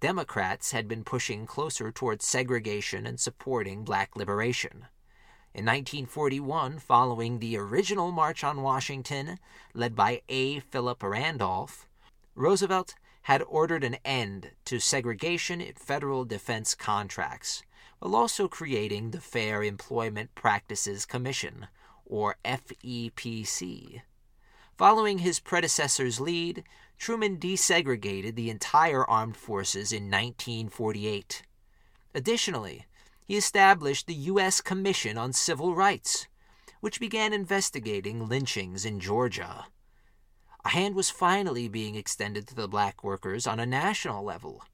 Democrats 0.00 0.72
had 0.72 0.86
been 0.86 1.04
pushing 1.04 1.46
closer 1.46 1.90
towards 1.90 2.26
segregation 2.26 3.06
and 3.06 3.18
supporting 3.18 3.84
black 3.84 4.16
liberation. 4.16 4.86
In 5.52 5.64
1941, 5.64 6.78
following 6.78 7.38
the 7.38 7.56
original 7.56 8.12
March 8.12 8.44
on 8.44 8.62
Washington, 8.62 9.38
led 9.74 9.96
by 9.96 10.22
A. 10.28 10.60
Philip 10.60 11.02
Randolph, 11.02 11.88
Roosevelt 12.34 12.94
had 13.22 13.42
ordered 13.42 13.84
an 13.84 13.96
end 14.04 14.52
to 14.64 14.78
segregation 14.78 15.60
in 15.60 15.74
federal 15.74 16.24
defense 16.24 16.74
contracts 16.74 17.62
while 18.00 18.16
also 18.16 18.48
creating 18.48 19.10
the 19.10 19.20
Fair 19.20 19.62
Employment 19.62 20.34
Practices 20.34 21.06
Commission, 21.06 21.68
or 22.04 22.36
FEPC. 22.44 24.02
Following 24.76 25.18
his 25.18 25.38
predecessor's 25.38 26.18
lead, 26.18 26.64
Truman 26.98 27.36
desegregated 27.38 28.34
the 28.34 28.50
entire 28.50 29.04
armed 29.04 29.36
forces 29.36 29.92
in 29.92 30.04
1948. 30.04 31.42
Additionally, 32.14 32.86
he 33.26 33.36
established 33.36 34.06
the 34.06 34.14
U.S. 34.14 34.60
Commission 34.60 35.16
on 35.16 35.32
Civil 35.32 35.74
Rights, 35.74 36.26
which 36.80 36.98
began 36.98 37.32
investigating 37.32 38.26
lynchings 38.26 38.84
in 38.84 38.98
Georgia. 38.98 39.66
A 40.64 40.70
hand 40.70 40.94
was 40.94 41.10
finally 41.10 41.68
being 41.68 41.94
extended 41.94 42.48
to 42.48 42.54
the 42.54 42.68
black 42.68 43.04
workers 43.04 43.46
on 43.46 43.60
a 43.60 43.66
national 43.66 44.24
level. 44.24 44.64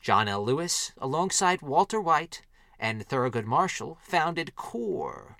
John 0.00 0.28
L. 0.28 0.44
Lewis, 0.44 0.92
alongside 0.98 1.62
Walter 1.62 2.00
White, 2.00 2.42
and 2.84 3.08
Thurgood 3.08 3.46
Marshall 3.46 3.96
founded 4.02 4.56
CORE, 4.56 5.38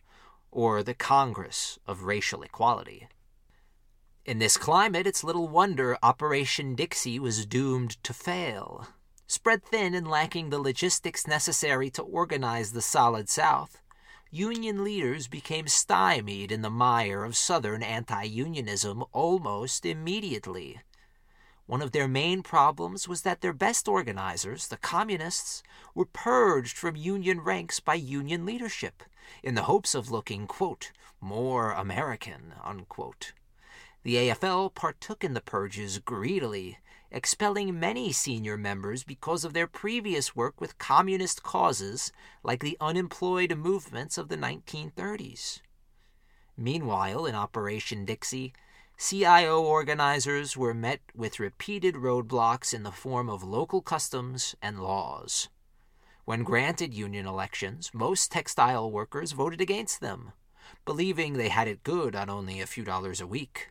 or 0.51 0.83
the 0.83 0.95
Congress 0.95 1.79
of 1.87 2.05
Racial 2.05 2.43
Equality. 2.43 3.07
In 4.25 4.39
this 4.39 4.57
climate, 4.57 5.07
it's 5.07 5.23
little 5.23 5.47
wonder 5.47 5.99
Operation 6.03 6.75
Dixie 6.75 7.19
was 7.19 7.45
doomed 7.45 8.03
to 8.03 8.15
fail. 8.15 8.87
Spread 9.27 9.63
thin 9.63 9.95
and 9.95 10.09
lacking 10.09 10.49
the 10.49 10.59
logistics 10.59 11.27
necessary 11.27 11.91
to 11.91 12.03
organize 12.03 12.73
the 12.73 12.81
Solid 12.81 13.29
South, 13.29 13.83
Union 14.31 14.83
leaders 14.83 15.29
became 15.29 15.69
stymied 15.69 16.51
in 16.51 16.63
the 16.63 16.71
mire 16.71 17.25
of 17.25 17.37
Southern 17.37 17.83
anti 17.83 18.23
unionism 18.23 19.05
almost 19.13 19.85
immediately. 19.85 20.81
One 21.67 21.81
of 21.81 21.93
their 21.93 22.09
main 22.09 22.43
problems 22.43 23.09
was 23.09 23.23
that 23.23 23.41
their 23.41 23.55
best 23.55 23.89
organizers, 23.89 24.69
the 24.69 24.77
communists, 24.77 25.63
were 25.95 26.05
purged 26.05 26.77
from 26.77 26.95
Union 26.95 27.41
ranks 27.41 27.81
by 27.81 27.95
Union 27.95 28.45
leadership 28.45 29.03
in 29.43 29.55
the 29.55 29.63
hopes 29.63 29.95
of 29.95 30.11
looking, 30.11 30.47
quote, 30.47 30.93
more 31.21 31.73
American, 31.73 32.55
unquote. 32.63 33.33
The 34.03 34.17
AFL 34.17 34.75
partook 34.75 35.25
in 35.25 35.33
the 35.33 35.41
purges 35.41 35.99
greedily, 35.99 36.79
expelling 37.11 37.81
many 37.81 38.13
senior 38.13 38.59
members 38.59 39.03
because 39.03 39.45
of 39.45 39.55
their 39.55 39.67
previous 39.67 40.37
work 40.37 40.61
with 40.61 40.77
communist 40.77 41.43
causes 41.43 42.13
like 42.43 42.61
the 42.61 42.77
unemployed 42.79 43.57
movements 43.57 44.19
of 44.19 44.29
the 44.29 44.37
1930s. 44.37 45.63
Meanwhile, 46.59 47.25
in 47.25 47.35
Operation 47.35 48.05
Dixie, 48.05 48.53
CIO 48.97 49.61
organizers 49.61 50.57
were 50.57 50.73
met 50.73 51.01
with 51.15 51.41
repeated 51.41 51.97
roadblocks 51.97 52.73
in 52.73 52.85
the 52.85 52.93
form 52.93 53.29
of 53.29 53.43
local 53.43 53.83
customs 53.83 54.55
and 54.63 54.81
laws. 54.81 55.49
When 56.25 56.43
granted 56.43 56.95
union 56.95 57.27
elections, 57.27 57.91
most 57.93 58.31
textile 58.31 58.91
workers 58.91 59.33
voted 59.33 59.61
against 59.61 60.01
them, 60.01 60.33
believing 60.85 61.35
they 61.35 61.49
had 61.49 61.69
it 61.69 61.83
good 61.83 62.15
on 62.15 62.31
only 62.31 62.61
a 62.61 62.67
few 62.67 62.85
dollars 62.85 63.21
a 63.21 63.27
week. 63.27 63.69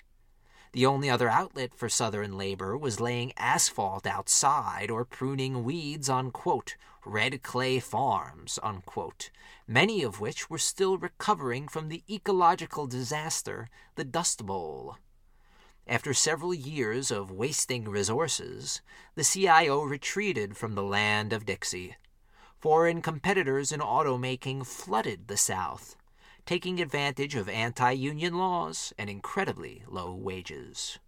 The 0.74 0.86
only 0.86 1.10
other 1.10 1.30
outlet 1.30 1.74
for 1.74 1.88
Southern 1.88 2.38
labor 2.38 2.78
was 2.78 3.00
laying 3.00 3.32
asphalt 3.38 4.06
outside 4.06 4.92
or 4.92 5.06
pruning 5.06 5.64
weeds 5.64 6.10
on, 6.10 6.32
quote, 6.32 6.76
red 7.06 7.44
clay 7.44 7.80
farms, 7.80 8.60
unquote, 8.62 9.30
many 9.68 10.04
of 10.04 10.20
which 10.20 10.50
were 10.50 10.58
still 10.58 10.98
recovering 10.98 11.68
from 11.68 11.90
the 11.90 12.04
ecological 12.10 12.88
disaster, 12.88 13.70
the 13.96 14.04
Dust 14.04 14.46
Bowl. 14.46 14.98
After 15.88 16.14
several 16.14 16.54
years 16.54 17.12
of 17.12 17.30
wasting 17.30 17.90
resources, 17.90 18.82
the 19.16 19.24
CIO 19.24 19.84
retreated 19.84 20.56
from 20.56 20.76
the 20.76 20.84
land 20.84 21.34
of 21.34 21.46
Dixie. 21.46 21.98
Foreign 22.58 23.02
competitors 23.02 23.74
in 23.74 23.82
automaking 23.82 24.66
flooded 24.66 25.28
the 25.28 25.36
South, 25.36 25.98
taking 26.46 26.80
advantage 26.80 27.36
of 27.36 27.50
anti 27.50 27.92
union 27.92 28.38
laws 28.38 28.94
and 28.98 29.10
incredibly 29.10 29.84
low 29.86 30.14
wages. 30.14 31.00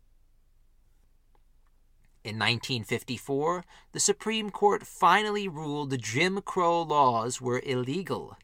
In 2.25 2.37
1954, 2.37 3.63
the 3.93 3.99
Supreme 4.01 4.49
Court 4.49 4.85
finally 4.85 5.47
ruled 5.47 5.89
the 5.89 5.97
Jim 5.97 6.41
Crow 6.41 6.81
laws 6.81 7.39
were 7.39 7.61
illegal. 7.65 8.35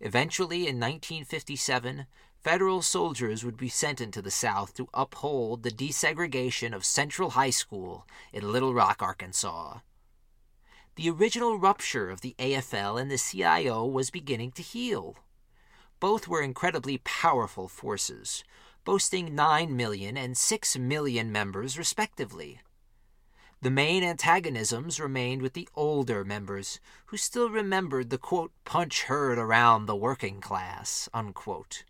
Eventually, 0.00 0.68
in 0.68 0.78
1957, 0.78 2.06
federal 2.42 2.82
soldiers 2.82 3.44
would 3.44 3.56
be 3.56 3.68
sent 3.68 4.00
into 4.00 4.20
the 4.20 4.30
South 4.30 4.74
to 4.74 4.88
uphold 4.92 5.62
the 5.62 5.70
desegregation 5.70 6.74
of 6.74 6.84
Central 6.84 7.30
High 7.30 7.50
School 7.50 8.06
in 8.32 8.50
Little 8.50 8.74
Rock, 8.74 9.00
Arkansas. 9.00 9.78
The 10.96 11.08
original 11.08 11.58
rupture 11.58 12.10
of 12.10 12.20
the 12.20 12.34
AFL 12.38 13.00
and 13.00 13.10
the 13.10 13.16
CIO 13.16 13.86
was 13.86 14.10
beginning 14.10 14.50
to 14.52 14.62
heal. 14.62 15.16
Both 16.00 16.26
were 16.26 16.42
incredibly 16.42 16.98
powerful 16.98 17.68
forces, 17.68 18.42
boasting 18.84 19.34
9 19.34 19.74
million 19.76 20.16
and 20.16 20.36
6 20.36 20.76
million 20.78 21.30
members 21.30 21.78
respectively. 21.78 22.60
The 23.62 23.70
main 23.70 24.02
antagonisms 24.02 24.98
remained 24.98 25.40
with 25.40 25.52
the 25.52 25.68
older 25.76 26.24
members, 26.24 26.80
who 27.06 27.16
still 27.16 27.48
remembered 27.48 28.10
the 28.10 28.18
quote, 28.18 28.50
punch 28.64 29.04
heard 29.04 29.38
around 29.38 29.86
the 29.86 29.94
working 29.94 30.40
class, 30.40 31.08
unquote. 31.14 31.84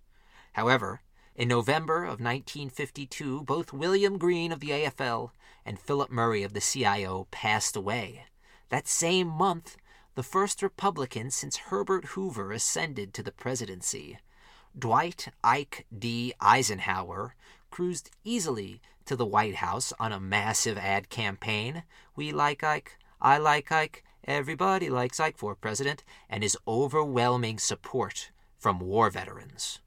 However, 0.52 1.02
in 1.34 1.48
November 1.48 2.04
of 2.04 2.20
1952, 2.20 3.42
both 3.42 3.72
William 3.72 4.18
Green 4.18 4.52
of 4.52 4.60
the 4.60 4.70
AFL 4.70 5.30
and 5.64 5.78
Philip 5.78 6.10
Murray 6.10 6.42
of 6.42 6.52
the 6.52 6.60
CIO 6.60 7.26
passed 7.30 7.74
away. 7.74 8.26
That 8.68 8.86
same 8.86 9.28
month, 9.28 9.76
the 10.14 10.22
first 10.22 10.62
Republican 10.62 11.30
since 11.30 11.56
Herbert 11.56 12.06
Hoover 12.06 12.52
ascended 12.52 13.14
to 13.14 13.22
the 13.22 13.32
presidency. 13.32 14.18
Dwight 14.78 15.28
Ike 15.42 15.86
D. 15.96 16.34
Eisenhower 16.40 17.34
cruised 17.70 18.10
easily 18.24 18.82
to 19.06 19.16
the 19.16 19.26
White 19.26 19.56
House 19.56 19.92
on 19.98 20.12
a 20.12 20.20
massive 20.20 20.76
ad 20.76 21.08
campaign. 21.08 21.82
We 22.14 22.30
like 22.30 22.62
Ike, 22.62 22.98
I 23.20 23.38
like 23.38 23.72
Ike, 23.72 24.04
everybody 24.24 24.90
likes 24.90 25.18
Ike 25.18 25.38
for 25.38 25.54
president, 25.54 26.04
and 26.28 26.42
his 26.42 26.58
overwhelming 26.68 27.58
support 27.58 28.30
from 28.58 28.80
war 28.80 29.08
veterans. 29.08 29.80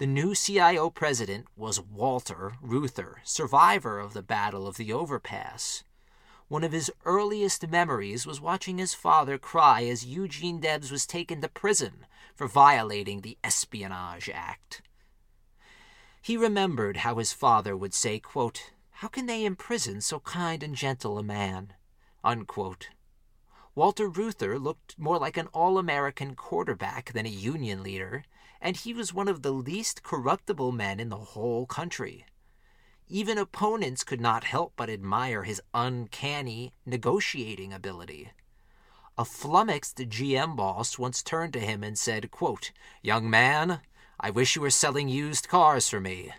The 0.00 0.06
new 0.06 0.34
CIO 0.34 0.88
president 0.88 1.46
was 1.56 1.78
Walter 1.78 2.54
Reuther, 2.62 3.20
survivor 3.22 3.98
of 3.98 4.14
the 4.14 4.22
Battle 4.22 4.66
of 4.66 4.78
the 4.78 4.94
Overpass. 4.94 5.84
One 6.48 6.64
of 6.64 6.72
his 6.72 6.90
earliest 7.04 7.68
memories 7.68 8.26
was 8.26 8.40
watching 8.40 8.78
his 8.78 8.94
father 8.94 9.36
cry 9.36 9.84
as 9.84 10.06
Eugene 10.06 10.58
Debs 10.58 10.90
was 10.90 11.04
taken 11.04 11.42
to 11.42 11.50
prison 11.50 12.06
for 12.34 12.48
violating 12.48 13.20
the 13.20 13.36
Espionage 13.44 14.30
Act. 14.32 14.80
He 16.22 16.38
remembered 16.38 16.96
how 16.96 17.16
his 17.16 17.34
father 17.34 17.76
would 17.76 17.92
say, 17.92 18.18
quote, 18.18 18.72
How 18.92 19.08
can 19.08 19.26
they 19.26 19.44
imprison 19.44 20.00
so 20.00 20.20
kind 20.20 20.62
and 20.62 20.74
gentle 20.74 21.18
a 21.18 21.22
man? 21.22 21.74
Unquote. 22.24 22.88
Walter 23.74 24.08
Reuther 24.08 24.58
looked 24.58 24.98
more 24.98 25.18
like 25.18 25.36
an 25.36 25.48
all 25.48 25.76
American 25.76 26.34
quarterback 26.34 27.12
than 27.12 27.26
a 27.26 27.28
Union 27.28 27.82
leader, 27.82 28.24
and 28.60 28.76
he 28.76 28.92
was 28.92 29.14
one 29.14 29.28
of 29.28 29.42
the 29.42 29.52
least 29.52 30.02
corruptible 30.02 30.72
men 30.72 31.00
in 31.00 31.08
the 31.08 31.16
whole 31.16 31.66
country. 31.66 32.26
Even 33.08 33.38
opponents 33.38 34.04
could 34.04 34.20
not 34.20 34.44
help 34.44 34.72
but 34.76 34.90
admire 34.90 35.42
his 35.42 35.60
uncanny 35.74 36.72
negotiating 36.86 37.72
ability. 37.72 38.30
A 39.18 39.24
flummoxed 39.24 39.96
GM 39.98 40.56
boss 40.56 40.98
once 40.98 41.22
turned 41.22 41.52
to 41.54 41.60
him 41.60 41.82
and 41.82 41.98
said, 41.98 42.30
quote, 42.30 42.70
Young 43.02 43.28
man, 43.28 43.80
I 44.18 44.30
wish 44.30 44.54
you 44.54 44.62
were 44.62 44.70
selling 44.70 45.08
used 45.08 45.48
cars 45.48 45.88
for 45.88 46.00
me. 46.00 46.32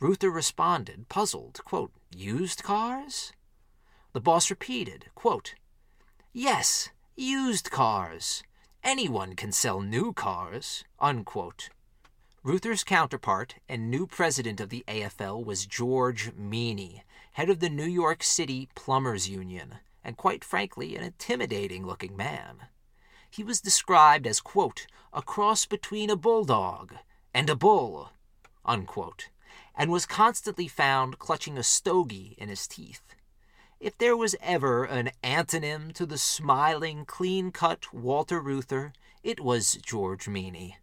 Reuther 0.00 0.30
responded, 0.30 1.08
puzzled, 1.08 1.60
quote, 1.64 1.92
Used 2.16 2.62
cars? 2.62 3.32
The 4.12 4.20
boss 4.20 4.50
repeated, 4.50 5.06
quote, 5.14 5.54
Yes, 6.32 6.88
used 7.16 7.70
cars. 7.70 8.42
Anyone 8.82 9.36
can 9.36 9.52
sell 9.52 9.82
new 9.82 10.14
cars. 10.14 10.84
Unquote. 10.98 11.68
Reuther's 12.42 12.82
counterpart 12.82 13.56
and 13.68 13.90
new 13.90 14.06
president 14.06 14.58
of 14.58 14.70
the 14.70 14.84
AFL 14.88 15.44
was 15.44 15.66
George 15.66 16.32
Meany, 16.34 17.04
head 17.32 17.50
of 17.50 17.60
the 17.60 17.68
New 17.68 17.84
York 17.84 18.22
City 18.22 18.70
Plumbers 18.74 19.28
Union, 19.28 19.76
and 20.02 20.16
quite 20.16 20.42
frankly, 20.42 20.96
an 20.96 21.04
intimidating 21.04 21.86
looking 21.86 22.16
man. 22.16 22.68
He 23.28 23.44
was 23.44 23.60
described 23.60 24.26
as, 24.26 24.40
quote, 24.40 24.86
a 25.12 25.20
cross 25.20 25.66
between 25.66 26.08
a 26.08 26.16
bulldog 26.16 26.94
and 27.34 27.50
a 27.50 27.56
bull, 27.56 28.12
unquote, 28.64 29.28
and 29.76 29.90
was 29.90 30.06
constantly 30.06 30.68
found 30.68 31.18
clutching 31.18 31.58
a 31.58 31.62
stogie 31.62 32.34
in 32.38 32.48
his 32.48 32.66
teeth. 32.66 33.14
If 33.80 33.96
there 33.96 34.14
was 34.14 34.36
ever 34.42 34.84
an 34.84 35.10
antonym 35.24 35.94
to 35.94 36.04
the 36.04 36.18
smiling, 36.18 37.06
clean 37.06 37.50
cut 37.50 37.94
Walter 37.94 38.38
Reuther, 38.38 38.92
it 39.22 39.40
was 39.40 39.76
George 39.76 40.28
Meany. 40.28 40.76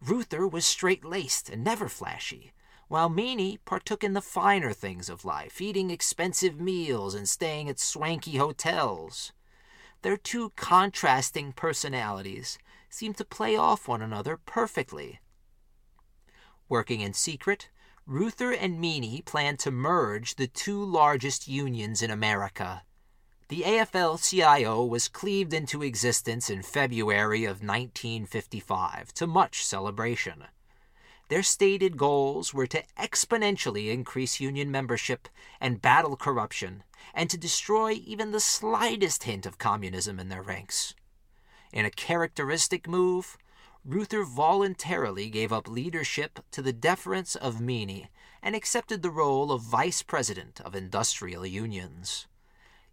Reuther 0.00 0.46
was 0.46 0.64
straight 0.64 1.04
laced 1.04 1.50
and 1.50 1.64
never 1.64 1.88
flashy, 1.88 2.52
while 2.86 3.08
Meany 3.08 3.56
partook 3.64 4.04
in 4.04 4.12
the 4.12 4.22
finer 4.22 4.72
things 4.72 5.08
of 5.08 5.24
life, 5.24 5.60
eating 5.60 5.90
expensive 5.90 6.60
meals 6.60 7.12
and 7.12 7.28
staying 7.28 7.68
at 7.68 7.80
swanky 7.80 8.36
hotels. 8.36 9.32
Their 10.02 10.16
two 10.16 10.50
contrasting 10.50 11.52
personalities 11.52 12.56
seemed 12.88 13.16
to 13.16 13.24
play 13.24 13.56
off 13.56 13.88
one 13.88 14.00
another 14.00 14.36
perfectly. 14.36 15.18
Working 16.68 17.00
in 17.00 17.14
secret, 17.14 17.68
Reuther 18.10 18.52
and 18.52 18.80
Meany 18.80 19.20
planned 19.20 19.58
to 19.58 19.70
merge 19.70 20.36
the 20.36 20.46
two 20.46 20.82
largest 20.82 21.46
unions 21.46 22.00
in 22.00 22.10
America. 22.10 22.82
The 23.48 23.64
AFL 23.64 24.26
CIO 24.26 24.82
was 24.82 25.08
cleaved 25.08 25.52
into 25.52 25.82
existence 25.82 26.48
in 26.48 26.62
February 26.62 27.44
of 27.44 27.62
1955 27.62 29.12
to 29.12 29.26
much 29.26 29.62
celebration. 29.62 30.44
Their 31.28 31.42
stated 31.42 31.98
goals 31.98 32.54
were 32.54 32.66
to 32.68 32.82
exponentially 32.98 33.92
increase 33.92 34.40
union 34.40 34.70
membership 34.70 35.28
and 35.60 35.82
battle 35.82 36.16
corruption, 36.16 36.84
and 37.12 37.28
to 37.28 37.36
destroy 37.36 37.90
even 37.92 38.30
the 38.30 38.40
slightest 38.40 39.24
hint 39.24 39.44
of 39.44 39.58
communism 39.58 40.18
in 40.18 40.30
their 40.30 40.42
ranks. 40.42 40.94
In 41.74 41.84
a 41.84 41.90
characteristic 41.90 42.88
move, 42.88 43.36
Reuther 43.88 44.22
voluntarily 44.22 45.30
gave 45.30 45.50
up 45.50 45.66
leadership 45.66 46.40
to 46.50 46.60
the 46.60 46.74
deference 46.74 47.34
of 47.34 47.58
Meany 47.58 48.10
and 48.42 48.54
accepted 48.54 49.00
the 49.00 49.10
role 49.10 49.50
of 49.50 49.62
vice 49.62 50.02
president 50.02 50.60
of 50.60 50.74
industrial 50.74 51.46
unions. 51.46 52.26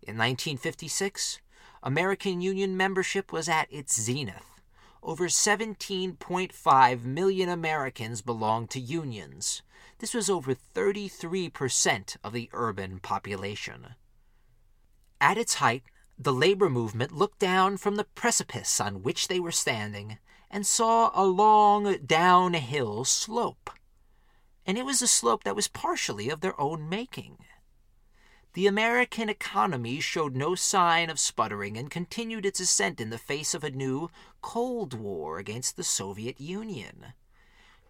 In 0.02 0.18
1956, 0.18 1.42
American 1.84 2.40
union 2.40 2.78
membership 2.78 3.34
was 3.34 3.50
at 3.50 3.68
its 3.70 4.02
zenith. 4.02 4.62
Over 5.04 5.28
17.5 5.28 7.04
million 7.04 7.50
Americans 7.50 8.22
belonged 8.22 8.70
to 8.70 8.80
unions. 8.80 9.64
This 10.00 10.14
was 10.14 10.30
over 10.30 10.56
33% 10.56 12.16
of 12.24 12.32
the 12.32 12.50
urban 12.54 13.00
population. 13.02 13.96
At 15.20 15.38
its 15.38 15.56
height, 15.56 15.84
the 16.18 16.32
labor 16.32 16.70
movement 16.70 17.12
looked 17.12 17.40
down 17.40 17.76
from 17.76 17.98
the 17.98 18.06
precipice 18.06 18.80
on 18.80 19.04
which 19.04 19.28
they 19.28 19.42
were 19.42 19.52
standing 19.52 20.20
and 20.56 20.66
saw 20.66 21.12
a 21.14 21.26
long 21.26 21.98
downhill 22.06 23.04
slope. 23.04 23.70
And 24.66 24.78
it 24.78 24.86
was 24.86 25.02
a 25.02 25.08
slope 25.08 25.44
that 25.44 25.56
was 25.56 25.68
partially 25.68 26.30
of 26.30 26.40
their 26.40 26.58
own 26.58 26.88
making. 26.88 27.40
The 28.54 28.66
American 28.66 29.28
economy 29.28 30.00
showed 30.00 30.34
no 30.34 30.56
sign 30.56 31.10
of 31.10 31.20
sputtering 31.20 31.76
and 31.76 31.92
continued 31.92 32.46
its 32.46 32.62
ascent 32.62 33.02
in 33.02 33.10
the 33.10 33.18
face 33.18 33.54
of 33.54 33.66
a 33.66 33.70
new 33.70 34.10
Cold 34.42 34.94
War 34.94 35.40
against 35.40 35.76
the 35.76 35.84
Soviet 35.84 36.40
Union. 36.40 37.08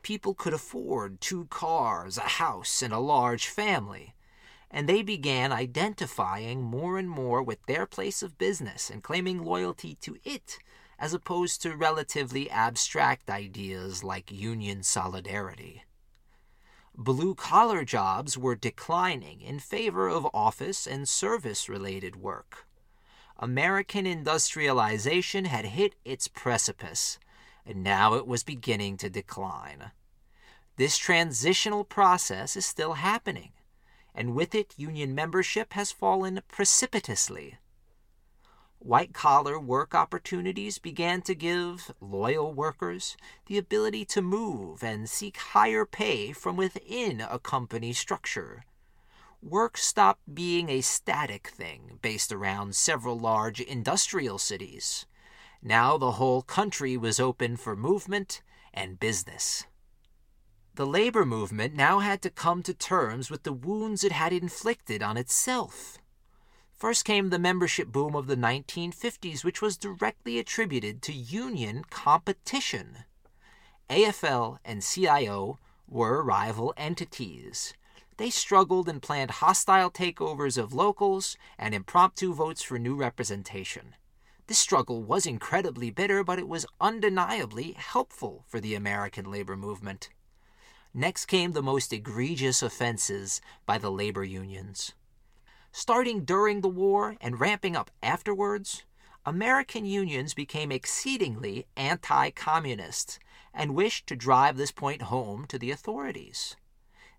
People 0.01 0.33
could 0.33 0.53
afford 0.53 1.21
two 1.21 1.45
cars, 1.51 2.17
a 2.17 2.21
house, 2.21 2.81
and 2.81 2.91
a 2.91 2.97
large 2.97 3.45
family, 3.45 4.15
and 4.71 4.89
they 4.89 5.03
began 5.03 5.51
identifying 5.51 6.63
more 6.63 6.97
and 6.97 7.11
more 7.11 7.43
with 7.43 7.63
their 7.67 7.85
place 7.85 8.23
of 8.23 8.39
business 8.39 8.89
and 8.89 9.03
claiming 9.03 9.43
loyalty 9.43 9.93
to 10.01 10.17
it 10.23 10.57
as 10.97 11.13
opposed 11.13 11.61
to 11.61 11.75
relatively 11.75 12.49
abstract 12.49 13.29
ideas 13.29 14.03
like 14.03 14.31
union 14.31 14.83
solidarity. 14.83 15.83
Blue 16.97 17.35
collar 17.35 17.83
jobs 17.83 18.37
were 18.37 18.55
declining 18.55 19.41
in 19.41 19.59
favor 19.59 20.07
of 20.07 20.27
office 20.33 20.87
and 20.87 21.09
service 21.09 21.67
related 21.67 22.15
work. 22.15 22.65
American 23.37 24.05
industrialization 24.05 25.43
had 25.43 25.65
hit 25.65 25.95
its 26.05 26.29
precipice, 26.29 27.19
and 27.65 27.83
now 27.83 28.13
it 28.13 28.25
was 28.25 28.43
beginning 28.43 28.95
to 28.95 29.09
decline. 29.09 29.91
This 30.77 30.97
transitional 30.97 31.83
process 31.83 32.55
is 32.55 32.65
still 32.65 32.93
happening, 32.93 33.51
and 34.13 34.33
with 34.33 34.55
it, 34.55 34.73
union 34.77 35.13
membership 35.13 35.73
has 35.73 35.91
fallen 35.91 36.41
precipitously 36.47 37.57
white 38.85 39.13
collar 39.13 39.59
work 39.59 39.95
opportunities 39.95 40.77
began 40.77 41.19
to 41.19 41.33
give 41.33 41.91
loyal 41.99 42.53
workers 42.53 43.17
the 43.47 43.57
ability 43.57 44.05
to 44.05 44.21
move 44.21 44.83
and 44.83 45.09
seek 45.09 45.37
higher 45.37 45.85
pay 45.85 46.31
from 46.31 46.55
within 46.55 47.19
a 47.19 47.39
company 47.39 47.91
structure. 47.91 48.63
Work 49.41 49.75
stopped 49.75 50.21
being 50.31 50.69
a 50.69 50.81
static 50.81 51.47
thing 51.47 51.97
based 52.03 52.31
around 52.31 52.75
several 52.75 53.17
large 53.17 53.59
industrial 53.59 54.37
cities. 54.37 55.07
Now 55.63 55.97
the 55.97 56.11
whole 56.11 56.43
country 56.43 56.95
was 56.95 57.19
open 57.19 57.57
for 57.57 57.75
movement 57.75 58.43
and 58.71 58.99
business. 58.99 59.65
The 60.75 60.85
labor 60.85 61.25
movement 61.25 61.73
now 61.73 61.99
had 61.99 62.21
to 62.21 62.29
come 62.29 62.61
to 62.61 62.73
terms 62.75 63.31
with 63.31 63.43
the 63.43 63.53
wounds 63.53 64.03
it 64.03 64.11
had 64.11 64.31
inflicted 64.31 65.01
on 65.01 65.17
itself. 65.17 65.97
First 66.85 67.03
came 67.03 67.31
the 67.31 67.39
membership 67.39 67.87
boom 67.87 68.15
of 68.15 68.27
the 68.27 68.37
1950s, 68.37 69.43
which 69.43 69.59
was 69.59 69.75
directly 69.75 70.37
attributed 70.37 71.01
to 71.01 71.13
union 71.13 71.83
competition. 71.89 73.05
AFL 73.89 74.59
and 74.63 74.83
CIO 74.83 75.57
were 75.87 76.21
rival 76.21 76.75
entities. 76.77 77.73
They 78.17 78.29
struggled 78.29 78.87
and 78.87 79.01
planned 79.01 79.31
hostile 79.41 79.89
takeovers 79.89 80.59
of 80.59 80.73
locals 80.75 81.35
and 81.57 81.73
impromptu 81.73 82.35
votes 82.35 82.61
for 82.61 82.77
new 82.77 82.93
representation. 82.93 83.95
This 84.45 84.59
struggle 84.59 85.01
was 85.01 85.25
incredibly 85.25 85.89
bitter, 85.89 86.23
but 86.23 86.37
it 86.37 86.47
was 86.47 86.67
undeniably 86.79 87.71
helpful 87.71 88.45
for 88.47 88.59
the 88.59 88.75
American 88.75 89.31
labor 89.31 89.57
movement. 89.57 90.09
Next 90.93 91.25
came 91.25 91.53
the 91.53 91.63
most 91.63 91.91
egregious 91.91 92.61
offenses 92.61 93.41
by 93.65 93.79
the 93.79 93.89
labor 93.89 94.23
unions. 94.23 94.93
Starting 95.77 96.23
during 96.23 96.61
the 96.61 96.69
war 96.69 97.17
and 97.19 97.37
ramping 97.37 97.75
up 97.75 97.91
afterwards, 98.01 98.83
American 99.25 99.83
unions 99.83 100.33
became 100.33 100.71
exceedingly 100.71 101.67
anti 101.75 102.29
communist 102.29 103.19
and 103.53 103.75
wished 103.75 104.07
to 104.07 104.15
drive 104.15 104.55
this 104.55 104.71
point 104.71 105.01
home 105.01 105.45
to 105.45 105.59
the 105.59 105.71
authorities. 105.71 106.55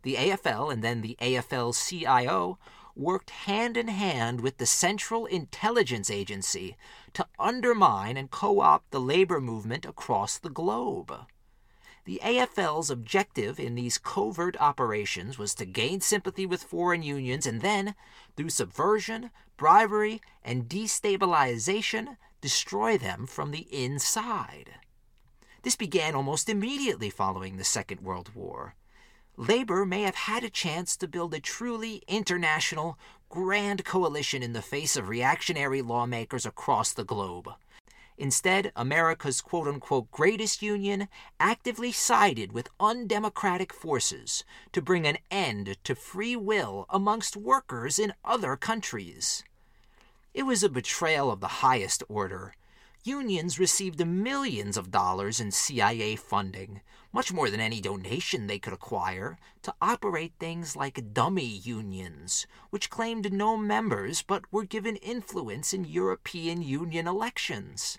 The 0.04 0.14
AFL 0.14 0.72
and 0.72 0.82
then 0.82 1.02
the 1.02 1.18
AFL 1.20 1.74
CIO 1.74 2.58
worked 2.94 3.28
hand 3.28 3.76
in 3.76 3.88
hand 3.88 4.40
with 4.40 4.56
the 4.56 4.64
Central 4.64 5.26
Intelligence 5.26 6.10
Agency 6.10 6.78
to 7.12 7.26
undermine 7.38 8.16
and 8.16 8.30
co 8.30 8.60
opt 8.60 8.90
the 8.90 8.98
labor 8.98 9.38
movement 9.38 9.84
across 9.84 10.38
the 10.38 10.48
globe. 10.48 11.12
The 12.06 12.20
AFL's 12.22 12.88
objective 12.88 13.58
in 13.58 13.74
these 13.74 13.98
covert 13.98 14.56
operations 14.60 15.38
was 15.38 15.56
to 15.56 15.66
gain 15.66 16.00
sympathy 16.00 16.46
with 16.46 16.62
foreign 16.62 17.02
unions 17.02 17.46
and 17.46 17.60
then, 17.60 17.96
through 18.36 18.50
subversion, 18.50 19.32
bribery, 19.56 20.22
and 20.44 20.68
destabilization, 20.68 22.16
destroy 22.40 22.96
them 22.96 23.26
from 23.26 23.50
the 23.50 23.66
inside. 23.72 24.74
This 25.62 25.74
began 25.74 26.14
almost 26.14 26.48
immediately 26.48 27.10
following 27.10 27.56
the 27.56 27.64
Second 27.64 28.02
World 28.02 28.30
War. 28.36 28.76
labor 29.36 29.84
may 29.84 30.02
have 30.02 30.14
had 30.14 30.44
a 30.44 30.48
chance 30.48 30.96
to 30.96 31.08
build 31.08 31.34
a 31.34 31.40
truly 31.40 32.04
international, 32.06 32.96
grand 33.28 33.84
coalition 33.84 34.44
in 34.44 34.52
the 34.52 34.62
face 34.62 34.96
of 34.96 35.08
reactionary 35.08 35.82
lawmakers 35.82 36.46
across 36.46 36.92
the 36.92 37.04
globe. 37.04 37.50
Instead, 38.18 38.72
America's 38.74 39.42
quote 39.42 39.68
unquote 39.68 40.10
greatest 40.10 40.62
union 40.62 41.08
actively 41.38 41.92
sided 41.92 42.52
with 42.52 42.70
undemocratic 42.80 43.74
forces 43.74 44.42
to 44.72 44.80
bring 44.80 45.06
an 45.06 45.18
end 45.30 45.76
to 45.84 45.94
free 45.94 46.34
will 46.34 46.86
amongst 46.88 47.36
workers 47.36 47.98
in 47.98 48.14
other 48.24 48.56
countries. 48.56 49.44
It 50.32 50.44
was 50.44 50.62
a 50.62 50.70
betrayal 50.70 51.30
of 51.30 51.40
the 51.40 51.62
highest 51.62 52.02
order. 52.08 52.54
Unions 53.04 53.58
received 53.58 54.04
millions 54.04 54.76
of 54.76 54.90
dollars 54.90 55.38
in 55.38 55.50
CIA 55.50 56.16
funding, 56.16 56.80
much 57.12 57.32
more 57.32 57.50
than 57.50 57.60
any 57.60 57.80
donation 57.80 58.46
they 58.46 58.58
could 58.58 58.72
acquire, 58.72 59.38
to 59.62 59.74
operate 59.80 60.32
things 60.40 60.74
like 60.74 61.12
dummy 61.12 61.44
unions, 61.44 62.46
which 62.70 62.90
claimed 62.90 63.32
no 63.32 63.56
members 63.56 64.22
but 64.22 64.50
were 64.50 64.64
given 64.64 64.96
influence 64.96 65.72
in 65.72 65.84
European 65.84 66.62
Union 66.62 67.06
elections. 67.06 67.98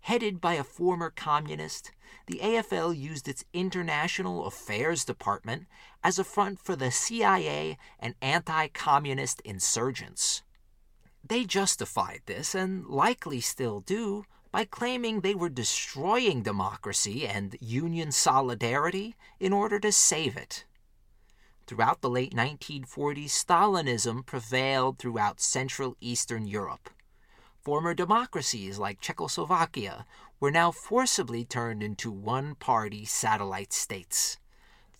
Headed 0.00 0.40
by 0.40 0.54
a 0.54 0.64
former 0.64 1.10
communist, 1.10 1.90
the 2.26 2.40
AFL 2.42 2.96
used 2.96 3.28
its 3.28 3.44
International 3.52 4.46
Affairs 4.46 5.04
Department 5.04 5.66
as 6.02 6.18
a 6.18 6.24
front 6.24 6.60
for 6.60 6.76
the 6.76 6.90
CIA 6.90 7.76
and 7.98 8.14
anti 8.22 8.68
communist 8.68 9.40
insurgents. 9.42 10.42
They 11.28 11.44
justified 11.44 12.22
this, 12.26 12.54
and 12.54 12.86
likely 12.86 13.40
still 13.40 13.80
do, 13.80 14.24
by 14.52 14.64
claiming 14.64 15.20
they 15.20 15.34
were 15.34 15.48
destroying 15.48 16.42
democracy 16.42 17.26
and 17.26 17.56
union 17.60 18.12
solidarity 18.12 19.16
in 19.40 19.52
order 19.52 19.80
to 19.80 19.90
save 19.92 20.36
it. 20.36 20.64
Throughout 21.66 22.00
the 22.00 22.08
late 22.08 22.32
1940s, 22.32 23.30
Stalinism 23.30 24.24
prevailed 24.24 24.98
throughout 24.98 25.40
Central 25.40 25.96
Eastern 26.00 26.46
Europe. 26.46 26.90
Former 27.66 27.94
democracies 27.94 28.78
like 28.78 29.00
Czechoslovakia 29.00 30.06
were 30.38 30.52
now 30.52 30.70
forcibly 30.70 31.44
turned 31.44 31.82
into 31.82 32.12
one 32.12 32.54
party 32.54 33.04
satellite 33.04 33.72
states. 33.72 34.38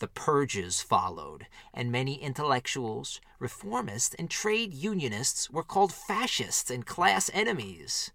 The 0.01 0.09
purges 0.09 0.81
followed, 0.81 1.47
and 1.73 1.93
many 1.93 2.21
intellectuals, 2.21 3.21
reformists, 3.41 4.17
and 4.19 4.29
trade 4.29 4.75
unionists 4.75 5.49
were 5.49 5.63
called 5.63 5.93
fascists 5.93 6.69
and 6.69 6.85
class 6.85 7.31
enemies. 7.33 8.11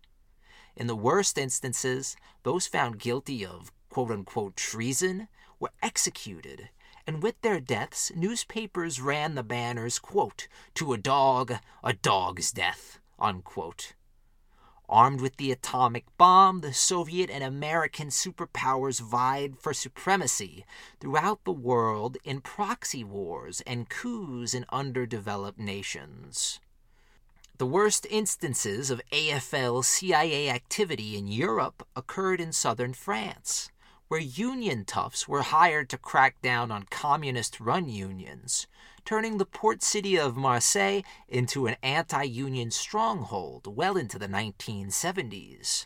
In 0.75 0.87
the 0.87 0.97
worst 0.97 1.37
instances, 1.37 2.17
those 2.43 2.67
found 2.67 2.99
guilty 2.99 3.45
of 3.45 3.71
quote 3.87 4.11
unquote 4.11 4.57
treason 4.57 5.29
were 5.61 5.71
executed, 5.81 6.67
and 7.07 7.23
with 7.23 7.39
their 7.39 7.61
deaths, 7.61 8.11
newspapers 8.17 8.99
ran 8.99 9.35
the 9.35 9.43
banners, 9.43 9.97
quote, 9.97 10.49
to 10.73 10.91
a 10.91 10.97
dog, 10.97 11.53
a 11.85 11.93
dog's 11.93 12.51
death, 12.51 12.99
unquote. 13.17 13.93
Armed 14.91 15.21
with 15.21 15.37
the 15.37 15.53
atomic 15.53 16.05
bomb, 16.17 16.59
the 16.59 16.73
Soviet 16.73 17.29
and 17.29 17.45
American 17.45 18.09
superpowers 18.09 18.99
vied 18.99 19.57
for 19.57 19.73
supremacy 19.73 20.65
throughout 20.99 21.45
the 21.45 21.53
world 21.53 22.17
in 22.25 22.41
proxy 22.41 23.01
wars 23.01 23.61
and 23.65 23.87
coups 23.87 24.53
in 24.53 24.65
underdeveloped 24.69 25.57
nations. 25.57 26.59
The 27.57 27.65
worst 27.65 28.05
instances 28.09 28.91
of 28.91 29.01
AFL 29.13 29.85
CIA 29.85 30.49
activity 30.49 31.15
in 31.15 31.27
Europe 31.27 31.87
occurred 31.95 32.41
in 32.41 32.51
southern 32.51 32.93
France, 32.93 33.71
where 34.09 34.19
union 34.19 34.83
toughs 34.83 35.25
were 35.25 35.43
hired 35.43 35.89
to 35.91 35.97
crack 35.97 36.41
down 36.41 36.69
on 36.69 36.83
communist 36.89 37.61
run 37.61 37.87
unions, 37.87 38.67
turning 39.05 39.37
the 39.37 39.45
port 39.45 39.83
city 39.83 40.17
of 40.17 40.35
Marseille 40.35 41.01
into 41.27 41.67
an 41.67 41.75
anti 41.81 42.23
union 42.23 42.71
stronghold 42.71 43.67
well 43.75 43.97
into 43.97 44.19
the 44.19 44.27
1970s. 44.27 45.85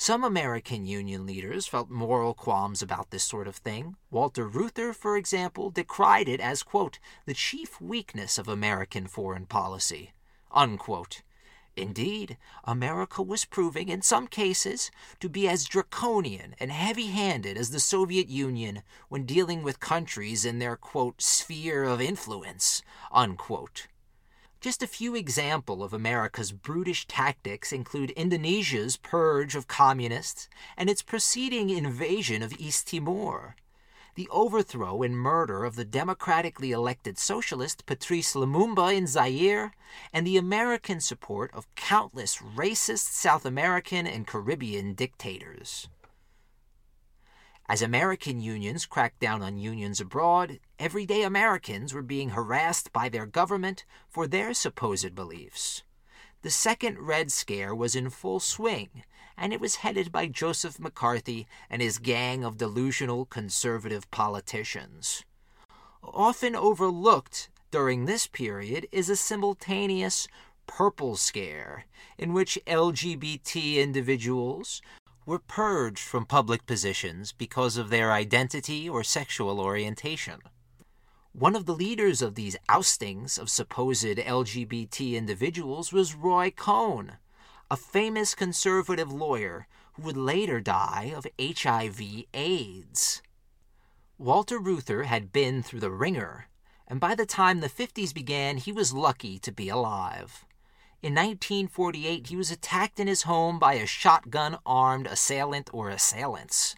Some 0.00 0.22
American 0.22 0.86
union 0.86 1.26
leaders 1.26 1.66
felt 1.66 1.90
moral 1.90 2.32
qualms 2.32 2.82
about 2.82 3.10
this 3.10 3.24
sort 3.24 3.48
of 3.48 3.56
thing. 3.56 3.96
Walter 4.12 4.46
Reuther, 4.46 4.92
for 4.92 5.16
example, 5.16 5.70
decried 5.70 6.28
it 6.28 6.38
as, 6.40 6.62
quote, 6.62 7.00
the 7.26 7.34
chief 7.34 7.80
weakness 7.80 8.38
of 8.38 8.46
American 8.46 9.08
foreign 9.08 9.46
policy, 9.46 10.12
unquote. 10.52 11.22
Indeed, 11.78 12.36
America 12.64 13.22
was 13.22 13.44
proving, 13.44 13.88
in 13.88 14.02
some 14.02 14.26
cases, 14.26 14.90
to 15.20 15.28
be 15.28 15.48
as 15.48 15.64
draconian 15.64 16.56
and 16.58 16.72
heavy 16.72 17.06
handed 17.06 17.56
as 17.56 17.70
the 17.70 17.80
Soviet 17.80 18.28
Union 18.28 18.82
when 19.08 19.24
dealing 19.24 19.62
with 19.62 19.78
countries 19.78 20.44
in 20.44 20.58
their, 20.58 20.76
quote, 20.76 21.22
sphere 21.22 21.84
of 21.84 22.00
influence, 22.00 22.82
unquote. 23.12 23.86
Just 24.60 24.82
a 24.82 24.88
few 24.88 25.14
examples 25.14 25.84
of 25.84 25.94
America's 25.94 26.50
brutish 26.50 27.06
tactics 27.06 27.72
include 27.72 28.10
Indonesia's 28.10 28.96
purge 28.96 29.54
of 29.54 29.68
communists 29.68 30.48
and 30.76 30.90
its 30.90 31.00
preceding 31.00 31.70
invasion 31.70 32.42
of 32.42 32.52
East 32.58 32.88
Timor 32.88 33.54
the 34.18 34.28
overthrow 34.32 35.00
and 35.02 35.16
murder 35.16 35.62
of 35.64 35.76
the 35.76 35.84
democratically 35.84 36.72
elected 36.72 37.16
socialist 37.16 37.86
Patrice 37.86 38.34
Lumumba 38.34 38.92
in 38.92 39.06
Zaire, 39.06 39.72
and 40.12 40.26
the 40.26 40.36
American 40.36 40.98
support 40.98 41.52
of 41.54 41.72
countless 41.76 42.38
racist 42.38 43.12
South 43.12 43.46
American 43.46 44.08
and 44.08 44.26
Caribbean 44.26 44.94
dictators. 44.94 45.88
As 47.68 47.80
American 47.80 48.40
unions 48.40 48.86
cracked 48.86 49.20
down 49.20 49.40
on 49.40 49.56
unions 49.56 50.00
abroad, 50.00 50.58
everyday 50.80 51.22
Americans 51.22 51.94
were 51.94 52.02
being 52.02 52.30
harassed 52.30 52.92
by 52.92 53.08
their 53.08 53.24
government 53.24 53.84
for 54.08 54.26
their 54.26 54.52
supposed 54.52 55.14
beliefs. 55.14 55.84
The 56.42 56.50
second 56.50 57.00
Red 57.00 57.32
Scare 57.32 57.74
was 57.74 57.96
in 57.96 58.10
full 58.10 58.38
swing, 58.38 59.02
and 59.36 59.52
it 59.52 59.60
was 59.60 59.76
headed 59.76 60.12
by 60.12 60.28
Joseph 60.28 60.78
McCarthy 60.78 61.48
and 61.68 61.82
his 61.82 61.98
gang 61.98 62.44
of 62.44 62.56
delusional 62.56 63.24
conservative 63.24 64.08
politicians. 64.12 65.24
Often 66.02 66.54
overlooked 66.54 67.50
during 67.72 68.04
this 68.04 68.28
period 68.28 68.86
is 68.92 69.10
a 69.10 69.16
simultaneous 69.16 70.28
Purple 70.68 71.16
Scare, 71.16 71.86
in 72.16 72.32
which 72.32 72.58
LGBT 72.68 73.76
individuals 73.76 74.80
were 75.26 75.40
purged 75.40 75.98
from 75.98 76.24
public 76.24 76.66
positions 76.66 77.32
because 77.32 77.76
of 77.76 77.90
their 77.90 78.12
identity 78.12 78.88
or 78.88 79.02
sexual 79.02 79.60
orientation. 79.60 80.40
One 81.32 81.54
of 81.54 81.66
the 81.66 81.74
leaders 81.74 82.22
of 82.22 82.34
these 82.34 82.56
oustings 82.68 83.38
of 83.38 83.50
supposed 83.50 84.04
LGBT 84.04 85.12
individuals 85.14 85.92
was 85.92 86.14
Roy 86.14 86.50
Cohn, 86.50 87.18
a 87.70 87.76
famous 87.76 88.34
conservative 88.34 89.12
lawyer 89.12 89.68
who 89.92 90.02
would 90.02 90.16
later 90.16 90.58
die 90.58 91.12
of 91.14 91.26
HIV 91.38 92.24
AIDS. 92.32 93.22
Walter 94.16 94.58
Reuther 94.58 95.04
had 95.04 95.30
been 95.30 95.62
through 95.62 95.80
the 95.80 95.92
ringer, 95.92 96.48
and 96.88 96.98
by 96.98 97.14
the 97.14 97.26
time 97.26 97.60
the 97.60 97.68
50s 97.68 98.12
began, 98.12 98.56
he 98.56 98.72
was 98.72 98.94
lucky 98.94 99.38
to 99.38 99.52
be 99.52 99.68
alive. 99.68 100.44
In 101.02 101.14
1948, 101.14 102.28
he 102.28 102.36
was 102.36 102.50
attacked 102.50 102.98
in 102.98 103.06
his 103.06 103.22
home 103.22 103.58
by 103.58 103.74
a 103.74 103.86
shotgun 103.86 104.58
armed 104.66 105.06
assailant 105.06 105.70
or 105.72 105.90
assailants. 105.90 106.74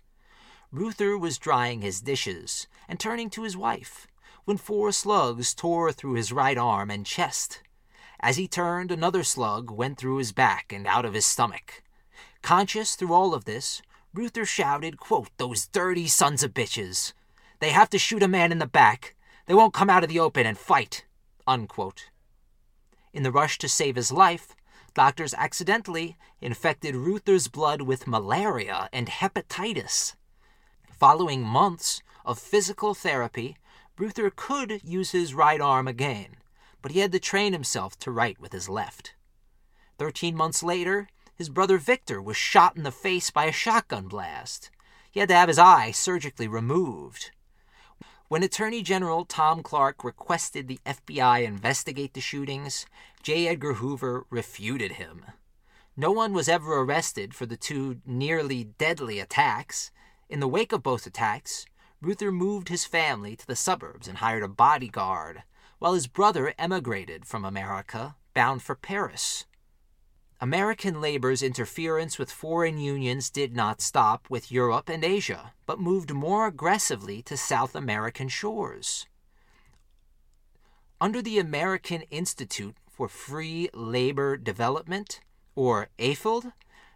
Reuther 0.70 1.16
was 1.16 1.39
drying 1.39 1.81
his 1.81 2.01
dishes 2.01 2.66
and 2.89 3.01
turning 3.01 3.31
to 3.31 3.44
his 3.44 3.56
wife 3.56 4.06
when 4.45 4.57
four 4.57 4.93
slugs 4.93 5.55
tore 5.55 5.93
through 5.93 6.15
his 6.15 6.33
right 6.33 6.59
arm 6.59 6.91
and 6.91 7.07
chest. 7.07 7.62
As 8.21 8.37
he 8.37 8.47
turned, 8.47 8.91
another 8.91 9.23
slug 9.23 9.71
went 9.71 9.99
through 9.99 10.17
his 10.17 10.33
back 10.33 10.73
and 10.73 10.87
out 10.87 11.05
of 11.05 11.15
his 11.15 11.27
stomach. 11.27 11.83
Conscious 12.43 12.95
through 12.95 13.12
all 13.12 13.35
of 13.35 13.45
this, 13.45 13.83
Reuther 14.12 14.45
shouted, 14.45 14.99
quote, 14.99 15.29
Those 15.37 15.67
dirty 15.67 16.07
sons 16.07 16.43
of 16.43 16.53
bitches. 16.53 17.12
They 17.61 17.71
have 17.71 17.91
to 17.91 17.99
shoot 17.99 18.23
a 18.23 18.29
man 18.29 18.53
in 18.53 18.59
the 18.59 18.67
back. 18.67 19.15
They 19.47 19.55
won't 19.55 19.75
come 19.75 19.91
out 19.91 20.03
of 20.03 20.09
the 20.09 20.21
open 20.21 20.47
and 20.47 20.59
fight. 20.59 21.05
Unquote. 21.47 22.11
In 23.12 23.23
the 23.23 23.33
rush 23.33 23.59
to 23.59 23.69
save 23.69 23.97
his 23.97 24.12
life, 24.12 24.55
doctors 24.95 25.35
accidentally 25.35 26.17
infected 26.41 26.95
Reuther's 26.95 27.49
blood 27.49 27.83
with 27.83 28.07
malaria 28.07 28.89
and 28.93 29.09
hepatitis. 29.09 30.15
Following 30.91 31.43
months 31.43 32.03
of 32.25 32.39
physical 32.39 32.95
therapy, 32.95 33.57
Reuther 34.01 34.32
could 34.35 34.81
use 34.82 35.10
his 35.10 35.35
right 35.35 35.60
arm 35.60 35.86
again, 35.86 36.36
but 36.81 36.90
he 36.90 37.01
had 37.01 37.12
to 37.12 37.20
train 37.20 37.52
himself 37.52 37.98
to 37.98 38.10
write 38.10 38.40
with 38.40 38.51
his 38.51 38.66
left. 38.66 39.14
Thirteen 39.98 40.35
months 40.35 40.62
later, 40.62 41.09
his 41.35 41.51
brother 41.51 41.77
Victor 41.77 42.22
was 42.22 42.39
shot 42.39 42.78
in 42.78 42.82
the 42.82 42.93
face 42.93 43.31
by 43.31 43.44
a 43.44 43.52
shotgun 43.52 44.09
blast. 44.09 44.70
He 45.10 45.20
had 45.20 45.28
to 45.28 45.35
have 45.35 45.48
his 45.48 45.59
eye 45.59 45.90
surgically 45.90 46.48
removed. 46.48 47.31
When 48.28 48.43
Attorney 48.43 48.81
General 48.81 49.27
Tom 49.27 49.62
Clark 49.62 50.02
requested 50.02 50.66
the 50.66 50.81
FBI 50.86 51.44
investigate 51.44 52.14
the 52.14 52.22
shootings, 52.22 52.86
J. 53.22 53.48
Edgar 53.48 53.74
Hoover 53.74 54.24
refuted 54.31 54.93
him. 54.93 55.27
No 55.94 56.10
one 56.10 56.32
was 56.32 56.48
ever 56.48 56.81
arrested 56.81 57.35
for 57.35 57.44
the 57.44 57.59
two 57.59 58.01
nearly 58.06 58.64
deadly 58.64 59.18
attacks. 59.18 59.90
In 60.31 60.40
the 60.40 60.48
wake 60.48 60.72
of 60.72 60.82
both 60.82 61.06
attacks, 61.06 61.66
Reuther 62.02 62.32
moved 62.32 62.68
his 62.68 62.86
family 62.86 63.36
to 63.36 63.47
the 63.47 63.56
suburbs 63.56 64.09
and 64.09 64.18
hired 64.18 64.43
a 64.43 64.48
bodyguard, 64.48 65.43
while 65.78 65.93
his 65.93 66.06
brother 66.06 66.55
emigrated 66.59 67.27
from 67.27 67.44
America, 67.44 68.16
bound 68.32 68.62
for 68.62 68.74
Paris. 68.74 69.44
American 70.40 71.02
labor's 71.02 71.43
interference 71.43 72.18
with 72.18 72.32
foreign 72.32 72.78
unions 72.78 73.28
did 73.28 73.55
not 73.55 73.82
stop 73.82 74.24
with 74.31 74.51
Europe 74.51 74.89
and 74.89 75.05
Asia, 75.05 75.52
but 75.66 75.78
moved 75.78 76.14
more 76.14 76.47
aggressively 76.47 77.20
to 77.20 77.36
South 77.36 77.74
American 77.74 78.28
shores. 78.28 79.06
Under 80.98 81.20
the 81.20 81.39
American 81.39 82.02
Institute 82.10 82.77
for 82.89 83.09
Free 83.09 83.68
Labor 83.74 84.39
Development, 84.39 85.20
or 85.55 85.89
AFLD, 85.98 86.52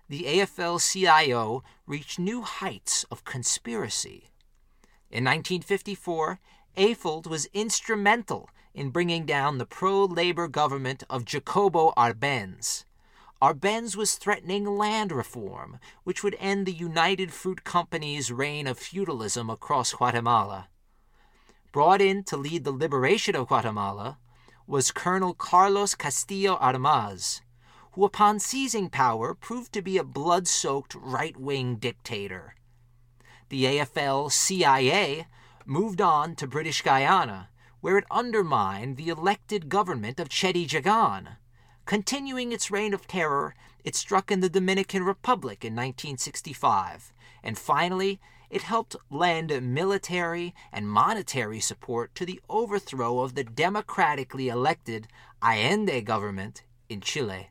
the 0.08 0.22
AFL 0.22 0.80
CIO 0.80 1.62
reached 1.86 2.18
new 2.18 2.40
heights 2.40 3.04
of 3.10 3.24
conspiracy. 3.24 4.30
In 5.14 5.22
1954, 5.22 6.40
AFLD 6.76 7.28
was 7.28 7.46
instrumental 7.54 8.50
in 8.74 8.90
bringing 8.90 9.24
down 9.24 9.58
the 9.58 9.64
pro 9.64 10.06
labor 10.06 10.48
government 10.48 11.04
of 11.08 11.24
Jacobo 11.24 11.92
Arbenz 11.96 12.84
Arbenz 13.40 13.94
was 13.94 14.16
threatening 14.16 14.64
land 14.64 15.12
reform, 15.12 15.78
which 16.02 16.24
would 16.24 16.34
end 16.40 16.66
the 16.66 16.72
United 16.72 17.32
Fruit 17.32 17.62
Company's 17.62 18.32
reign 18.32 18.66
of 18.66 18.76
feudalism 18.76 19.48
across 19.48 19.92
Guatemala. 19.92 20.66
Brought 21.70 22.00
in 22.00 22.24
to 22.24 22.36
lead 22.36 22.64
the 22.64 22.72
liberation 22.72 23.36
of 23.36 23.46
Guatemala 23.46 24.18
was 24.66 24.90
Colonel 24.90 25.32
Carlos 25.32 25.94
Castillo 25.94 26.56
Armas, 26.56 27.40
who, 27.92 28.04
upon 28.04 28.40
seizing 28.40 28.90
power, 28.90 29.32
proved 29.32 29.72
to 29.74 29.80
be 29.80 29.96
a 29.96 30.02
blood 30.02 30.48
soaked 30.48 30.96
right 30.96 31.36
wing 31.36 31.76
dictator. 31.76 32.56
The 33.48 33.64
AFL 33.64 34.32
CIA 34.32 35.26
moved 35.64 36.00
on 36.00 36.34
to 36.36 36.46
British 36.46 36.82
Guyana, 36.82 37.48
where 37.80 37.98
it 37.98 38.04
undermined 38.10 38.96
the 38.96 39.08
elected 39.08 39.68
government 39.68 40.18
of 40.18 40.28
Cheddi 40.28 40.66
Jagan 40.66 41.36
Continuing 41.86 42.50
its 42.50 42.70
reign 42.70 42.94
of 42.94 43.06
terror, 43.06 43.54
it 43.84 43.94
struck 43.94 44.30
in 44.30 44.40
the 44.40 44.48
Dominican 44.48 45.04
Republic 45.04 45.64
in 45.64 45.74
1965, 45.74 47.12
and 47.42 47.58
finally, 47.58 48.20
it 48.48 48.62
helped 48.62 48.96
lend 49.10 49.50
military 49.74 50.54
and 50.72 50.88
monetary 50.88 51.60
support 51.60 52.14
to 52.14 52.24
the 52.24 52.40
overthrow 52.48 53.20
of 53.20 53.34
the 53.34 53.44
democratically 53.44 54.48
elected 54.48 55.08
Allende 55.42 56.00
government 56.00 56.62
in 56.88 57.02
Chile. 57.02 57.50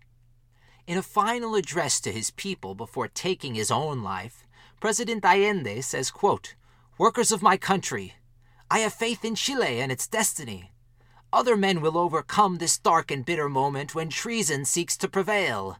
In 0.87 0.97
a 0.97 1.03
final 1.03 1.53
address 1.53 2.01
to 2.01 2.11
his 2.11 2.31
people 2.31 2.73
before 2.73 3.07
taking 3.07 3.53
his 3.53 3.69
own 3.69 4.01
life, 4.01 4.42
President 4.83 5.23
Allende 5.23 5.79
says, 5.79 6.11
quote, 6.11 6.55
Workers 6.97 7.31
of 7.31 7.41
my 7.41 7.55
country, 7.55 8.15
I 8.69 8.79
have 8.79 8.93
faith 8.93 9.23
in 9.23 9.33
Chile 9.33 9.79
and 9.79 9.89
its 9.93 10.09
destiny. 10.09 10.73
Other 11.31 11.55
men 11.55 11.79
will 11.79 11.97
overcome 11.97 12.57
this 12.57 12.77
dark 12.77 13.09
and 13.09 13.23
bitter 13.23 13.47
moment 13.47 13.95
when 13.95 14.09
treason 14.09 14.65
seeks 14.65 14.97
to 14.97 15.07
prevail. 15.07 15.77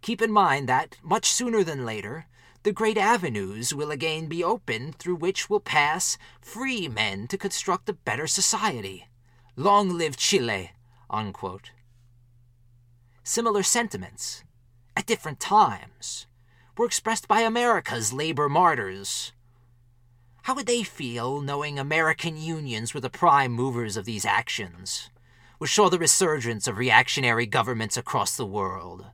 Keep 0.00 0.20
in 0.20 0.32
mind 0.32 0.68
that, 0.68 0.96
much 1.04 1.30
sooner 1.30 1.62
than 1.62 1.84
later, 1.84 2.26
the 2.64 2.72
great 2.72 2.98
avenues 2.98 3.72
will 3.72 3.92
again 3.92 4.26
be 4.26 4.42
opened 4.42 4.96
through 4.96 5.22
which 5.22 5.48
will 5.48 5.60
pass 5.60 6.18
free 6.40 6.88
men 6.88 7.28
to 7.28 7.38
construct 7.38 7.88
a 7.88 7.92
better 7.92 8.26
society. 8.26 9.06
Long 9.54 9.96
live 9.96 10.16
Chile! 10.16 10.72
Unquote. 11.08 11.70
Similar 13.22 13.62
sentiments, 13.62 14.42
at 14.96 15.06
different 15.06 15.38
times, 15.38 16.26
were 16.82 16.86
expressed 16.86 17.28
by 17.28 17.42
America's 17.42 18.12
labor 18.12 18.48
martyrs. 18.48 19.30
How 20.42 20.56
would 20.56 20.66
they 20.66 20.82
feel 20.82 21.40
knowing 21.40 21.78
American 21.78 22.36
unions 22.36 22.92
were 22.92 23.00
the 23.00 23.08
prime 23.08 23.52
movers 23.52 23.96
of 23.96 24.04
these 24.04 24.24
actions, 24.24 25.08
which 25.58 25.72
saw 25.72 25.88
the 25.88 26.00
resurgence 26.00 26.66
of 26.66 26.78
reactionary 26.78 27.46
governments 27.46 27.96
across 27.96 28.36
the 28.36 28.44
world? 28.44 29.06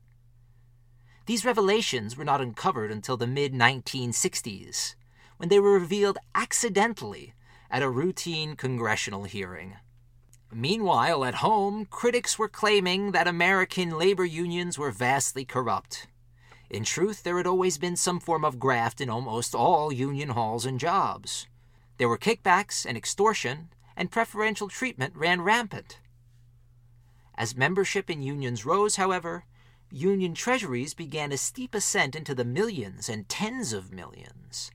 These 1.27 1.45
revelations 1.45 2.17
were 2.17 2.25
not 2.25 2.41
uncovered 2.41 2.91
until 2.91 3.19
the 3.19 3.27
mid 3.27 3.53
1960s, 3.53 4.95
when 5.37 5.51
they 5.51 5.61
were 5.61 5.79
revealed 5.79 6.17
accidentally 6.35 7.35
at 7.71 7.83
a 7.83 7.91
routine 7.91 8.57
congressional 8.57 9.25
hearing. 9.25 9.77
Meanwhile, 10.51 11.23
at 11.23 11.45
home, 11.45 11.85
critics 11.85 12.39
were 12.39 12.49
claiming 12.49 13.13
that 13.13 13.29
American 13.29 13.91
labor 13.91 14.25
unions 14.25 14.79
were 14.79 14.91
vastly 14.91 15.45
corrupt 15.45 16.07
in 16.71 16.85
truth, 16.85 17.23
there 17.23 17.39
had 17.39 17.47
always 17.47 17.79
been 17.79 17.97
some 17.97 18.21
form 18.21 18.45
of 18.45 18.59
graft 18.59 19.01
in 19.01 19.09
almost 19.09 19.55
all 19.55 19.93
union 19.93 20.31
halls 20.31 20.67
and 20.67 20.79
jobs. 20.79 21.47
There 21.97 22.09
were 22.09 22.19
kickbacks 22.19 22.85
and 22.85 22.97
extortion, 22.97 23.71
and 23.97 24.11
preferential 24.11 24.69
treatment 24.69 25.17
ran 25.17 25.41
rampant. 25.41 25.99
As 27.35 27.57
membership 27.57 28.11
in 28.11 28.21
unions 28.21 28.67
rose, 28.67 28.97
however, 28.97 29.45
union 29.91 30.35
treasuries 30.35 30.93
began 30.93 31.33
a 31.33 31.39
steep 31.39 31.75
ascent 31.75 32.15
into 32.15 32.35
the 32.35 32.45
millions 32.45 33.09
and 33.09 33.29
tens 33.29 33.73
of 33.73 33.93
millions. 33.93 34.71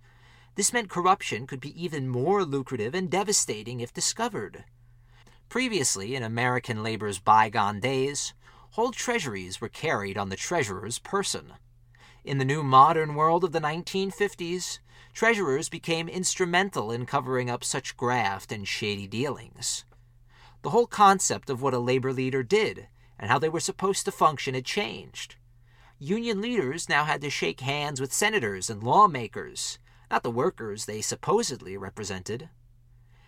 This 0.56 0.74
meant 0.74 0.90
corruption 0.90 1.46
could 1.46 1.60
be 1.60 1.82
even 1.82 2.08
more 2.08 2.44
lucrative 2.44 2.96
and 2.96 3.10
devastating 3.10 3.80
if 3.80 3.94
discovered. 3.94 4.66
Previously, 5.50 6.16
in 6.16 6.24
American 6.24 6.82
labor's 6.82 7.20
bygone 7.20 7.80
days, 7.80 8.34
whole 8.72 8.92
treasuries 8.92 9.62
were 9.62 9.70
carried 9.70 10.18
on 10.18 10.30
the 10.30 10.36
treasurer's 10.36 11.00
person. 11.00 11.54
In 12.26 12.38
the 12.38 12.46
new 12.46 12.64
modern 12.64 13.16
world 13.16 13.44
of 13.44 13.52
the 13.52 13.60
1950s, 13.60 14.80
treasurers 15.14 15.68
became 15.68 16.08
instrumental 16.08 16.90
in 16.90 17.06
covering 17.06 17.50
up 17.50 17.66
such 17.66 17.98
graft 17.98 18.50
and 18.54 18.66
shady 18.66 19.08
dealings. 19.08 19.84
The 20.62 20.70
whole 20.70 20.88
concept 20.88 21.50
of 21.50 21.62
what 21.62 21.74
a 21.74 21.80
labor 21.80 22.14
leader 22.14 22.42
did 22.42 22.88
and 23.20 23.30
how 23.30 23.40
they 23.40 23.50
were 23.50 23.60
supposed 23.60 24.06
to 24.06 24.12
function 24.14 24.54
had 24.54 24.64
changed. 24.64 25.36
Union 26.00 26.40
leaders 26.40 26.88
now 26.88 27.04
had 27.04 27.20
to 27.22 27.30
shake 27.30 27.60
hands 27.60 28.00
with 28.00 28.14
senators 28.14 28.70
and 28.70 28.82
lawmakers, 28.82 29.78
not 30.10 30.24
the 30.24 30.32
workers 30.32 30.86
they 30.86 31.02
supposedly 31.02 31.76
represented. 31.76 32.48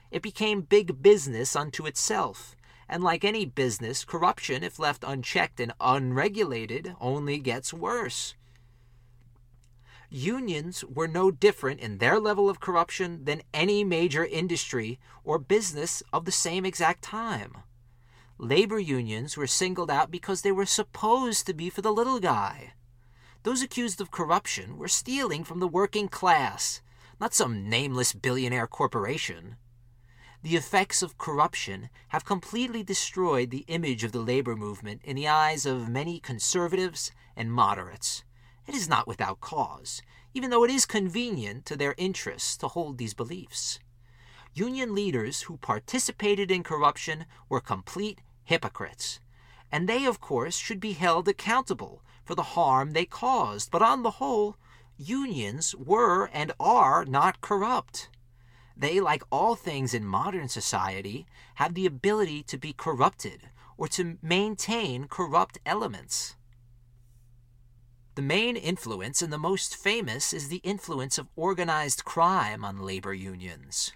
It 0.09 0.21
became 0.21 0.61
big 0.61 1.01
business 1.01 1.53
unto 1.53 1.85
itself, 1.85 2.55
and 2.87 3.03
like 3.03 3.25
any 3.25 3.43
business, 3.43 4.05
corruption, 4.05 4.63
if 4.63 4.79
left 4.79 5.03
unchecked 5.05 5.59
and 5.59 5.73
unregulated, 5.81 6.95
only 7.01 7.39
gets 7.39 7.73
worse 7.73 8.35
unions 10.15 10.83
were 10.85 11.07
no 11.07 11.29
different 11.29 11.81
in 11.81 11.97
their 11.97 12.19
level 12.19 12.49
of 12.49 12.59
corruption 12.59 13.25
than 13.25 13.41
any 13.53 13.83
major 13.83 14.25
industry 14.25 14.97
or 15.23 15.37
business 15.37 16.01
of 16.13 16.25
the 16.25 16.31
same 16.31 16.65
exact 16.65 17.03
time. 17.03 17.57
Labor 18.37 18.79
unions 18.79 19.37
were 19.37 19.47
singled 19.47 19.91
out 19.91 20.11
because 20.11 20.41
they 20.41 20.51
were 20.51 20.65
supposed 20.65 21.45
to 21.45 21.53
be 21.53 21.69
for 21.69 21.81
the 21.81 21.91
little 21.91 22.19
guy. 22.19 22.73
Those 23.43 23.61
accused 23.61 24.01
of 24.01 24.11
corruption 24.11 24.77
were 24.77 24.87
stealing 24.87 25.43
from 25.43 25.59
the 25.59 25.67
working 25.67 26.07
class, 26.07 26.81
not 27.19 27.33
some 27.33 27.69
nameless 27.69 28.13
billionaire 28.13 28.67
corporation. 28.67 29.57
The 30.43 30.55
effects 30.55 31.01
of 31.01 31.17
corruption 31.17 31.89
have 32.09 32.25
completely 32.25 32.83
destroyed 32.83 33.51
the 33.51 33.65
image 33.67 34.03
of 34.03 34.11
the 34.11 34.19
labor 34.19 34.55
movement 34.55 35.01
in 35.03 35.15
the 35.15 35.27
eyes 35.27 35.65
of 35.65 35.89
many 35.89 36.19
conservatives 36.19 37.11
and 37.35 37.51
moderates 37.51 38.24
it 38.67 38.75
is 38.75 38.89
not 38.89 39.07
without 39.07 39.41
cause, 39.41 40.01
even 40.33 40.49
though 40.49 40.63
it 40.63 40.71
is 40.71 40.85
convenient 40.85 41.65
to 41.65 41.75
their 41.75 41.95
interests 41.97 42.57
to 42.57 42.67
hold 42.67 42.97
these 42.97 43.13
beliefs. 43.13 43.79
Union 44.53 44.95
leaders 44.95 45.43
who 45.43 45.57
participated 45.57 46.49
in 46.49 46.63
corruption 46.63 47.25
were 47.49 47.59
complete 47.59 48.21
hypocrites, 48.43 49.19
and 49.71 49.89
they, 49.89 50.05
of 50.05 50.21
course, 50.21 50.57
should 50.57 50.79
be 50.79 50.93
held 50.93 51.27
accountable 51.27 52.01
for 52.23 52.35
the 52.35 52.55
harm 52.55 52.91
they 52.91 53.05
caused. 53.05 53.69
But 53.69 53.81
on 53.81 54.03
the 54.03 54.11
whole, 54.11 54.55
unions 54.97 55.75
were 55.75 56.27
and 56.27 56.51
are 56.59 57.05
not 57.05 57.41
corrupt. 57.41 58.09
They, 58.77 58.99
like 58.99 59.23
all 59.31 59.55
things 59.55 59.93
in 59.93 60.05
modern 60.05 60.47
society, 60.47 61.25
have 61.55 61.73
the 61.73 61.85
ability 61.85 62.43
to 62.43 62.57
be 62.57 62.73
corrupted 62.73 63.49
or 63.77 63.87
to 63.89 64.17
maintain 64.21 65.07
corrupt 65.07 65.59
elements. 65.65 66.35
The 68.15 68.21
main 68.21 68.55
influence 68.55 69.21
and 69.21 69.33
the 69.33 69.37
most 69.37 69.75
famous 69.75 70.31
is 70.31 70.47
the 70.47 70.61
influence 70.63 71.17
of 71.17 71.27
organized 71.35 72.05
crime 72.05 72.63
on 72.63 72.79
labor 72.79 73.13
unions. 73.13 73.91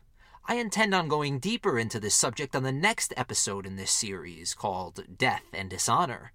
I 0.45 0.55
intend 0.55 0.93
on 0.93 1.07
going 1.07 1.39
deeper 1.39 1.79
into 1.79 2.01
this 2.01 2.15
subject 2.15 2.53
on 2.53 2.63
the 2.63 2.73
next 2.73 3.13
episode 3.15 3.65
in 3.65 3.77
this 3.77 3.91
series 3.91 4.53
called 4.53 5.05
Death 5.17 5.45
and 5.53 5.69
Dishonor. 5.69 6.33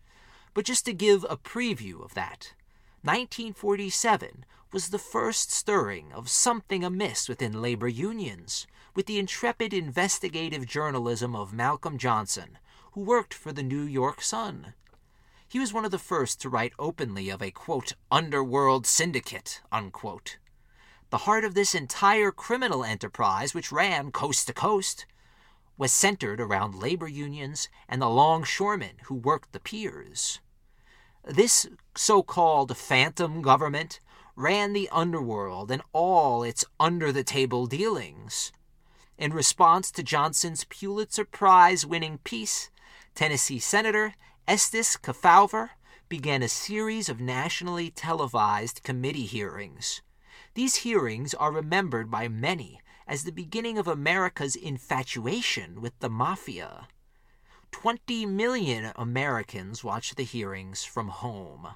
But 0.54 0.64
just 0.64 0.86
to 0.86 0.94
give 0.94 1.26
a 1.28 1.36
preview 1.36 2.02
of 2.02 2.14
that, 2.14 2.54
1947 3.02 4.46
was 4.72 4.88
the 4.88 4.98
first 4.98 5.52
stirring 5.52 6.10
of 6.14 6.30
something 6.30 6.82
amiss 6.82 7.28
within 7.28 7.60
labor 7.60 7.88
unions, 7.88 8.66
with 8.94 9.04
the 9.04 9.18
intrepid 9.18 9.74
investigative 9.74 10.64
journalism 10.64 11.36
of 11.36 11.52
Malcolm 11.52 11.98
Johnson, 11.98 12.56
who 12.92 13.02
worked 13.02 13.34
for 13.34 13.52
the 13.52 13.62
New 13.62 13.82
York 13.82 14.22
Sun. 14.22 14.72
He 15.54 15.60
was 15.60 15.72
one 15.72 15.84
of 15.84 15.92
the 15.92 16.00
first 16.00 16.40
to 16.40 16.48
write 16.48 16.72
openly 16.80 17.30
of 17.30 17.40
a, 17.40 17.52
quote, 17.52 17.92
underworld 18.10 18.88
syndicate, 18.88 19.62
unquote. 19.70 20.38
The 21.10 21.18
heart 21.28 21.44
of 21.44 21.54
this 21.54 21.76
entire 21.76 22.32
criminal 22.32 22.82
enterprise, 22.82 23.54
which 23.54 23.70
ran 23.70 24.10
coast 24.10 24.48
to 24.48 24.52
coast, 24.52 25.06
was 25.78 25.92
centered 25.92 26.40
around 26.40 26.74
labor 26.74 27.06
unions 27.06 27.68
and 27.88 28.02
the 28.02 28.08
longshoremen 28.08 28.96
who 29.04 29.14
worked 29.14 29.52
the 29.52 29.60
piers. 29.60 30.40
This 31.24 31.68
so 31.94 32.24
called 32.24 32.76
phantom 32.76 33.40
government 33.40 34.00
ran 34.34 34.72
the 34.72 34.88
underworld 34.90 35.70
and 35.70 35.82
all 35.92 36.42
its 36.42 36.64
under 36.80 37.12
the 37.12 37.22
table 37.22 37.66
dealings. 37.66 38.50
In 39.16 39.32
response 39.32 39.92
to 39.92 40.02
Johnson's 40.02 40.64
Pulitzer 40.64 41.24
Prize 41.24 41.86
winning 41.86 42.18
piece, 42.24 42.70
Tennessee 43.14 43.60
Senator 43.60 44.14
Estes 44.46 44.98
Kefauver 44.98 45.70
began 46.10 46.42
a 46.42 46.48
series 46.48 47.08
of 47.08 47.18
nationally 47.18 47.90
televised 47.90 48.82
committee 48.82 49.24
hearings. 49.24 50.02
These 50.52 50.76
hearings 50.76 51.32
are 51.32 51.50
remembered 51.50 52.10
by 52.10 52.28
many 52.28 52.82
as 53.06 53.24
the 53.24 53.32
beginning 53.32 53.78
of 53.78 53.88
America's 53.88 54.54
infatuation 54.54 55.80
with 55.80 55.98
the 56.00 56.10
mafia. 56.10 56.88
Twenty 57.72 58.26
million 58.26 58.92
Americans 58.96 59.82
watched 59.82 60.16
the 60.16 60.24
hearings 60.24 60.84
from 60.84 61.08
home. 61.08 61.68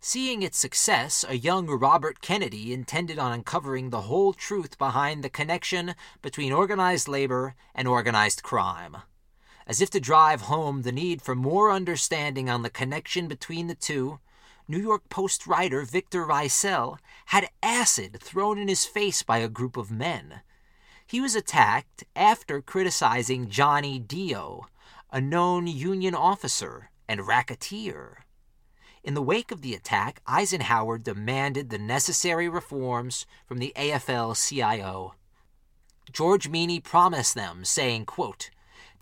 Seeing 0.00 0.42
its 0.42 0.58
success, 0.58 1.24
a 1.28 1.38
young 1.38 1.68
Robert 1.68 2.20
Kennedy 2.20 2.72
intended 2.72 3.20
on 3.20 3.32
uncovering 3.32 3.90
the 3.90 4.02
whole 4.02 4.32
truth 4.32 4.76
behind 4.78 5.22
the 5.22 5.30
connection 5.30 5.94
between 6.22 6.52
organized 6.52 7.06
labor 7.06 7.54
and 7.72 7.86
organized 7.86 8.42
crime. 8.42 8.96
As 9.68 9.82
if 9.82 9.90
to 9.90 10.00
drive 10.00 10.42
home 10.42 10.80
the 10.80 10.92
need 10.92 11.20
for 11.20 11.34
more 11.34 11.70
understanding 11.70 12.48
on 12.48 12.62
the 12.62 12.70
connection 12.70 13.28
between 13.28 13.66
the 13.66 13.74
two, 13.74 14.18
New 14.66 14.78
York 14.78 15.10
Post 15.10 15.46
writer 15.46 15.82
Victor 15.82 16.24
Riesel 16.24 16.98
had 17.26 17.50
acid 17.62 18.18
thrown 18.20 18.58
in 18.58 18.68
his 18.68 18.86
face 18.86 19.22
by 19.22 19.38
a 19.38 19.48
group 19.48 19.76
of 19.76 19.90
men. 19.90 20.40
He 21.06 21.20
was 21.20 21.34
attacked 21.34 22.04
after 22.16 22.62
criticizing 22.62 23.50
Johnny 23.50 23.98
Dio, 23.98 24.66
a 25.12 25.20
known 25.20 25.66
Union 25.66 26.14
officer 26.14 26.90
and 27.06 27.26
racketeer. 27.26 28.24
In 29.04 29.12
the 29.12 29.22
wake 29.22 29.50
of 29.50 29.60
the 29.60 29.74
attack, 29.74 30.20
Eisenhower 30.26 30.98
demanded 30.98 31.68
the 31.68 31.78
necessary 31.78 32.48
reforms 32.48 33.26
from 33.46 33.58
the 33.58 33.72
AFL 33.76 34.34
CIO. 34.34 35.14
George 36.10 36.48
Meany 36.48 36.80
promised 36.80 37.34
them, 37.34 37.64
saying, 37.64 38.06
quote, 38.06 38.50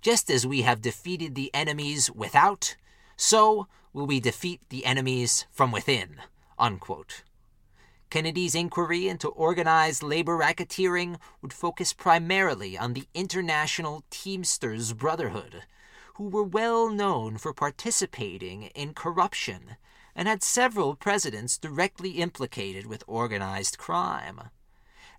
Just 0.07 0.31
as 0.31 0.47
we 0.47 0.63
have 0.63 0.83
defeated 0.83 1.35
the 1.35 1.51
enemies 1.53 2.13
without, 2.13 2.77
so 3.17 3.67
will 3.93 4.07
we 4.07 4.21
defeat 4.21 4.61
the 4.69 4.85
enemies 4.85 5.47
from 5.51 5.73
within. 5.73 6.21
Unquote. 6.61 7.25
Kennedy's 8.09 8.55
inquiry 8.55 9.09
into 9.09 9.27
organized 9.27 10.05
labor 10.05 10.39
racketeering 10.39 11.19
would 11.43 11.53
focus 11.53 11.93
primarily 11.93 12.79
on 12.79 12.93
the 12.93 13.09
International 13.15 14.05
Teamsters 14.09 14.93
Brotherhood, 14.93 15.65
who 16.15 16.29
were 16.29 16.45
well 16.45 16.89
known 16.89 17.37
for 17.37 17.53
participating 17.53 18.71
in 18.77 18.95
corruption 18.95 19.75
and 20.15 20.29
had 20.29 20.45
several 20.45 20.95
presidents 20.95 21.59
directly 21.59 22.11
implicated 22.11 22.87
with 22.87 23.03
organized 23.09 23.77
crime. 23.77 24.51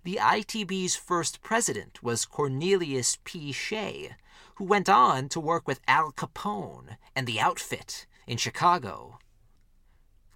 The 0.02 0.18
ITB's 0.22 0.96
first 0.96 1.42
president 1.42 2.02
was 2.02 2.24
Cornelius 2.24 3.18
P. 3.24 3.52
Shea, 3.52 4.16
who 4.58 4.64
went 4.64 4.88
on 4.88 5.28
to 5.28 5.38
work 5.38 5.68
with 5.68 5.80
Al 5.86 6.10
Capone 6.10 6.96
and 7.14 7.28
the 7.28 7.38
outfit 7.38 8.06
in 8.26 8.36
Chicago. 8.36 9.20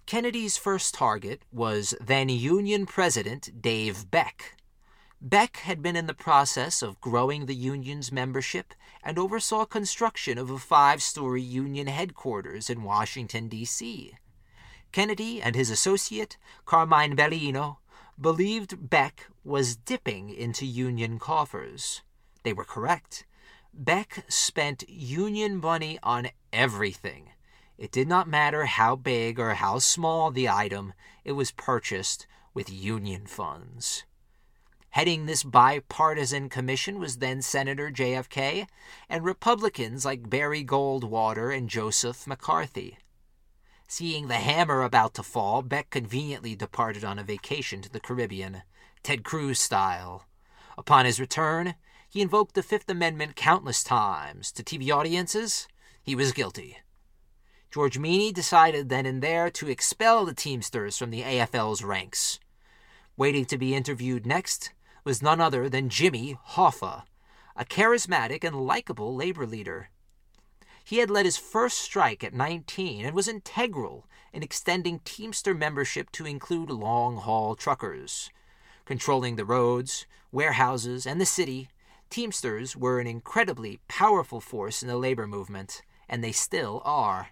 Kennedy's 0.05 0.55
first 0.55 0.93
target 0.93 1.41
was 1.51 1.93
then 1.99 2.29
Union 2.29 2.85
President 2.85 3.61
Dave 3.61 4.09
Beck. 4.09 4.55
Beck 5.19 5.57
had 5.57 5.81
been 5.81 5.97
in 5.97 6.07
the 6.07 6.13
process 6.13 6.81
of 6.81 7.01
growing 7.01 7.45
the 7.45 7.55
union's 7.55 8.13
membership 8.13 8.73
and 9.03 9.19
oversaw 9.19 9.65
construction 9.65 10.37
of 10.37 10.49
a 10.49 10.57
five 10.57 11.01
story 11.01 11.41
union 11.41 11.87
headquarters 11.87 12.69
in 12.69 12.83
Washington, 12.83 13.49
D.C. 13.49 14.13
Kennedy 14.93 15.41
and 15.41 15.53
his 15.53 15.69
associate, 15.69 16.37
Carmine 16.65 17.17
Bellino, 17.17 17.77
believed 18.19 18.89
Beck 18.89 19.27
was 19.43 19.75
dipping 19.75 20.29
into 20.29 20.65
Union 20.65 21.19
coffers. 21.19 22.03
They 22.43 22.53
were 22.53 22.63
correct. 22.63 23.25
Beck 23.73 24.23
spent 24.27 24.87
Union 24.87 25.57
money 25.57 25.97
on 26.03 26.29
everything. 26.51 27.29
It 27.75 27.91
did 27.91 28.07
not 28.07 28.27
matter 28.27 28.65
how 28.65 28.95
big 28.95 29.39
or 29.39 29.55
how 29.55 29.79
small 29.79 30.29
the 30.29 30.47
item, 30.47 30.93
it 31.23 31.31
was 31.31 31.51
purchased 31.51 32.27
with 32.53 32.71
Union 32.71 33.25
funds. 33.25 34.03
Heading 34.91 35.25
this 35.25 35.41
bipartisan 35.41 36.49
commission 36.49 36.99
was 36.99 37.17
then 37.17 37.41
Senator 37.41 37.89
JFK 37.89 38.67
and 39.09 39.25
Republicans 39.25 40.05
like 40.05 40.29
Barry 40.29 40.63
Goldwater 40.63 41.55
and 41.55 41.67
Joseph 41.67 42.27
McCarthy. 42.27 42.99
Seeing 43.87 44.27
the 44.27 44.35
hammer 44.35 44.83
about 44.83 45.15
to 45.15 45.23
fall, 45.23 45.63
Beck 45.63 45.89
conveniently 45.89 46.55
departed 46.55 47.03
on 47.03 47.17
a 47.17 47.23
vacation 47.23 47.81
to 47.81 47.89
the 47.89 47.99
Caribbean, 47.99 48.61
Ted 49.01 49.23
Cruz 49.23 49.59
style. 49.59 50.27
Upon 50.77 51.05
his 51.05 51.19
return, 51.19 51.73
he 52.13 52.21
invoked 52.21 52.53
the 52.53 52.61
Fifth 52.61 52.87
Amendment 52.91 53.35
countless 53.35 53.83
times. 53.83 54.51
To 54.51 54.61
TV 54.61 54.95
audiences, 54.95 55.67
he 56.03 56.13
was 56.13 56.31
guilty. 56.31 56.77
George 57.71 57.97
Meany 57.97 58.31
decided 58.31 58.87
then 58.87 59.07
and 59.07 59.19
there 59.19 59.49
to 59.49 59.67
expel 59.67 60.23
the 60.23 60.35
Teamsters 60.35 60.95
from 60.95 61.09
the 61.09 61.23
AFL's 61.23 61.83
ranks. 61.83 62.39
Waiting 63.17 63.45
to 63.45 63.57
be 63.57 63.73
interviewed 63.73 64.27
next 64.27 64.73
was 65.03 65.23
none 65.23 65.41
other 65.41 65.67
than 65.67 65.89
Jimmy 65.89 66.37
Hoffa, 66.49 67.01
a 67.55 67.65
charismatic 67.65 68.43
and 68.43 68.63
likable 68.63 69.15
labor 69.15 69.47
leader. 69.47 69.89
He 70.85 70.99
had 70.99 71.09
led 71.09 71.25
his 71.25 71.37
first 71.37 71.79
strike 71.79 72.23
at 72.23 72.31
19 72.31 73.07
and 73.07 73.15
was 73.15 73.27
integral 73.27 74.05
in 74.31 74.43
extending 74.43 74.99
Teamster 74.99 75.55
membership 75.55 76.11
to 76.11 76.27
include 76.27 76.69
long 76.69 77.17
haul 77.17 77.55
truckers. 77.55 78.29
Controlling 78.85 79.35
the 79.35 79.45
roads, 79.45 80.05
warehouses, 80.31 81.07
and 81.07 81.19
the 81.19 81.25
city, 81.25 81.69
Teamsters 82.13 82.77
were 82.77 82.99
an 82.99 83.07
incredibly 83.07 83.79
powerful 83.87 84.39
force 84.39 84.83
in 84.83 84.87
the 84.87 84.97
labor 84.97 85.25
movement, 85.25 85.81
and 86.07 86.23
they 86.23 86.31
still 86.31 86.79
are. 86.85 87.29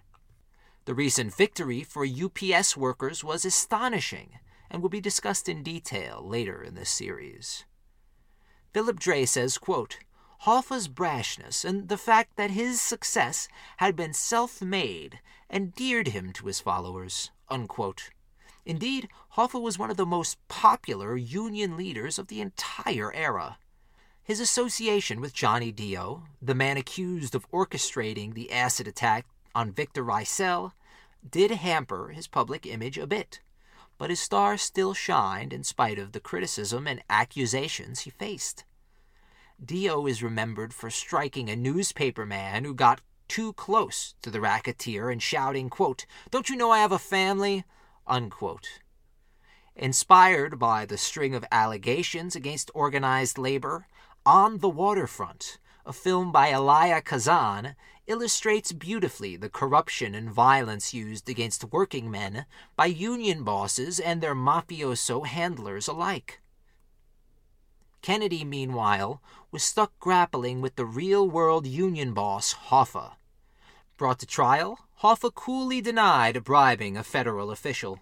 The 0.86 0.92
recent 0.92 1.32
victory 1.32 1.84
for 1.84 2.04
UPS 2.04 2.76
workers 2.76 3.22
was 3.22 3.44
astonishing 3.44 4.40
and 4.68 4.82
will 4.82 4.88
be 4.88 5.00
discussed 5.00 5.48
in 5.48 5.62
detail 5.62 6.20
later 6.20 6.64
in 6.64 6.74
this 6.74 6.90
series. 6.90 7.64
Philip 8.72 8.98
Dray 8.98 9.24
says, 9.24 9.56
quote, 9.56 10.00
Hoffa's 10.46 10.88
brashness 10.88 11.64
and 11.64 11.88
the 11.88 11.96
fact 11.96 12.34
that 12.34 12.50
his 12.50 12.80
success 12.80 13.46
had 13.76 13.94
been 13.94 14.12
self 14.12 14.60
made 14.60 15.20
endeared 15.48 16.08
him 16.08 16.32
to 16.32 16.48
his 16.48 16.58
followers. 16.58 17.30
Unquote. 17.48 18.10
Indeed, 18.66 19.08
Hoffa 19.36 19.62
was 19.62 19.78
one 19.78 19.92
of 19.92 19.96
the 19.96 20.04
most 20.04 20.38
popular 20.48 21.16
Union 21.16 21.76
leaders 21.76 22.18
of 22.18 22.26
the 22.26 22.40
entire 22.40 23.14
era. 23.14 23.58
His 24.24 24.38
association 24.38 25.20
with 25.20 25.34
Johnny 25.34 25.72
Dio, 25.72 26.22
the 26.40 26.54
man 26.54 26.76
accused 26.76 27.34
of 27.34 27.50
orchestrating 27.50 28.34
the 28.34 28.52
acid 28.52 28.86
attack 28.86 29.26
on 29.52 29.72
Victor 29.72 30.04
Riesel, 30.04 30.72
did 31.28 31.50
hamper 31.50 32.08
his 32.10 32.28
public 32.28 32.64
image 32.64 32.98
a 32.98 33.06
bit, 33.06 33.40
but 33.98 34.10
his 34.10 34.20
star 34.20 34.56
still 34.56 34.94
shined 34.94 35.52
in 35.52 35.64
spite 35.64 35.98
of 35.98 36.12
the 36.12 36.20
criticism 36.20 36.86
and 36.86 37.02
accusations 37.10 38.00
he 38.00 38.10
faced. 38.10 38.64
Dio 39.62 40.06
is 40.06 40.22
remembered 40.22 40.72
for 40.72 40.88
striking 40.88 41.50
a 41.50 41.56
newspaper 41.56 42.24
man 42.24 42.64
who 42.64 42.74
got 42.74 43.00
too 43.26 43.52
close 43.54 44.14
to 44.22 44.30
the 44.30 44.40
racketeer 44.40 45.10
and 45.10 45.20
shouting, 45.20 45.68
quote, 45.68 46.06
Don't 46.30 46.48
you 46.48 46.54
know 46.54 46.70
I 46.70 46.78
have 46.78 46.92
a 46.92 46.98
family? 46.98 47.64
Unquote. 48.06 48.80
Inspired 49.74 50.58
by 50.58 50.84
the 50.84 50.98
string 50.98 51.34
of 51.34 51.44
allegations 51.50 52.36
against 52.36 52.70
organized 52.74 53.38
labor, 53.38 53.86
On 54.24 54.58
the 54.58 54.68
Waterfront, 54.68 55.58
a 55.84 55.92
film 55.92 56.30
by 56.30 56.52
Elia 56.52 57.02
Kazan, 57.02 57.74
illustrates 58.06 58.70
beautifully 58.70 59.34
the 59.34 59.48
corruption 59.48 60.14
and 60.14 60.30
violence 60.30 60.94
used 60.94 61.28
against 61.28 61.72
working 61.72 62.08
men 62.08 62.46
by 62.76 62.86
union 62.86 63.42
bosses 63.42 63.98
and 63.98 64.20
their 64.20 64.36
mafioso 64.36 65.26
handlers 65.26 65.88
alike. 65.88 66.40
Kennedy, 68.00 68.44
meanwhile, 68.44 69.20
was 69.50 69.64
stuck 69.64 69.90
grappling 69.98 70.60
with 70.60 70.76
the 70.76 70.86
real 70.86 71.28
world 71.28 71.66
union 71.66 72.14
boss, 72.14 72.54
Hoffa. 72.68 73.14
Brought 73.96 74.20
to 74.20 74.26
trial, 74.26 74.78
Hoffa 75.00 75.34
coolly 75.34 75.80
denied 75.80 76.44
bribing 76.44 76.96
a 76.96 77.02
federal 77.02 77.50
official. 77.50 77.98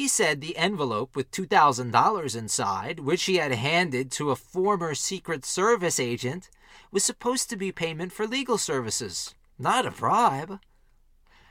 He 0.00 0.08
said 0.08 0.40
the 0.40 0.56
envelope 0.56 1.14
with 1.14 1.30
$2,000 1.30 2.34
inside, 2.34 3.00
which 3.00 3.24
he 3.24 3.36
had 3.36 3.52
handed 3.52 4.10
to 4.12 4.30
a 4.30 4.34
former 4.34 4.94
Secret 4.94 5.44
Service 5.44 6.00
agent, 6.00 6.48
was 6.90 7.04
supposed 7.04 7.50
to 7.50 7.56
be 7.58 7.70
payment 7.70 8.10
for 8.10 8.26
legal 8.26 8.56
services, 8.56 9.34
not 9.58 9.84
a 9.84 9.90
bribe. 9.90 10.58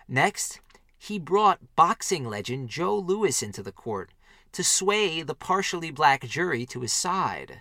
Next, 0.07 0.61
he 0.97 1.19
brought 1.19 1.75
boxing 1.75 2.25
legend 2.25 2.69
Joe 2.69 2.97
Louis 2.97 3.43
into 3.43 3.61
the 3.61 3.71
court 3.71 4.09
to 4.53 4.63
sway 4.63 5.21
the 5.21 5.35
partially 5.35 5.91
black 5.91 6.23
jury 6.23 6.65
to 6.65 6.81
his 6.81 6.91
side. 6.91 7.59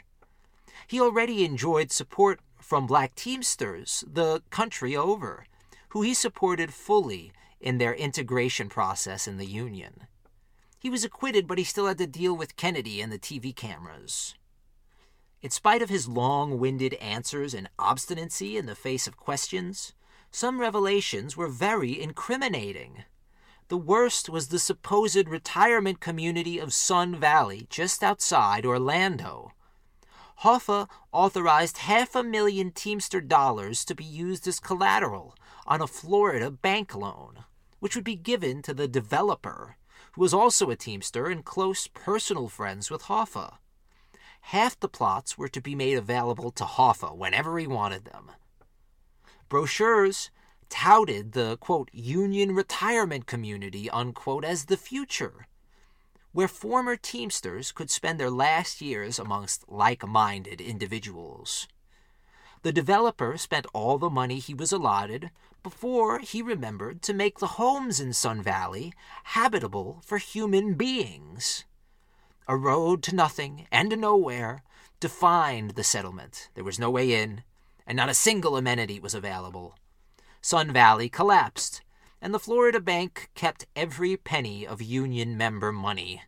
He 0.86 0.98
already 0.98 1.44
enjoyed 1.44 1.92
support 1.92 2.40
from 2.62 2.86
black 2.86 3.14
Teamsters 3.14 4.04
the 4.10 4.42
country 4.48 4.96
over, 4.96 5.44
who 5.90 6.00
he 6.00 6.14
supported 6.14 6.72
fully 6.72 7.30
in 7.60 7.76
their 7.76 7.92
integration 7.92 8.70
process 8.70 9.28
in 9.28 9.36
the 9.36 9.44
Union. 9.44 10.06
He 10.78 10.90
was 10.90 11.04
acquitted, 11.04 11.46
but 11.46 11.58
he 11.58 11.64
still 11.64 11.86
had 11.86 11.98
to 11.98 12.06
deal 12.06 12.36
with 12.36 12.56
Kennedy 12.56 13.00
and 13.00 13.12
the 13.12 13.18
TV 13.18 13.54
cameras. 13.54 14.34
In 15.40 15.50
spite 15.50 15.82
of 15.82 15.88
his 15.88 16.08
long 16.08 16.58
winded 16.58 16.94
answers 16.94 17.54
and 17.54 17.68
obstinacy 17.78 18.56
in 18.56 18.66
the 18.66 18.74
face 18.74 19.06
of 19.06 19.16
questions, 19.16 19.92
some 20.30 20.60
revelations 20.60 21.36
were 21.36 21.48
very 21.48 22.00
incriminating. 22.00 23.04
The 23.68 23.76
worst 23.76 24.28
was 24.28 24.48
the 24.48 24.58
supposed 24.58 25.28
retirement 25.28 26.00
community 26.00 26.58
of 26.58 26.74
Sun 26.74 27.16
Valley, 27.20 27.66
just 27.70 28.02
outside 28.02 28.66
Orlando. 28.66 29.52
Hoffa 30.42 30.88
authorized 31.12 31.78
half 31.78 32.14
a 32.14 32.22
million 32.22 32.70
Teamster 32.70 33.20
dollars 33.20 33.84
to 33.84 33.94
be 33.94 34.04
used 34.04 34.46
as 34.46 34.60
collateral 34.60 35.34
on 35.66 35.80
a 35.80 35.86
Florida 35.88 36.50
bank 36.50 36.94
loan, 36.94 37.44
which 37.80 37.96
would 37.96 38.04
be 38.04 38.16
given 38.16 38.62
to 38.62 38.72
the 38.72 38.86
developer, 38.86 39.76
who 40.18 40.22
was 40.22 40.34
also 40.34 40.68
a 40.68 40.74
Teamster 40.74 41.26
and 41.26 41.44
close 41.44 41.86
personal 41.86 42.48
friends 42.48 42.90
with 42.90 43.04
Hoffa. 43.04 43.58
Half 44.40 44.80
the 44.80 44.88
plots 44.88 45.38
were 45.38 45.46
to 45.46 45.60
be 45.60 45.76
made 45.76 45.96
available 45.96 46.50
to 46.50 46.64
Hoffa 46.64 47.16
whenever 47.16 47.56
he 47.56 47.68
wanted 47.68 48.04
them. 48.04 48.32
Brochures 49.48 50.30
touted 50.68 51.32
the 51.32 51.56
quote 51.58 51.88
union 51.92 52.52
retirement 52.52 53.26
community 53.26 53.88
unquote 53.90 54.44
as 54.44 54.64
the 54.64 54.76
future 54.76 55.46
where 56.32 56.48
former 56.48 56.96
teamsters 56.96 57.70
could 57.70 57.88
spend 57.88 58.18
their 58.18 58.28
last 58.28 58.80
years 58.80 59.20
amongst 59.20 59.68
like-minded 59.68 60.60
individuals 60.60 61.68
the 62.68 62.72
developer 62.72 63.38
spent 63.38 63.64
all 63.72 63.96
the 63.96 64.10
money 64.10 64.38
he 64.38 64.52
was 64.52 64.72
allotted 64.72 65.30
before 65.62 66.18
he 66.18 66.42
remembered 66.42 67.00
to 67.00 67.14
make 67.14 67.38
the 67.38 67.56
homes 67.56 67.98
in 67.98 68.12
Sun 68.12 68.42
Valley 68.42 68.92
habitable 69.24 70.02
for 70.04 70.18
human 70.18 70.74
beings. 70.74 71.64
A 72.46 72.58
road 72.58 73.02
to 73.04 73.14
nothing 73.14 73.66
and 73.72 73.88
to 73.88 73.96
nowhere 73.96 74.62
defined 75.00 75.70
the 75.70 75.82
settlement. 75.82 76.50
There 76.56 76.62
was 76.62 76.78
no 76.78 76.90
way 76.90 77.14
in, 77.14 77.42
and 77.86 77.96
not 77.96 78.10
a 78.10 78.14
single 78.14 78.54
amenity 78.54 79.00
was 79.00 79.14
available. 79.14 79.78
Sun 80.42 80.70
Valley 80.70 81.08
collapsed, 81.08 81.80
and 82.20 82.34
the 82.34 82.38
Florida 82.38 82.80
Bank 82.80 83.30
kept 83.34 83.64
every 83.74 84.14
penny 84.14 84.66
of 84.66 84.82
Union 84.82 85.38
member 85.38 85.72
money. 85.72 86.20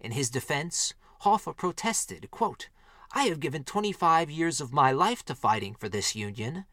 In 0.00 0.12
his 0.12 0.30
defense, 0.30 0.94
Hoffa 1.24 1.54
protested, 1.54 2.30
quote, 2.30 2.70
I 3.12 3.24
have 3.24 3.40
given 3.40 3.64
25 3.64 4.30
years 4.30 4.60
of 4.60 4.72
my 4.72 4.92
life 4.92 5.24
to 5.24 5.34
fighting 5.34 5.74
for 5.74 5.88
this 5.88 6.14
Union. 6.14 6.64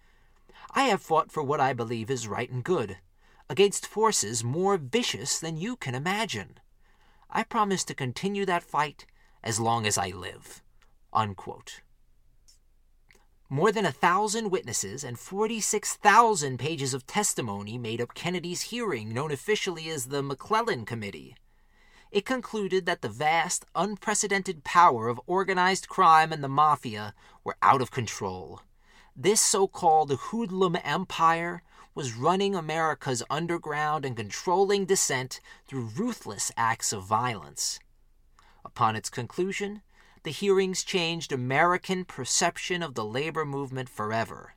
I 0.71 0.83
have 0.83 1.01
fought 1.01 1.31
for 1.31 1.41
what 1.41 1.59
I 1.59 1.73
believe 1.73 2.11
is 2.11 2.27
right 2.27 2.49
and 2.49 2.63
good, 2.63 2.97
against 3.49 3.87
forces 3.87 4.43
more 4.43 4.77
vicious 4.77 5.39
than 5.39 5.57
you 5.57 5.75
can 5.75 5.95
imagine. 5.95 6.59
I 7.29 7.43
promise 7.43 7.83
to 7.85 7.95
continue 7.95 8.45
that 8.45 8.63
fight 8.63 9.05
as 9.43 9.59
long 9.59 9.87
as 9.87 9.97
I 9.97 10.09
live. 10.09 10.61
Unquote. 11.11 11.81
More 13.49 13.71
than 13.71 13.85
a 13.85 13.91
thousand 13.91 14.51
witnesses 14.51 15.03
and 15.03 15.17
46,000 15.17 16.59
pages 16.59 16.93
of 16.93 17.07
testimony 17.07 17.77
made 17.77 18.01
up 18.01 18.13
Kennedy's 18.13 18.63
hearing, 18.63 19.13
known 19.13 19.31
officially 19.31 19.89
as 19.89 20.07
the 20.07 20.21
McClellan 20.21 20.85
Committee. 20.85 21.35
It 22.11 22.25
concluded 22.25 22.85
that 22.85 23.01
the 23.01 23.09
vast, 23.09 23.65
unprecedented 23.75 24.63
power 24.63 25.07
of 25.07 25.19
organized 25.27 25.89
crime 25.89 26.31
and 26.31 26.43
the 26.43 26.47
mafia 26.47 27.13
were 27.43 27.57
out 27.61 27.81
of 27.81 27.91
control. 27.91 28.61
This 29.15 29.41
so 29.41 29.67
called 29.67 30.11
hoodlum 30.11 30.77
empire 30.83 31.63
was 31.95 32.13
running 32.13 32.55
America's 32.55 33.23
underground 33.29 34.05
and 34.05 34.15
controlling 34.15 34.85
dissent 34.85 35.39
through 35.67 35.91
ruthless 35.95 36.51
acts 36.55 36.93
of 36.93 37.03
violence. 37.03 37.79
Upon 38.63 38.95
its 38.95 39.09
conclusion, 39.09 39.81
the 40.23 40.31
hearings 40.31 40.83
changed 40.83 41.31
American 41.31 42.05
perception 42.05 42.83
of 42.83 42.93
the 42.93 43.03
labor 43.03 43.45
movement 43.45 43.89
forever. 43.89 44.53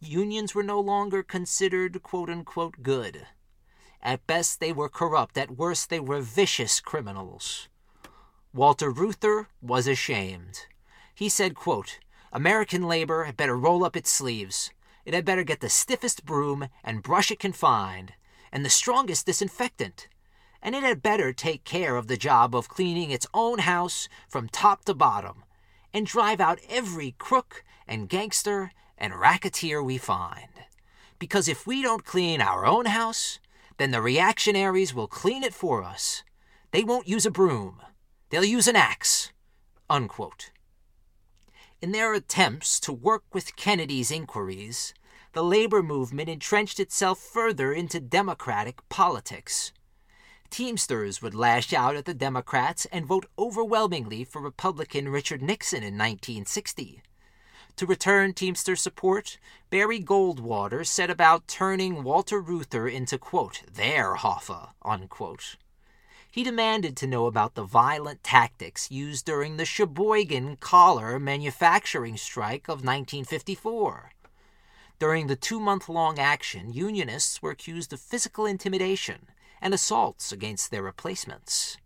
Unions 0.00 0.54
were 0.54 0.62
no 0.62 0.78
longer 0.78 1.22
considered 1.22 2.02
quote 2.02 2.28
unquote 2.28 2.82
good. 2.82 3.26
At 4.04 4.26
best, 4.26 4.60
they 4.60 4.72
were 4.72 4.88
corrupt. 4.88 5.38
At 5.38 5.56
worst, 5.56 5.88
they 5.90 5.98
were 5.98 6.20
vicious 6.20 6.78
criminals. 6.80 7.68
Walter 8.52 8.90
Reuther 8.90 9.48
was 9.62 9.86
ashamed. 9.86 10.66
He 11.14 11.28
said, 11.28 11.54
quote, 11.54 11.98
American 12.32 12.82
labor 12.82 13.24
had 13.24 13.36
better 13.36 13.56
roll 13.56 13.84
up 13.84 13.96
its 13.96 14.10
sleeves. 14.10 14.70
It 15.04 15.14
had 15.14 15.24
better 15.24 15.42
get 15.42 15.60
the 15.60 15.68
stiffest 15.68 16.24
broom 16.24 16.68
and 16.82 17.02
brush 17.02 17.30
it 17.30 17.38
can 17.38 17.52
find, 17.52 18.12
and 18.52 18.64
the 18.64 18.70
strongest 18.70 19.26
disinfectant 19.26 20.08
and 20.64 20.74
it 20.74 20.82
had 20.82 21.02
better 21.02 21.32
take 21.32 21.62
care 21.62 21.94
of 21.94 22.08
the 22.08 22.16
job 22.16 22.56
of 22.56 22.70
cleaning 22.70 23.10
its 23.10 23.26
own 23.34 23.58
house 23.58 24.08
from 24.26 24.48
top 24.48 24.86
to 24.86 24.94
bottom 24.94 25.44
and 25.92 26.06
drive 26.06 26.40
out 26.40 26.58
every 26.70 27.14
crook 27.18 27.62
and 27.86 28.08
gangster 28.08 28.72
and 28.96 29.20
racketeer 29.20 29.82
we 29.82 29.98
find. 29.98 30.48
Because 31.18 31.48
if 31.48 31.66
we 31.66 31.82
don't 31.82 32.06
clean 32.06 32.40
our 32.40 32.64
own 32.64 32.86
house, 32.86 33.38
then 33.78 33.90
the 33.90 34.00
reactionaries 34.02 34.94
will 34.94 35.08
clean 35.08 35.42
it 35.42 35.54
for 35.54 35.82
us. 35.82 36.22
They 36.70 36.84
won't 36.84 37.08
use 37.08 37.26
a 37.26 37.30
broom, 37.30 37.80
they'll 38.30 38.44
use 38.44 38.68
an 38.68 38.76
axe. 38.76 39.32
Unquote. 39.90 40.50
In 41.80 41.92
their 41.92 42.14
attempts 42.14 42.80
to 42.80 42.92
work 42.92 43.24
with 43.32 43.56
Kennedy's 43.56 44.10
inquiries, 44.10 44.94
the 45.34 45.44
labor 45.44 45.82
movement 45.82 46.28
entrenched 46.28 46.80
itself 46.80 47.18
further 47.18 47.72
into 47.72 48.00
Democratic 48.00 48.88
politics. 48.88 49.72
Teamsters 50.48 51.20
would 51.20 51.34
lash 51.34 51.72
out 51.72 51.96
at 51.96 52.04
the 52.04 52.14
Democrats 52.14 52.86
and 52.92 53.04
vote 53.04 53.26
overwhelmingly 53.38 54.22
for 54.24 54.40
Republican 54.40 55.08
Richard 55.08 55.42
Nixon 55.42 55.78
in 55.78 55.98
1960. 55.98 57.02
To 57.76 57.86
return 57.86 58.34
Teamster 58.34 58.76
support, 58.76 59.38
Barry 59.68 59.98
Goldwater 59.98 60.86
set 60.86 61.10
about 61.10 61.48
turning 61.48 62.04
Walter 62.04 62.40
Reuther 62.40 62.86
into, 62.86 63.18
quote, 63.18 63.62
their 63.72 64.14
Hoffa, 64.14 64.70
unquote. 64.82 65.56
He 66.30 66.44
demanded 66.44 66.96
to 66.96 67.08
know 67.08 67.26
about 67.26 67.56
the 67.56 67.64
violent 67.64 68.22
tactics 68.22 68.92
used 68.92 69.24
during 69.24 69.56
the 69.56 69.64
Sheboygan 69.64 70.56
Kohler 70.58 71.18
manufacturing 71.18 72.16
strike 72.16 72.68
of 72.68 72.84
1954. 72.84 74.12
During 75.00 75.26
the 75.26 75.36
two 75.36 75.58
month 75.58 75.88
long 75.88 76.20
action, 76.20 76.72
Unionists 76.72 77.42
were 77.42 77.50
accused 77.50 77.92
of 77.92 78.00
physical 78.00 78.46
intimidation 78.46 79.26
and 79.60 79.74
assaults 79.74 80.30
against 80.30 80.70
their 80.70 80.82
replacements. 80.82 81.76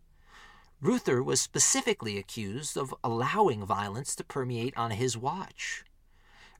Reuther 0.81 1.23
was 1.23 1.41
specifically 1.41 2.19
accused 2.19 2.77
of 2.77 2.95
allowing 3.03 3.67
violence 3.67 4.15
to 4.15 4.25
permeate 4.25 4.77
on 4.77 4.93
his 4.93 5.17
watch. 5.17 5.85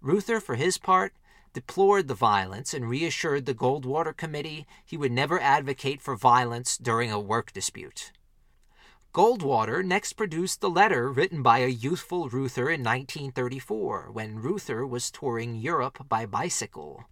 Reuther, 0.01 0.41
for 0.41 0.57
his 0.57 0.77
part, 0.77 1.13
deplored 1.53 2.09
the 2.09 2.15
violence 2.15 2.75
and 2.75 2.89
reassured 2.89 3.47
the 3.47 3.55
Goldwater 3.55 4.17
Committee 4.17 4.67
he 4.85 4.97
would 4.97 5.13
never 5.13 5.41
advocate 5.41 6.03
for 6.03 6.17
violence 6.17 6.77
during 6.77 7.13
a 7.13 7.21
work 7.21 7.53
dispute. 7.53 8.13
Goldwater 9.15 9.85
next 9.85 10.15
produced 10.15 10.61
the 10.61 10.71
letter 10.71 11.11
written 11.11 11.43
by 11.43 11.59
a 11.59 11.69
youthful 11.69 12.29
Reuther 12.29 12.69
in 12.69 12.83
1934 12.83 14.11
when 14.13 14.41
Reuther 14.41 14.87
was 14.87 15.11
touring 15.11 15.55
Europe 15.55 16.09
by 16.09 16.27
bicycle. 16.27 17.05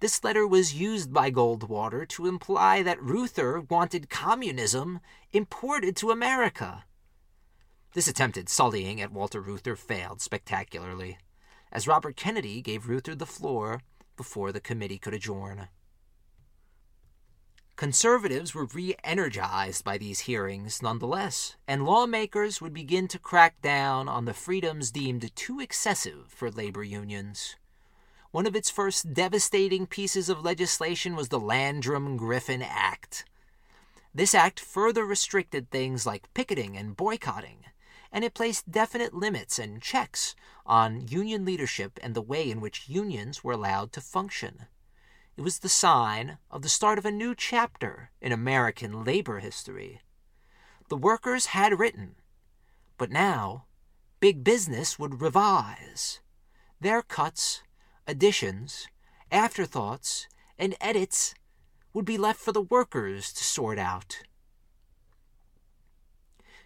This 0.00 0.22
letter 0.22 0.46
was 0.46 0.74
used 0.74 1.12
by 1.12 1.32
Goldwater 1.32 2.06
to 2.10 2.26
imply 2.26 2.82
that 2.84 3.02
Reuther 3.02 3.60
wanted 3.60 4.08
communism 4.08 5.00
imported 5.32 5.96
to 5.96 6.12
America. 6.12 6.84
This 7.94 8.06
attempted 8.06 8.48
sullying 8.48 9.00
at 9.00 9.10
Walter 9.10 9.40
Reuther 9.40 9.74
failed 9.74 10.20
spectacularly, 10.20 11.18
as 11.72 11.88
Robert 11.88 12.16
Kennedy 12.16 12.62
gave 12.62 12.88
Reuther 12.88 13.16
the 13.16 13.26
floor 13.26 13.82
before 14.16 14.52
the 14.52 14.60
committee 14.60 14.98
could 14.98 15.14
adjourn. 15.14 15.68
Conservatives 17.74 18.54
were 18.54 18.66
re 18.66 18.94
energized 19.02 19.84
by 19.84 19.98
these 19.98 20.20
hearings 20.20 20.80
nonetheless, 20.80 21.56
and 21.66 21.84
lawmakers 21.84 22.60
would 22.60 22.74
begin 22.74 23.08
to 23.08 23.18
crack 23.18 23.60
down 23.62 24.08
on 24.08 24.26
the 24.26 24.34
freedoms 24.34 24.92
deemed 24.92 25.34
too 25.34 25.58
excessive 25.58 26.26
for 26.28 26.50
labor 26.50 26.84
unions. 26.84 27.56
One 28.30 28.46
of 28.46 28.54
its 28.54 28.68
first 28.68 29.14
devastating 29.14 29.86
pieces 29.86 30.28
of 30.28 30.44
legislation 30.44 31.16
was 31.16 31.30
the 31.30 31.40
Landrum 31.40 32.18
Griffin 32.18 32.60
Act. 32.60 33.24
This 34.14 34.34
act 34.34 34.60
further 34.60 35.04
restricted 35.04 35.70
things 35.70 36.04
like 36.04 36.32
picketing 36.34 36.76
and 36.76 36.94
boycotting, 36.94 37.64
and 38.12 38.24
it 38.24 38.34
placed 38.34 38.70
definite 38.70 39.14
limits 39.14 39.58
and 39.58 39.80
checks 39.80 40.34
on 40.66 41.08
union 41.08 41.46
leadership 41.46 41.98
and 42.02 42.14
the 42.14 42.20
way 42.20 42.50
in 42.50 42.60
which 42.60 42.88
unions 42.88 43.42
were 43.42 43.52
allowed 43.52 43.92
to 43.92 44.00
function. 44.02 44.66
It 45.38 45.42
was 45.42 45.60
the 45.60 45.68
sign 45.70 46.36
of 46.50 46.60
the 46.60 46.68
start 46.68 46.98
of 46.98 47.06
a 47.06 47.10
new 47.10 47.34
chapter 47.34 48.10
in 48.20 48.32
American 48.32 49.04
labor 49.04 49.38
history. 49.38 50.02
the 50.88 50.96
workers 50.96 51.46
had 51.46 51.78
written, 51.78 52.16
but 52.96 53.10
now 53.10 53.64
big 54.20 54.42
business 54.42 54.98
would 54.98 55.20
revise. 55.20 56.20
Their 56.80 57.02
cuts, 57.02 57.62
additions, 58.08 58.88
afterthoughts, 59.30 60.26
and 60.58 60.74
edits 60.80 61.34
would 61.92 62.06
be 62.06 62.18
left 62.18 62.40
for 62.40 62.52
the 62.52 62.62
workers 62.62 63.32
to 63.34 63.44
sort 63.44 63.78
out. 63.78 64.22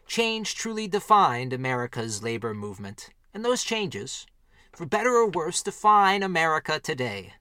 Change 0.07 0.55
truly 0.55 0.87
defined 0.87 1.53
America's 1.53 2.23
labor 2.23 2.55
movement, 2.55 3.11
and 3.35 3.45
those 3.45 3.65
changes, 3.65 4.27
for 4.73 4.87
better 4.87 5.11
or 5.11 5.29
worse, 5.29 5.63
define 5.63 6.23
America 6.23 6.79
today. 6.79 7.35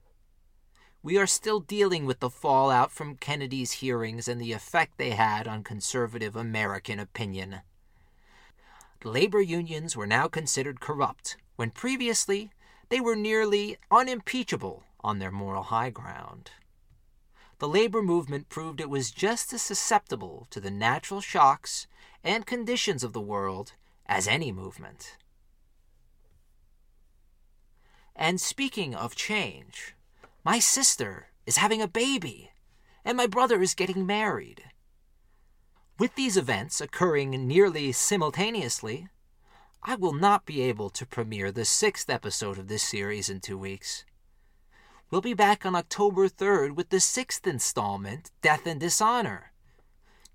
We 1.02 1.16
are 1.18 1.26
still 1.26 1.60
dealing 1.60 2.04
with 2.04 2.20
the 2.20 2.30
fallout 2.30 2.90
from 2.90 3.16
Kennedy's 3.16 3.72
hearings 3.72 4.26
and 4.26 4.40
the 4.40 4.52
effect 4.52 4.98
they 4.98 5.10
had 5.10 5.46
on 5.46 5.64
conservative 5.64 6.34
American 6.34 6.98
opinion. 6.98 7.60
Labor 9.04 9.40
unions 9.40 9.96
were 9.96 10.06
now 10.06 10.28
considered 10.28 10.80
corrupt, 10.80 11.36
when 11.56 11.70
previously 11.70 12.50
they 12.92 13.00
were 13.00 13.16
nearly 13.16 13.78
unimpeachable 13.90 14.82
on 15.00 15.18
their 15.18 15.30
moral 15.30 15.62
high 15.62 15.88
ground. 15.88 16.50
The 17.58 17.66
labor 17.66 18.02
movement 18.02 18.50
proved 18.50 18.82
it 18.82 18.90
was 18.90 19.10
just 19.10 19.50
as 19.54 19.62
susceptible 19.62 20.46
to 20.50 20.60
the 20.60 20.70
natural 20.70 21.22
shocks 21.22 21.86
and 22.22 22.44
conditions 22.44 23.02
of 23.02 23.14
the 23.14 23.20
world 23.22 23.72
as 24.04 24.28
any 24.28 24.52
movement. 24.52 25.16
And 28.14 28.38
speaking 28.38 28.94
of 28.94 29.16
change, 29.16 29.94
my 30.44 30.58
sister 30.58 31.28
is 31.46 31.56
having 31.56 31.80
a 31.80 31.88
baby, 31.88 32.50
and 33.06 33.16
my 33.16 33.26
brother 33.26 33.62
is 33.62 33.72
getting 33.72 34.04
married. 34.04 34.64
With 35.98 36.14
these 36.14 36.36
events 36.36 36.78
occurring 36.78 37.30
nearly 37.48 37.92
simultaneously, 37.92 39.08
I 39.84 39.96
will 39.96 40.12
not 40.12 40.46
be 40.46 40.60
able 40.62 40.90
to 40.90 41.04
premiere 41.04 41.50
the 41.50 41.64
sixth 41.64 42.08
episode 42.08 42.56
of 42.56 42.68
this 42.68 42.84
series 42.84 43.28
in 43.28 43.40
two 43.40 43.58
weeks. 43.58 44.04
We'll 45.10 45.20
be 45.20 45.34
back 45.34 45.66
on 45.66 45.74
October 45.74 46.28
3rd 46.28 46.76
with 46.76 46.90
the 46.90 47.00
sixth 47.00 47.48
installment, 47.48 48.30
Death 48.42 48.64
and 48.64 48.78
Dishonor. 48.78 49.50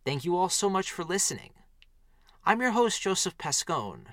Thank 0.04 0.26
you 0.26 0.36
all 0.36 0.50
so 0.50 0.70
much 0.70 0.92
for 0.92 1.06
listening. 1.06 1.52
I'm 2.46 2.60
your 2.60 2.72
host, 2.72 3.02
Joseph 3.02 3.38
Pascone. 3.38 4.08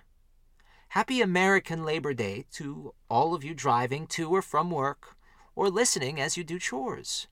Happy 0.91 1.21
American 1.21 1.83
Labor 1.83 2.15
Day 2.15 2.45
to 2.53 2.95
all 3.11 3.35
of 3.35 3.43
you 3.43 3.55
driving 3.55 4.07
to 4.07 4.31
or 4.31 4.41
from 4.41 4.71
work 4.71 5.17
or 5.57 5.69
listening 5.69 6.21
as 6.21 6.37
you 6.37 6.45
do 6.45 6.61
chores. 6.61 7.27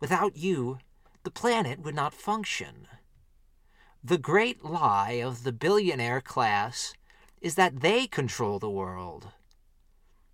Without 0.00 0.36
you, 0.36 0.78
the 1.22 1.30
planet 1.30 1.78
would 1.82 1.94
not 1.94 2.14
function. 2.14 2.88
The 4.02 4.18
great 4.18 4.64
lie 4.64 5.22
of 5.24 5.44
the 5.44 5.52
billionaire 5.52 6.20
class 6.20 6.94
is 7.42 7.56
that 7.56 7.80
they 7.80 8.06
control 8.06 8.58
the 8.58 8.70
world. 8.70 9.28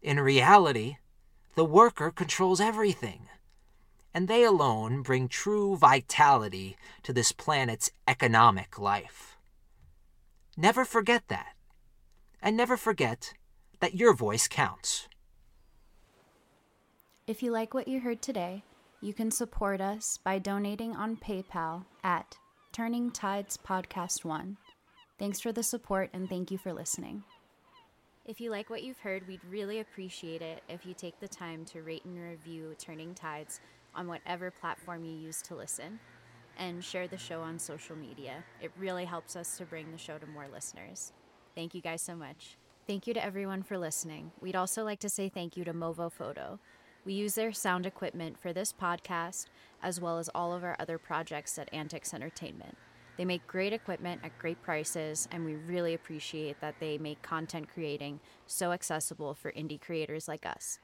In 0.02 0.20
reality, 0.20 0.98
the 1.56 1.64
worker 1.64 2.10
controls 2.10 2.60
everything, 2.60 3.28
and 4.14 4.28
they 4.28 4.44
alone 4.44 5.02
bring 5.02 5.26
true 5.26 5.76
vitality 5.76 6.76
to 7.02 7.12
this 7.12 7.32
planet's 7.32 7.90
economic 8.06 8.78
life. 8.78 9.38
Never 10.56 10.84
forget 10.84 11.24
that, 11.28 11.54
and 12.42 12.56
never 12.56 12.76
forget 12.76 13.32
that 13.80 13.94
your 13.94 14.12
voice 14.12 14.46
counts. 14.46 15.08
If 17.26 17.42
you 17.42 17.50
like 17.50 17.72
what 17.72 17.88
you 17.88 18.00
heard 18.00 18.20
today, 18.20 18.62
you 19.00 19.14
can 19.14 19.30
support 19.30 19.80
us 19.80 20.18
by 20.22 20.38
donating 20.38 20.94
on 20.94 21.16
PayPal 21.16 21.84
at 22.04 22.36
Turning 22.72 23.10
Tides 23.10 23.56
Podcast 23.56 24.24
1. 24.24 24.56
Thanks 25.18 25.40
for 25.40 25.52
the 25.52 25.62
support 25.62 26.10
and 26.12 26.28
thank 26.28 26.50
you 26.50 26.58
for 26.58 26.72
listening. 26.72 27.24
If 28.24 28.40
you 28.40 28.50
like 28.50 28.70
what 28.70 28.82
you've 28.82 28.98
heard, 28.98 29.26
we'd 29.26 29.40
really 29.50 29.80
appreciate 29.80 30.42
it 30.42 30.62
if 30.68 30.84
you 30.84 30.94
take 30.94 31.18
the 31.18 31.26
time 31.26 31.64
to 31.66 31.82
rate 31.82 32.04
and 32.04 32.18
review 32.20 32.74
Turning 32.78 33.14
Tides 33.14 33.60
on 33.94 34.06
whatever 34.06 34.50
platform 34.50 35.04
you 35.04 35.16
use 35.16 35.42
to 35.42 35.54
listen 35.56 35.98
and 36.58 36.84
share 36.84 37.08
the 37.08 37.16
show 37.16 37.40
on 37.40 37.58
social 37.58 37.96
media. 37.96 38.44
It 38.60 38.70
really 38.78 39.04
helps 39.06 39.34
us 39.34 39.56
to 39.58 39.64
bring 39.64 39.90
the 39.90 39.98
show 39.98 40.18
to 40.18 40.26
more 40.26 40.46
listeners. 40.52 41.12
Thank 41.54 41.74
you 41.74 41.80
guys 41.80 42.02
so 42.02 42.14
much. 42.14 42.56
Thank 42.86 43.06
you 43.06 43.14
to 43.14 43.24
everyone 43.24 43.62
for 43.62 43.78
listening. 43.78 44.30
We'd 44.40 44.56
also 44.56 44.84
like 44.84 45.00
to 45.00 45.08
say 45.08 45.28
thank 45.28 45.56
you 45.56 45.64
to 45.64 45.72
Movo 45.72 46.12
Photo. 46.12 46.58
We 47.04 47.14
use 47.14 47.34
their 47.34 47.52
sound 47.52 47.86
equipment 47.86 48.38
for 48.38 48.52
this 48.52 48.72
podcast 48.72 49.46
as 49.82 50.00
well 50.00 50.18
as 50.18 50.28
all 50.34 50.52
of 50.52 50.64
our 50.64 50.76
other 50.78 50.98
projects 50.98 51.58
at 51.58 51.72
AntiKs 51.72 52.12
Entertainment. 52.12 52.76
They 53.18 53.24
make 53.24 53.46
great 53.48 53.72
equipment 53.72 54.20
at 54.22 54.38
great 54.38 54.62
prices, 54.62 55.28
and 55.32 55.44
we 55.44 55.56
really 55.56 55.92
appreciate 55.92 56.60
that 56.60 56.76
they 56.78 56.98
make 56.98 57.20
content 57.20 57.68
creating 57.68 58.20
so 58.46 58.70
accessible 58.70 59.34
for 59.34 59.50
indie 59.52 59.80
creators 59.80 60.28
like 60.28 60.46
us. 60.46 60.78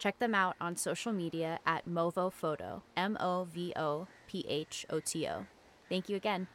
Check 0.00 0.18
them 0.18 0.34
out 0.34 0.56
on 0.60 0.76
social 0.76 1.12
media 1.12 1.60
at 1.64 1.88
Movo 1.88 2.32
Photo, 2.32 2.82
M 2.96 3.16
O 3.20 3.44
V 3.44 3.72
O 3.76 4.08
P 4.26 4.44
H 4.48 4.86
O 4.90 4.98
T 4.98 5.26
O. 5.28 5.46
Thank 5.88 6.08
you 6.08 6.16
again. 6.16 6.48